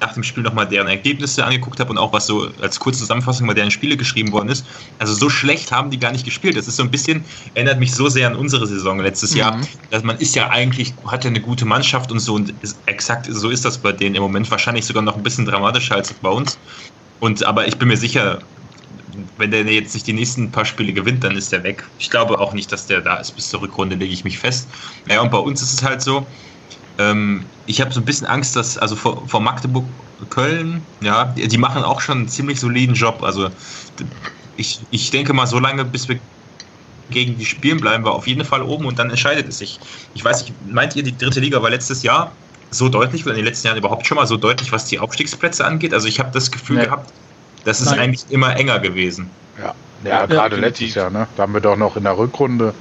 nach 0.00 0.14
dem 0.14 0.22
Spiel 0.22 0.42
nochmal 0.42 0.66
deren 0.66 0.86
Ergebnisse 0.86 1.44
angeguckt 1.44 1.80
habe 1.80 1.90
und 1.90 1.98
auch 1.98 2.12
was 2.12 2.26
so 2.26 2.48
als 2.60 2.78
kurze 2.78 3.00
Zusammenfassung 3.00 3.46
mal 3.46 3.54
deren 3.54 3.70
Spiele 3.70 3.96
geschrieben 3.96 4.32
worden 4.32 4.48
ist. 4.48 4.64
Also 4.98 5.14
so 5.14 5.28
schlecht 5.28 5.72
haben 5.72 5.90
die 5.90 5.98
gar 5.98 6.12
nicht 6.12 6.24
gespielt. 6.24 6.56
Das 6.56 6.68
ist 6.68 6.76
so 6.76 6.82
ein 6.82 6.90
bisschen, 6.90 7.24
erinnert 7.54 7.80
mich 7.80 7.92
so 7.92 8.08
sehr 8.08 8.26
an 8.28 8.36
unsere 8.36 8.66
Saison 8.66 9.00
letztes 9.00 9.32
mhm. 9.32 9.38
Jahr. 9.38 9.60
Dass 9.90 10.02
man 10.02 10.16
ist 10.18 10.34
ja 10.34 10.50
eigentlich, 10.50 10.94
hat 11.06 11.24
ja 11.24 11.30
eine 11.30 11.40
gute 11.40 11.64
Mannschaft 11.64 12.12
und 12.12 12.20
so 12.20 12.34
und 12.34 12.52
ist, 12.62 12.78
exakt 12.86 13.26
so 13.28 13.50
ist 13.50 13.64
das 13.64 13.78
bei 13.78 13.92
denen 13.92 14.14
im 14.14 14.22
Moment. 14.22 14.50
Wahrscheinlich 14.50 14.84
sogar 14.84 15.02
noch 15.02 15.16
ein 15.16 15.22
bisschen 15.22 15.46
dramatischer 15.46 15.96
als 15.96 16.12
bei 16.12 16.30
uns. 16.30 16.58
Und 17.20 17.42
aber 17.44 17.66
ich 17.66 17.76
bin 17.76 17.88
mir 17.88 17.96
sicher, 17.96 18.38
wenn 19.36 19.50
der 19.50 19.64
jetzt 19.64 19.94
nicht 19.94 20.06
die 20.06 20.12
nächsten 20.12 20.50
paar 20.50 20.64
Spiele 20.64 20.92
gewinnt, 20.92 21.24
dann 21.24 21.36
ist 21.36 21.52
der 21.52 21.62
weg. 21.64 21.84
Ich 21.98 22.10
glaube 22.10 22.38
auch 22.38 22.52
nicht, 22.52 22.70
dass 22.70 22.86
der 22.86 23.00
da 23.00 23.16
ist. 23.16 23.32
Bis 23.32 23.48
zur 23.48 23.62
Rückrunde 23.62 23.96
lege 23.96 24.12
ich 24.12 24.24
mich 24.24 24.38
fest. 24.38 24.68
Ja, 25.08 25.20
und 25.20 25.30
bei 25.30 25.38
uns 25.38 25.62
ist 25.62 25.72
es 25.72 25.82
halt 25.82 26.02
so, 26.02 26.26
ähm, 26.98 27.44
ich 27.66 27.80
habe 27.80 27.92
so 27.92 28.00
ein 28.00 28.04
bisschen 28.04 28.26
Angst, 28.26 28.56
dass, 28.56 28.76
also 28.76 28.96
vor, 28.96 29.26
vor 29.26 29.40
Magdeburg, 29.40 29.84
Köln, 30.30 30.82
ja, 31.00 31.26
die, 31.26 31.46
die, 31.46 31.58
machen 31.58 31.84
auch 31.84 32.00
schon 32.00 32.18
einen 32.18 32.28
ziemlich 32.28 32.58
soliden 32.58 32.94
Job. 32.94 33.22
Also 33.22 33.50
ich, 34.56 34.80
ich 34.90 35.10
denke 35.10 35.32
mal, 35.32 35.46
so 35.46 35.60
lange, 35.60 35.84
bis 35.84 36.08
wir 36.08 36.18
gegen 37.10 37.38
die 37.38 37.44
spielen, 37.44 37.80
bleiben 37.80 38.04
wir 38.04 38.12
auf 38.12 38.26
jeden 38.26 38.44
Fall 38.44 38.62
oben 38.62 38.84
und 38.86 38.98
dann 38.98 39.10
entscheidet 39.10 39.48
es 39.48 39.58
sich. 39.58 39.78
Ich 40.14 40.24
weiß 40.24 40.42
nicht, 40.42 40.54
meint 40.70 40.96
ihr, 40.96 41.04
die 41.04 41.16
dritte 41.16 41.40
Liga 41.40 41.62
war 41.62 41.70
letztes 41.70 42.02
Jahr 42.02 42.32
so 42.70 42.88
deutlich 42.88 43.24
oder 43.24 43.32
in 43.34 43.38
den 43.38 43.46
letzten 43.46 43.68
Jahren 43.68 43.78
überhaupt 43.78 44.06
schon 44.06 44.16
mal 44.16 44.26
so 44.26 44.36
deutlich, 44.36 44.72
was 44.72 44.86
die 44.86 44.98
Aufstiegsplätze 44.98 45.64
angeht? 45.64 45.94
Also 45.94 46.08
ich 46.08 46.18
habe 46.18 46.30
das 46.32 46.50
Gefühl 46.50 46.78
nee. 46.78 46.84
gehabt, 46.84 47.12
das 47.64 47.80
ist 47.80 47.90
Nein. 47.90 48.00
eigentlich 48.00 48.24
immer 48.30 48.54
enger 48.56 48.78
gewesen. 48.80 49.30
Ja, 49.58 49.74
ja, 50.04 50.10
ja 50.10 50.26
gerade 50.26 50.56
letztes 50.56 50.94
Jahr, 50.94 51.10
ne? 51.10 51.28
Da 51.36 51.44
haben 51.44 51.54
wir 51.54 51.60
doch 51.60 51.76
noch 51.76 51.96
in 51.96 52.04
der 52.04 52.18
Rückrunde 52.18 52.74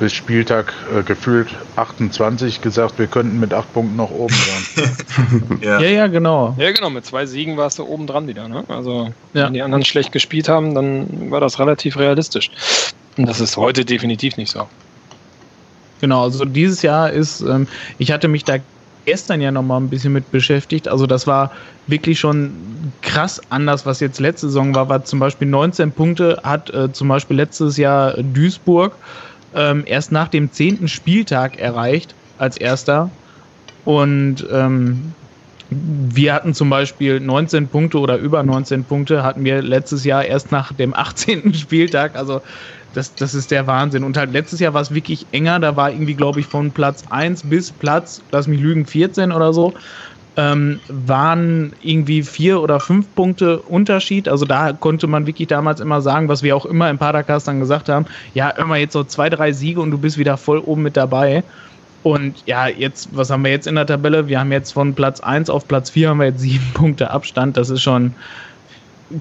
bis 0.00 0.12
Spieltag 0.12 0.72
äh, 0.92 1.02
gefühlt 1.02 1.48
28 1.76 2.60
gesagt, 2.60 2.98
wir 2.98 3.06
könnten 3.06 3.38
mit 3.38 3.54
acht 3.54 3.72
Punkten 3.72 3.96
noch 3.96 4.10
oben 4.10 4.34
sein. 4.34 5.58
ja. 5.60 5.80
ja. 5.80 5.88
ja, 5.88 6.06
genau. 6.08 6.56
Ja, 6.58 6.72
genau. 6.72 6.90
Mit 6.90 7.04
zwei 7.06 7.26
Siegen 7.26 7.56
warst 7.56 7.78
du 7.78 7.84
oben 7.84 8.08
dran 8.08 8.26
wieder. 8.26 8.48
Ne? 8.48 8.64
Also, 8.68 9.12
ja. 9.34 9.46
wenn 9.46 9.52
die 9.52 9.62
anderen 9.62 9.84
schlecht 9.84 10.10
gespielt 10.10 10.48
haben, 10.48 10.74
dann 10.74 11.30
war 11.30 11.40
das 11.40 11.60
relativ 11.60 11.96
realistisch. 11.96 12.50
Und 13.16 13.28
das 13.28 13.40
ist 13.40 13.56
heute 13.56 13.84
definitiv 13.84 14.36
nicht 14.36 14.50
so. 14.50 14.66
Genau, 16.00 16.22
also 16.22 16.46
dieses 16.46 16.80
Jahr 16.80 17.10
ist, 17.10 17.42
ähm, 17.42 17.68
ich 17.98 18.10
hatte 18.10 18.26
mich 18.26 18.44
da 18.44 18.56
gestern 19.04 19.40
ja 19.40 19.50
nochmal 19.50 19.80
ein 19.80 19.90
bisschen 19.90 20.12
mit 20.12 20.30
beschäftigt. 20.30 20.88
Also 20.88 21.06
das 21.06 21.26
war 21.26 21.52
wirklich 21.86 22.18
schon 22.18 22.52
krass 23.02 23.40
anders, 23.50 23.84
was 23.84 24.00
jetzt 24.00 24.18
letzte 24.20 24.48
Saison 24.48 24.74
war, 24.74 24.88
war 24.88 25.04
zum 25.04 25.18
Beispiel 25.18 25.48
19 25.48 25.92
Punkte 25.92 26.40
hat 26.42 26.70
äh, 26.70 26.92
zum 26.92 27.08
Beispiel 27.08 27.36
letztes 27.36 27.76
Jahr 27.76 28.14
Duisburg 28.14 28.94
ähm, 29.54 29.84
erst 29.86 30.12
nach 30.12 30.28
dem 30.28 30.52
zehnten 30.52 30.88
Spieltag 30.88 31.58
erreicht 31.58 32.14
als 32.38 32.56
erster. 32.56 33.10
Und 33.84 34.46
ähm, 34.52 35.12
wir 35.70 36.34
hatten 36.34 36.52
zum 36.52 36.68
Beispiel 36.68 37.20
19 37.20 37.68
Punkte 37.68 37.98
oder 37.98 38.16
über 38.16 38.42
19 38.42 38.84
Punkte 38.84 39.22
hatten 39.22 39.44
wir 39.44 39.62
letztes 39.62 40.04
Jahr 40.04 40.24
erst 40.24 40.50
nach 40.50 40.72
dem 40.72 40.94
18. 40.94 41.54
Spieltag. 41.62 42.16
Also 42.16 42.42
Das, 42.92 43.14
das 43.14 43.34
ist 43.34 43.52
der 43.52 43.68
Wahnsinn. 43.68 44.02
Und 44.02 44.16
halt 44.16 44.32
letztes 44.32 44.58
Jahr 44.58 44.74
war 44.74 44.82
es 44.82 44.92
wirklich 44.92 45.26
enger. 45.30 45.60
Da 45.60 45.76
war 45.76 45.92
irgendwie, 45.92 46.14
glaube 46.14 46.40
ich, 46.40 46.46
von 46.46 46.72
Platz 46.72 47.04
1 47.08 47.44
bis 47.44 47.70
Platz, 47.70 48.20
lass 48.32 48.48
mich 48.48 48.60
lügen, 48.60 48.84
14 48.84 49.30
oder 49.30 49.52
so, 49.52 49.72
ähm, 50.36 50.80
waren 50.88 51.72
irgendwie 51.82 52.22
vier 52.22 52.60
oder 52.60 52.80
fünf 52.80 53.14
Punkte 53.14 53.58
Unterschied. 53.60 54.28
Also 54.28 54.44
da 54.44 54.72
konnte 54.72 55.06
man 55.06 55.26
wirklich 55.26 55.48
damals 55.48 55.80
immer 55.80 56.00
sagen, 56.00 56.28
was 56.28 56.42
wir 56.42 56.56
auch 56.56 56.66
immer 56.66 56.88
im 56.90 56.98
Padercast 56.98 57.48
dann 57.48 57.60
gesagt 57.60 57.88
haben, 57.88 58.06
ja, 58.34 58.50
immer 58.50 58.76
jetzt 58.76 58.92
so 58.92 59.04
zwei, 59.04 59.28
drei 59.28 59.52
Siege 59.52 59.80
und 59.80 59.90
du 59.90 59.98
bist 59.98 60.18
wieder 60.18 60.36
voll 60.36 60.58
oben 60.58 60.82
mit 60.82 60.96
dabei. 60.96 61.42
Und 62.02 62.42
ja, 62.46 62.68
jetzt, 62.68 63.10
was 63.12 63.30
haben 63.30 63.44
wir 63.44 63.50
jetzt 63.50 63.66
in 63.66 63.74
der 63.74 63.86
Tabelle? 63.86 64.28
Wir 64.28 64.40
haben 64.40 64.52
jetzt 64.52 64.72
von 64.72 64.94
Platz 64.94 65.20
1 65.20 65.50
auf 65.50 65.68
Platz 65.68 65.90
4 65.90 66.10
haben 66.10 66.18
wir 66.18 66.26
jetzt 66.26 66.40
sieben 66.40 66.70
Punkte 66.74 67.10
Abstand. 67.10 67.56
Das 67.56 67.68
ist 67.68 67.82
schon, 67.82 68.14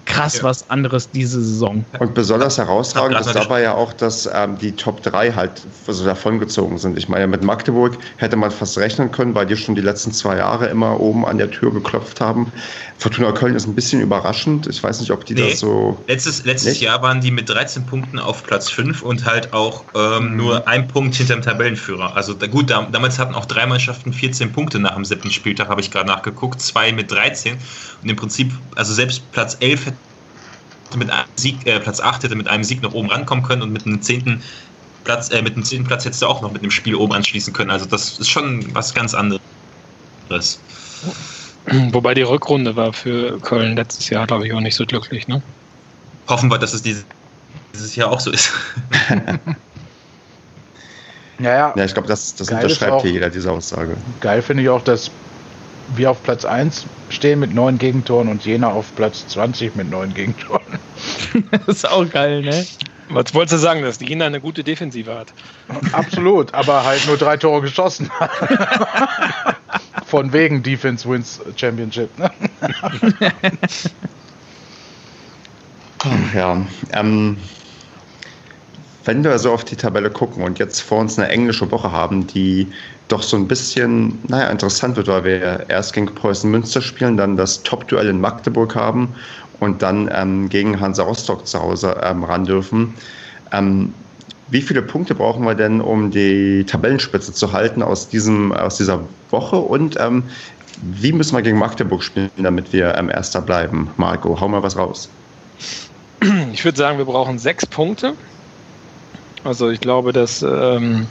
krass 0.06 0.38
ja. 0.38 0.44
was 0.44 0.70
anderes 0.70 1.10
diese 1.10 1.42
Saison. 1.42 1.84
Und 2.00 2.14
besonders 2.14 2.58
herausragend 2.58 3.20
ist 3.20 3.34
dabei 3.34 3.64
ja 3.64 3.74
auch, 3.74 3.94
dass 3.94 4.30
ähm, 4.32 4.58
die 4.58 4.72
Top 4.72 5.02
3 5.04 5.34
halt 5.34 5.52
also 5.88 6.06
davongezogen 6.06 6.78
sind. 6.78 6.98
Ich 6.98 7.10
meine, 7.10 7.28
mit 7.28 7.44
Magdeburg 7.44 7.98
hätte 8.18 8.36
man 8.36 8.52
fast 8.52 8.78
rechnen 8.78 9.12
können, 9.12 9.34
weil 9.36 9.46
die 9.46 9.58
schon 9.58 9.76
die 9.76 9.82
letzten 9.82 10.12
zwei 10.12 10.38
Jahre 10.38 10.68
immer 10.68 11.00
oben 11.00 11.26
an 11.26 11.38
der 11.38 11.50
Tür 11.50 11.74
geklopft 11.74 12.22
haben. 12.22 12.52
Fortuna 13.00 13.32
Köln 13.32 13.56
ist 13.56 13.66
ein 13.66 13.76
bisschen 13.76 14.02
überraschend. 14.02 14.68
Ich 14.68 14.84
weiß 14.84 15.00
nicht, 15.00 15.12
ob 15.12 15.26
die 15.26 15.34
nee. 15.34 15.52
das 15.52 15.60
so. 15.60 15.98
Letztes, 16.08 16.46
letztes 16.46 16.80
Jahr 16.82 17.02
waren 17.02 17.22
die 17.22 17.32
mit 17.32 17.50
13 17.50 17.86
Punkten 17.86 18.20
auf 18.20 18.44
Platz 18.44 18.70
5 18.70 19.02
und 19.02 19.26
halt 19.26 19.54
auch 19.54 19.86
ähm, 19.96 20.32
mhm. 20.32 20.38
nur 20.38 20.68
ein 20.68 20.88
Punkt 20.88 21.16
hinter 21.16 21.36
dem 21.36 21.42
Tabellenführer. 21.42 22.16
Also 22.16 22.34
da, 22.34 22.48
gut, 22.48 22.70
da, 22.70 22.88
damals 22.92 23.18
hatten 23.18 23.36
auch 23.36 23.46
drei 23.46 23.66
Mannschaften 23.66 24.14
14 24.14 24.52
Punkte 24.52 24.80
nach 24.80 24.96
dem 24.96 25.06
siebten 25.06 25.32
Spieltag, 25.32 25.70
habe 25.70 25.82
ich 25.82 25.92
gerade 25.92 26.08
nachgeguckt. 26.08 26.62
Zwei 26.62 26.92
mit 26.92 27.10
13. 27.10 27.58
Und 28.04 28.10
im 28.10 28.16
Prinzip, 28.16 28.52
also 28.76 28.94
selbst 28.94 29.32
Platz 29.32 29.58
11 29.60 29.79
hätte 29.86 30.98
mit 30.98 31.10
einem 31.10 31.28
Sieg, 31.36 31.66
äh, 31.68 31.80
Platz 31.80 32.00
8 32.00 32.24
hätte 32.24 32.36
mit 32.36 32.48
einem 32.48 32.64
Sieg 32.64 32.82
nach 32.82 32.94
oben 32.94 33.10
rankommen 33.10 33.44
können 33.44 33.62
und 33.62 33.72
mit 33.72 33.86
einem 33.86 34.02
zehnten 34.02 34.42
Platz, 35.04 35.30
äh, 35.30 35.42
mit 35.42 35.54
einem 35.54 35.64
zehnten 35.64 35.88
Platz 35.88 36.06
hättest 36.06 36.22
du 36.22 36.28
auch 36.28 36.42
noch 36.42 36.52
mit 36.52 36.62
einem 36.62 36.72
Spiel 36.72 36.96
oben 36.96 37.14
anschließen 37.14 37.54
können. 37.54 37.72
Also 37.72 37.86
das 37.86 38.20
ist 38.20 38.30
schon 38.30 38.74
was 38.76 38.94
ganz 38.94 39.14
anderes. 39.14 39.40
Wobei 41.92 42.14
die 42.14 42.22
Rückrunde 42.24 42.76
war 42.76 42.94
für 42.94 43.40
Köln 43.40 43.76
letztes 43.76 44.10
Jahr, 44.10 44.28
glaube 44.28 44.48
ich, 44.48 44.54
auch 44.54 44.62
nicht 44.62 44.76
so 44.76 44.86
glücklich, 44.86 45.28
ne? 45.28 45.42
Hoffen 46.28 46.50
wir, 46.50 46.58
dass 46.58 46.74
es 46.74 46.82
dieses, 46.82 47.06
dieses 47.74 47.96
Jahr 47.96 48.12
auch 48.12 48.20
so 48.20 48.32
ist. 48.32 48.52
ja, 51.40 51.56
ja. 51.56 51.74
ja, 51.76 51.86
ich 51.86 51.94
glaube, 51.94 52.08
das, 52.08 52.36
das 52.36 52.50
unterschreibt 52.50 52.92
auch, 52.92 53.02
hier 53.02 53.12
jeder 53.12 53.30
diese 53.30 53.52
Aussage. 53.52 53.98
Geil 54.20 54.42
finde 54.42 54.64
ich 54.64 54.70
auch, 54.70 54.84
dass 54.84 55.12
wir 55.96 56.12
auf 56.12 56.24
Platz 56.24 56.46
1 56.46 56.86
stehen 57.10 57.40
mit 57.40 57.54
neun 57.54 57.78
Gegentoren 57.78 58.28
und 58.28 58.46
Jena 58.46 58.70
auf 58.70 58.96
Platz 58.96 59.28
20 59.28 59.76
mit 59.76 59.90
neun 59.90 60.14
Gegentoren. 60.14 60.80
das 61.52 61.78
ist 61.78 61.90
auch 61.90 62.10
geil, 62.10 62.42
ne? 62.42 62.66
Was 63.10 63.34
wolltest 63.34 63.54
du 63.54 63.58
sagen, 63.58 63.82
dass 63.82 63.98
die 63.98 64.06
Jena 64.06 64.28
eine 64.28 64.40
gute 64.40 64.64
Defensive 64.64 65.16
hat? 65.16 65.34
Absolut, 65.94 66.54
aber 66.54 66.86
halt 66.86 67.08
nur 67.08 67.18
drei 67.18 67.38
Tore 67.38 67.62
geschossen. 67.62 68.12
Von 70.06 70.32
wegen 70.32 70.62
Defense 70.62 71.10
Wins 71.10 71.42
Championship. 71.56 72.10
Ne? 72.20 72.32
ja, 76.36 76.62
ähm, 76.94 77.38
wenn 79.06 79.24
wir 79.24 79.40
so 79.40 79.54
auf 79.54 79.66
die 79.66 79.76
Tabelle 79.76 80.12
gucken 80.12 80.44
und 80.44 80.60
jetzt 80.60 80.82
vor 80.82 81.00
uns 81.00 81.18
eine 81.18 81.30
englische 81.30 81.72
Woche 81.72 81.92
haben, 81.92 82.28
die 82.28 82.68
doch 83.10 83.24
so 83.24 83.36
ein 83.36 83.48
bisschen, 83.48 84.18
naja, 84.28 84.50
interessant 84.50 84.96
wird, 84.96 85.08
weil 85.08 85.24
wir 85.24 85.66
erst 85.68 85.94
gegen 85.94 86.08
Preußen 86.08 86.50
Münster 86.50 86.82
spielen, 86.82 87.18
dann 87.18 87.36
das 87.36 87.64
Top-Duell 87.64 88.08
in 88.08 88.22
Magdeburg 88.22 88.76
haben 88.76 89.10
und 89.60 89.82
dann 89.82 90.10
ähm, 90.14 90.48
gegen 90.48 90.80
Hansa 90.80 91.04
Rostock 91.04 91.46
zu 91.46 91.62
Hause 91.62 92.00
ähm, 92.04 92.24
ran 92.24 92.46
dürfen. 92.46 92.94
Ähm, 93.52 93.94
wie 94.52 94.62
viele 94.62 94.82
Punkte 94.82 95.14
brauchen 95.14 95.46
wir 95.46 95.56
denn, 95.56 95.82
um 95.82 96.10
die 96.12 96.66
Tabellenspitze 96.66 97.34
zu 97.34 97.52
halten 97.52 97.84
aus, 97.84 98.10
diesem, 98.10 98.52
aus 98.52 98.78
dieser 98.78 99.02
Woche? 99.30 99.58
Und 99.58 100.00
ähm, 100.00 100.24
wie 100.82 101.12
müssen 101.12 101.36
wir 101.36 101.42
gegen 101.42 101.58
Magdeburg 101.58 102.04
spielen, 102.04 102.32
damit 102.38 102.72
wir 102.74 102.96
ähm, 102.96 103.10
Erster 103.10 103.42
bleiben? 103.42 103.90
Marco, 103.98 104.40
hau 104.40 104.48
mal 104.48 104.64
was 104.64 104.78
raus. 104.78 105.10
Ich 106.52 106.66
würde 106.66 106.78
sagen, 106.78 106.98
wir 106.98 107.06
brauchen 107.06 107.40
sechs 107.40 107.66
Punkte. 107.66 108.14
Also 109.44 109.70
ich 109.70 109.80
glaube, 109.80 110.12
dass, 110.12 110.42
ähm, 110.42 111.08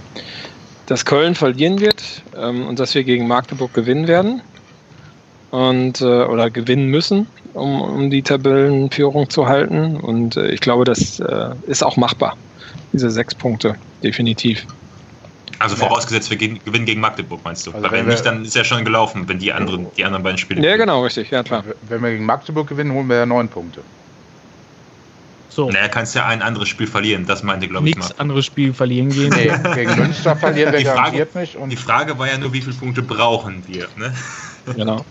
dass 0.88 1.04
Köln 1.04 1.34
verlieren 1.34 1.80
wird 1.80 2.02
ähm, 2.36 2.66
und 2.66 2.78
dass 2.78 2.94
wir 2.94 3.04
gegen 3.04 3.28
Magdeburg 3.28 3.74
gewinnen 3.74 4.08
werden 4.08 4.40
und 5.50 6.00
äh, 6.00 6.04
oder 6.04 6.50
gewinnen 6.50 6.86
müssen, 6.86 7.26
um, 7.52 7.80
um 7.82 8.10
die 8.10 8.22
Tabellenführung 8.22 9.28
zu 9.28 9.46
halten. 9.46 9.96
Und 9.98 10.36
äh, 10.36 10.50
ich 10.50 10.60
glaube, 10.60 10.84
das 10.84 11.20
äh, 11.20 11.50
ist 11.66 11.84
auch 11.84 11.98
machbar. 11.98 12.36
Diese 12.94 13.10
sechs 13.10 13.34
Punkte, 13.34 13.76
definitiv. 14.02 14.66
Also 15.58 15.76
vorausgesetzt, 15.76 16.30
wir 16.30 16.38
gewinnen 16.38 16.86
gegen 16.86 17.00
Magdeburg, 17.00 17.40
meinst 17.44 17.66
du? 17.66 17.72
Also 17.72 17.84
Weil 17.84 17.90
wenn, 17.90 18.06
wenn 18.06 18.12
nicht, 18.12 18.24
dann 18.24 18.44
ist 18.44 18.54
ja 18.54 18.64
schon 18.64 18.84
gelaufen, 18.84 19.28
wenn 19.28 19.38
die 19.40 19.52
anderen, 19.52 19.88
die 19.96 20.04
anderen 20.04 20.22
beiden 20.22 20.38
Spiele. 20.38 20.66
Ja, 20.66 20.76
genau, 20.76 21.02
richtig, 21.02 21.30
ja 21.30 21.42
klar. 21.42 21.64
Wenn 21.88 22.02
wir 22.02 22.12
gegen 22.12 22.24
Magdeburg 22.24 22.66
gewinnen, 22.66 22.92
holen 22.92 23.08
wir 23.08 23.16
ja 23.16 23.26
neun 23.26 23.48
Punkte. 23.48 23.82
So. 25.48 25.70
Naja, 25.70 25.88
kannst 25.88 26.14
ja 26.14 26.26
ein 26.26 26.42
anderes 26.42 26.68
Spiel 26.68 26.86
verlieren, 26.86 27.26
das 27.26 27.42
meinte, 27.42 27.68
glaube 27.68 27.88
ich 27.88 27.96
mal. 27.96 28.04
Nichts 28.04 28.20
anderes 28.20 28.46
Spiel 28.46 28.72
verlieren 28.72 29.08
gehen. 29.08 29.32
Nee, 29.34 29.50
gegen 29.74 29.96
Münster 29.96 30.36
verlieren 30.36 30.72
wir 30.72 30.80
die 30.80 30.84
Frage, 30.84 31.26
nicht. 31.34 31.56
Und 31.56 31.70
die 31.70 31.76
Frage 31.76 32.18
war 32.18 32.28
ja 32.28 32.38
nur, 32.38 32.52
wie 32.52 32.60
viele 32.60 32.76
Punkte 32.76 33.02
brauchen 33.02 33.62
wir? 33.66 33.88
Ne? 33.96 34.14
Genau. 34.76 35.04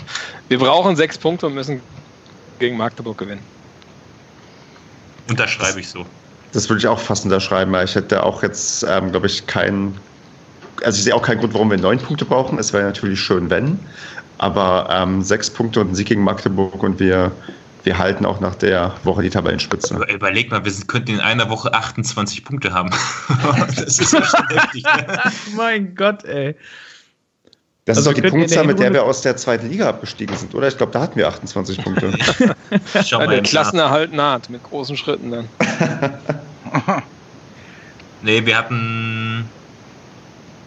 Wir 0.48 0.60
brauchen 0.60 0.96
sechs 0.96 1.18
Punkte 1.18 1.48
und 1.48 1.56
müssen 1.56 1.82
gegen 2.60 2.78
Magdeburg 2.78 3.18
gewinnen. 3.18 3.42
Unterschreibe 5.30 5.80
ich 5.80 5.90
so. 5.90 6.06
Das 6.54 6.70
würde 6.70 6.80
ich 6.80 6.88
auch 6.88 7.00
fast 7.00 7.26
unterschreiben, 7.26 7.72
weil 7.72 7.86
ich 7.86 7.96
hätte 7.96 8.24
auch 8.24 8.42
jetzt, 8.44 8.86
ähm, 8.88 9.12
glaube 9.12 9.28
ich, 9.28 9.46
keinen. 9.48 9.98
Also 10.84 10.98
ich 10.98 11.04
sehe 11.04 11.16
auch 11.16 11.22
keinen 11.22 11.40
Grund, 11.40 11.54
warum 11.54 11.72
wir 11.72 11.78
neun 11.78 11.98
Punkte 11.98 12.24
brauchen. 12.24 12.58
Es 12.60 12.72
wäre 12.72 12.84
natürlich 12.84 13.20
schön, 13.20 13.50
wenn. 13.50 13.80
Aber 14.38 14.88
ähm, 14.92 15.24
sechs 15.24 15.50
Punkte 15.50 15.82
und 15.82 15.92
ein 15.92 15.96
Sieg 15.96 16.08
gegen 16.08 16.24
Magdeburg 16.24 16.82
und 16.84 17.00
wir 17.00 17.32
wir 17.88 17.98
halten 17.98 18.26
auch 18.26 18.42
nach 18.42 18.56
der 18.56 18.94
Woche 19.06 19.24
die 19.24 19.30
Tabellenspitze. 19.30 19.96
Aber 19.96 20.12
überleg 20.12 20.52
mal, 20.52 20.66
wir 20.66 20.74
könnten 20.88 21.12
in 21.12 21.22
einer 21.22 21.50
Woche 21.50 21.74
28 21.74 22.44
Punkte 22.44 22.74
haben. 22.74 22.90
das 23.78 24.00
ist 24.00 24.10
schon 24.12 24.22
heftig. 24.50 24.84
Ne? 24.84 25.32
mein 25.56 25.96
Gott, 25.96 26.26
ey. 26.26 26.54
Das 27.86 27.96
also 27.96 28.10
ist 28.10 28.18
doch 28.18 28.22
die 28.22 28.30
Punktzahl, 28.30 28.66
mit 28.66 28.78
der 28.80 28.92
wir 28.92 29.06
aus 29.06 29.22
der 29.22 29.38
zweiten 29.38 29.70
Liga 29.70 29.88
abgestiegen 29.88 30.36
sind, 30.36 30.54
oder? 30.54 30.68
Ich 30.68 30.76
glaube, 30.76 30.92
da 30.92 31.00
hatten 31.00 31.16
wir 31.16 31.30
28 31.30 31.82
Punkte. 31.82 32.12
Schau 33.06 33.20
mal 33.20 33.30
der 33.30 33.42
Klassenerhalt 33.42 34.12
naht, 34.12 34.50
mit 34.50 34.62
großen 34.64 34.98
Schritten 34.98 35.32
dann. 35.32 35.48
nee, 38.22 38.46
wir 38.46 38.58
hatten 38.58 39.46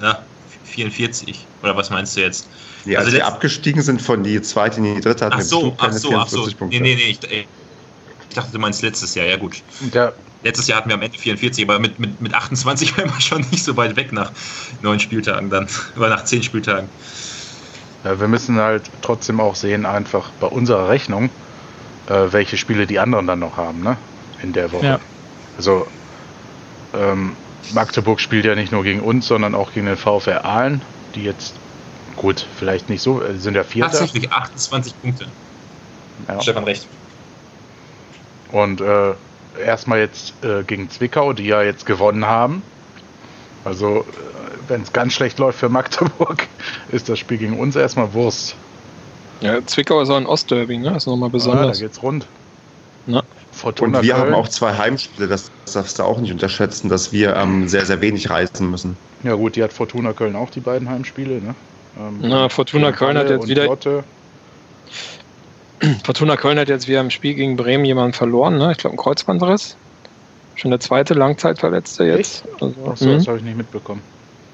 ja, 0.01 0.23
44. 0.71 1.47
Oder 1.63 1.77
was 1.77 1.91
meinst 1.91 2.17
du 2.17 2.21
jetzt? 2.21 2.49
Ja, 2.85 2.99
also, 2.99 3.09
also 3.09 3.19
die 3.19 3.23
abgestiegen 3.23 3.83
sind 3.83 4.01
von 4.01 4.23
die 4.23 4.41
zweite 4.41 4.79
in 4.79 4.95
die 4.95 5.01
dritte, 5.01 5.27
hatten 5.27 5.37
ach 5.39 5.43
so, 5.43 5.75
ach 5.79 5.93
so, 5.93 6.17
ach 6.17 6.29
so. 6.29 6.43
Punkte. 6.45 6.67
Nee, 6.67 6.81
nee, 6.81 6.95
nee. 6.95 7.11
Ich, 7.11 7.21
ich, 7.31 8.35
dachte, 8.35 8.53
du 8.53 8.59
meinst 8.59 8.83
letztes 8.83 9.15
Jahr. 9.15 9.27
Ja, 9.27 9.37
gut. 9.37 9.63
Ja. 9.93 10.13
Letztes 10.43 10.69
Jahr 10.69 10.79
hatten 10.79 10.89
wir 10.89 10.95
am 10.95 11.03
Ende 11.03 11.19
44, 11.19 11.65
aber 11.65 11.79
mit, 11.79 11.99
mit, 11.99 12.21
mit 12.21 12.33
28 12.33 12.97
wären 12.97 13.11
wir 13.11 13.21
schon 13.21 13.45
nicht 13.51 13.63
so 13.63 13.77
weit 13.77 13.97
weg 13.97 14.13
nach 14.13 14.33
neun 14.83 14.99
Spieltagen 14.99 15.51
dann. 15.51 15.69
Oder 15.97 16.09
nach 16.09 16.25
zehn 16.25 16.43
Spieltagen. 16.43 16.89
Ja, 18.05 18.19
wir 18.19 18.29
müssen 18.29 18.57
halt 18.57 18.85
trotzdem 19.03 19.41
auch 19.41 19.55
sehen, 19.55 19.85
einfach 19.85 20.31
bei 20.41 20.47
unserer 20.47 20.89
Rechnung, 20.89 21.29
äh, 22.07 22.29
welche 22.31 22.57
Spiele 22.57 22.87
die 22.87 22.99
anderen 22.99 23.27
dann 23.27 23.41
noch 23.41 23.59
haben, 23.59 23.83
ne? 23.83 23.99
In 24.43 24.55
der 24.55 24.73
Woche. 24.73 24.87
Ja. 24.87 25.01
Also, 25.59 25.87
ähm, 26.95 27.37
Magdeburg 27.73 28.21
spielt 28.21 28.45
ja 28.45 28.55
nicht 28.55 28.73
nur 28.73 28.83
gegen 28.83 29.01
uns, 29.01 29.27
sondern 29.27 29.55
auch 29.55 29.73
gegen 29.73 29.87
den 29.87 29.97
VfR 29.97 30.45
Aalen, 30.45 30.83
die 31.15 31.25
jetzt 31.25 31.55
Gut, 32.21 32.47
vielleicht 32.55 32.91
nicht 32.91 33.01
so, 33.01 33.23
äh, 33.23 33.39
sind 33.39 33.55
ja 33.55 33.65
Vierter. 33.65 33.93
Tatsächlich 33.93 34.31
28 34.31 35.01
Punkte. 35.01 35.27
Ja. 36.29 36.39
Stefan 36.43 36.65
recht. 36.65 36.87
Und 38.53 38.83
äh, 38.83 39.15
erstmal 39.59 40.01
jetzt 40.01 40.35
äh, 40.45 40.63
gegen 40.63 40.91
Zwickau, 40.91 41.33
die 41.33 41.47
ja 41.47 41.63
jetzt 41.63 41.87
gewonnen 41.87 42.27
haben. 42.27 42.63
Also, 43.65 44.01
äh, 44.01 44.05
wenn 44.69 44.83
es 44.83 44.93
ganz 44.93 45.15
schlecht 45.15 45.39
läuft 45.39 45.61
für 45.61 45.69
Magdeburg, 45.71 46.47
ist 46.91 47.09
das 47.09 47.19
Spiel 47.19 47.39
gegen 47.39 47.59
uns 47.59 47.75
erstmal 47.75 48.13
Wurst. 48.13 48.55
Ja, 49.41 49.65
Zwickau 49.65 50.03
ist 50.03 50.11
auch 50.11 50.19
ein 50.19 50.27
Ostderby, 50.27 50.77
ne? 50.77 50.91
Das 50.91 51.05
ist 51.05 51.07
nochmal 51.07 51.31
besonders. 51.31 51.79
Ah, 51.79 51.81
da 51.81 51.87
geht's 51.87 52.03
rund. 52.03 52.27
Na. 53.07 53.23
Fortuna 53.53 53.99
und 53.99 54.05
wir 54.05 54.15
Köln. 54.15 54.27
haben 54.27 54.35
auch 54.35 54.49
zwei 54.49 54.77
Heimspiele, 54.77 55.29
das 55.29 55.51
darfst 55.73 55.99
du 55.99 56.03
auch 56.05 56.19
nicht 56.19 56.33
unterschätzen, 56.33 56.89
dass 56.89 57.13
wir 57.13 57.37
ähm, 57.37 57.69
sehr, 57.69 57.85
sehr 57.85 58.01
wenig 58.01 58.31
reisen 58.31 58.71
müssen. 58.71 58.97
Ja 59.23 59.35
gut, 59.35 59.57
die 59.57 59.63
hat 59.63 59.73
Fortuna 59.73 60.13
Köln 60.13 60.37
auch 60.37 60.51
die 60.51 60.61
beiden 60.61 60.89
Heimspiele, 60.89 61.41
ne? 61.41 61.55
Ähm, 61.99 62.19
Na, 62.23 62.49
Fortuna 62.49 62.93
Köln 62.93 63.19
hat 63.19 63.29
jetzt 63.29 63.49
wieder. 63.49 63.67
Lotte. 63.67 64.05
Fortuna 66.05 66.37
Köln 66.37 66.59
hat 66.59 66.69
jetzt 66.69 66.89
wieder 66.89 67.01
im 67.01 67.11
Spiel 67.11 67.35
gegen 67.35 67.57
Bremen 67.57 67.85
jemanden 67.85 68.13
verloren, 68.13 68.59
ne? 68.59 68.73
Ich 68.73 68.79
glaube, 68.79 68.95
ein 68.95 68.99
Kreuzbandriss. 68.99 69.77
Schon 70.55 70.71
der 70.71 70.81
zweite 70.81 71.15
Langzeitverletzte 71.15 72.05
jetzt. 72.05 72.45
Also, 72.61 72.75
Achso, 72.87 73.07
das 73.07 73.25
mhm. 73.25 73.29
habe 73.29 73.39
ich 73.39 73.45
nicht 73.45 73.57
mitbekommen. 73.57 74.03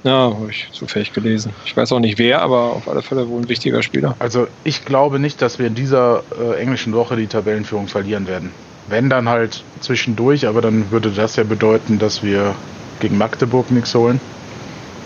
Ja, 0.04 0.32
habe 0.32 0.50
ich 0.50 0.68
zufällig 0.70 1.12
gelesen. 1.12 1.52
Ich 1.64 1.76
weiß 1.76 1.90
auch 1.90 1.98
nicht 1.98 2.18
wer, 2.18 2.40
aber 2.40 2.72
auf 2.72 2.88
alle 2.88 3.02
Fälle 3.02 3.28
wohl 3.28 3.40
ein 3.40 3.48
wichtiger 3.48 3.82
Spieler. 3.82 4.14
Also 4.20 4.46
ich 4.62 4.84
glaube 4.84 5.18
nicht, 5.18 5.42
dass 5.42 5.58
wir 5.58 5.66
in 5.66 5.74
dieser 5.74 6.22
äh, 6.40 6.60
englischen 6.60 6.92
Woche 6.92 7.16
die 7.16 7.26
Tabellenführung 7.26 7.88
verlieren 7.88 8.28
werden. 8.28 8.52
Wenn 8.88 9.10
dann 9.10 9.28
halt 9.28 9.64
zwischendurch, 9.80 10.46
aber 10.46 10.60
dann 10.60 10.90
würde 10.90 11.10
das 11.10 11.36
ja 11.36 11.44
bedeuten, 11.44 11.98
dass 11.98 12.22
wir 12.22 12.54
gegen 13.00 13.18
Magdeburg 13.18 13.70
nichts 13.70 13.94
holen. 13.94 14.20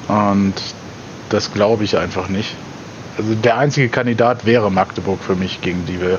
Und 0.08 0.54
das 1.30 1.52
glaube 1.52 1.84
ich 1.84 1.96
einfach 1.96 2.28
nicht. 2.28 2.54
Also 3.16 3.34
der 3.34 3.58
einzige 3.58 3.88
Kandidat 3.88 4.46
wäre 4.46 4.70
Magdeburg 4.70 5.20
für 5.22 5.36
mich, 5.36 5.60
gegen 5.60 5.86
die 5.86 6.00
wir 6.00 6.18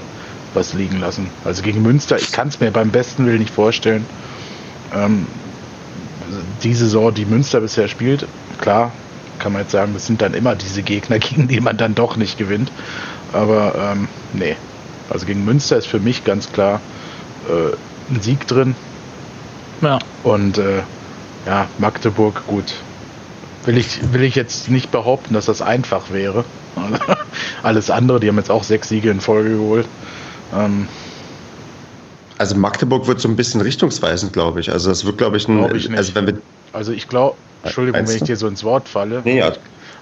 was 0.54 0.74
liegen 0.74 1.00
lassen. 1.00 1.30
Also 1.46 1.62
gegen 1.62 1.82
Münster, 1.82 2.18
ich 2.18 2.32
kann 2.32 2.48
es 2.48 2.60
mir 2.60 2.72
beim 2.72 2.92
besten 2.92 3.26
Willen 3.26 3.40
nicht 3.40 3.54
vorstellen. 3.54 4.06
Ähm, 4.94 5.26
die 6.64 6.74
Saison, 6.74 7.14
die 7.14 7.26
Münster 7.26 7.62
bisher 7.62 7.88
spielt, 7.88 8.26
klar, 8.60 8.92
kann 9.40 9.54
man 9.54 9.64
jetzt 9.64 9.72
sagen, 9.72 9.94
das 9.94 10.06
sind 10.06 10.22
dann 10.22 10.34
immer 10.34 10.56
diese 10.56 10.84
Gegner, 10.84 11.20
gegen 11.20 11.48
die 11.48 11.62
man 11.62 11.78
dann 11.78 11.96
doch 11.96 12.18
nicht 12.18 12.38
gewinnt. 12.38 12.72
Aber 13.34 13.94
ähm, 13.94 14.08
nee, 14.34 14.56
also 15.10 15.26
gegen 15.26 15.46
Münster 15.46 15.78
ist 15.78 15.88
für 15.88 16.00
mich 16.00 16.24
ganz 16.24 16.52
klar 16.52 16.82
äh, 17.52 18.14
ein 18.14 18.22
Sieg 18.22 18.48
drin. 18.48 18.76
Ja. 19.82 20.00
Und 20.24 20.58
äh, 20.58 20.82
ja, 21.46 21.68
Magdeburg, 21.78 22.46
gut. 22.48 22.74
Will 23.66 23.78
ich, 23.78 24.14
will 24.14 24.24
ich 24.24 24.36
jetzt 24.36 24.70
nicht 24.70 24.92
behaupten, 24.92 25.34
dass 25.34 25.46
das 25.46 25.62
einfach 25.62 26.12
wäre. 26.12 26.46
Alles 27.64 27.90
andere, 27.90 28.20
die 28.20 28.28
haben 28.28 28.38
jetzt 28.38 28.52
auch 28.52 28.64
sechs 28.64 28.90
Siege 28.90 29.10
in 29.10 29.22
Folge 29.22 29.52
geholt. 29.52 29.88
Ähm, 30.56 30.88
also 32.38 32.56
Magdeburg 32.56 33.06
wird 33.08 33.22
so 33.22 33.28
ein 33.28 33.36
bisschen 33.36 33.62
richtungsweisend, 33.62 34.34
glaube 34.34 34.60
ich. 34.60 34.72
Also 34.72 34.90
das 34.90 35.06
wird, 35.06 35.20
glaube 35.20 35.38
ich, 35.38 35.48
ein, 35.48 35.60
glaub 35.60 35.76
ich 35.76 35.92
also 35.96 36.16
wenn 36.16 36.26
wir 36.26 36.42
also 36.74 36.92
ich 36.92 37.08
glaube, 37.08 37.38
Entschuldigung, 37.64 38.08
wenn 38.08 38.16
ich 38.16 38.24
dir 38.24 38.38
so 38.38 38.48
ins 38.48 38.64
Wort 38.64 38.90
falle. 38.90 39.22
Nee, 39.24 39.40
ja. 39.40 39.52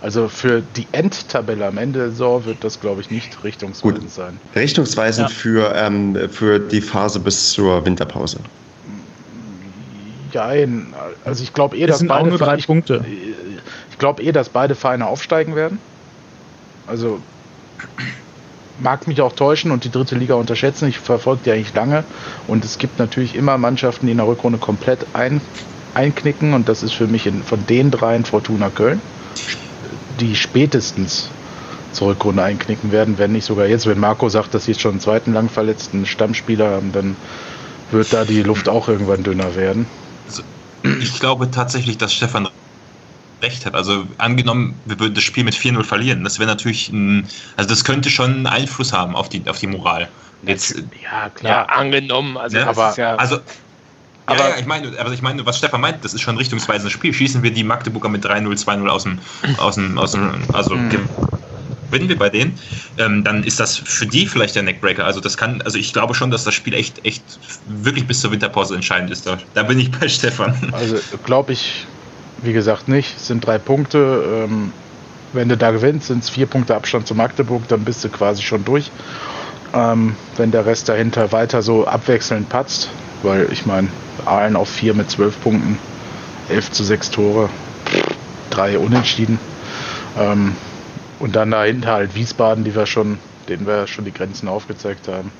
Also 0.02 0.30
für 0.30 0.62
die 0.78 0.88
Endtabelle 0.93 1.68
am 1.68 1.78
Ende 1.78 2.00
der 2.00 2.10
Saison 2.12 2.45
wird 2.45 2.64
das, 2.64 2.80
glaube 2.80 3.02
ich, 3.02 3.12
nicht 3.12 3.43
richtungsweisend 3.43 4.02
Gut. 4.02 4.12
sein. 4.12 4.39
Richtungsweisend 4.56 5.30
ja. 5.30 5.36
für, 5.36 5.76
ähm, 5.76 6.18
für 6.32 6.60
die 6.60 6.80
Phase 6.80 7.20
bis 7.20 7.52
zur 7.52 7.86
Winterpause. 7.86 8.39
Ja, 10.32 10.52
also 11.26 11.43
ich 11.43 11.54
glaube 11.54 11.76
eh, 11.76 11.86
das 11.86 12.00
dass 12.00 12.08
beide 12.08 12.22
auch 12.22 12.30
nur 12.30 12.38
drei 12.38 12.56
ich, 12.56 12.68
Punkte. 12.68 13.04
Ich 13.91 13.97
glaube 13.97 14.24
eh, 14.24 14.32
dass 14.32 14.50
beide 14.50 14.76
Vereine 14.76 15.08
aufsteigen 15.08 15.56
werden. 15.56 15.80
Also 16.88 17.20
mag 18.80 19.06
mich 19.08 19.20
auch 19.20 19.34
täuschen 19.34 19.72
und 19.72 19.84
die 19.84 19.91
dritte 19.91 20.16
Liga 20.16 20.36
unterschätzen. 20.36 20.88
Ich 20.88 21.00
verfolge 21.00 21.41
die 21.45 21.52
eigentlich 21.52 21.74
lange 21.74 22.06
und 22.47 22.64
es 22.64 22.78
gibt 22.78 23.00
natürlich 23.00 23.36
immer 23.36 23.58
Mannschaften, 23.58 24.06
die 24.06 24.14
in 24.14 24.20
der 24.20 24.28
Rückrunde 24.28 24.60
komplett 24.60 25.06
ein, 25.14 25.41
einknicken 25.93 26.54
und 26.54 26.70
das 26.70 26.84
ist 26.84 26.93
für 26.93 27.08
mich 27.08 27.28
in, 27.28 27.43
von 27.43 27.66
den 27.66 27.91
dreien 27.91 28.24
Fortuna 28.24 28.70
Köln 28.70 29.02
die 30.20 30.36
spätestens 30.36 31.30
zur 31.92 32.10
Rückrunde 32.10 32.44
einknicken 32.44 32.92
werden, 32.92 33.18
wenn 33.18 33.32
nicht 33.32 33.46
sogar 33.46 33.66
jetzt, 33.66 33.88
wenn 33.88 34.00
Marco 34.00 34.30
sagt, 34.30 34.54
dass 34.54 34.66
sie 34.66 34.72
jetzt 34.72 34.82
schon 34.82 34.92
einen 34.92 35.00
zweiten 35.00 35.34
lang 35.34 35.50
verletzten 35.50 36.06
Stammspieler 36.06 36.70
haben, 36.70 36.92
dann 36.92 37.16
wird 37.92 38.14
da 38.14 38.26
die 38.26 38.44
Luft 38.44 38.70
auch 38.70 38.88
irgendwann 38.88 39.24
dünner 39.24 39.56
werden. 39.56 39.88
Also, 40.28 40.44
ich 40.84 41.20
glaube 41.20 41.50
tatsächlich, 41.50 41.98
dass 41.98 42.14
Stefan 42.14 42.48
recht 43.42 43.66
hat. 43.66 43.74
Also 43.74 44.06
angenommen, 44.18 44.76
wir 44.86 45.00
würden 45.00 45.16
das 45.16 45.24
Spiel 45.24 45.44
mit 45.44 45.56
4-0 45.56 45.84
verlieren, 45.84 46.24
das 46.24 46.40
wäre 46.40 46.50
natürlich 46.50 46.90
ein, 46.90 47.28
also 47.56 47.70
das 47.70 47.84
könnte 47.84 48.10
schon 48.10 48.32
einen 48.32 48.48
Einfluss 48.48 48.94
haben 48.94 49.16
auf 49.16 49.30
die, 49.30 49.42
auf 49.48 49.60
die 49.60 49.68
Moral. 49.68 50.10
Jetzt, 50.44 50.84
ja, 51.04 51.30
klar. 51.30 51.52
Ja, 51.52 51.66
angenommen, 51.66 52.38
also 52.38 52.58
ne? 52.58 52.68
aber, 52.68 52.94
ja 52.98 53.16
also 53.16 53.40
aber 54.30 54.50
ja, 54.50 54.58
ich 54.58 54.66
meine, 54.66 55.00
aber 55.00 55.12
ich 55.12 55.22
meine, 55.22 55.46
was 55.46 55.58
Stefan 55.58 55.82
meint, 55.82 56.04
das 56.04 56.14
ist 56.14 56.22
schon 56.22 56.36
ein 56.36 56.38
richtungsweisendes 56.38 56.94
Spiel. 56.94 57.14
Schießen 57.14 57.44
wir 57.44 57.52
die 57.52 57.64
Magdeburger 57.64 58.10
mit 58.10 58.26
3-0, 58.26 58.64
2-0 58.64 58.88
aus 58.88 59.04
dem, 59.04 59.20
aus 59.58 59.76
dem, 59.76 59.98
aus 59.98 60.12
dem, 60.12 60.32
also 60.54 60.76
mhm. 60.76 60.90
gewinnen 61.90 62.10
wir 62.10 62.18
bei 62.18 62.30
denen, 62.30 62.58
ähm, 62.98 63.24
dann 63.24 63.44
ist 63.44 63.60
das 63.60 63.78
für 63.78 64.06
die 64.06 64.28
vielleicht 64.28 64.56
der 64.56 64.64
Neckbreaker. 64.64 65.06
Also 65.06 65.20
das 65.20 65.38
kann, 65.38 65.62
also 65.62 65.78
ich 65.78 65.94
glaube 65.94 66.14
schon, 66.14 66.32
dass 66.32 66.44
das 66.44 66.54
Spiel 66.54 66.74
echt, 66.74 67.06
echt 67.06 67.24
wirklich 67.68 68.06
bis 68.08 68.22
zur 68.22 68.32
Winterpause 68.32 68.76
entscheidend 68.76 69.12
ist. 69.12 69.26
Da, 69.26 69.38
da 69.54 69.64
bin 69.64 69.80
ich 69.80 69.92
bei 69.92 70.08
Stefan. 70.08 70.56
Also 70.72 70.98
glaube 71.26 71.54
ich, 71.54 71.86
wie 72.42 72.54
gesagt, 72.54 72.88
nicht. 72.88 73.16
Es 73.18 73.28
sind 73.28 73.46
drei 73.46 73.58
Punkte. 73.58 74.46
Ähm, 74.50 74.72
wenn 75.34 75.50
du 75.50 75.58
da 75.58 75.72
gewinnst, 75.72 76.08
sind 76.08 76.24
es 76.24 76.30
vier 76.30 76.48
Punkte 76.48 76.76
Abstand 76.76 77.08
zu 77.08 77.16
Magdeburg, 77.16 77.68
dann 77.68 77.84
bist 77.84 78.04
du 78.04 78.10
quasi 78.10 78.42
schon 78.42 78.66
durch. 78.66 78.92
Ähm, 79.74 80.16
wenn 80.38 80.52
der 80.52 80.66
Rest 80.66 80.90
dahinter 80.90 81.32
weiter 81.32 81.62
so 81.62 81.86
abwechselnd 81.86 82.50
patzt, 82.50 82.90
weil 83.22 83.48
ich 83.52 83.66
meine, 83.66 83.90
Aalen 84.28 84.56
auf 84.56 84.70
4 84.70 84.94
mit 84.94 85.10
12 85.10 85.42
Punkten, 85.42 85.80
11 86.50 86.72
zu 86.72 86.84
6 86.84 87.12
Tore, 87.12 87.50
drei 88.50 88.78
Unentschieden. 88.78 89.40
Ähm, 90.18 90.56
und 91.20 91.36
dann 91.36 91.52
dahinter 91.52 91.94
halt 91.94 92.16
Wiesbaden, 92.16 92.64
die 92.64 92.76
wir 92.76 92.86
schon, 92.86 93.20
denen 93.48 93.68
wir 93.68 93.88
schon 93.88 94.06
die 94.06 94.14
Grenzen 94.14 94.48
aufgezeigt 94.48 95.08
haben. 95.08 95.32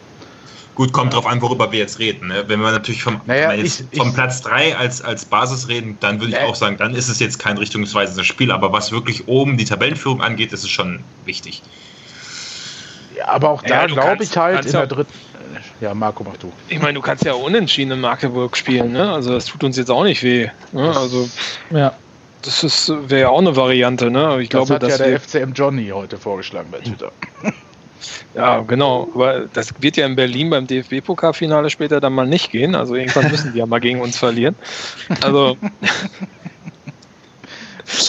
Gut, 0.76 0.94
kommt 0.94 1.14
drauf 1.14 1.26
an, 1.26 1.42
worüber 1.42 1.74
wir 1.74 1.80
jetzt 1.80 2.00
reden. 2.00 2.30
Ne? 2.30 2.46
Wenn 2.48 2.62
wir 2.62 2.72
natürlich 2.72 3.04
vom, 3.04 3.20
naja, 3.26 3.54
ich, 3.54 3.84
vom 3.94 4.10
ich, 4.10 4.14
Platz 4.14 4.42
3 4.42 4.78
als, 4.78 5.02
als 5.02 5.26
Basis 5.26 5.68
reden, 5.68 5.98
dann 6.00 6.22
würde 6.22 6.32
ich 6.32 6.40
äh, 6.40 6.46
auch 6.46 6.56
sagen, 6.56 6.78
dann 6.78 6.96
ist 6.96 7.10
es 7.10 7.20
jetzt 7.20 7.38
kein 7.38 7.58
richtungsweisendes 7.58 8.26
Spiel. 8.26 8.52
Aber 8.52 8.72
was 8.72 8.92
wirklich 8.94 9.28
oben 9.28 9.58
die 9.58 9.66
Tabellenführung 9.66 10.22
angeht, 10.22 10.54
ist 10.54 10.64
es 10.64 10.70
schon 10.70 11.02
wichtig. 11.26 11.62
Ja, 13.18 13.28
aber 13.28 13.50
auch 13.50 13.62
da 13.62 13.82
ja, 13.82 13.88
glaube 13.88 14.24
ich 14.24 14.38
halt 14.38 14.66
in 14.66 14.72
der 14.72 14.88
dritten 14.88 15.12
ja, 15.82 15.93
Marco, 15.93 16.24
mach 16.24 16.38
du. 16.38 16.51
Ich 16.68 16.80
meine, 16.80 16.93
du 16.93 17.01
kannst 17.01 17.26
ja 17.26 17.34
unentschieden 17.34 17.91
in 17.91 18.01
Magdeburg 18.01 18.55
spielen, 18.57 18.91
ne? 18.91 19.12
Also 19.12 19.32
das 19.32 19.45
tut 19.45 19.64
uns 19.64 19.78
jetzt 19.78 19.91
auch 19.91 20.03
nicht 20.03 20.24
weh. 20.24 20.49
Ne? 20.72 20.95
Also 20.95 21.30
ja. 21.72 21.93
Das 22.41 22.89
wäre 22.89 23.22
ja 23.22 23.30
auch 23.30 23.39
eine 23.39 23.55
Variante, 23.55 24.10
ne? 24.10 24.41
Ich 24.41 24.49
das 24.49 24.68
glaube, 24.68 24.86
hat 24.86 24.89
ja 24.89 24.97
der 24.97 25.20
FCM 25.20 25.51
Johnny 25.53 25.89
heute 25.89 26.18
vorgeschlagen 26.18 26.70
bei 26.72 26.80
Twitter. 26.80 27.12
Ja, 28.34 28.60
genau. 28.62 29.10
Aber 29.14 29.47
das 29.51 29.74
wird 29.82 29.97
ja 29.97 30.05
in 30.05 30.16
Berlin 30.16 30.49
beim 30.49 30.68
DFB-Pokalfinale 30.68 31.70
später 31.70 31.99
dann 31.99 32.14
mal 32.14 32.28
nicht 32.28 32.51
gehen. 32.51 32.76
Also 32.76 32.95
irgendwann 32.95 33.30
müssen 33.30 33.53
die 33.53 33.60
ja 33.60 33.66
mal 33.66 33.80
gegen 33.80 33.99
uns 34.01 34.18
verlieren. 34.18 34.55
Also. 35.22 35.57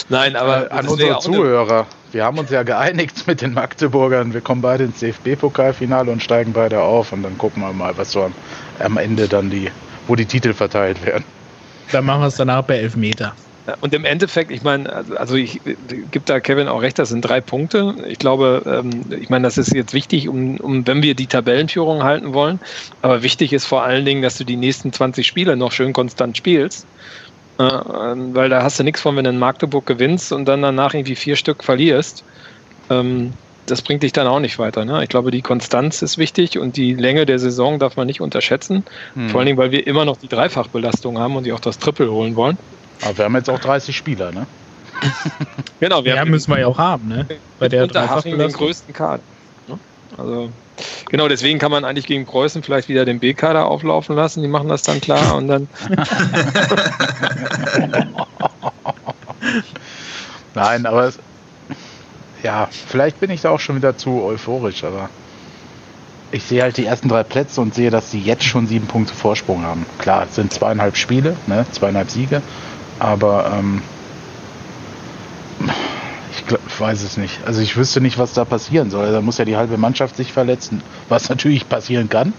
Nein, 0.09 0.35
aber. 0.35 0.71
Äh, 0.71 0.73
an 0.73 0.87
unsere 0.87 1.19
Zuhörer. 1.19 1.87
Wir 2.11 2.25
haben 2.25 2.37
uns 2.37 2.49
ja 2.49 2.63
geeinigt 2.63 3.25
mit 3.27 3.41
den 3.41 3.53
Magdeburgern. 3.53 4.33
Wir 4.33 4.41
kommen 4.41 4.61
beide 4.61 4.83
ins 4.83 4.99
DFB-Pokalfinale 4.99 6.11
und 6.11 6.21
steigen 6.21 6.51
beide 6.51 6.81
auf 6.81 7.13
und 7.13 7.23
dann 7.23 7.37
gucken 7.37 7.63
wir 7.63 7.71
mal, 7.71 7.97
was 7.97 8.11
so 8.11 8.23
am, 8.23 8.33
am 8.79 8.97
Ende 8.97 9.27
dann 9.29 9.49
die, 9.49 9.71
wo 10.07 10.15
die 10.15 10.25
Titel 10.25 10.53
verteilt 10.53 11.05
werden. 11.05 11.23
Dann 11.91 12.05
machen 12.05 12.21
wir 12.21 12.27
es 12.27 12.35
danach 12.35 12.63
bei 12.63 12.77
Elfmeter. 12.77 13.33
Und 13.79 13.93
im 13.93 14.05
Endeffekt, 14.05 14.51
ich 14.51 14.63
meine, 14.63 15.05
also 15.17 15.35
ich 15.35 15.61
gebe 15.63 16.25
da 16.25 16.39
Kevin 16.39 16.67
auch 16.67 16.81
recht, 16.81 16.97
das 16.97 17.09
sind 17.09 17.21
drei 17.21 17.41
Punkte. 17.41 17.95
Ich 18.07 18.17
glaube, 18.17 18.63
ähm, 18.65 19.05
ich 19.21 19.29
meine, 19.29 19.43
das 19.43 19.57
ist 19.57 19.73
jetzt 19.73 19.93
wichtig, 19.93 20.27
um, 20.27 20.57
um, 20.57 20.85
wenn 20.87 21.03
wir 21.03 21.13
die 21.13 21.27
Tabellenführung 21.27 22.03
halten 22.03 22.33
wollen. 22.33 22.59
Aber 23.01 23.21
wichtig 23.23 23.53
ist 23.53 23.65
vor 23.65 23.83
allen 23.83 24.03
Dingen, 24.03 24.23
dass 24.23 24.37
du 24.37 24.43
die 24.43 24.55
nächsten 24.55 24.91
20 24.91 25.25
Spiele 25.25 25.55
noch 25.55 25.71
schön 25.71 25.93
konstant 25.93 26.37
spielst. 26.37 26.87
Ähm, 27.61 28.35
weil 28.35 28.49
da 28.49 28.63
hast 28.63 28.79
du 28.79 28.83
nichts 28.83 29.01
von, 29.01 29.15
wenn 29.15 29.23
du 29.23 29.29
in 29.29 29.39
Magdeburg 29.39 29.85
gewinnst 29.85 30.31
und 30.31 30.45
dann 30.45 30.61
danach 30.61 30.93
irgendwie 30.93 31.15
vier 31.15 31.35
Stück 31.35 31.63
verlierst. 31.63 32.23
Ähm, 32.89 33.33
das 33.67 33.81
bringt 33.81 34.03
dich 34.03 34.11
dann 34.11 34.27
auch 34.27 34.39
nicht 34.39 34.59
weiter. 34.59 34.85
Ne? 34.85 35.03
Ich 35.03 35.09
glaube, 35.09 35.31
die 35.31 35.41
Konstanz 35.41 36.01
ist 36.01 36.17
wichtig 36.17 36.57
und 36.57 36.77
die 36.77 36.93
Länge 36.93 37.25
der 37.25 37.39
Saison 37.39 37.79
darf 37.79 37.95
man 37.95 38.07
nicht 38.07 38.21
unterschätzen. 38.21 38.83
Hm. 39.13 39.29
Vor 39.29 39.39
allen 39.39 39.45
Dingen, 39.45 39.57
weil 39.57 39.71
wir 39.71 39.85
immer 39.87 40.05
noch 40.05 40.17
die 40.17 40.27
Dreifachbelastung 40.27 41.17
haben 41.19 41.35
und 41.35 41.45
die 41.45 41.53
auch 41.53 41.59
das 41.59 41.79
Triple 41.79 42.11
holen 42.11 42.35
wollen. 42.35 42.57
Aber 43.01 43.17
wir 43.17 43.25
haben 43.25 43.35
jetzt 43.35 43.49
auch 43.49 43.59
30 43.59 43.95
Spieler, 43.95 44.31
ne? 44.31 44.45
genau, 45.79 46.03
wir 46.03 46.13
ja, 46.13 46.21
haben 46.21 46.29
müssen 46.29 46.51
wir 46.51 46.59
ja 46.59 46.67
auch 46.67 46.77
haben, 46.77 47.07
ne? 47.07 47.25
Bei 47.57 47.67
der 47.67 47.87
Dreifachbelastung. 47.87 48.37
den 48.37 48.51
größten 48.51 48.93
Kader. 48.93 49.23
Ne? 49.67 49.79
Also 50.17 50.49
Genau, 51.09 51.27
deswegen 51.27 51.59
kann 51.59 51.71
man 51.71 51.85
eigentlich 51.85 52.05
gegen 52.05 52.25
Preußen 52.25 52.63
vielleicht 52.63 52.89
wieder 52.89 53.05
den 53.05 53.19
B-Kader 53.19 53.65
auflaufen 53.65 54.15
lassen. 54.15 54.41
Die 54.41 54.47
machen 54.47 54.69
das 54.69 54.83
dann 54.83 55.01
klar 55.01 55.35
und 55.35 55.47
dann. 55.47 55.67
Nein, 60.53 60.85
aber 60.85 61.05
es, 61.05 61.19
ja, 62.43 62.67
vielleicht 62.71 63.19
bin 63.19 63.29
ich 63.29 63.41
da 63.41 63.49
auch 63.49 63.59
schon 63.59 63.75
wieder 63.75 63.97
zu 63.97 64.23
euphorisch, 64.23 64.83
aber 64.83 65.09
ich 66.31 66.43
sehe 66.43 66.61
halt 66.61 66.77
die 66.77 66.85
ersten 66.85 67.09
drei 67.09 67.23
Plätze 67.23 67.61
und 67.61 67.75
sehe, 67.75 67.89
dass 67.89 68.11
sie 68.11 68.19
jetzt 68.19 68.43
schon 68.43 68.67
sieben 68.67 68.87
Punkte 68.87 69.13
Vorsprung 69.13 69.63
haben. 69.63 69.85
Klar, 69.99 70.25
es 70.29 70.35
sind 70.35 70.53
zweieinhalb 70.53 70.95
Spiele, 70.95 71.35
ne, 71.47 71.65
zweieinhalb 71.71 72.09
Siege, 72.09 72.41
aber 72.99 73.51
ähm, 73.57 73.81
ich 76.51 76.79
weiß 76.79 77.03
es 77.03 77.17
nicht. 77.17 77.39
Also 77.45 77.61
ich 77.61 77.77
wüsste 77.77 78.01
nicht, 78.01 78.17
was 78.17 78.33
da 78.33 78.45
passieren 78.45 78.89
soll. 78.89 79.11
Da 79.11 79.21
muss 79.21 79.37
ja 79.37 79.45
die 79.45 79.57
halbe 79.57 79.77
Mannschaft 79.77 80.15
sich 80.15 80.31
verletzen, 80.33 80.81
was 81.09 81.29
natürlich 81.29 81.67
passieren 81.67 82.09
kann. 82.09 82.33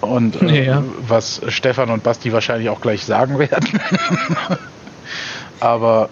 Und 0.00 0.40
äh, 0.42 0.66
ja. 0.66 0.82
was 1.06 1.40
Stefan 1.48 1.90
und 1.90 2.02
Basti 2.02 2.32
wahrscheinlich 2.32 2.70
auch 2.70 2.80
gleich 2.80 3.04
sagen 3.04 3.38
werden. 3.38 3.80
Aber 5.60 6.08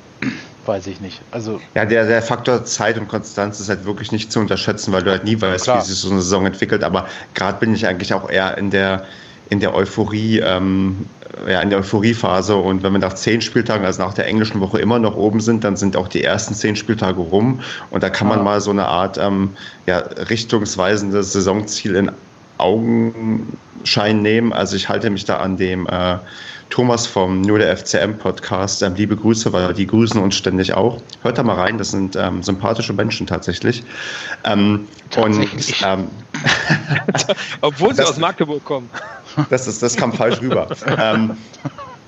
weiß 0.66 0.86
ich 0.86 1.01
nicht. 1.01 1.23
Also 1.31 1.61
ja, 1.74 1.86
der, 1.86 2.07
der 2.07 2.23
Faktor 2.23 2.65
Zeit 2.65 2.99
und 2.99 3.09
Konstanz 3.09 3.59
ist 3.59 3.70
halt 3.70 3.86
wirklich 3.86 4.12
nicht 4.12 4.31
zu 4.31 4.40
unterschätzen, 4.40 4.93
weil 4.93 5.03
du 5.03 5.11
halt 5.11 5.24
nie 5.24 5.40
weißt, 5.40 5.65
Klar. 5.65 5.81
wie 5.81 5.86
sich 5.86 5.99
so 5.99 6.11
eine 6.11 6.20
Saison 6.20 6.45
entwickelt. 6.45 6.85
Aber 6.85 7.09
gerade 7.35 7.59
bin 7.59 7.74
ich 7.74 7.86
eigentlich 7.86 8.12
auch 8.12 8.28
eher 8.28 8.59
in 8.59 8.70
der 8.70 9.05
in 9.51 9.61
der 9.61 9.74
Euphorie, 9.74 10.40
ähm, 10.40 11.07
ja, 11.46 11.60
in 11.60 11.70
der 11.70 11.80
Euphoriephase. 11.80 12.56
Und 12.56 12.82
wenn 12.82 12.92
wir 12.92 12.98
nach 12.98 13.14
zehn 13.14 13.40
Spieltagen, 13.40 13.84
also 13.84 14.02
nach 14.02 14.14
der 14.14 14.26
englischen 14.26 14.60
Woche 14.60 14.78
immer 14.78 14.98
noch 14.98 15.16
oben 15.16 15.40
sind, 15.40 15.64
dann 15.64 15.76
sind 15.76 15.96
auch 15.96 16.09
die 16.09 16.24
ersten 16.24 16.55
zehn 16.55 16.76
Spieltage 16.76 17.20
rum. 17.20 17.60
Und 17.90 18.02
da 18.02 18.10
kann 18.10 18.28
man 18.28 18.38
ja. 18.38 18.44
mal 18.44 18.60
so 18.60 18.70
eine 18.70 18.86
Art 18.86 19.18
ähm, 19.18 19.50
ja, 19.86 19.98
richtungsweisendes 19.98 21.32
Saisonziel 21.32 21.96
in 21.96 22.10
Augenschein 22.59 24.22
nehmen. 24.22 24.52
Also 24.52 24.76
ich 24.76 24.88
halte 24.88 25.10
mich 25.10 25.24
da 25.24 25.36
an 25.36 25.56
dem 25.56 25.86
äh, 25.86 26.16
Thomas 26.70 27.07
vom 27.07 27.40
Nur 27.40 27.59
der 27.59 27.77
FCM 27.77 28.19
Podcast. 28.19 28.82
Ähm, 28.82 28.95
liebe 28.95 29.16
Grüße, 29.16 29.53
weil 29.53 29.73
die 29.73 29.86
grüßen 29.86 30.20
uns 30.20 30.36
ständig 30.36 30.74
auch. 30.74 31.01
Hört 31.23 31.39
da 31.39 31.43
mal 31.43 31.55
rein, 31.55 31.78
das 31.78 31.90
sind 31.90 32.16
ähm, 32.16 32.43
sympathische 32.43 32.93
Menschen 32.93 33.27
tatsächlich. 33.27 33.82
Ähm, 34.45 34.86
tatsächlich. 35.11 35.82
Und, 35.82 35.89
ähm, 35.89 36.09
Obwohl 37.62 37.90
sie 37.95 38.03
das, 38.03 38.11
aus 38.11 38.19
Magdeburg 38.19 38.65
kommen. 38.65 38.90
Das, 39.51 39.66
ist, 39.66 39.82
das 39.82 39.97
kam 39.97 40.12
falsch 40.12 40.40
rüber. 40.40 40.69
ähm, 40.99 41.36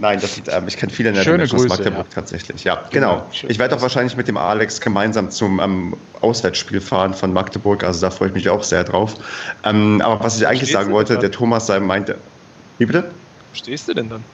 Nein, 0.01 0.19
das 0.19 0.35
sind, 0.35 0.49
ähm, 0.51 0.67
ich 0.67 0.77
kenne 0.77 0.91
viele 0.91 1.13
nette 1.13 1.25
Schöne 1.25 1.39
Menschen 1.39 1.59
Grüße, 1.59 1.73
aus 1.73 1.79
Magdeburg 1.79 2.07
ja. 2.09 2.15
tatsächlich. 2.15 2.65
Ja, 2.65 2.85
genau. 2.91 3.27
ich 3.33 3.59
werde 3.59 3.77
auch 3.77 3.83
wahrscheinlich 3.83 4.17
mit 4.17 4.29
dem 4.29 4.39
Alex 4.39 4.81
gemeinsam 4.81 5.31
zum 5.31 5.61
ähm, 5.61 5.97
Auswärtsspiel 6.23 6.81
fahren 6.81 7.13
von 7.13 7.33
Magdeburg. 7.33 7.85
Also 7.85 8.01
da 8.01 8.11
freue 8.11 8.29
ich 8.29 8.35
mich 8.35 8.49
auch 8.49 8.63
sehr 8.63 8.85
drauf. 8.85 9.15
Ähm, 9.65 10.01
aber 10.03 10.25
was 10.25 10.39
ich 10.39 10.47
eigentlich 10.47 10.73
sagen 10.73 10.91
wollte, 10.91 11.19
der 11.19 11.31
Thomas 11.31 11.67
sei 11.67 11.81
meinte. 11.81 12.17
Wie 12.79 12.87
bitte? 12.87 13.11
Wo 13.51 13.55
stehst 13.55 13.89
du 13.89 13.95
denn 13.95 14.09
dann? 14.09 14.25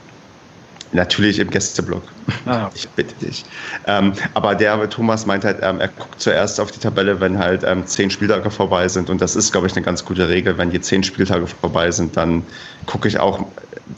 Natürlich 0.92 1.38
im 1.38 1.50
Gästeblock. 1.50 2.02
Ah, 2.46 2.66
okay. 2.66 2.72
Ich 2.74 2.88
bitte 2.90 3.14
dich. 3.26 3.44
Ähm, 3.86 4.12
aber 4.34 4.54
der 4.54 4.88
Thomas 4.88 5.26
meint 5.26 5.44
halt, 5.44 5.58
ähm, 5.62 5.80
er 5.80 5.88
guckt 5.88 6.20
zuerst 6.20 6.60
auf 6.60 6.70
die 6.70 6.78
Tabelle, 6.78 7.20
wenn 7.20 7.38
halt 7.38 7.64
ähm, 7.64 7.86
zehn 7.86 8.10
Spieltage 8.10 8.50
vorbei 8.50 8.88
sind. 8.88 9.10
Und 9.10 9.20
das 9.20 9.36
ist, 9.36 9.52
glaube 9.52 9.66
ich, 9.66 9.74
eine 9.74 9.84
ganz 9.84 10.04
gute 10.04 10.28
Regel. 10.28 10.56
Wenn 10.58 10.70
die 10.70 10.80
zehn 10.80 11.02
Spieltage 11.02 11.46
vorbei 11.46 11.90
sind, 11.90 12.16
dann 12.16 12.44
gucke 12.86 13.08
ich 13.08 13.18
auch 13.18 13.44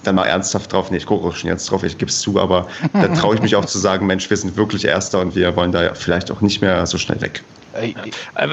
dann 0.03 0.17
mal 0.17 0.25
ernsthaft 0.25 0.73
drauf. 0.73 0.91
Nee, 0.91 0.99
ich 0.99 1.07
gucke 1.07 1.27
auch 1.27 1.37
schon 1.37 1.51
jetzt 1.51 1.71
drauf, 1.71 1.83
ich 1.83 1.99
gebe 1.99 2.11
es 2.11 2.21
zu, 2.21 2.39
aber 2.39 2.69
da 2.93 3.09
traue 3.15 3.35
ich 3.35 3.43
mich 3.43 3.57
auch 3.57 3.65
zu 3.65 3.79
sagen, 3.79 4.07
Mensch, 4.07 4.29
wir 4.29 4.37
sind 4.37 4.57
wirklich 4.57 4.85
Erster 4.85 5.21
und 5.21 5.35
wir 5.35 5.55
wollen 5.57 5.73
da 5.73 5.95
vielleicht 5.95 6.31
auch 6.31 6.41
nicht 6.41 6.61
mehr 6.61 6.85
so 6.87 6.99
schnell 6.99 7.21
weg. 7.21 7.43
Äh, 7.75 7.95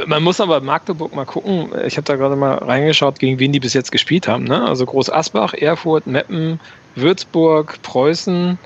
man 0.06 0.24
muss 0.24 0.40
aber 0.40 0.62
Magdeburg 0.62 1.16
mal 1.16 1.26
gucken. 1.26 1.70
Ich 1.86 1.98
habe 1.98 2.06
da 2.06 2.16
gerade 2.16 2.36
mal 2.36 2.56
reingeschaut, 2.56 3.20
gegen 3.20 3.40
wen 3.40 3.52
die 3.52 3.60
bis 3.60 3.74
jetzt 3.74 3.92
gespielt 3.92 4.28
haben. 4.28 4.44
Ne? 4.44 4.64
Also 4.68 4.86
Groß 4.86 5.10
Asbach, 5.10 5.54
Erfurt, 5.54 6.06
Meppen, 6.08 6.60
Würzburg, 6.96 7.82
Preußen, 7.82 8.58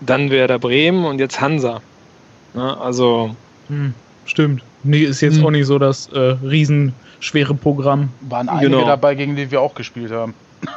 dann 0.00 0.30
Werder 0.30 0.58
Bremen 0.58 1.04
und 1.04 1.18
jetzt 1.18 1.40
Hansa. 1.40 1.80
Ja, 2.54 2.74
also. 2.78 3.34
Hm, 3.68 3.94
stimmt. 4.24 4.62
Nee, 4.82 5.00
ist 5.00 5.20
jetzt 5.20 5.38
hm. 5.38 5.46
auch 5.46 5.50
nicht 5.50 5.66
so 5.66 5.78
das 5.78 6.08
äh, 6.08 6.18
riesenschwere 6.18 7.54
Programm. 7.54 8.10
Waren 8.20 8.48
einige 8.48 8.70
genau. 8.70 8.86
dabei, 8.86 9.14
gegen 9.14 9.34
die 9.36 9.50
wir 9.50 9.60
auch 9.60 9.74
gespielt 9.74 10.12
haben. 10.12 10.34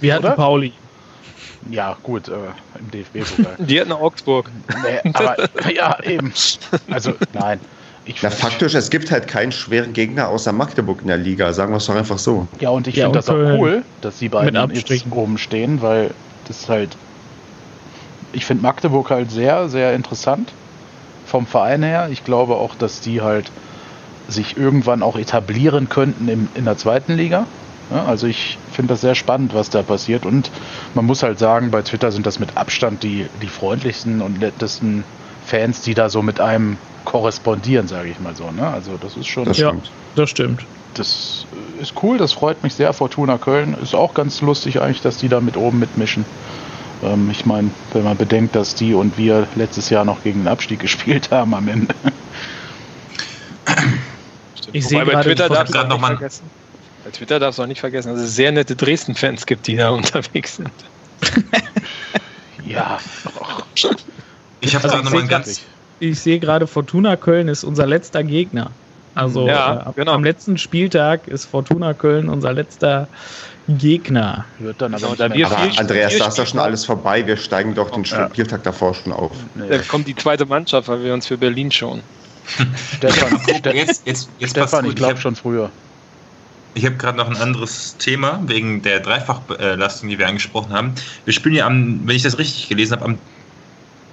wir 0.00 0.14
hatten 0.14 0.24
Oder? 0.24 0.34
Pauli. 0.34 0.72
Ja, 1.70 1.96
gut, 2.02 2.28
äh, 2.28 2.32
im 2.78 2.90
DFB-Pokal. 2.90 3.56
Die 3.66 3.80
hatten 3.80 3.92
Augsburg. 3.92 4.50
Nee, 4.82 5.00
aber, 5.14 5.36
ja, 5.72 5.98
eben. 6.02 6.32
Also, 6.90 7.14
nein. 7.32 7.58
Ich 8.06 8.22
Na, 8.22 8.28
faktisch, 8.28 8.74
es 8.74 8.90
gibt 8.90 9.10
halt 9.10 9.26
keinen 9.28 9.50
schweren 9.50 9.94
Gegner 9.94 10.28
außer 10.28 10.52
Magdeburg 10.52 11.00
in 11.00 11.08
der 11.08 11.16
Liga, 11.16 11.52
sagen 11.52 11.72
wir 11.72 11.78
es 11.78 11.86
doch 11.86 11.94
einfach 11.94 12.18
so. 12.18 12.46
Ja, 12.60 12.68
und 12.68 12.86
ich 12.86 12.96
ja, 12.96 13.04
finde 13.04 13.18
das 13.18 13.30
auch 13.30 13.58
cool, 13.58 13.82
dass 14.02 14.18
die 14.18 14.28
beiden 14.28 14.70
jetzt 14.72 15.06
oben 15.10 15.38
stehen, 15.38 15.80
weil 15.80 16.10
das 16.46 16.68
halt. 16.68 16.96
Ich 18.32 18.44
finde 18.44 18.62
Magdeburg 18.62 19.10
halt 19.10 19.30
sehr, 19.30 19.68
sehr 19.68 19.94
interessant 19.94 20.52
vom 21.24 21.46
Verein 21.46 21.82
her. 21.82 22.08
Ich 22.10 22.24
glaube 22.24 22.56
auch, 22.56 22.74
dass 22.74 23.00
die 23.00 23.22
halt 23.22 23.50
sich 24.28 24.56
irgendwann 24.56 25.02
auch 25.02 25.16
etablieren 25.16 25.88
könnten 25.88 26.28
in, 26.28 26.48
in 26.54 26.64
der 26.64 26.76
zweiten 26.76 27.14
Liga. 27.14 27.46
Ja, 27.90 28.04
also 28.04 28.26
ich 28.26 28.58
finde 28.72 28.94
das 28.94 29.02
sehr 29.02 29.14
spannend, 29.14 29.54
was 29.54 29.70
da 29.70 29.82
passiert. 29.82 30.26
Und 30.26 30.50
man 30.94 31.04
muss 31.04 31.22
halt 31.22 31.38
sagen, 31.38 31.70
bei 31.70 31.82
Twitter 31.82 32.10
sind 32.12 32.26
das 32.26 32.38
mit 32.38 32.56
Abstand 32.56 33.02
die, 33.02 33.26
die 33.42 33.46
freundlichsten 33.46 34.20
und 34.20 34.40
nettesten 34.40 35.04
Fans, 35.46 35.82
die 35.82 35.94
da 35.94 36.08
so 36.08 36.22
mit 36.22 36.40
einem 36.40 36.76
korrespondieren, 37.04 37.88
sage 37.88 38.10
ich 38.10 38.20
mal 38.20 38.34
so. 38.34 38.50
Ne? 38.50 38.66
Also 38.66 38.96
das 39.00 39.16
ist 39.16 39.26
schon. 39.26 39.44
Das 39.44 39.58
ja, 39.58 39.72
das 40.16 40.30
stimmt. 40.30 40.64
Das 40.94 41.46
ist 41.80 41.94
cool, 42.02 42.18
das 42.18 42.32
freut 42.32 42.62
mich 42.62 42.74
sehr. 42.74 42.92
Fortuna 42.92 43.38
Köln 43.38 43.76
ist 43.82 43.94
auch 43.94 44.14
ganz 44.14 44.40
lustig 44.40 44.80
eigentlich, 44.80 45.02
dass 45.02 45.16
die 45.16 45.28
da 45.28 45.40
mit 45.40 45.56
oben 45.56 45.78
mitmischen. 45.78 46.24
Ähm, 47.02 47.30
ich 47.30 47.46
meine, 47.46 47.70
wenn 47.92 48.04
man 48.04 48.16
bedenkt, 48.16 48.54
dass 48.54 48.74
die 48.74 48.94
und 48.94 49.18
wir 49.18 49.46
letztes 49.56 49.90
Jahr 49.90 50.04
noch 50.04 50.22
gegen 50.22 50.40
den 50.40 50.48
Abstieg 50.48 50.80
gespielt 50.80 51.30
haben 51.30 51.54
am 51.54 51.68
Ende. 51.68 51.94
Ich 54.72 54.86
sehe 54.86 55.04
bei 55.04 55.22
Twitter 55.22 55.48
darf 55.48 55.70
gerade 55.70 55.88
noch 55.88 56.00
mal 56.00 56.16
vergessen. 56.16 56.44
Bei 57.04 57.10
Twitter 57.10 57.38
darfst 57.38 57.58
du 57.58 57.62
auch 57.62 57.66
nicht 57.66 57.80
vergessen, 57.80 58.14
dass 58.14 58.22
es 58.22 58.34
sehr 58.34 58.50
nette 58.50 58.76
Dresden-Fans 58.76 59.46
gibt, 59.46 59.66
die 59.66 59.76
da 59.76 59.90
unterwegs 59.90 60.56
sind. 60.56 60.70
ja. 62.64 62.98
Ich 64.60 64.74
habe 64.74 64.84
also 64.84 64.96
gerade 64.96 65.04
nochmal 65.04 65.26
ganz 65.26 65.60
ich 66.04 66.20
sehe 66.20 66.38
gerade, 66.38 66.66
Fortuna 66.66 67.16
Köln 67.16 67.48
ist 67.48 67.64
unser 67.64 67.86
letzter 67.86 68.22
Gegner. 68.22 68.70
Also 69.14 69.46
ja, 69.46 69.88
äh, 69.88 69.92
genau. 69.94 70.12
am 70.12 70.24
letzten 70.24 70.58
Spieltag 70.58 71.28
ist 71.28 71.44
Fortuna 71.44 71.94
Köln 71.94 72.28
unser 72.28 72.52
letzter 72.52 73.08
Gegner. 73.68 74.44
Wird 74.58 74.82
dann 74.82 74.94
aber, 74.94 75.12
aber 75.12 75.34
wir 75.34 75.46
aber 75.46 75.78
Andreas, 75.78 76.18
da 76.18 76.26
ist 76.26 76.38
doch 76.38 76.46
schon 76.46 76.60
alles 76.60 76.84
vorbei. 76.84 77.26
Wir 77.26 77.36
steigen 77.36 77.74
doch 77.74 77.90
den 77.90 78.04
ja. 78.04 78.28
Spieltag 78.28 78.64
davor 78.64 78.94
schon 78.94 79.12
auf. 79.12 79.32
Nee. 79.54 79.68
Da 79.68 79.78
kommt 79.78 80.08
die 80.08 80.16
zweite 80.16 80.46
Mannschaft, 80.46 80.88
weil 80.88 81.02
wir 81.04 81.14
uns 81.14 81.26
für 81.26 81.38
Berlin 81.38 81.70
schon. 81.70 82.02
Stefan, 82.96 83.40
jetzt, 83.72 84.06
jetzt, 84.06 84.28
jetzt 84.38 84.50
Stefan 84.50 84.84
ich 84.84 84.96
glaube 84.96 85.16
schon 85.16 85.34
früher. 85.34 85.70
Ich 86.74 86.84
habe 86.84 86.96
gerade 86.96 87.16
noch 87.16 87.30
ein 87.30 87.36
anderes 87.36 87.96
Thema 87.98 88.40
wegen 88.46 88.82
der 88.82 88.98
Dreifachbelastung, 88.98 90.08
die 90.08 90.18
wir 90.18 90.26
angesprochen 90.26 90.72
haben. 90.72 90.92
Wir 91.24 91.32
spielen 91.32 91.54
ja 91.54 91.66
am, 91.66 92.00
wenn 92.04 92.16
ich 92.16 92.22
das 92.22 92.36
richtig 92.36 92.68
gelesen 92.68 92.96
habe, 92.96 93.04
am 93.04 93.18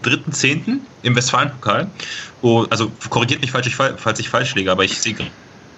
3.10. 0.03 0.80
im 1.03 1.15
Westfalenpokal. 1.15 1.88
Oh, 2.41 2.65
also 2.69 2.91
korrigiert 3.10 3.41
mich, 3.41 3.52
falls 3.52 3.68
ich, 3.68 3.76
falls 3.76 4.19
ich 4.19 4.30
falsch 4.30 4.56
liege, 4.56 4.72
aber 4.72 4.84
ich 4.84 4.99
sehe 4.99 5.15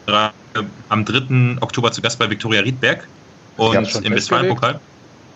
gerade 0.06 0.34
am 0.90 1.06
3. 1.06 1.58
Oktober 1.62 1.92
zu 1.92 2.02
Gast 2.02 2.20
bei 2.20 2.30
Viktoria 2.30 2.62
Riedberg 2.62 3.08
und 3.58 4.06
im 4.06 4.14
Westfalenpokal. 4.14 4.80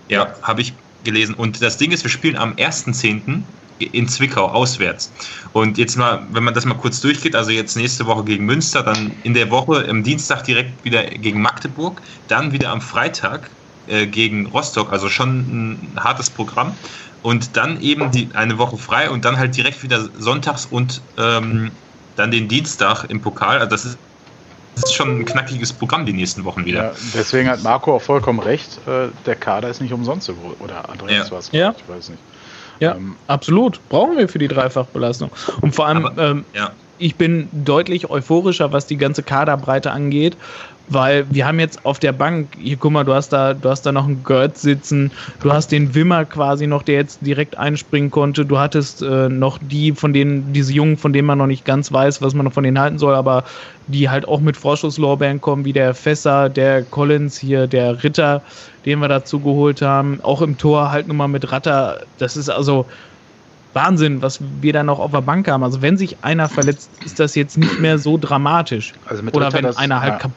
Ja, 0.10 0.34
habe 0.42 0.62
ich 0.62 0.74
gelesen. 1.04 1.36
Und 1.36 1.62
das 1.62 1.78
Ding 1.78 1.92
ist, 1.92 2.04
wir 2.04 2.12
spielen 2.12 2.38
am 2.38 2.54
1.10. 2.54 3.42
in 3.80 4.08
Zwickau 4.08 4.46
auswärts. 4.46 5.12
Und 5.54 5.78
jetzt 5.78 5.98
mal, 5.98 6.26
wenn 6.32 6.44
man 6.44 6.54
das 6.54 6.66
mal 6.66 6.76
kurz 6.76 7.02
durchgeht, 7.02 7.36
also 7.36 7.52
jetzt 7.52 7.76
nächste 7.76 8.06
Woche 8.06 8.24
gegen 8.24 8.46
Münster, 8.46 8.84
dann 8.84 9.12
in 9.24 9.34
der 9.34 9.50
Woche 9.52 9.86
am 9.88 10.04
Dienstag 10.04 10.44
direkt 10.44 10.84
wieder 10.84 11.04
gegen 11.04 11.42
Magdeburg, 11.42 12.02
dann 12.28 12.52
wieder 12.52 12.70
am 12.70 12.82
Freitag 12.82 13.50
äh, 13.88 14.08
gegen 14.08 14.48
Rostock, 14.48 14.92
also 14.92 15.10
schon 15.10 15.40
ein 15.40 15.92
hartes 15.98 16.30
Programm 16.30 16.74
und 17.24 17.58
dann 17.58 17.82
eben 17.82 18.12
die, 18.12 18.30
eine 18.34 18.58
Woche 18.58 18.78
frei 18.78 19.10
und 19.10 19.26
dann 19.26 19.38
halt 19.38 19.56
direkt 19.56 19.84
wieder 19.84 20.08
sonntags 20.18 20.66
und 20.66 21.02
ähm, 21.18 21.72
dann 22.16 22.32
den 22.32 22.48
Dienstag 22.48 23.06
im 23.10 23.22
Pokal. 23.22 23.58
Also 23.58 23.70
das 23.70 23.86
ist, 23.86 23.98
das 24.76 24.86
ist 24.86 24.94
schon 24.94 25.20
ein 25.20 25.26
knackiges 25.26 25.74
Programm 25.74 26.06
die 26.06 26.14
nächsten 26.14 26.44
Wochen 26.46 26.66
wieder. 26.66 26.84
Ja, 26.84 26.92
deswegen 27.14 27.50
hat 27.50 27.64
Marco 27.64 27.96
auch 27.96 28.02
vollkommen 28.02 28.40
recht. 28.40 28.80
Äh, 28.88 29.08
der 29.26 29.36
Kader 29.36 29.70
ist 29.70 29.82
nicht 29.82 29.94
umsonst 29.94 30.28
so 30.28 30.36
groß. 30.36 30.56
Oder 30.60 30.90
Andreas 30.90 31.30
ja. 31.30 31.36
was? 31.36 31.52
Ja. 31.52 31.76
Ich 31.78 31.94
weiß 31.94 32.10
nicht. 32.10 32.22
Ja, 32.80 32.96
ähm, 32.96 33.16
absolut. 33.28 33.80
Brauchen 33.90 34.18
wir 34.18 34.30
für 34.30 34.40
die 34.40 34.48
Dreifachbelastung. 34.48 35.32
Und 35.62 35.74
vor 35.74 35.88
allem, 35.88 36.06
aber, 36.06 36.30
ähm, 36.30 36.46
ja. 36.54 36.72
ich 37.00 37.16
bin 37.16 37.50
deutlich 37.52 38.10
euphorischer, 38.10 38.72
was 38.72 38.86
die 38.86 38.98
ganze 38.98 39.24
Kaderbreite 39.24 39.92
angeht, 39.92 40.38
weil 40.90 41.26
wir 41.30 41.46
haben 41.46 41.60
jetzt 41.60 41.86
auf 41.86 42.00
der 42.00 42.12
Bank, 42.12 42.50
hier 42.58 42.78
guck 42.78 42.92
mal, 42.92 43.04
du 43.04 43.14
hast 43.14 43.30
da, 43.30 43.54
du 43.54 43.70
hast 43.70 43.84
da 43.84 43.92
noch 43.92 44.06
einen 44.06 44.24
Gerd 44.24 44.58
sitzen, 44.58 45.12
du 45.42 45.52
hast 45.52 45.72
den 45.72 45.94
Wimmer 45.94 46.26
quasi 46.26 46.68
noch, 46.68 46.84
der 46.84 46.96
jetzt 46.96 47.20
direkt 47.22 47.58
einspringen 47.58 48.12
konnte, 48.12 48.46
du 48.46 48.58
hattest 48.58 49.02
äh, 49.02 49.30
noch 49.30 49.58
die, 49.58 49.92
von 49.92 50.14
denen, 50.14 50.54
diese 50.54 50.74
Jungen, 50.74 50.98
von 50.98 51.14
denen 51.14 51.28
man 51.28 51.38
noch 51.38 51.48
nicht 51.48 51.66
ganz 51.66 51.92
weiß, 51.92 52.22
was 52.22 52.34
man 52.34 52.46
noch 52.46 52.54
von 52.54 52.64
denen 52.64 52.80
halten 52.80 53.00
soll, 53.00 53.16
aber 53.16 53.44
die 53.88 54.10
halt 54.10 54.28
auch 54.28 54.40
mit 54.40 54.58
Vorschusslorbeeren 54.58 55.42
kommen, 55.42 55.66
wie 55.66 55.74
der 55.74 55.94
Fässer, 55.94 56.50
der 56.50 56.84
Collins 56.84 57.38
hier, 57.38 57.68
der 57.68 58.04
Ritter, 58.04 58.42
den 58.86 59.00
wir 59.00 59.08
dazu 59.08 59.40
geholt 59.40 59.82
haben, 59.82 60.20
auch 60.24 60.42
im 60.42 60.58
Tor 60.58 60.92
halt 60.92 61.08
nochmal 61.08 61.28
mit 61.28 61.52
Ratter, 61.52 62.02
das 62.18 62.38
ist 62.38 62.50
also, 62.50 62.86
Wahnsinn, 63.78 64.22
was 64.22 64.40
wir 64.62 64.74
da 64.74 64.84
noch 64.84 65.00
auf 65.00 65.12
der 65.12 65.22
Bank 65.22 65.48
haben. 65.48 65.64
Also 65.64 65.82
wenn 65.82 65.98
sich 65.98 66.18
einer 66.24 66.50
verletzt, 66.50 66.90
ist 67.06 67.20
das 67.20 67.36
jetzt 67.36 67.58
nicht 67.58 67.80
mehr 67.80 68.00
so 68.00 68.18
dramatisch. 68.18 68.94
Also 69.06 69.24
Oder 69.32 69.48
Ritter 69.48 69.58
wenn 69.58 69.64
das, 69.64 69.78
einer 69.78 70.02
halt 70.02 70.22
ja. 70.22 70.30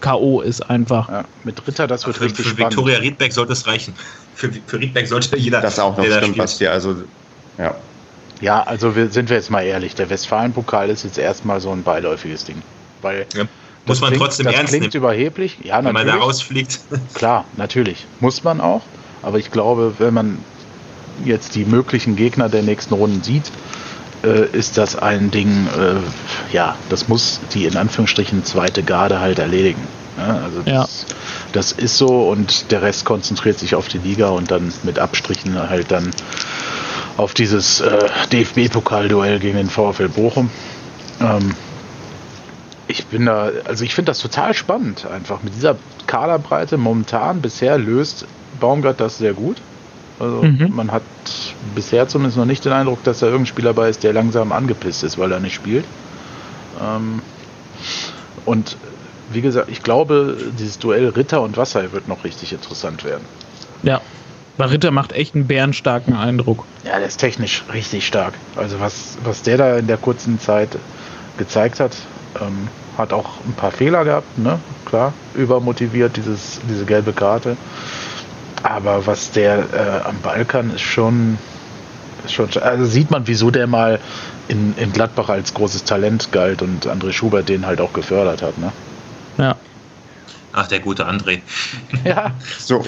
K.O. 0.00 0.40
ist 0.40 0.60
einfach. 0.70 1.08
Ja, 1.08 1.24
mit 1.44 1.66
Ritter, 1.66 1.86
das 1.86 2.06
wird 2.06 2.16
für, 2.16 2.24
richtig 2.24 2.46
für 2.46 2.50
spannend. 2.50 2.74
Für 2.74 2.80
Viktoria 2.80 2.98
Riedbeck 2.98 3.32
sollte 3.32 3.52
es 3.52 3.66
reichen. 3.66 3.94
Für, 4.34 4.50
für 4.66 4.78
Riedbeck 4.78 5.08
sollte 5.08 5.36
jeder. 5.36 5.60
Das 5.60 5.78
auch 5.78 5.96
noch 5.96 6.04
stimmt, 6.04 6.38
was 6.38 6.58
dir 6.58 6.72
also. 6.72 7.02
Ja. 7.58 7.74
Ja, 8.40 8.62
also 8.62 8.94
wir, 8.94 9.10
sind 9.10 9.30
wir 9.30 9.36
jetzt 9.36 9.50
mal 9.50 9.62
ehrlich, 9.62 9.96
der 9.96 10.08
Westfalen-Pokal 10.10 10.90
ist 10.90 11.02
jetzt 11.02 11.18
erstmal 11.18 11.60
so 11.60 11.72
ein 11.72 11.82
beiläufiges 11.82 12.44
Ding. 12.44 12.62
Weil 13.02 13.26
ja. 13.34 13.44
Muss 13.84 14.00
man 14.00 14.10
klingt, 14.10 14.22
trotzdem 14.22 14.46
das 14.46 14.54
ernst 14.54 14.68
klingt 14.70 14.94
nehmen. 14.94 15.02
überheblich. 15.04 15.58
Ja, 15.64 15.82
wenn 15.82 15.92
man 15.92 16.06
da 16.06 16.14
rausfliegt. 16.14 16.78
Klar, 17.14 17.44
natürlich. 17.56 18.06
Muss 18.20 18.44
man 18.44 18.60
auch. 18.60 18.82
Aber 19.22 19.38
ich 19.38 19.50
glaube, 19.50 19.94
wenn 19.98 20.14
man 20.14 20.38
jetzt 21.24 21.54
die 21.54 21.64
möglichen 21.64 22.16
Gegner 22.16 22.48
der 22.48 22.62
nächsten 22.62 22.94
Runden 22.94 23.22
sieht, 23.22 23.50
äh, 24.24 24.46
ist 24.56 24.78
das 24.78 24.96
ein 24.96 25.30
Ding, 25.30 25.68
äh, 25.68 26.54
ja, 26.54 26.76
das 26.88 27.08
muss 27.08 27.40
die 27.54 27.66
in 27.66 27.76
Anführungsstrichen 27.76 28.44
zweite 28.44 28.82
Garde 28.82 29.20
halt 29.20 29.38
erledigen. 29.38 29.82
Also 30.16 30.62
das, 30.62 30.72
ja. 30.72 30.86
das, 31.52 31.72
ist 31.72 31.96
so 31.96 32.28
und 32.28 32.72
der 32.72 32.82
Rest 32.82 33.04
konzentriert 33.04 33.58
sich 33.58 33.76
auf 33.76 33.86
die 33.86 33.98
Liga 33.98 34.30
und 34.30 34.50
dann 34.50 34.72
mit 34.82 34.98
Abstrichen 34.98 35.56
halt 35.68 35.92
dann 35.92 36.10
auf 37.16 37.34
dieses 37.34 37.80
äh, 37.80 38.08
DFB-Pokalduell 38.32 39.38
gegen 39.38 39.58
den 39.58 39.70
VfL 39.70 40.08
Bochum. 40.08 40.50
Ähm, 41.20 41.54
ich 42.88 43.06
bin 43.06 43.26
da, 43.26 43.50
also 43.64 43.84
ich 43.84 43.94
finde 43.94 44.10
das 44.10 44.18
total 44.18 44.54
spannend, 44.54 45.06
einfach 45.06 45.42
mit 45.42 45.54
dieser 45.54 45.76
Kaderbreite 46.06 46.78
momentan. 46.78 47.40
Bisher 47.40 47.78
löst 47.78 48.26
Baumgart 48.58 48.98
das 48.98 49.18
sehr 49.18 49.34
gut. 49.34 49.58
Also 50.20 50.42
mhm. 50.42 50.72
man 50.74 50.90
hat 50.92 51.02
bisher 51.74 52.08
zumindest 52.08 52.36
noch 52.36 52.44
nicht 52.44 52.64
den 52.64 52.72
Eindruck, 52.72 53.02
dass 53.04 53.20
da 53.20 53.26
irgendein 53.26 53.46
Spieler 53.46 53.72
bei 53.72 53.88
ist, 53.88 54.02
der 54.02 54.12
langsam 54.12 54.52
angepisst 54.52 55.04
ist, 55.04 55.18
weil 55.18 55.32
er 55.32 55.40
nicht 55.40 55.54
spielt. 55.54 55.84
Ähm, 56.80 57.22
und 58.44 58.76
wie 59.30 59.40
gesagt, 59.40 59.68
ich 59.70 59.82
glaube, 59.82 60.36
dieses 60.58 60.78
Duell 60.78 61.08
Ritter 61.08 61.42
und 61.42 61.56
Wasser 61.56 61.92
wird 61.92 62.08
noch 62.08 62.24
richtig 62.24 62.52
interessant 62.52 63.04
werden. 63.04 63.24
Ja, 63.82 64.00
weil 64.56 64.68
Ritter 64.70 64.90
macht 64.90 65.12
echt 65.12 65.34
einen 65.34 65.46
bärenstarken 65.46 66.14
Eindruck. 66.14 66.64
Ja, 66.84 66.98
der 66.98 67.06
ist 67.06 67.18
technisch 67.18 67.64
richtig 67.72 68.06
stark. 68.06 68.34
Also 68.56 68.80
was, 68.80 69.18
was 69.22 69.42
der 69.42 69.56
da 69.56 69.76
in 69.76 69.86
der 69.86 69.98
kurzen 69.98 70.40
Zeit 70.40 70.70
gezeigt 71.36 71.78
hat, 71.78 71.96
ähm, 72.40 72.68
hat 72.96 73.12
auch 73.12 73.36
ein 73.46 73.52
paar 73.52 73.70
Fehler 73.70 74.04
gehabt, 74.04 74.38
ne? 74.38 74.58
Klar, 74.84 75.12
übermotiviert, 75.34 76.16
dieses, 76.16 76.60
diese 76.68 76.84
gelbe 76.84 77.12
Karte. 77.12 77.56
Aber 78.62 79.06
was 79.06 79.30
der 79.30 79.58
äh, 79.72 80.08
am 80.08 80.18
Balkan 80.20 80.74
ist 80.74 80.82
schon, 80.82 81.38
ist 82.24 82.32
schon, 82.32 82.48
also 82.60 82.84
sieht 82.84 83.10
man, 83.10 83.26
wieso 83.26 83.50
der 83.50 83.66
mal 83.66 83.98
in, 84.48 84.74
in 84.76 84.92
Gladbach 84.92 85.28
als 85.28 85.54
großes 85.54 85.84
Talent 85.84 86.32
galt 86.32 86.62
und 86.62 86.86
André 86.86 87.12
Schubert 87.12 87.48
den 87.48 87.66
halt 87.66 87.80
auch 87.80 87.92
gefördert 87.92 88.42
hat, 88.42 88.58
ne? 88.58 88.72
Ja. 89.36 89.56
Ach, 90.52 90.66
der 90.66 90.80
gute 90.80 91.06
André. 91.06 91.42
ja. 92.04 92.32
So, 92.58 92.84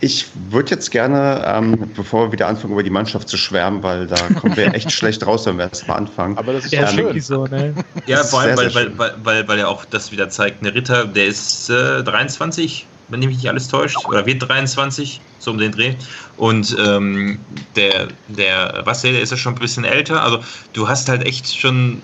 ich 0.00 0.26
würde 0.50 0.70
jetzt 0.70 0.90
gerne, 0.90 1.44
ähm, 1.46 1.92
bevor 1.94 2.26
wir 2.26 2.32
wieder 2.32 2.48
anfangen, 2.48 2.72
über 2.72 2.82
die 2.82 2.90
Mannschaft 2.90 3.28
zu 3.28 3.36
schwärmen, 3.36 3.82
weil 3.82 4.08
da 4.08 4.16
kommen 4.40 4.56
wir 4.56 4.74
echt 4.74 4.90
schlecht 4.92 5.24
raus, 5.26 5.46
wenn 5.46 5.58
wir 5.58 5.64
erst 5.64 5.86
mal 5.86 5.94
anfangen. 5.94 6.38
Aber 6.38 6.52
das 6.52 6.64
ist 6.64 6.72
ja 6.72 6.90
ähm, 6.90 7.20
so, 7.20 7.46
ne? 7.46 7.74
Ja, 8.06 8.24
vor 8.24 8.40
allem, 8.40 8.56
weil, 8.56 8.74
weil, 8.74 8.98
weil, 8.98 9.14
weil, 9.22 9.48
weil 9.48 9.58
er 9.58 9.68
auch 9.68 9.84
das 9.84 10.10
wieder 10.10 10.28
zeigt. 10.28 10.60
Eine 10.62 10.74
Ritter, 10.74 11.06
der 11.06 11.26
ist 11.26 11.70
äh, 11.70 12.02
23, 12.02 12.86
wenn 13.12 13.20
mich 13.20 13.36
nicht 13.36 13.48
alles 13.48 13.68
täuscht, 13.68 13.96
oder 14.06 14.26
wird 14.26 14.48
23, 14.48 15.20
so 15.38 15.50
um 15.50 15.58
den 15.58 15.72
Dreh. 15.72 15.94
Und 16.36 16.76
ähm, 16.84 17.38
der, 17.76 18.08
der 18.28 18.82
Wasser, 18.84 19.12
der 19.12 19.20
ist 19.20 19.30
ja 19.30 19.36
schon 19.36 19.54
ein 19.54 19.60
bisschen 19.60 19.84
älter. 19.84 20.22
Also 20.22 20.40
du 20.72 20.88
hast 20.88 21.08
halt 21.08 21.24
echt 21.26 21.58
schon 21.58 22.02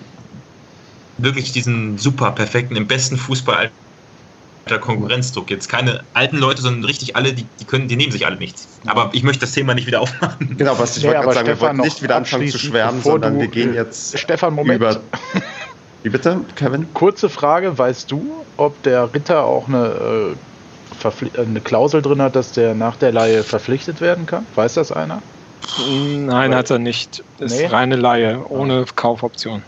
wirklich 1.17 1.51
diesen 1.51 1.97
super 1.97 2.31
perfekten, 2.31 2.75
im 2.75 2.87
besten 2.87 3.17
Fußball 3.17 3.71
Konkurrenzdruck. 4.77 5.49
Jetzt 5.49 5.67
keine 5.67 6.03
alten 6.13 6.37
Leute, 6.37 6.61
sondern 6.61 6.83
richtig 6.83 7.15
alle, 7.15 7.33
die, 7.33 7.45
die 7.59 7.65
können, 7.65 7.87
die 7.87 7.95
nehmen 7.95 8.11
sich 8.11 8.25
alle 8.25 8.37
nichts. 8.37 8.67
Aber 8.85 9.09
ich 9.13 9.23
möchte 9.23 9.41
das 9.41 9.53
Thema 9.53 9.73
nicht 9.73 9.87
wieder 9.87 10.01
aufmachen. 10.01 10.57
Genau, 10.57 10.77
was 10.77 10.97
ich 10.97 11.03
nee, 11.03 11.09
wollte 11.09 11.33
sagen, 11.33 11.47
wir 11.47 11.59
wollten 11.59 11.77
nicht 11.77 12.03
wieder 12.03 12.17
anfangen 12.17 12.47
zu 12.49 12.59
schwärmen, 12.59 13.01
sondern 13.01 13.39
wir 13.39 13.47
gehen 13.47 13.73
jetzt 13.73 14.17
Stefan, 14.19 14.53
Moment. 14.53 14.77
über. 14.77 15.01
Wie 16.03 16.09
bitte, 16.09 16.41
Kevin? 16.55 16.93
Kurze 16.93 17.29
Frage, 17.29 17.77
weißt 17.77 18.11
du, 18.11 18.45
ob 18.57 18.81
der 18.83 19.13
Ritter 19.13 19.43
auch 19.43 19.67
eine, 19.67 19.87
äh, 19.87 20.35
eine 21.37 21.61
Klausel 21.61 22.01
drin 22.01 22.21
hat, 22.21 22.35
dass 22.35 22.51
der 22.51 22.75
nach 22.75 22.95
der 22.95 23.11
Laie 23.11 23.43
verpflichtet 23.43 24.01
werden 24.01 24.25
kann? 24.25 24.45
Weiß 24.55 24.75
das 24.75 24.91
einer? 24.91 25.21
Nein, 26.17 26.55
hat 26.55 26.69
er 26.69 26.79
nicht. 26.79 27.23
Das 27.37 27.51
nee? 27.51 27.65
ist 27.65 27.71
reine 27.71 27.95
Laie, 27.95 28.43
ohne 28.49 28.85
Kaufoption. 28.95 29.61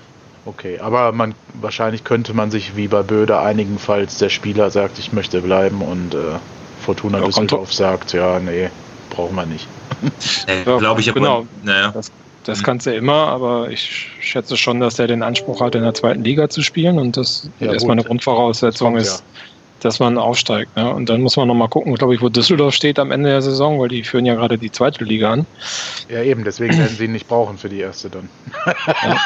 Okay, 0.45 0.79
aber 0.79 1.11
man 1.11 1.35
wahrscheinlich 1.53 2.03
könnte 2.03 2.33
man 2.33 2.49
sich 2.49 2.75
wie 2.75 2.87
bei 2.87 3.03
Böde 3.03 3.39
einigen, 3.39 3.77
falls 3.77 4.17
der 4.17 4.29
Spieler 4.29 4.71
sagt, 4.71 4.97
ich 4.97 5.13
möchte 5.13 5.41
bleiben 5.41 5.81
und 5.81 6.15
äh, 6.15 6.39
Fortuna 6.81 7.19
ja, 7.19 7.25
Düsseldorf 7.25 7.71
sagt, 7.71 8.13
ja, 8.13 8.39
nee, 8.39 8.69
brauchen 9.11 9.35
wir 9.35 9.45
nicht. 9.45 9.67
Äh, 10.47 10.63
Glaube 10.63 10.99
ich, 10.99 11.13
genau. 11.13 11.45
Naja. 11.63 11.91
Das, 11.91 12.11
das 12.43 12.59
mhm. 12.59 12.63
kannst 12.63 12.87
du 12.87 12.95
immer, 12.95 13.27
aber 13.27 13.69
ich 13.69 14.09
schätze 14.19 14.57
schon, 14.57 14.79
dass 14.79 14.97
er 14.97 15.05
den 15.05 15.21
Anspruch 15.21 15.61
hat, 15.61 15.75
in 15.75 15.83
der 15.83 15.93
zweiten 15.93 16.23
Liga 16.23 16.49
zu 16.49 16.63
spielen 16.63 16.97
und 16.97 17.17
das 17.17 17.47
ja, 17.59 17.71
erstmal 17.71 17.93
eine 17.93 18.03
Grundvoraussetzung 18.03 18.93
kommt, 18.93 19.01
ist, 19.01 19.19
ja. 19.19 19.41
Dass 19.81 19.99
man 19.99 20.17
aufsteigt. 20.17 20.75
Ne? 20.75 20.93
Und 20.93 21.09
dann 21.09 21.21
muss 21.21 21.35
man 21.35 21.47
nochmal 21.47 21.67
gucken, 21.67 21.93
glaube 21.95 22.15
ich, 22.15 22.21
wo 22.21 22.29
Düsseldorf 22.29 22.73
steht 22.73 22.99
am 22.99 23.11
Ende 23.11 23.29
der 23.29 23.41
Saison, 23.41 23.79
weil 23.79 23.89
die 23.89 24.03
führen 24.03 24.25
ja 24.25 24.35
gerade 24.35 24.57
die 24.57 24.71
zweite 24.71 25.03
Liga 25.03 25.31
an. 25.31 25.45
Ja, 26.09 26.21
eben, 26.23 26.43
deswegen 26.43 26.77
werden 26.77 26.95
sie 26.95 27.05
ihn 27.05 27.11
nicht 27.11 27.27
brauchen 27.27 27.57
für 27.57 27.69
die 27.69 27.79
erste 27.79 28.09
dann. 28.09 28.29
Ja. 28.65 29.17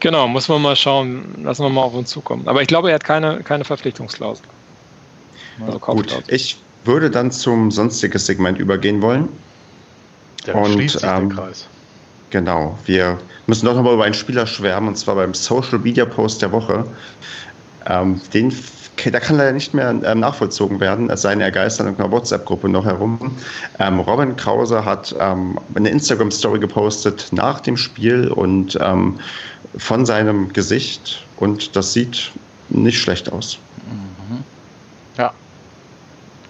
Genau, 0.00 0.26
muss 0.28 0.48
man 0.48 0.62
mal 0.62 0.76
schauen. 0.76 1.26
Lassen 1.44 1.62
wir 1.62 1.68
mal 1.68 1.82
auf 1.82 1.94
uns 1.94 2.08
zukommen. 2.08 2.48
Aber 2.48 2.62
ich 2.62 2.68
glaube, 2.68 2.88
er 2.88 2.94
hat 2.94 3.04
keine, 3.04 3.42
keine 3.42 3.64
Verpflichtungsklausel. 3.64 4.46
Also 5.66 5.78
Gut, 5.78 6.22
ich 6.28 6.58
würde 6.84 7.10
dann 7.10 7.30
zum 7.30 7.70
sonstiges 7.70 8.24
Segment 8.24 8.58
übergehen 8.58 9.02
wollen. 9.02 9.28
Ja, 10.46 10.54
und 10.54 10.72
schließt 10.72 11.00
sich 11.00 11.10
ähm, 11.10 11.28
der 11.28 11.38
Kreis. 11.38 11.66
Genau, 12.30 12.78
wir 12.86 13.18
müssen 13.46 13.66
doch 13.66 13.74
nochmal 13.74 13.92
über 13.92 14.04
einen 14.04 14.14
Spieler 14.14 14.46
schwärmen, 14.46 14.88
und 14.88 14.96
zwar 14.96 15.16
beim 15.16 15.34
Social 15.34 15.78
Media 15.78 16.06
Post 16.06 16.40
der 16.40 16.50
Woche. 16.52 16.86
Ähm, 17.86 18.20
den, 18.32 18.54
der 19.06 19.20
kann 19.20 19.36
leider 19.36 19.52
nicht 19.52 19.72
mehr 19.74 19.90
ähm, 19.90 20.20
nachvollzogen 20.20 20.80
werden, 20.80 21.10
es 21.10 21.22
sei 21.22 21.30
denn, 21.30 21.40
er 21.40 21.50
geistert 21.50 21.86
in 21.86 21.96
einer 21.96 22.10
WhatsApp-Gruppe 22.10 22.68
noch 22.68 22.84
herum. 22.84 23.36
Ähm, 23.78 24.00
Robin 24.00 24.36
Krause 24.36 24.84
hat 24.84 25.14
ähm, 25.18 25.58
eine 25.74 25.88
Instagram-Story 25.90 26.58
gepostet 26.58 27.28
nach 27.32 27.60
dem 27.60 27.76
Spiel 27.76 28.28
und 28.28 28.78
ähm, 28.80 29.18
von 29.76 30.04
seinem 30.04 30.52
Gesicht 30.52 31.24
und 31.36 31.76
das 31.76 31.92
sieht 31.92 32.32
nicht 32.68 32.98
schlecht 33.00 33.32
aus. 33.32 33.58
Mhm. 33.86 34.44
Ja. 35.16 35.32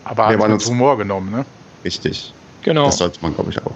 Aber 0.05 0.31
wir 0.31 0.39
hat 0.39 0.51
uns 0.51 0.67
Humor 0.67 0.99
genommen, 0.99 1.31
ne? 1.31 1.45
Richtig. 1.85 2.33
Genau. 2.63 2.87
Das 2.87 2.99
sollte 2.99 3.19
man, 3.23 3.35
glaube 3.35 3.51
ich, 3.51 3.65
auch. 3.65 3.75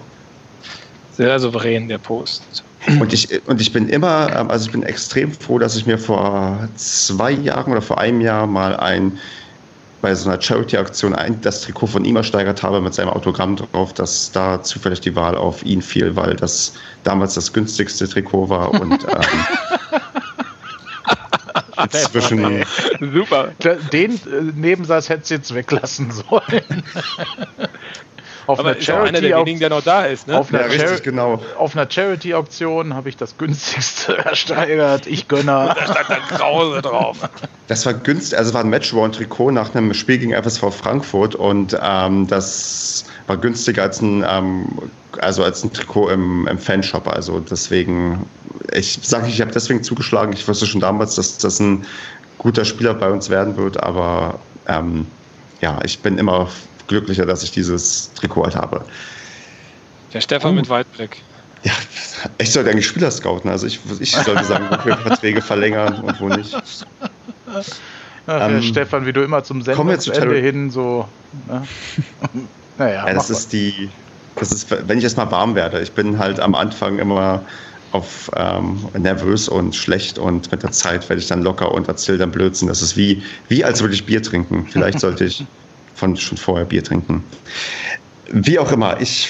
Sehr 1.13 1.39
souverän, 1.39 1.87
der 1.87 1.97
Post. 1.97 2.63
Und 2.87 3.13
ich, 3.13 3.47
und 3.47 3.61
ich 3.61 3.73
bin 3.73 3.89
immer, 3.89 4.29
ähm, 4.35 4.49
also 4.49 4.67
ich 4.67 4.71
bin 4.71 4.83
extrem 4.83 5.31
froh, 5.31 5.59
dass 5.59 5.75
ich 5.75 5.85
mir 5.85 5.97
vor 5.97 6.67
zwei 6.75 7.31
Jahren 7.31 7.71
oder 7.71 7.81
vor 7.81 7.99
einem 7.99 8.21
Jahr 8.21 8.47
mal 8.47 8.75
ein 8.75 9.19
bei 10.01 10.13
so 10.13 10.29
einer 10.29 10.39
Charity-Aktion 10.39 11.15
das 11.41 11.61
Trikot 11.61 11.87
von 11.87 12.05
ihm 12.05 12.15
ersteigert 12.15 12.61
habe 12.61 12.79
mit 12.79 12.93
seinem 12.93 13.09
Autogramm 13.09 13.55
drauf, 13.55 13.91
dass 13.91 14.31
da 14.31 14.61
zufällig 14.61 15.01
die 15.01 15.15
Wahl 15.15 15.35
auf 15.35 15.65
ihn 15.65 15.81
fiel, 15.81 16.15
weil 16.15 16.35
das 16.35 16.73
damals 17.03 17.33
das 17.33 17.51
günstigste 17.51 18.07
Trikot 18.07 18.47
war 18.47 18.69
und 18.79 19.03
ähm, 19.09 19.21
inzwischen. 21.91 22.63
Super. 22.99 23.49
Den 23.91 24.11
äh, 24.11 24.41
Nebensatz 24.53 25.09
hättest 25.09 25.31
du 25.31 25.35
jetzt 25.35 25.55
weglassen 25.55 26.11
sollen. 26.11 26.83
Auf 28.47 28.59
Aber 28.59 28.69
einer 28.69 28.77
ist 28.77 28.85
Charity 28.85 29.09
einer 29.09 29.21
derjenigen, 29.21 29.59
der 29.59 29.69
noch 29.69 29.83
da 29.83 30.05
ist. 30.05 30.27
Ne? 30.27 30.37
Auf, 30.37 30.53
einer 30.53 30.61
ja, 30.61 30.67
richtig, 30.67 31.03
genau. 31.03 31.41
auf 31.57 31.75
einer 31.75 31.89
Charity-Auktion 31.89 32.93
habe 32.93 33.09
ich 33.09 33.17
das 33.17 33.37
günstigste 33.37 34.17
ersteigert. 34.25 35.07
Ich 35.07 35.27
gönne. 35.27 35.45
da 35.45 35.75
stand 35.75 36.09
dann 36.09 36.37
Krause 36.37 36.81
drauf. 36.81 37.17
Das 37.67 37.85
war 37.85 37.93
günstig, 37.93 38.37
also 38.37 38.53
war 38.53 38.61
ein 38.61 38.69
Matchworn-Trikot 38.69 39.51
nach 39.51 39.73
einem 39.73 39.93
Spiel 39.93 40.19
gegen 40.19 40.33
FSV 40.33 40.71
Frankfurt 40.71 41.35
und 41.35 41.77
ähm, 41.81 42.27
das 42.27 43.05
war 43.27 43.37
günstiger 43.37 43.83
als 43.83 44.01
ein, 44.01 44.23
ähm, 44.27 44.67
also 45.19 45.43
als 45.43 45.63
ein 45.63 45.73
Trikot 45.73 46.09
im, 46.09 46.47
im 46.47 46.59
Fanshop. 46.59 47.07
Also 47.07 47.39
deswegen, 47.39 48.25
ich 48.73 48.99
sage, 49.01 49.27
ich 49.27 49.41
habe 49.41 49.51
deswegen 49.51 49.81
zugeschlagen. 49.83 50.33
Ich 50.33 50.47
wusste 50.47 50.65
schon 50.67 50.81
damals, 50.81 51.15
dass 51.15 51.37
das 51.37 51.59
ein 51.59 51.85
guter 52.37 52.65
Spieler 52.65 52.93
bei 52.93 53.09
uns 53.09 53.29
werden 53.29 53.57
wird, 53.57 53.81
aber 53.81 54.39
ähm, 54.67 55.07
ja, 55.61 55.79
ich 55.83 55.99
bin 55.99 56.17
immer 56.19 56.47
glücklicher, 56.87 57.25
dass 57.25 57.43
ich 57.43 57.51
dieses 57.51 58.11
Trikot 58.13 58.43
halt 58.43 58.55
habe. 58.55 58.85
Der 60.13 60.21
Stefan 60.21 60.51
uh. 60.51 60.55
mit 60.55 60.69
Weitblick. 60.69 61.21
Ja, 61.63 61.73
ich 62.37 62.51
sollte 62.51 62.69
eigentlich 62.69 62.85
Spieler 62.85 63.09
scouten. 63.09 63.49
Also 63.49 63.65
ich, 63.65 63.79
ich 63.99 64.11
sollte 64.11 64.43
sagen, 64.43 64.67
wo 64.69 64.85
wir 64.85 64.97
Verträge 65.05 65.41
verlängern 65.41 65.95
und 65.95 66.21
wo 66.21 66.29
nicht. 66.29 66.55
Ach, 68.27 68.49
ähm, 68.49 68.61
Stefan, 68.61 69.05
wie 69.05 69.13
du 69.13 69.23
immer 69.23 69.43
zum 69.43 69.61
Sendungsende 69.61 70.37
hin 70.37 70.69
so. 70.69 71.07
Ne? 71.47 71.63
naja, 72.77 73.07
ja, 73.07 73.13
das 73.13 73.29
ist 73.29 73.51
die. 73.51 73.89
Das 74.35 74.51
ist, 74.51 74.67
wenn 74.87 74.97
ich 74.97 75.03
erst 75.03 75.17
mal 75.17 75.31
warm 75.31 75.55
werde. 75.55 75.81
Ich 75.81 75.91
bin 75.91 76.19
halt 76.19 76.39
am 76.39 76.55
Anfang 76.55 76.99
immer 76.99 77.41
auf 77.91 78.29
ähm, 78.35 78.87
nervös 78.97 79.47
und 79.47 79.75
schlecht 79.75 80.19
und 80.19 80.51
mit 80.51 80.61
der 80.61 80.71
Zeit 80.71 81.07
werde 81.07 81.21
ich 81.21 81.27
dann 81.27 81.41
locker 81.41 81.71
und 81.71 81.87
erzähle 81.87 82.17
dann 82.17 82.31
Blödsinn. 82.31 82.67
Das 82.67 82.81
ist 82.81 82.97
wie, 82.97 83.23
wie 83.47 83.63
als 83.63 83.81
würde 83.81 83.93
ich 83.93 84.05
Bier 84.05 84.21
trinken. 84.21 84.67
Vielleicht 84.69 84.99
sollte 84.99 85.25
ich 85.25 85.45
von 85.95 86.15
schon 86.15 86.37
vorher 86.37 86.65
Bier 86.65 86.83
trinken. 86.83 87.23
Wie 88.31 88.59
auch 88.59 88.71
immer, 88.71 88.99
ich 89.01 89.29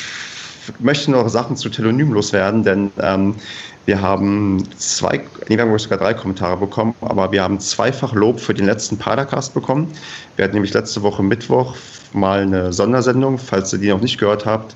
möchte 0.80 1.12
noch 1.12 1.28
Sachen 1.30 1.56
zu 1.56 1.70
Telonym 1.70 2.14
loswerden, 2.14 2.64
denn 2.64 2.92
ähm, 3.00 3.36
wir 3.86 4.02
haben 4.02 4.68
zwei, 4.78 5.22
nee, 5.48 5.58
wir 5.58 5.60
haben 5.60 5.78
sogar 5.78 6.00
drei 6.00 6.14
Kommentare 6.14 6.58
bekommen, 6.58 6.96
aber 7.02 7.32
wir 7.32 7.44
haben 7.44 7.60
zweifach 7.60 8.14
Lob 8.14 8.40
für 8.40 8.54
den 8.54 8.66
letzten 8.66 8.98
Padercast 8.98 9.54
bekommen. 9.54 9.92
Wir 10.36 10.46
hatten 10.46 10.56
nämlich 10.56 10.74
letzte 10.74 11.04
Woche 11.04 11.22
Mittwoch 11.22 11.76
mal 12.14 12.42
eine 12.42 12.74
Sondersendung, 12.74 13.38
falls 13.38 13.72
ihr 13.74 13.80
die 13.80 13.90
noch 13.90 14.02
nicht 14.02 14.18
gehört 14.18 14.46
habt. 14.46 14.76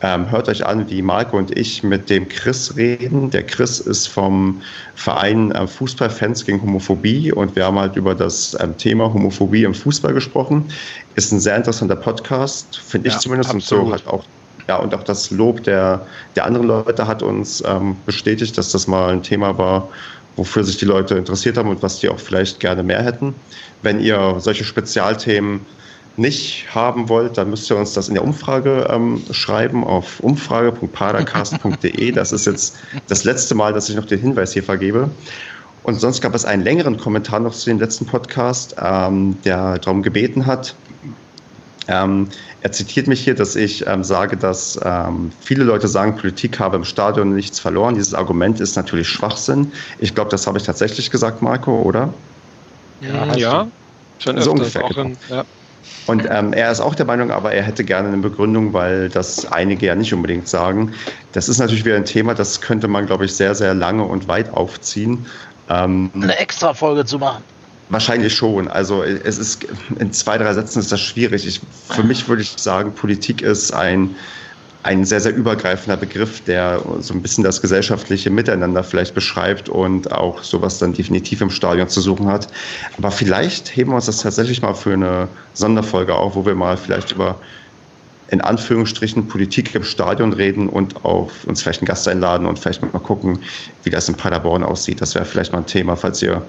Ähm, 0.00 0.30
hört 0.30 0.48
euch 0.48 0.64
an, 0.64 0.88
wie 0.88 1.02
Marco 1.02 1.36
und 1.36 1.56
ich 1.56 1.82
mit 1.82 2.08
dem 2.08 2.28
Chris 2.28 2.76
reden. 2.76 3.30
Der 3.30 3.42
Chris 3.42 3.80
ist 3.80 4.06
vom 4.06 4.62
Verein 4.94 5.50
äh, 5.50 5.66
Fußballfans 5.66 6.44
gegen 6.44 6.62
Homophobie 6.62 7.32
und 7.32 7.56
wir 7.56 7.64
haben 7.64 7.78
halt 7.78 7.96
über 7.96 8.14
das 8.14 8.56
ähm, 8.60 8.76
Thema 8.76 9.12
Homophobie 9.12 9.64
im 9.64 9.74
Fußball 9.74 10.14
gesprochen. 10.14 10.64
Ist 11.16 11.32
ein 11.32 11.40
sehr 11.40 11.56
interessanter 11.56 11.96
Podcast, 11.96 12.78
finde 12.78 13.08
ja, 13.08 13.14
ich 13.14 13.20
zumindest. 13.20 13.50
Absolut. 13.50 13.84
Und 13.84 13.88
so 13.88 13.94
hat 13.94 14.06
auch 14.06 14.24
ja, 14.68 14.76
und 14.76 14.94
auch 14.94 15.02
das 15.02 15.30
Lob 15.30 15.64
der, 15.64 16.06
der 16.36 16.44
anderen 16.44 16.66
Leute 16.66 17.06
hat 17.06 17.22
uns 17.22 17.64
ähm, 17.66 17.96
bestätigt, 18.04 18.56
dass 18.58 18.70
das 18.70 18.86
mal 18.86 19.10
ein 19.10 19.22
Thema 19.22 19.56
war, 19.56 19.88
wofür 20.36 20.62
sich 20.62 20.76
die 20.76 20.84
Leute 20.84 21.14
interessiert 21.14 21.56
haben 21.56 21.70
und 21.70 21.82
was 21.82 22.00
die 22.00 22.08
auch 22.10 22.18
vielleicht 22.18 22.60
gerne 22.60 22.82
mehr 22.82 23.02
hätten. 23.02 23.34
Wenn 23.82 23.98
ihr 23.98 24.36
solche 24.38 24.64
Spezialthemen 24.64 25.60
nicht 26.18 26.66
haben 26.74 27.08
wollt, 27.08 27.38
dann 27.38 27.50
müsst 27.50 27.70
ihr 27.70 27.76
uns 27.76 27.92
das 27.92 28.08
in 28.08 28.14
der 28.14 28.24
Umfrage 28.24 28.88
ähm, 28.90 29.22
schreiben 29.30 29.84
auf 29.84 30.20
umfrage.padercast.de. 30.20 32.12
Das 32.12 32.32
ist 32.32 32.46
jetzt 32.46 32.76
das 33.08 33.24
letzte 33.24 33.54
Mal, 33.54 33.72
dass 33.72 33.88
ich 33.88 33.96
noch 33.96 34.06
den 34.06 34.20
Hinweis 34.20 34.52
hier 34.52 34.62
vergebe. 34.62 35.10
Und 35.82 36.00
sonst 36.00 36.20
gab 36.20 36.34
es 36.34 36.44
einen 36.44 36.62
längeren 36.62 36.98
Kommentar 36.98 37.40
noch 37.40 37.54
zu 37.54 37.70
dem 37.70 37.78
letzten 37.78 38.04
Podcast, 38.04 38.76
ähm, 38.82 39.36
der 39.44 39.78
darum 39.78 40.02
gebeten 40.02 40.44
hat. 40.44 40.74
Ähm, 41.88 42.28
er 42.60 42.72
zitiert 42.72 43.06
mich 43.06 43.20
hier, 43.20 43.34
dass 43.34 43.56
ich 43.56 43.86
ähm, 43.86 44.04
sage, 44.04 44.36
dass 44.36 44.78
ähm, 44.84 45.32
viele 45.40 45.64
Leute 45.64 45.88
sagen, 45.88 46.16
Politik 46.16 46.58
habe 46.58 46.76
im 46.76 46.84
Stadion 46.84 47.34
nichts 47.34 47.58
verloren. 47.58 47.94
Dieses 47.94 48.12
Argument 48.12 48.60
ist 48.60 48.76
natürlich 48.76 49.08
Schwachsinn. 49.08 49.72
Ich 49.98 50.14
glaube, 50.14 50.30
das 50.30 50.46
habe 50.46 50.58
ich 50.58 50.64
tatsächlich 50.64 51.10
gesagt, 51.10 51.40
Marco, 51.40 51.80
oder? 51.80 52.12
Ja, 53.00 53.34
ja. 53.36 53.66
schon 54.18 54.40
so 54.42 54.52
öfters 54.52 54.76
ungefähr, 54.76 54.84
auch 54.84 54.88
genau. 54.90 55.02
in, 55.02 55.16
ja. 55.30 55.44
Und 56.06 56.26
ähm, 56.30 56.52
er 56.52 56.72
ist 56.72 56.80
auch 56.80 56.94
der 56.94 57.06
Meinung, 57.06 57.30
aber 57.30 57.52
er 57.52 57.62
hätte 57.62 57.84
gerne 57.84 58.08
eine 58.08 58.16
Begründung, 58.18 58.72
weil 58.72 59.08
das 59.10 59.44
einige 59.52 59.86
ja 59.86 59.94
nicht 59.94 60.12
unbedingt 60.14 60.48
sagen. 60.48 60.94
Das 61.32 61.48
ist 61.48 61.58
natürlich 61.58 61.84
wieder 61.84 61.96
ein 61.96 62.06
Thema, 62.06 62.34
das 62.34 62.60
könnte 62.60 62.88
man, 62.88 63.06
glaube 63.06 63.26
ich, 63.26 63.34
sehr, 63.34 63.54
sehr 63.54 63.74
lange 63.74 64.04
und 64.04 64.26
weit 64.26 64.52
aufziehen. 64.54 65.26
Ähm, 65.68 66.10
Eine 66.14 66.38
extra 66.38 66.72
Folge 66.72 67.04
zu 67.04 67.18
machen. 67.18 67.42
Wahrscheinlich 67.90 68.34
schon. 68.34 68.68
Also 68.68 69.02
es 69.02 69.38
ist 69.38 69.66
in 69.98 70.12
zwei, 70.12 70.36
drei 70.36 70.52
Sätzen 70.52 70.78
ist 70.80 70.92
das 70.92 71.00
schwierig. 71.00 71.46
Ich, 71.46 71.60
für 71.90 72.02
mich 72.02 72.28
würde 72.28 72.42
ich 72.42 72.50
sagen, 72.56 72.92
Politik 72.92 73.40
ist 73.40 73.72
ein, 73.72 74.14
ein 74.84 75.04
sehr, 75.04 75.20
sehr 75.20 75.34
übergreifender 75.34 75.96
Begriff, 75.96 76.42
der 76.44 76.80
so 77.00 77.12
ein 77.12 77.20
bisschen 77.20 77.42
das 77.44 77.60
gesellschaftliche 77.60 78.30
Miteinander 78.30 78.84
vielleicht 78.84 79.14
beschreibt 79.14 79.68
und 79.68 80.12
auch 80.12 80.42
sowas 80.42 80.78
dann 80.78 80.92
definitiv 80.92 81.40
im 81.40 81.50
Stadion 81.50 81.88
zu 81.88 82.00
suchen 82.00 82.26
hat. 82.26 82.48
Aber 82.96 83.10
vielleicht 83.10 83.76
heben 83.76 83.90
wir 83.90 83.96
uns 83.96 84.06
das 84.06 84.18
tatsächlich 84.18 84.62
mal 84.62 84.74
für 84.74 84.92
eine 84.92 85.28
Sonderfolge 85.54 86.14
auf, 86.14 86.36
wo 86.36 86.46
wir 86.46 86.54
mal 86.54 86.76
vielleicht 86.76 87.12
über 87.12 87.36
in 88.30 88.40
Anführungsstrichen 88.40 89.26
Politik 89.26 89.74
im 89.74 89.82
Stadion 89.82 90.32
reden 90.32 90.68
und 90.68 91.04
auch 91.04 91.30
uns 91.46 91.62
vielleicht 91.62 91.80
einen 91.80 91.86
Gast 91.86 92.06
einladen 92.06 92.46
und 92.46 92.58
vielleicht 92.58 92.82
mal 92.82 92.98
gucken, 93.00 93.38
wie 93.84 93.90
das 93.90 94.08
in 94.08 94.14
Paderborn 94.14 94.62
aussieht. 94.62 95.00
Das 95.00 95.14
wäre 95.14 95.24
vielleicht 95.24 95.52
mal 95.52 95.60
ein 95.60 95.66
Thema, 95.66 95.96
falls 95.96 96.22
ihr 96.22 96.42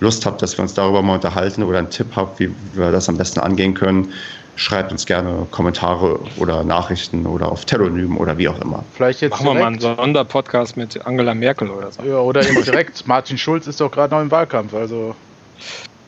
Lust 0.00 0.26
habt, 0.26 0.42
dass 0.42 0.58
wir 0.58 0.62
uns 0.62 0.74
darüber 0.74 1.02
mal 1.02 1.14
unterhalten 1.14 1.62
oder 1.62 1.78
einen 1.78 1.90
Tipp 1.90 2.08
habt, 2.14 2.40
wie 2.40 2.50
wir 2.74 2.92
das 2.92 3.08
am 3.08 3.16
besten 3.16 3.40
angehen 3.40 3.72
können, 3.74 4.12
schreibt 4.56 4.92
uns 4.92 5.06
gerne 5.06 5.46
Kommentare 5.50 6.20
oder 6.36 6.64
Nachrichten 6.64 7.26
oder 7.26 7.50
auf 7.50 7.64
Telonym 7.64 8.16
oder 8.16 8.38
wie 8.38 8.48
auch 8.48 8.60
immer. 8.60 8.84
Vielleicht 8.94 9.20
jetzt 9.20 9.32
Machen 9.32 9.46
wir 9.46 9.54
mal 9.54 9.64
einen 9.64 9.78
direkt. 9.78 9.98
Sonderpodcast 9.98 10.76
mit 10.76 11.04
Angela 11.06 11.34
Merkel 11.34 11.70
oder 11.70 11.90
so. 11.90 12.02
Ja, 12.02 12.18
oder 12.18 12.48
eben 12.48 12.62
direkt. 12.64 13.06
Martin 13.06 13.38
Schulz 13.38 13.66
ist 13.66 13.80
doch 13.80 13.90
gerade 13.90 14.14
noch 14.14 14.22
im 14.22 14.30
Wahlkampf. 14.30 14.74
Also 14.74 15.14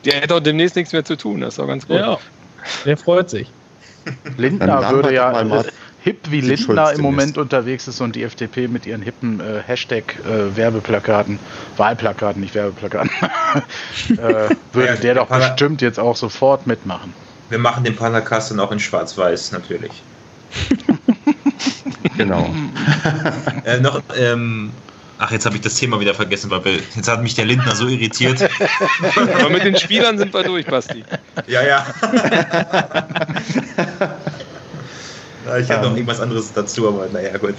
Der 0.05 0.21
hätte 0.21 0.35
auch 0.35 0.39
demnächst 0.39 0.75
nichts 0.75 0.93
mehr 0.93 1.03
zu 1.03 1.17
tun, 1.17 1.41
das 1.41 1.49
ist 1.49 1.59
doch 1.59 1.67
ganz 1.67 1.87
gut. 1.87 1.97
Ja, 1.97 2.17
der 2.85 2.97
freut 2.97 3.29
sich. 3.29 3.51
Lindner 4.37 4.89
würde 4.89 5.13
ja 5.13 5.63
hip 6.07 6.31
wie 6.31 6.39
Lindner 6.39 6.93
im. 6.93 7.01
Moment 7.01 7.37
unterwegs 7.37 7.87
ist 7.87 7.99
und 7.99 8.15
die 8.15 8.23
FDP 8.23 8.69
mit 8.69 8.85
ihren 8.85 9.01
hippen 9.01 9.41
äh, 9.41 9.61
Hashtag 9.65 10.15
äh, 10.25 10.55
Werbeplakaten, 10.55 11.37
Wahlplakaten, 11.75 12.41
nicht 12.41 12.55
Werbeplakaten, 12.55 13.09
äh, 14.11 14.49
würde 14.71 14.87
Ja, 14.87 14.95
der 14.95 15.15
doch 15.15 15.27
bestimmt 15.27 15.81
jetzt 15.81 15.99
auch 15.99 16.15
sofort 16.15 16.65
mitmachen. 16.65 17.13
Wir 17.49 17.59
machen 17.59 17.83
den 17.83 17.95
Padercast 17.95 18.51
dann 18.51 18.59
auch 18.59 18.71
in 18.71 18.79
Schwarz-Weiß, 18.79 19.51
natürlich. 19.51 19.91
Genau. 22.17 22.49
Äh, 23.63 23.79
noch, 23.79 24.01
ähm, 24.17 24.71
ach, 25.19 25.31
jetzt 25.31 25.45
habe 25.45 25.55
ich 25.55 25.61
das 25.61 25.75
Thema 25.75 25.99
wieder 25.99 26.15
vergessen, 26.15 26.49
weil 26.49 26.65
wir, 26.65 26.73
jetzt 26.95 27.07
hat 27.07 27.21
mich 27.21 27.35
der 27.35 27.45
Lindner 27.45 27.75
so 27.75 27.87
irritiert. 27.87 28.41
Aber 29.39 29.51
mit 29.51 29.63
den 29.63 29.77
Spielern 29.77 30.17
sind 30.17 30.33
wir 30.33 30.41
durch, 30.41 30.65
Basti. 30.65 31.03
ja, 31.45 31.63
ja. 31.63 31.85
Ja, 35.47 35.57
ich 35.57 35.71
habe 35.71 35.87
noch 35.87 35.95
irgendwas 35.95 36.19
anderes 36.19 36.51
dazu, 36.51 36.89
aber 36.89 37.07
naja, 37.07 37.37
gut. 37.37 37.55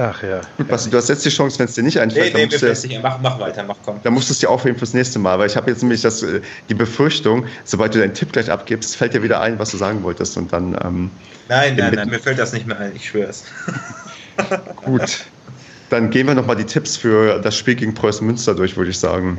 Ach 0.00 0.22
ja. 0.22 0.40
Gut, 0.56 0.68
Basti, 0.68 0.90
du 0.90 0.96
hast 0.96 1.08
jetzt 1.08 1.24
die 1.24 1.28
Chance, 1.28 1.58
wenn 1.58 1.66
es 1.66 1.74
dir 1.74 1.82
nicht 1.82 1.96
Nee, 1.96 2.02
einfällt, 2.02 2.32
dann, 2.32 2.40
nee, 2.40 2.46
musst 2.46 2.52
wir 2.62 2.68
du, 2.68 2.74
festigen. 2.74 3.02
Mach, 3.02 3.18
mach 3.20 3.40
weiter, 3.40 3.64
mach 3.64 3.74
komm. 3.84 4.00
dann 4.04 4.12
musst 4.12 4.28
du 4.28 4.32
es 4.32 4.38
dir 4.38 4.48
aufheben 4.48 4.78
fürs 4.78 4.94
nächste 4.94 5.18
Mal, 5.18 5.36
weil 5.40 5.48
ich 5.48 5.56
habe 5.56 5.68
jetzt 5.70 5.82
nämlich 5.82 6.02
das, 6.02 6.22
äh, 6.22 6.40
die 6.68 6.74
Befürchtung, 6.74 7.46
sobald 7.64 7.96
du 7.96 7.98
deinen 7.98 8.14
Tipp 8.14 8.32
gleich 8.32 8.48
abgibst, 8.48 8.94
fällt 8.94 9.14
dir 9.14 9.24
wieder 9.24 9.40
ein, 9.40 9.58
was 9.58 9.72
du 9.72 9.76
sagen 9.76 10.04
wolltest 10.04 10.36
und 10.36 10.52
dann 10.52 10.78
ähm, 10.84 11.10
Nein, 11.48 11.74
nein, 11.76 11.94
nein, 11.94 12.08
mir 12.10 12.20
fällt 12.20 12.38
das 12.38 12.52
nicht 12.52 12.66
mehr 12.66 12.78
ein, 12.78 12.94
ich 12.94 13.08
schwör's. 13.08 13.44
gut. 14.76 15.24
Dann 15.90 16.10
gehen 16.10 16.28
wir 16.28 16.34
nochmal 16.34 16.56
die 16.56 16.66
Tipps 16.66 16.96
für 16.96 17.40
das 17.40 17.56
Spiel 17.56 17.74
gegen 17.74 17.94
Preußen 17.94 18.24
Münster 18.24 18.54
durch, 18.54 18.76
würde 18.76 18.90
ich 18.90 18.98
sagen. 18.98 19.38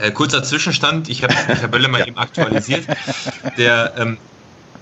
Äh, 0.00 0.10
kurzer 0.12 0.42
Zwischenstand, 0.42 1.10
ich 1.10 1.22
habe 1.22 1.34
die 1.34 1.60
Tabelle 1.60 1.88
mal 1.88 2.00
eben 2.08 2.16
aktualisiert. 2.16 2.86
Der, 3.58 3.92
ähm, 3.98 4.16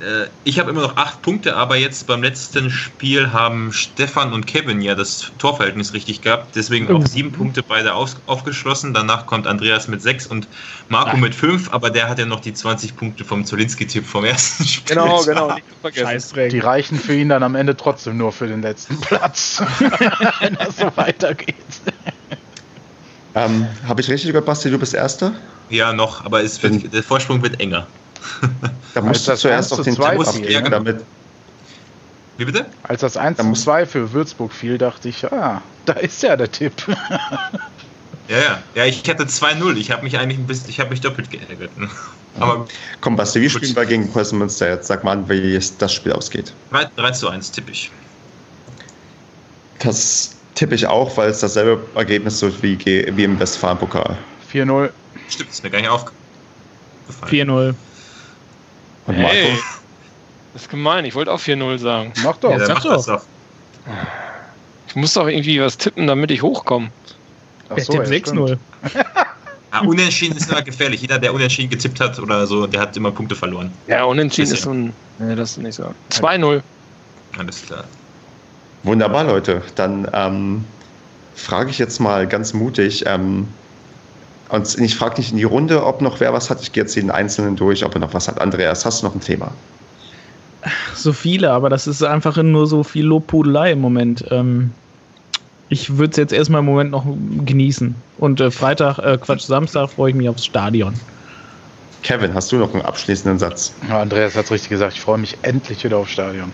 äh, 0.01 0.29
ich 0.45 0.59
habe 0.59 0.71
immer 0.71 0.83
noch 0.83 0.97
acht 0.97 1.23
Punkte, 1.23 1.57
aber 1.57 1.77
jetzt 1.77 2.07
beim 2.07 2.23
letzten 2.23 2.71
Spiel 2.71 3.33
haben 3.33 3.73
Stefan 3.73 4.33
und 4.33 4.47
Kevin 4.47 4.81
ja 4.81 4.95
das 4.95 5.33
Torverhältnis 5.39 5.93
richtig 5.93 6.23
gehabt. 6.23 6.57
Deswegen 6.57 6.95
auch 6.95 7.07
sieben 7.07 7.33
Punkte 7.33 7.63
beide 7.63 7.95
auf, 7.95 8.17
aufgeschlossen. 8.27 8.95
Danach 8.95 9.27
kommt 9.27 9.47
Andreas 9.47 9.89
mit 9.89 10.03
sechs 10.03 10.27
und 10.27 10.49
Marco 10.89 11.17
mit 11.17 11.35
fünf, 11.35 11.73
aber 11.73 11.91
der 11.91 12.09
hat 12.09 12.19
ja 12.19 12.27
noch 12.27 12.41
die 12.41 12.55
20 12.55 12.97
Punkte 12.97 13.25
vom 13.25 13.45
Zolinski-Tipp 13.45 14.07
vom 14.07 14.25
ersten 14.25 14.65
Spiel. 14.67 14.97
Genau, 14.97 15.23
genau, 15.25 15.55
nicht 15.55 15.69
zu 15.69 15.75
vergessen. 15.81 16.07
Scheißdreck. 16.07 16.51
Die 16.51 16.61
reichen 16.61 16.99
für 16.99 17.15
ihn 17.15 17.29
dann 17.29 17.43
am 17.43 17.55
Ende 17.55 17.77
trotzdem 17.77 18.17
nur 18.17 18.33
für 18.33 18.47
den 18.47 18.63
letzten 18.63 19.01
Platz, 19.01 19.63
wenn 20.41 20.55
das 20.55 20.79
so 20.79 20.91
weitergeht. 20.97 21.55
Ähm, 23.35 23.67
habe 23.87 24.01
ich 24.01 24.09
richtig 24.09 24.29
gehört, 24.29 24.47
Basti, 24.47 24.71
du 24.71 24.79
bist 24.79 24.95
Erster? 24.95 25.33
Ja, 25.69 25.93
noch, 25.93 26.25
aber 26.25 26.43
es 26.43 26.61
wird, 26.63 26.93
der 26.93 27.03
Vorsprung 27.03 27.43
wird 27.43 27.61
enger. 27.61 27.87
Da 28.95 29.01
musst 29.03 29.27
du 29.27 29.31
das 29.33 29.41
zuerst 29.41 29.73
1 29.73 29.73
auf 29.73 29.79
zu 29.79 29.85
den 29.85 29.95
2 29.95 30.11
Tipp 30.17 30.27
abgeben, 30.29 30.63
ne? 30.65 30.71
damit 30.71 31.01
Wie 32.39 32.45
bitte? 32.45 32.67
Als 32.83 33.01
das 33.03 33.17
1 33.17 33.37
Da 33.37 33.43
zu 33.45 33.49
muss- 33.51 33.63
2 33.63 33.87
für 33.87 34.13
Würzburg 34.13 34.53
fiel, 34.53 34.79
dachte 34.79 35.09
ich, 35.09 35.25
ah, 35.33 35.63
da 35.87 35.93
ist 35.95 36.23
ja 36.23 36.37
der 36.37 36.51
Tipp. 36.51 36.73
Ja, 38.29 38.39
ja. 38.39 38.63
Ja, 38.75 38.85
ich 38.85 39.09
hatte 39.09 39.25
2-0. 39.25 39.77
Ich 39.77 39.91
habe 39.91 40.03
mich 40.05 40.17
eigentlich 40.19 40.39
ein 40.39 40.47
bisschen, 40.47 40.71
ich 40.71 40.79
habe 40.81 40.91
mich 40.91 41.01
doppelt 41.01 41.31
geärgert. 41.31 41.77
ne? 41.79 41.89
Aber 42.41 42.67
Komm, 43.01 43.17
Basti, 43.17 43.41
wie 43.41 43.49
Gut. 43.49 43.57
spielen 43.57 43.75
wir 43.77 43.87
gegen 43.87 44.11
Preußen 44.13 44.39
Münster 44.39 44.69
jetzt? 44.71 44.87
Sag 44.87 45.03
mal, 45.05 45.29
wie 45.29 45.55
es 45.57 45.77
das 45.79 45.93
Spiel 45.93 46.13
ausgeht. 46.13 46.53
3, 46.71 46.85
3 46.97 47.11
zu 47.13 47.29
1 47.29 47.51
tippe 47.51 47.73
ich. 47.73 47.91
Das 49.81 50.33
tippe 50.55 50.75
ich 50.75 50.87
auch, 50.87 51.17
weil 51.17 51.31
es 51.31 51.41
dasselbe 51.41 51.83
Ergebnis 51.95 52.41
wird 52.43 52.63
wie, 52.63 52.79
wie 52.85 53.25
im 53.25 53.39
Westfalen-Pokal. 53.39 54.17
4-0. 54.53 54.91
Stimmt, 55.29 55.51
ist 55.51 55.63
mir 55.63 55.71
gar 55.71 55.81
nicht 55.81 55.91
aufgefallen. 55.91 56.15
4-0. 57.27 57.75
Und 59.07 59.15
Hey, 59.15 59.53
Marco? 59.53 59.63
das 60.53 60.63
ist 60.63 60.71
gemein. 60.71 61.05
Ich 61.05 61.15
wollte 61.15 61.33
auch 61.33 61.41
4-0 61.41 61.79
sagen. 61.79 62.13
Mach 62.23 62.37
doch. 62.37 62.51
Ja, 62.51 62.69
mach 62.69 62.83
doch. 62.83 62.93
das 62.93 63.07
doch. 63.07 63.23
Ich 64.89 64.97
muss 64.97 65.15
doch 65.15 65.29
irgendwie 65.29 65.61
was 65.61 65.79
tippen, 65.79 66.07
damit 66.07 66.31
ich 66.31 66.43
hochkomme. 66.43 66.91
Ach 67.69 67.79
so, 67.79 67.93
Tipp 67.93 68.07
ja, 68.07 68.33
6-0. 68.33 68.59
Ah, 69.73 69.83
unentschieden 69.87 70.37
ist 70.37 70.51
immer 70.51 70.63
gefährlich. 70.63 71.01
Jeder, 71.01 71.19
der 71.21 71.33
unentschieden 71.33 71.71
getippt 71.71 72.01
hat 72.01 72.19
oder 72.19 72.45
so, 72.45 72.67
der 72.67 72.81
hat 72.81 72.97
immer 72.97 73.13
Punkte 73.13 73.37
verloren. 73.37 73.73
Ja, 73.87 74.03
unentschieden 74.03 74.53
ist 74.53 74.63
so 74.63 74.73
ein. 74.73 74.93
Nee, 75.21 75.37
das 75.37 75.53
ist 75.53 75.59
nicht 75.59 75.77
so. 75.77 75.95
2-0. 76.11 76.61
Alles 77.39 77.63
klar. 77.63 77.85
Wunderbar, 78.83 79.25
Leute. 79.25 79.63
Dann 79.77 80.09
ähm, 80.13 80.65
frage 81.37 81.71
ich 81.71 81.79
jetzt 81.79 82.01
mal 82.01 82.27
ganz 82.27 82.53
mutig. 82.53 83.05
Ähm, 83.07 83.47
und 84.51 84.79
ich 84.79 84.97
frage 84.97 85.17
nicht 85.19 85.33
in 85.33 85.39
die 85.39 85.45
Runde, 85.45 85.85
ob 85.85 86.01
noch 86.01 86.21
wer 86.21 86.33
was 86.33 86.51
hat. 86.51 86.61
Ich 86.63 86.73
gehe 86.73 86.83
jetzt 86.83 86.95
jeden 86.95 87.11
Einzelnen 87.11 87.57
durch, 87.57 87.85
ob 87.85 87.95
er 87.95 88.01
noch 88.01 88.15
was 88.15 88.29
hat. 88.29 88.41
Andreas, 88.41 88.85
hast 88.85 89.03
du 89.03 89.07
noch 89.07 89.15
ein 89.15 89.21
Thema? 89.21 89.53
So 90.95 91.13
viele, 91.13 91.51
aber 91.51 91.71
das 91.71 91.87
ist 91.87 92.03
einfach 92.03 92.37
nur 92.37 92.67
so 92.67 92.83
viel 92.83 93.07
Lobpudelei 93.07 93.73
im 93.73 93.81
Moment. 93.81 94.25
Ähm, 94.31 94.73
ich 95.69 95.97
würde 95.97 96.11
es 96.11 96.17
jetzt 96.17 96.33
erstmal 96.33 96.61
im 96.61 96.67
Moment 96.67 96.91
noch 96.91 97.07
genießen. 97.45 97.95
Und 98.19 98.41
äh, 98.41 98.51
Freitag, 98.51 98.99
äh, 98.99 99.17
Quatsch, 99.19 99.43
Samstag 99.43 99.91
freue 99.91 100.11
ich 100.11 100.17
mich 100.17 100.29
aufs 100.29 100.45
Stadion. 100.45 100.95
Kevin, 102.03 102.35
hast 102.35 102.51
du 102.51 102.57
noch 102.57 102.73
einen 102.73 102.83
abschließenden 102.83 103.39
Satz? 103.39 103.73
Ja, 103.89 104.03
Andreas 104.03 104.35
hat 104.35 104.47
es 104.47 104.51
richtig 104.51 104.71
gesagt. 104.71 104.95
Ich 104.95 105.01
freue 105.01 105.19
mich 105.19 105.37
endlich 105.43 105.85
wieder 105.85 105.99
aufs 105.99 106.11
Stadion. 106.11 106.53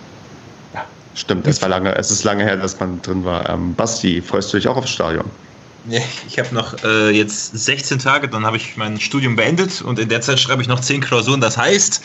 Stimmt, 1.16 1.46
es 1.46 1.62
war 1.62 1.70
lange, 1.70 1.94
es 1.94 2.10
ist 2.10 2.24
lange 2.24 2.44
her, 2.44 2.58
dass 2.58 2.78
man 2.78 3.00
drin 3.00 3.24
war. 3.24 3.48
Ähm, 3.48 3.74
Basti, 3.74 4.20
freust 4.20 4.52
du 4.52 4.58
dich 4.58 4.68
auch 4.68 4.76
aufs 4.76 4.90
Stadion? 4.90 5.24
Ich 5.88 6.38
habe 6.38 6.54
noch 6.54 6.82
äh, 6.84 7.10
jetzt 7.10 7.56
16 7.56 7.98
Tage, 7.98 8.28
dann 8.28 8.44
habe 8.44 8.56
ich 8.56 8.76
mein 8.76 9.00
Studium 9.00 9.36
beendet 9.36 9.82
und 9.82 9.98
in 9.98 10.08
der 10.08 10.20
Zeit 10.20 10.40
schreibe 10.40 10.62
ich 10.62 10.68
noch 10.68 10.80
10 10.80 11.00
Klausuren. 11.00 11.40
Das 11.40 11.56
heißt, 11.56 12.02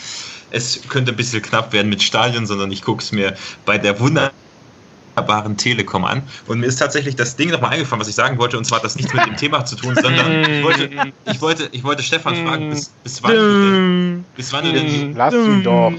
es 0.50 0.80
könnte 0.88 1.12
ein 1.12 1.16
bisschen 1.16 1.42
knapp 1.42 1.72
werden 1.72 1.88
mit 1.88 2.02
Stadion, 2.02 2.46
sondern 2.46 2.70
ich 2.70 2.82
gucke 2.82 3.02
es 3.02 3.10
mir 3.10 3.34
bei 3.64 3.78
der 3.78 3.98
wunderbaren 3.98 5.56
Telekom 5.56 6.04
an. 6.04 6.22
Und 6.46 6.60
mir 6.60 6.66
ist 6.66 6.76
tatsächlich 6.76 7.16
das 7.16 7.36
Ding 7.36 7.50
nochmal 7.50 7.72
eingefallen, 7.72 8.00
was 8.00 8.08
ich 8.08 8.14
sagen 8.14 8.38
wollte, 8.38 8.56
und 8.58 8.64
zwar 8.64 8.78
hat 8.78 8.84
das 8.84 8.96
nichts 8.96 9.12
mit 9.12 9.26
dem 9.26 9.36
Thema 9.36 9.64
zu 9.64 9.76
tun, 9.76 9.96
sondern 10.00 10.44
ich 10.44 10.62
wollte, 10.62 10.90
ich 11.30 11.40
wollte, 11.40 11.68
ich 11.72 11.82
wollte 11.82 12.02
Stefan 12.02 12.36
fragen, 12.46 12.70
bis, 12.70 12.90
bis, 13.02 13.22
wann, 13.22 13.34
du 13.34 13.70
denn, 13.72 14.24
bis 14.36 14.52
wann 14.52 14.64
du 14.64 14.72
denn 14.72 15.14
Lass 15.16 15.34
ihn 15.34 15.62
doch. 15.62 15.92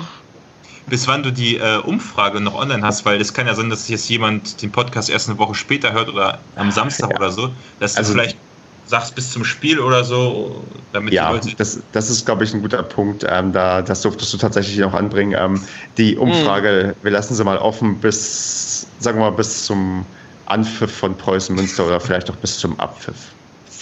Bis 0.87 1.07
wann 1.07 1.23
du 1.23 1.31
die 1.31 1.57
äh, 1.57 1.77
Umfrage 1.77 2.41
noch 2.41 2.55
online 2.55 2.83
hast, 2.83 3.05
weil 3.05 3.19
es 3.21 3.33
kann 3.33 3.47
ja 3.47 3.55
sein, 3.55 3.69
dass 3.69 3.87
jetzt 3.87 4.09
jemand 4.09 4.61
den 4.61 4.71
Podcast 4.71 5.09
erst 5.09 5.29
eine 5.29 5.37
Woche 5.37 5.55
später 5.55 5.93
hört 5.93 6.09
oder 6.09 6.39
am 6.55 6.71
Samstag 6.71 7.11
ja. 7.11 7.17
oder 7.17 7.31
so, 7.31 7.49
dass 7.79 7.95
Also- 7.95 8.13
du 8.13 8.19
vielleicht 8.19 8.37
sagst 8.85 9.15
bis 9.15 9.31
zum 9.31 9.45
Spiel 9.45 9.79
oder 9.79 10.03
so, 10.03 10.63
damit 10.91 11.13
ja, 11.13 11.29
die 11.29 11.35
Leute. 11.35 11.55
Das, 11.57 11.79
das 11.93 12.09
ist, 12.09 12.25
glaube 12.25 12.43
ich, 12.43 12.53
ein 12.53 12.61
guter 12.61 12.83
Punkt. 12.83 13.25
Ähm, 13.27 13.53
da, 13.53 13.81
das 13.81 14.01
durftest 14.01 14.33
du 14.33 14.37
tatsächlich 14.37 14.77
noch 14.77 14.93
anbringen. 14.93 15.35
Ähm, 15.39 15.61
die 15.97 16.17
Umfrage, 16.17 16.93
mhm. 16.93 17.03
wir 17.03 17.11
lassen 17.11 17.33
sie 17.33 17.43
mal 17.43 17.57
offen 17.57 17.97
bis, 17.99 18.85
sagen 18.99 19.19
wir 19.19 19.31
mal, 19.31 19.35
bis 19.35 19.65
zum 19.65 20.05
Anpfiff 20.47 20.91
von 20.91 21.15
Preußen 21.15 21.55
Münster 21.55 21.85
oder 21.85 21.99
vielleicht 21.99 22.29
auch 22.29 22.35
bis 22.35 22.57
zum 22.57 22.77
Abpfiff. 22.79 23.15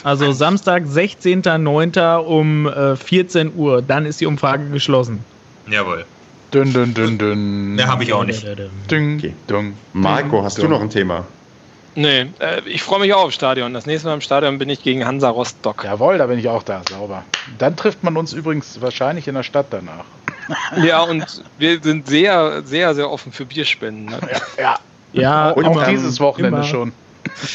Also 0.03 0.32
Samstag, 0.32 0.84
16.09. 0.84 2.18
um 2.18 2.68
äh, 2.68 2.95
14 2.95 3.53
Uhr. 3.56 3.82
Dann 3.82 4.06
ist 4.06 4.22
die 4.22 4.26
Umfrage 4.26 4.69
geschlossen. 4.69 5.23
Jawohl. 5.68 6.06
Dünn, 6.53 6.73
dünn, 6.73 6.94
dünn, 6.94 7.18
dünn. 7.18 7.76
Ne, 7.76 7.88
habe 7.88 8.03
ich 8.03 8.11
auch 8.11 8.26
nicht. 8.26 8.45
Dünn, 8.90 9.18
okay. 9.49 9.73
Marco, 9.94 10.44
hast 10.44 10.57
dünn. 10.57 10.65
du 10.65 10.72
noch 10.72 10.82
ein 10.82 10.90
Thema? 10.90 11.26
Nee, 11.95 12.28
äh, 12.40 12.61
ich 12.65 12.84
freue 12.84 12.99
mich 12.99 13.14
auch 13.14 13.26
aufs 13.26 13.36
Stadion. 13.36 13.73
Das 13.73 13.86
nächste 13.86 14.07
Mal 14.07 14.14
im 14.14 14.22
Stadion 14.22 14.57
bin 14.57 14.69
ich 14.69 14.82
gegen 14.82 15.06
Hansa 15.06 15.30
Rostock. 15.30 15.84
Jawohl, 15.84 16.18
da 16.18 16.28
bin 16.28 16.40
ich 16.40 16.48
auch 16.48 16.64
da, 16.64 16.82
sauber. 16.90 17.23
Dann 17.57 17.76
trifft 17.76 18.03
man 18.03 18.15
uns 18.15 18.34
übrigens 18.34 18.80
wahrscheinlich 18.82 19.28
in 19.28 19.36
der 19.36 19.44
Stadt 19.44 19.68
danach. 19.69 20.06
Ja, 20.84 21.03
und 21.03 21.44
wir 21.60 21.82
sind 21.82 22.07
sehr, 22.07 22.64
sehr, 22.65 22.94
sehr 22.94 23.10
offen 23.10 23.32
für 23.32 23.45
Bierspenden. 23.45 24.06
Ne? 24.07 24.19
Ja, 24.57 24.61
ja. 24.61 24.80
ja 25.14 25.49
und 25.52 25.65
auch 25.65 25.86
dieses 25.86 26.19
Wochenende 26.19 26.57
immer. 26.57 26.68
schon. 26.68 26.91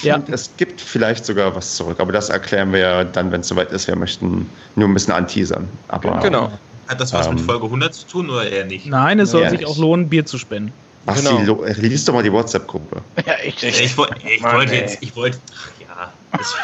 Ja. 0.03 0.15
Und 0.15 0.29
es 0.31 0.51
gibt 0.57 0.81
vielleicht 0.81 1.27
sogar 1.27 1.55
was 1.55 1.77
zurück, 1.77 2.01
aber 2.01 2.13
das 2.13 2.31
erklären 2.31 2.73
wir 2.73 2.79
ja 2.79 3.05
dann, 3.05 3.33
wenn 3.33 3.43
es 3.43 3.49
soweit 3.49 3.71
ist. 3.73 3.87
Wir 3.87 3.97
möchten 3.97 4.49
nur 4.77 4.89
ein 4.89 4.95
bisschen 4.95 5.13
anteasern. 5.13 5.69
Aber, 5.89 6.21
genau. 6.21 6.51
Hat 6.89 7.01
das 7.01 7.13
was 7.13 7.27
ähm, 7.27 7.35
mit 7.35 7.45
Folge 7.45 7.65
100 7.65 7.95
zu 7.95 8.07
tun 8.07 8.31
oder 8.31 8.49
eher 8.49 8.65
nicht? 8.65 8.87
Nein, 8.87 9.19
es 9.19 9.31
soll 9.31 9.49
sich 9.49 9.61
nicht. 9.61 9.69
auch 9.69 9.79
lohnen, 9.79 10.09
Bier 10.09 10.25
zu 10.25 10.39
spenden. 10.39 10.73
Ach, 11.07 11.17
genau. 11.17 11.65
sie, 11.65 11.81
lies 11.83 12.05
doch 12.05 12.15
mal 12.15 12.23
die 12.23 12.33
WhatsApp-Gruppe. 12.33 13.01
Ja, 13.27 13.35
ich, 13.45 13.63
ich, 13.63 13.81
ich, 13.81 13.97
ich 14.25 14.43
wollte 14.43 14.75
jetzt, 14.75 14.99
ich 15.01 15.15
wollte, 15.15 15.39
ja, 15.81 16.13
das, 16.33 16.55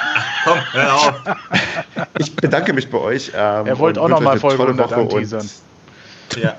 komm, 0.44 0.58
hör 0.72 0.94
auf. 0.94 1.14
Ich 2.18 2.34
bedanke 2.36 2.72
mich 2.72 2.90
bei 2.90 2.98
euch. 2.98 3.28
Ähm, 3.34 3.66
er 3.66 3.78
wollte 3.78 4.00
auch 4.00 4.08
noch 4.08 4.20
mal 4.20 4.38
Folge 4.38 4.62
100 4.62 4.92
anteasern. 4.92 5.48
Ja. 6.36 6.56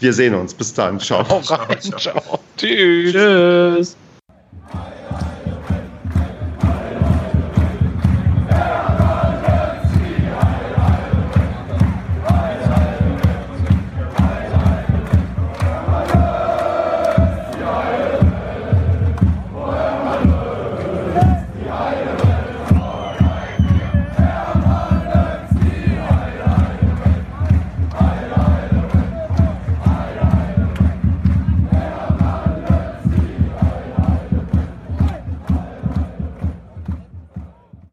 Wir 0.00 0.12
sehen 0.12 0.34
uns. 0.34 0.54
Bis 0.54 0.72
dann. 0.72 0.98
Ciao. 0.98 1.24
Ciao. 1.42 1.66
Ciao. 1.78 2.40
Tschüss. 2.56 3.12
Tschüss. 3.12 3.96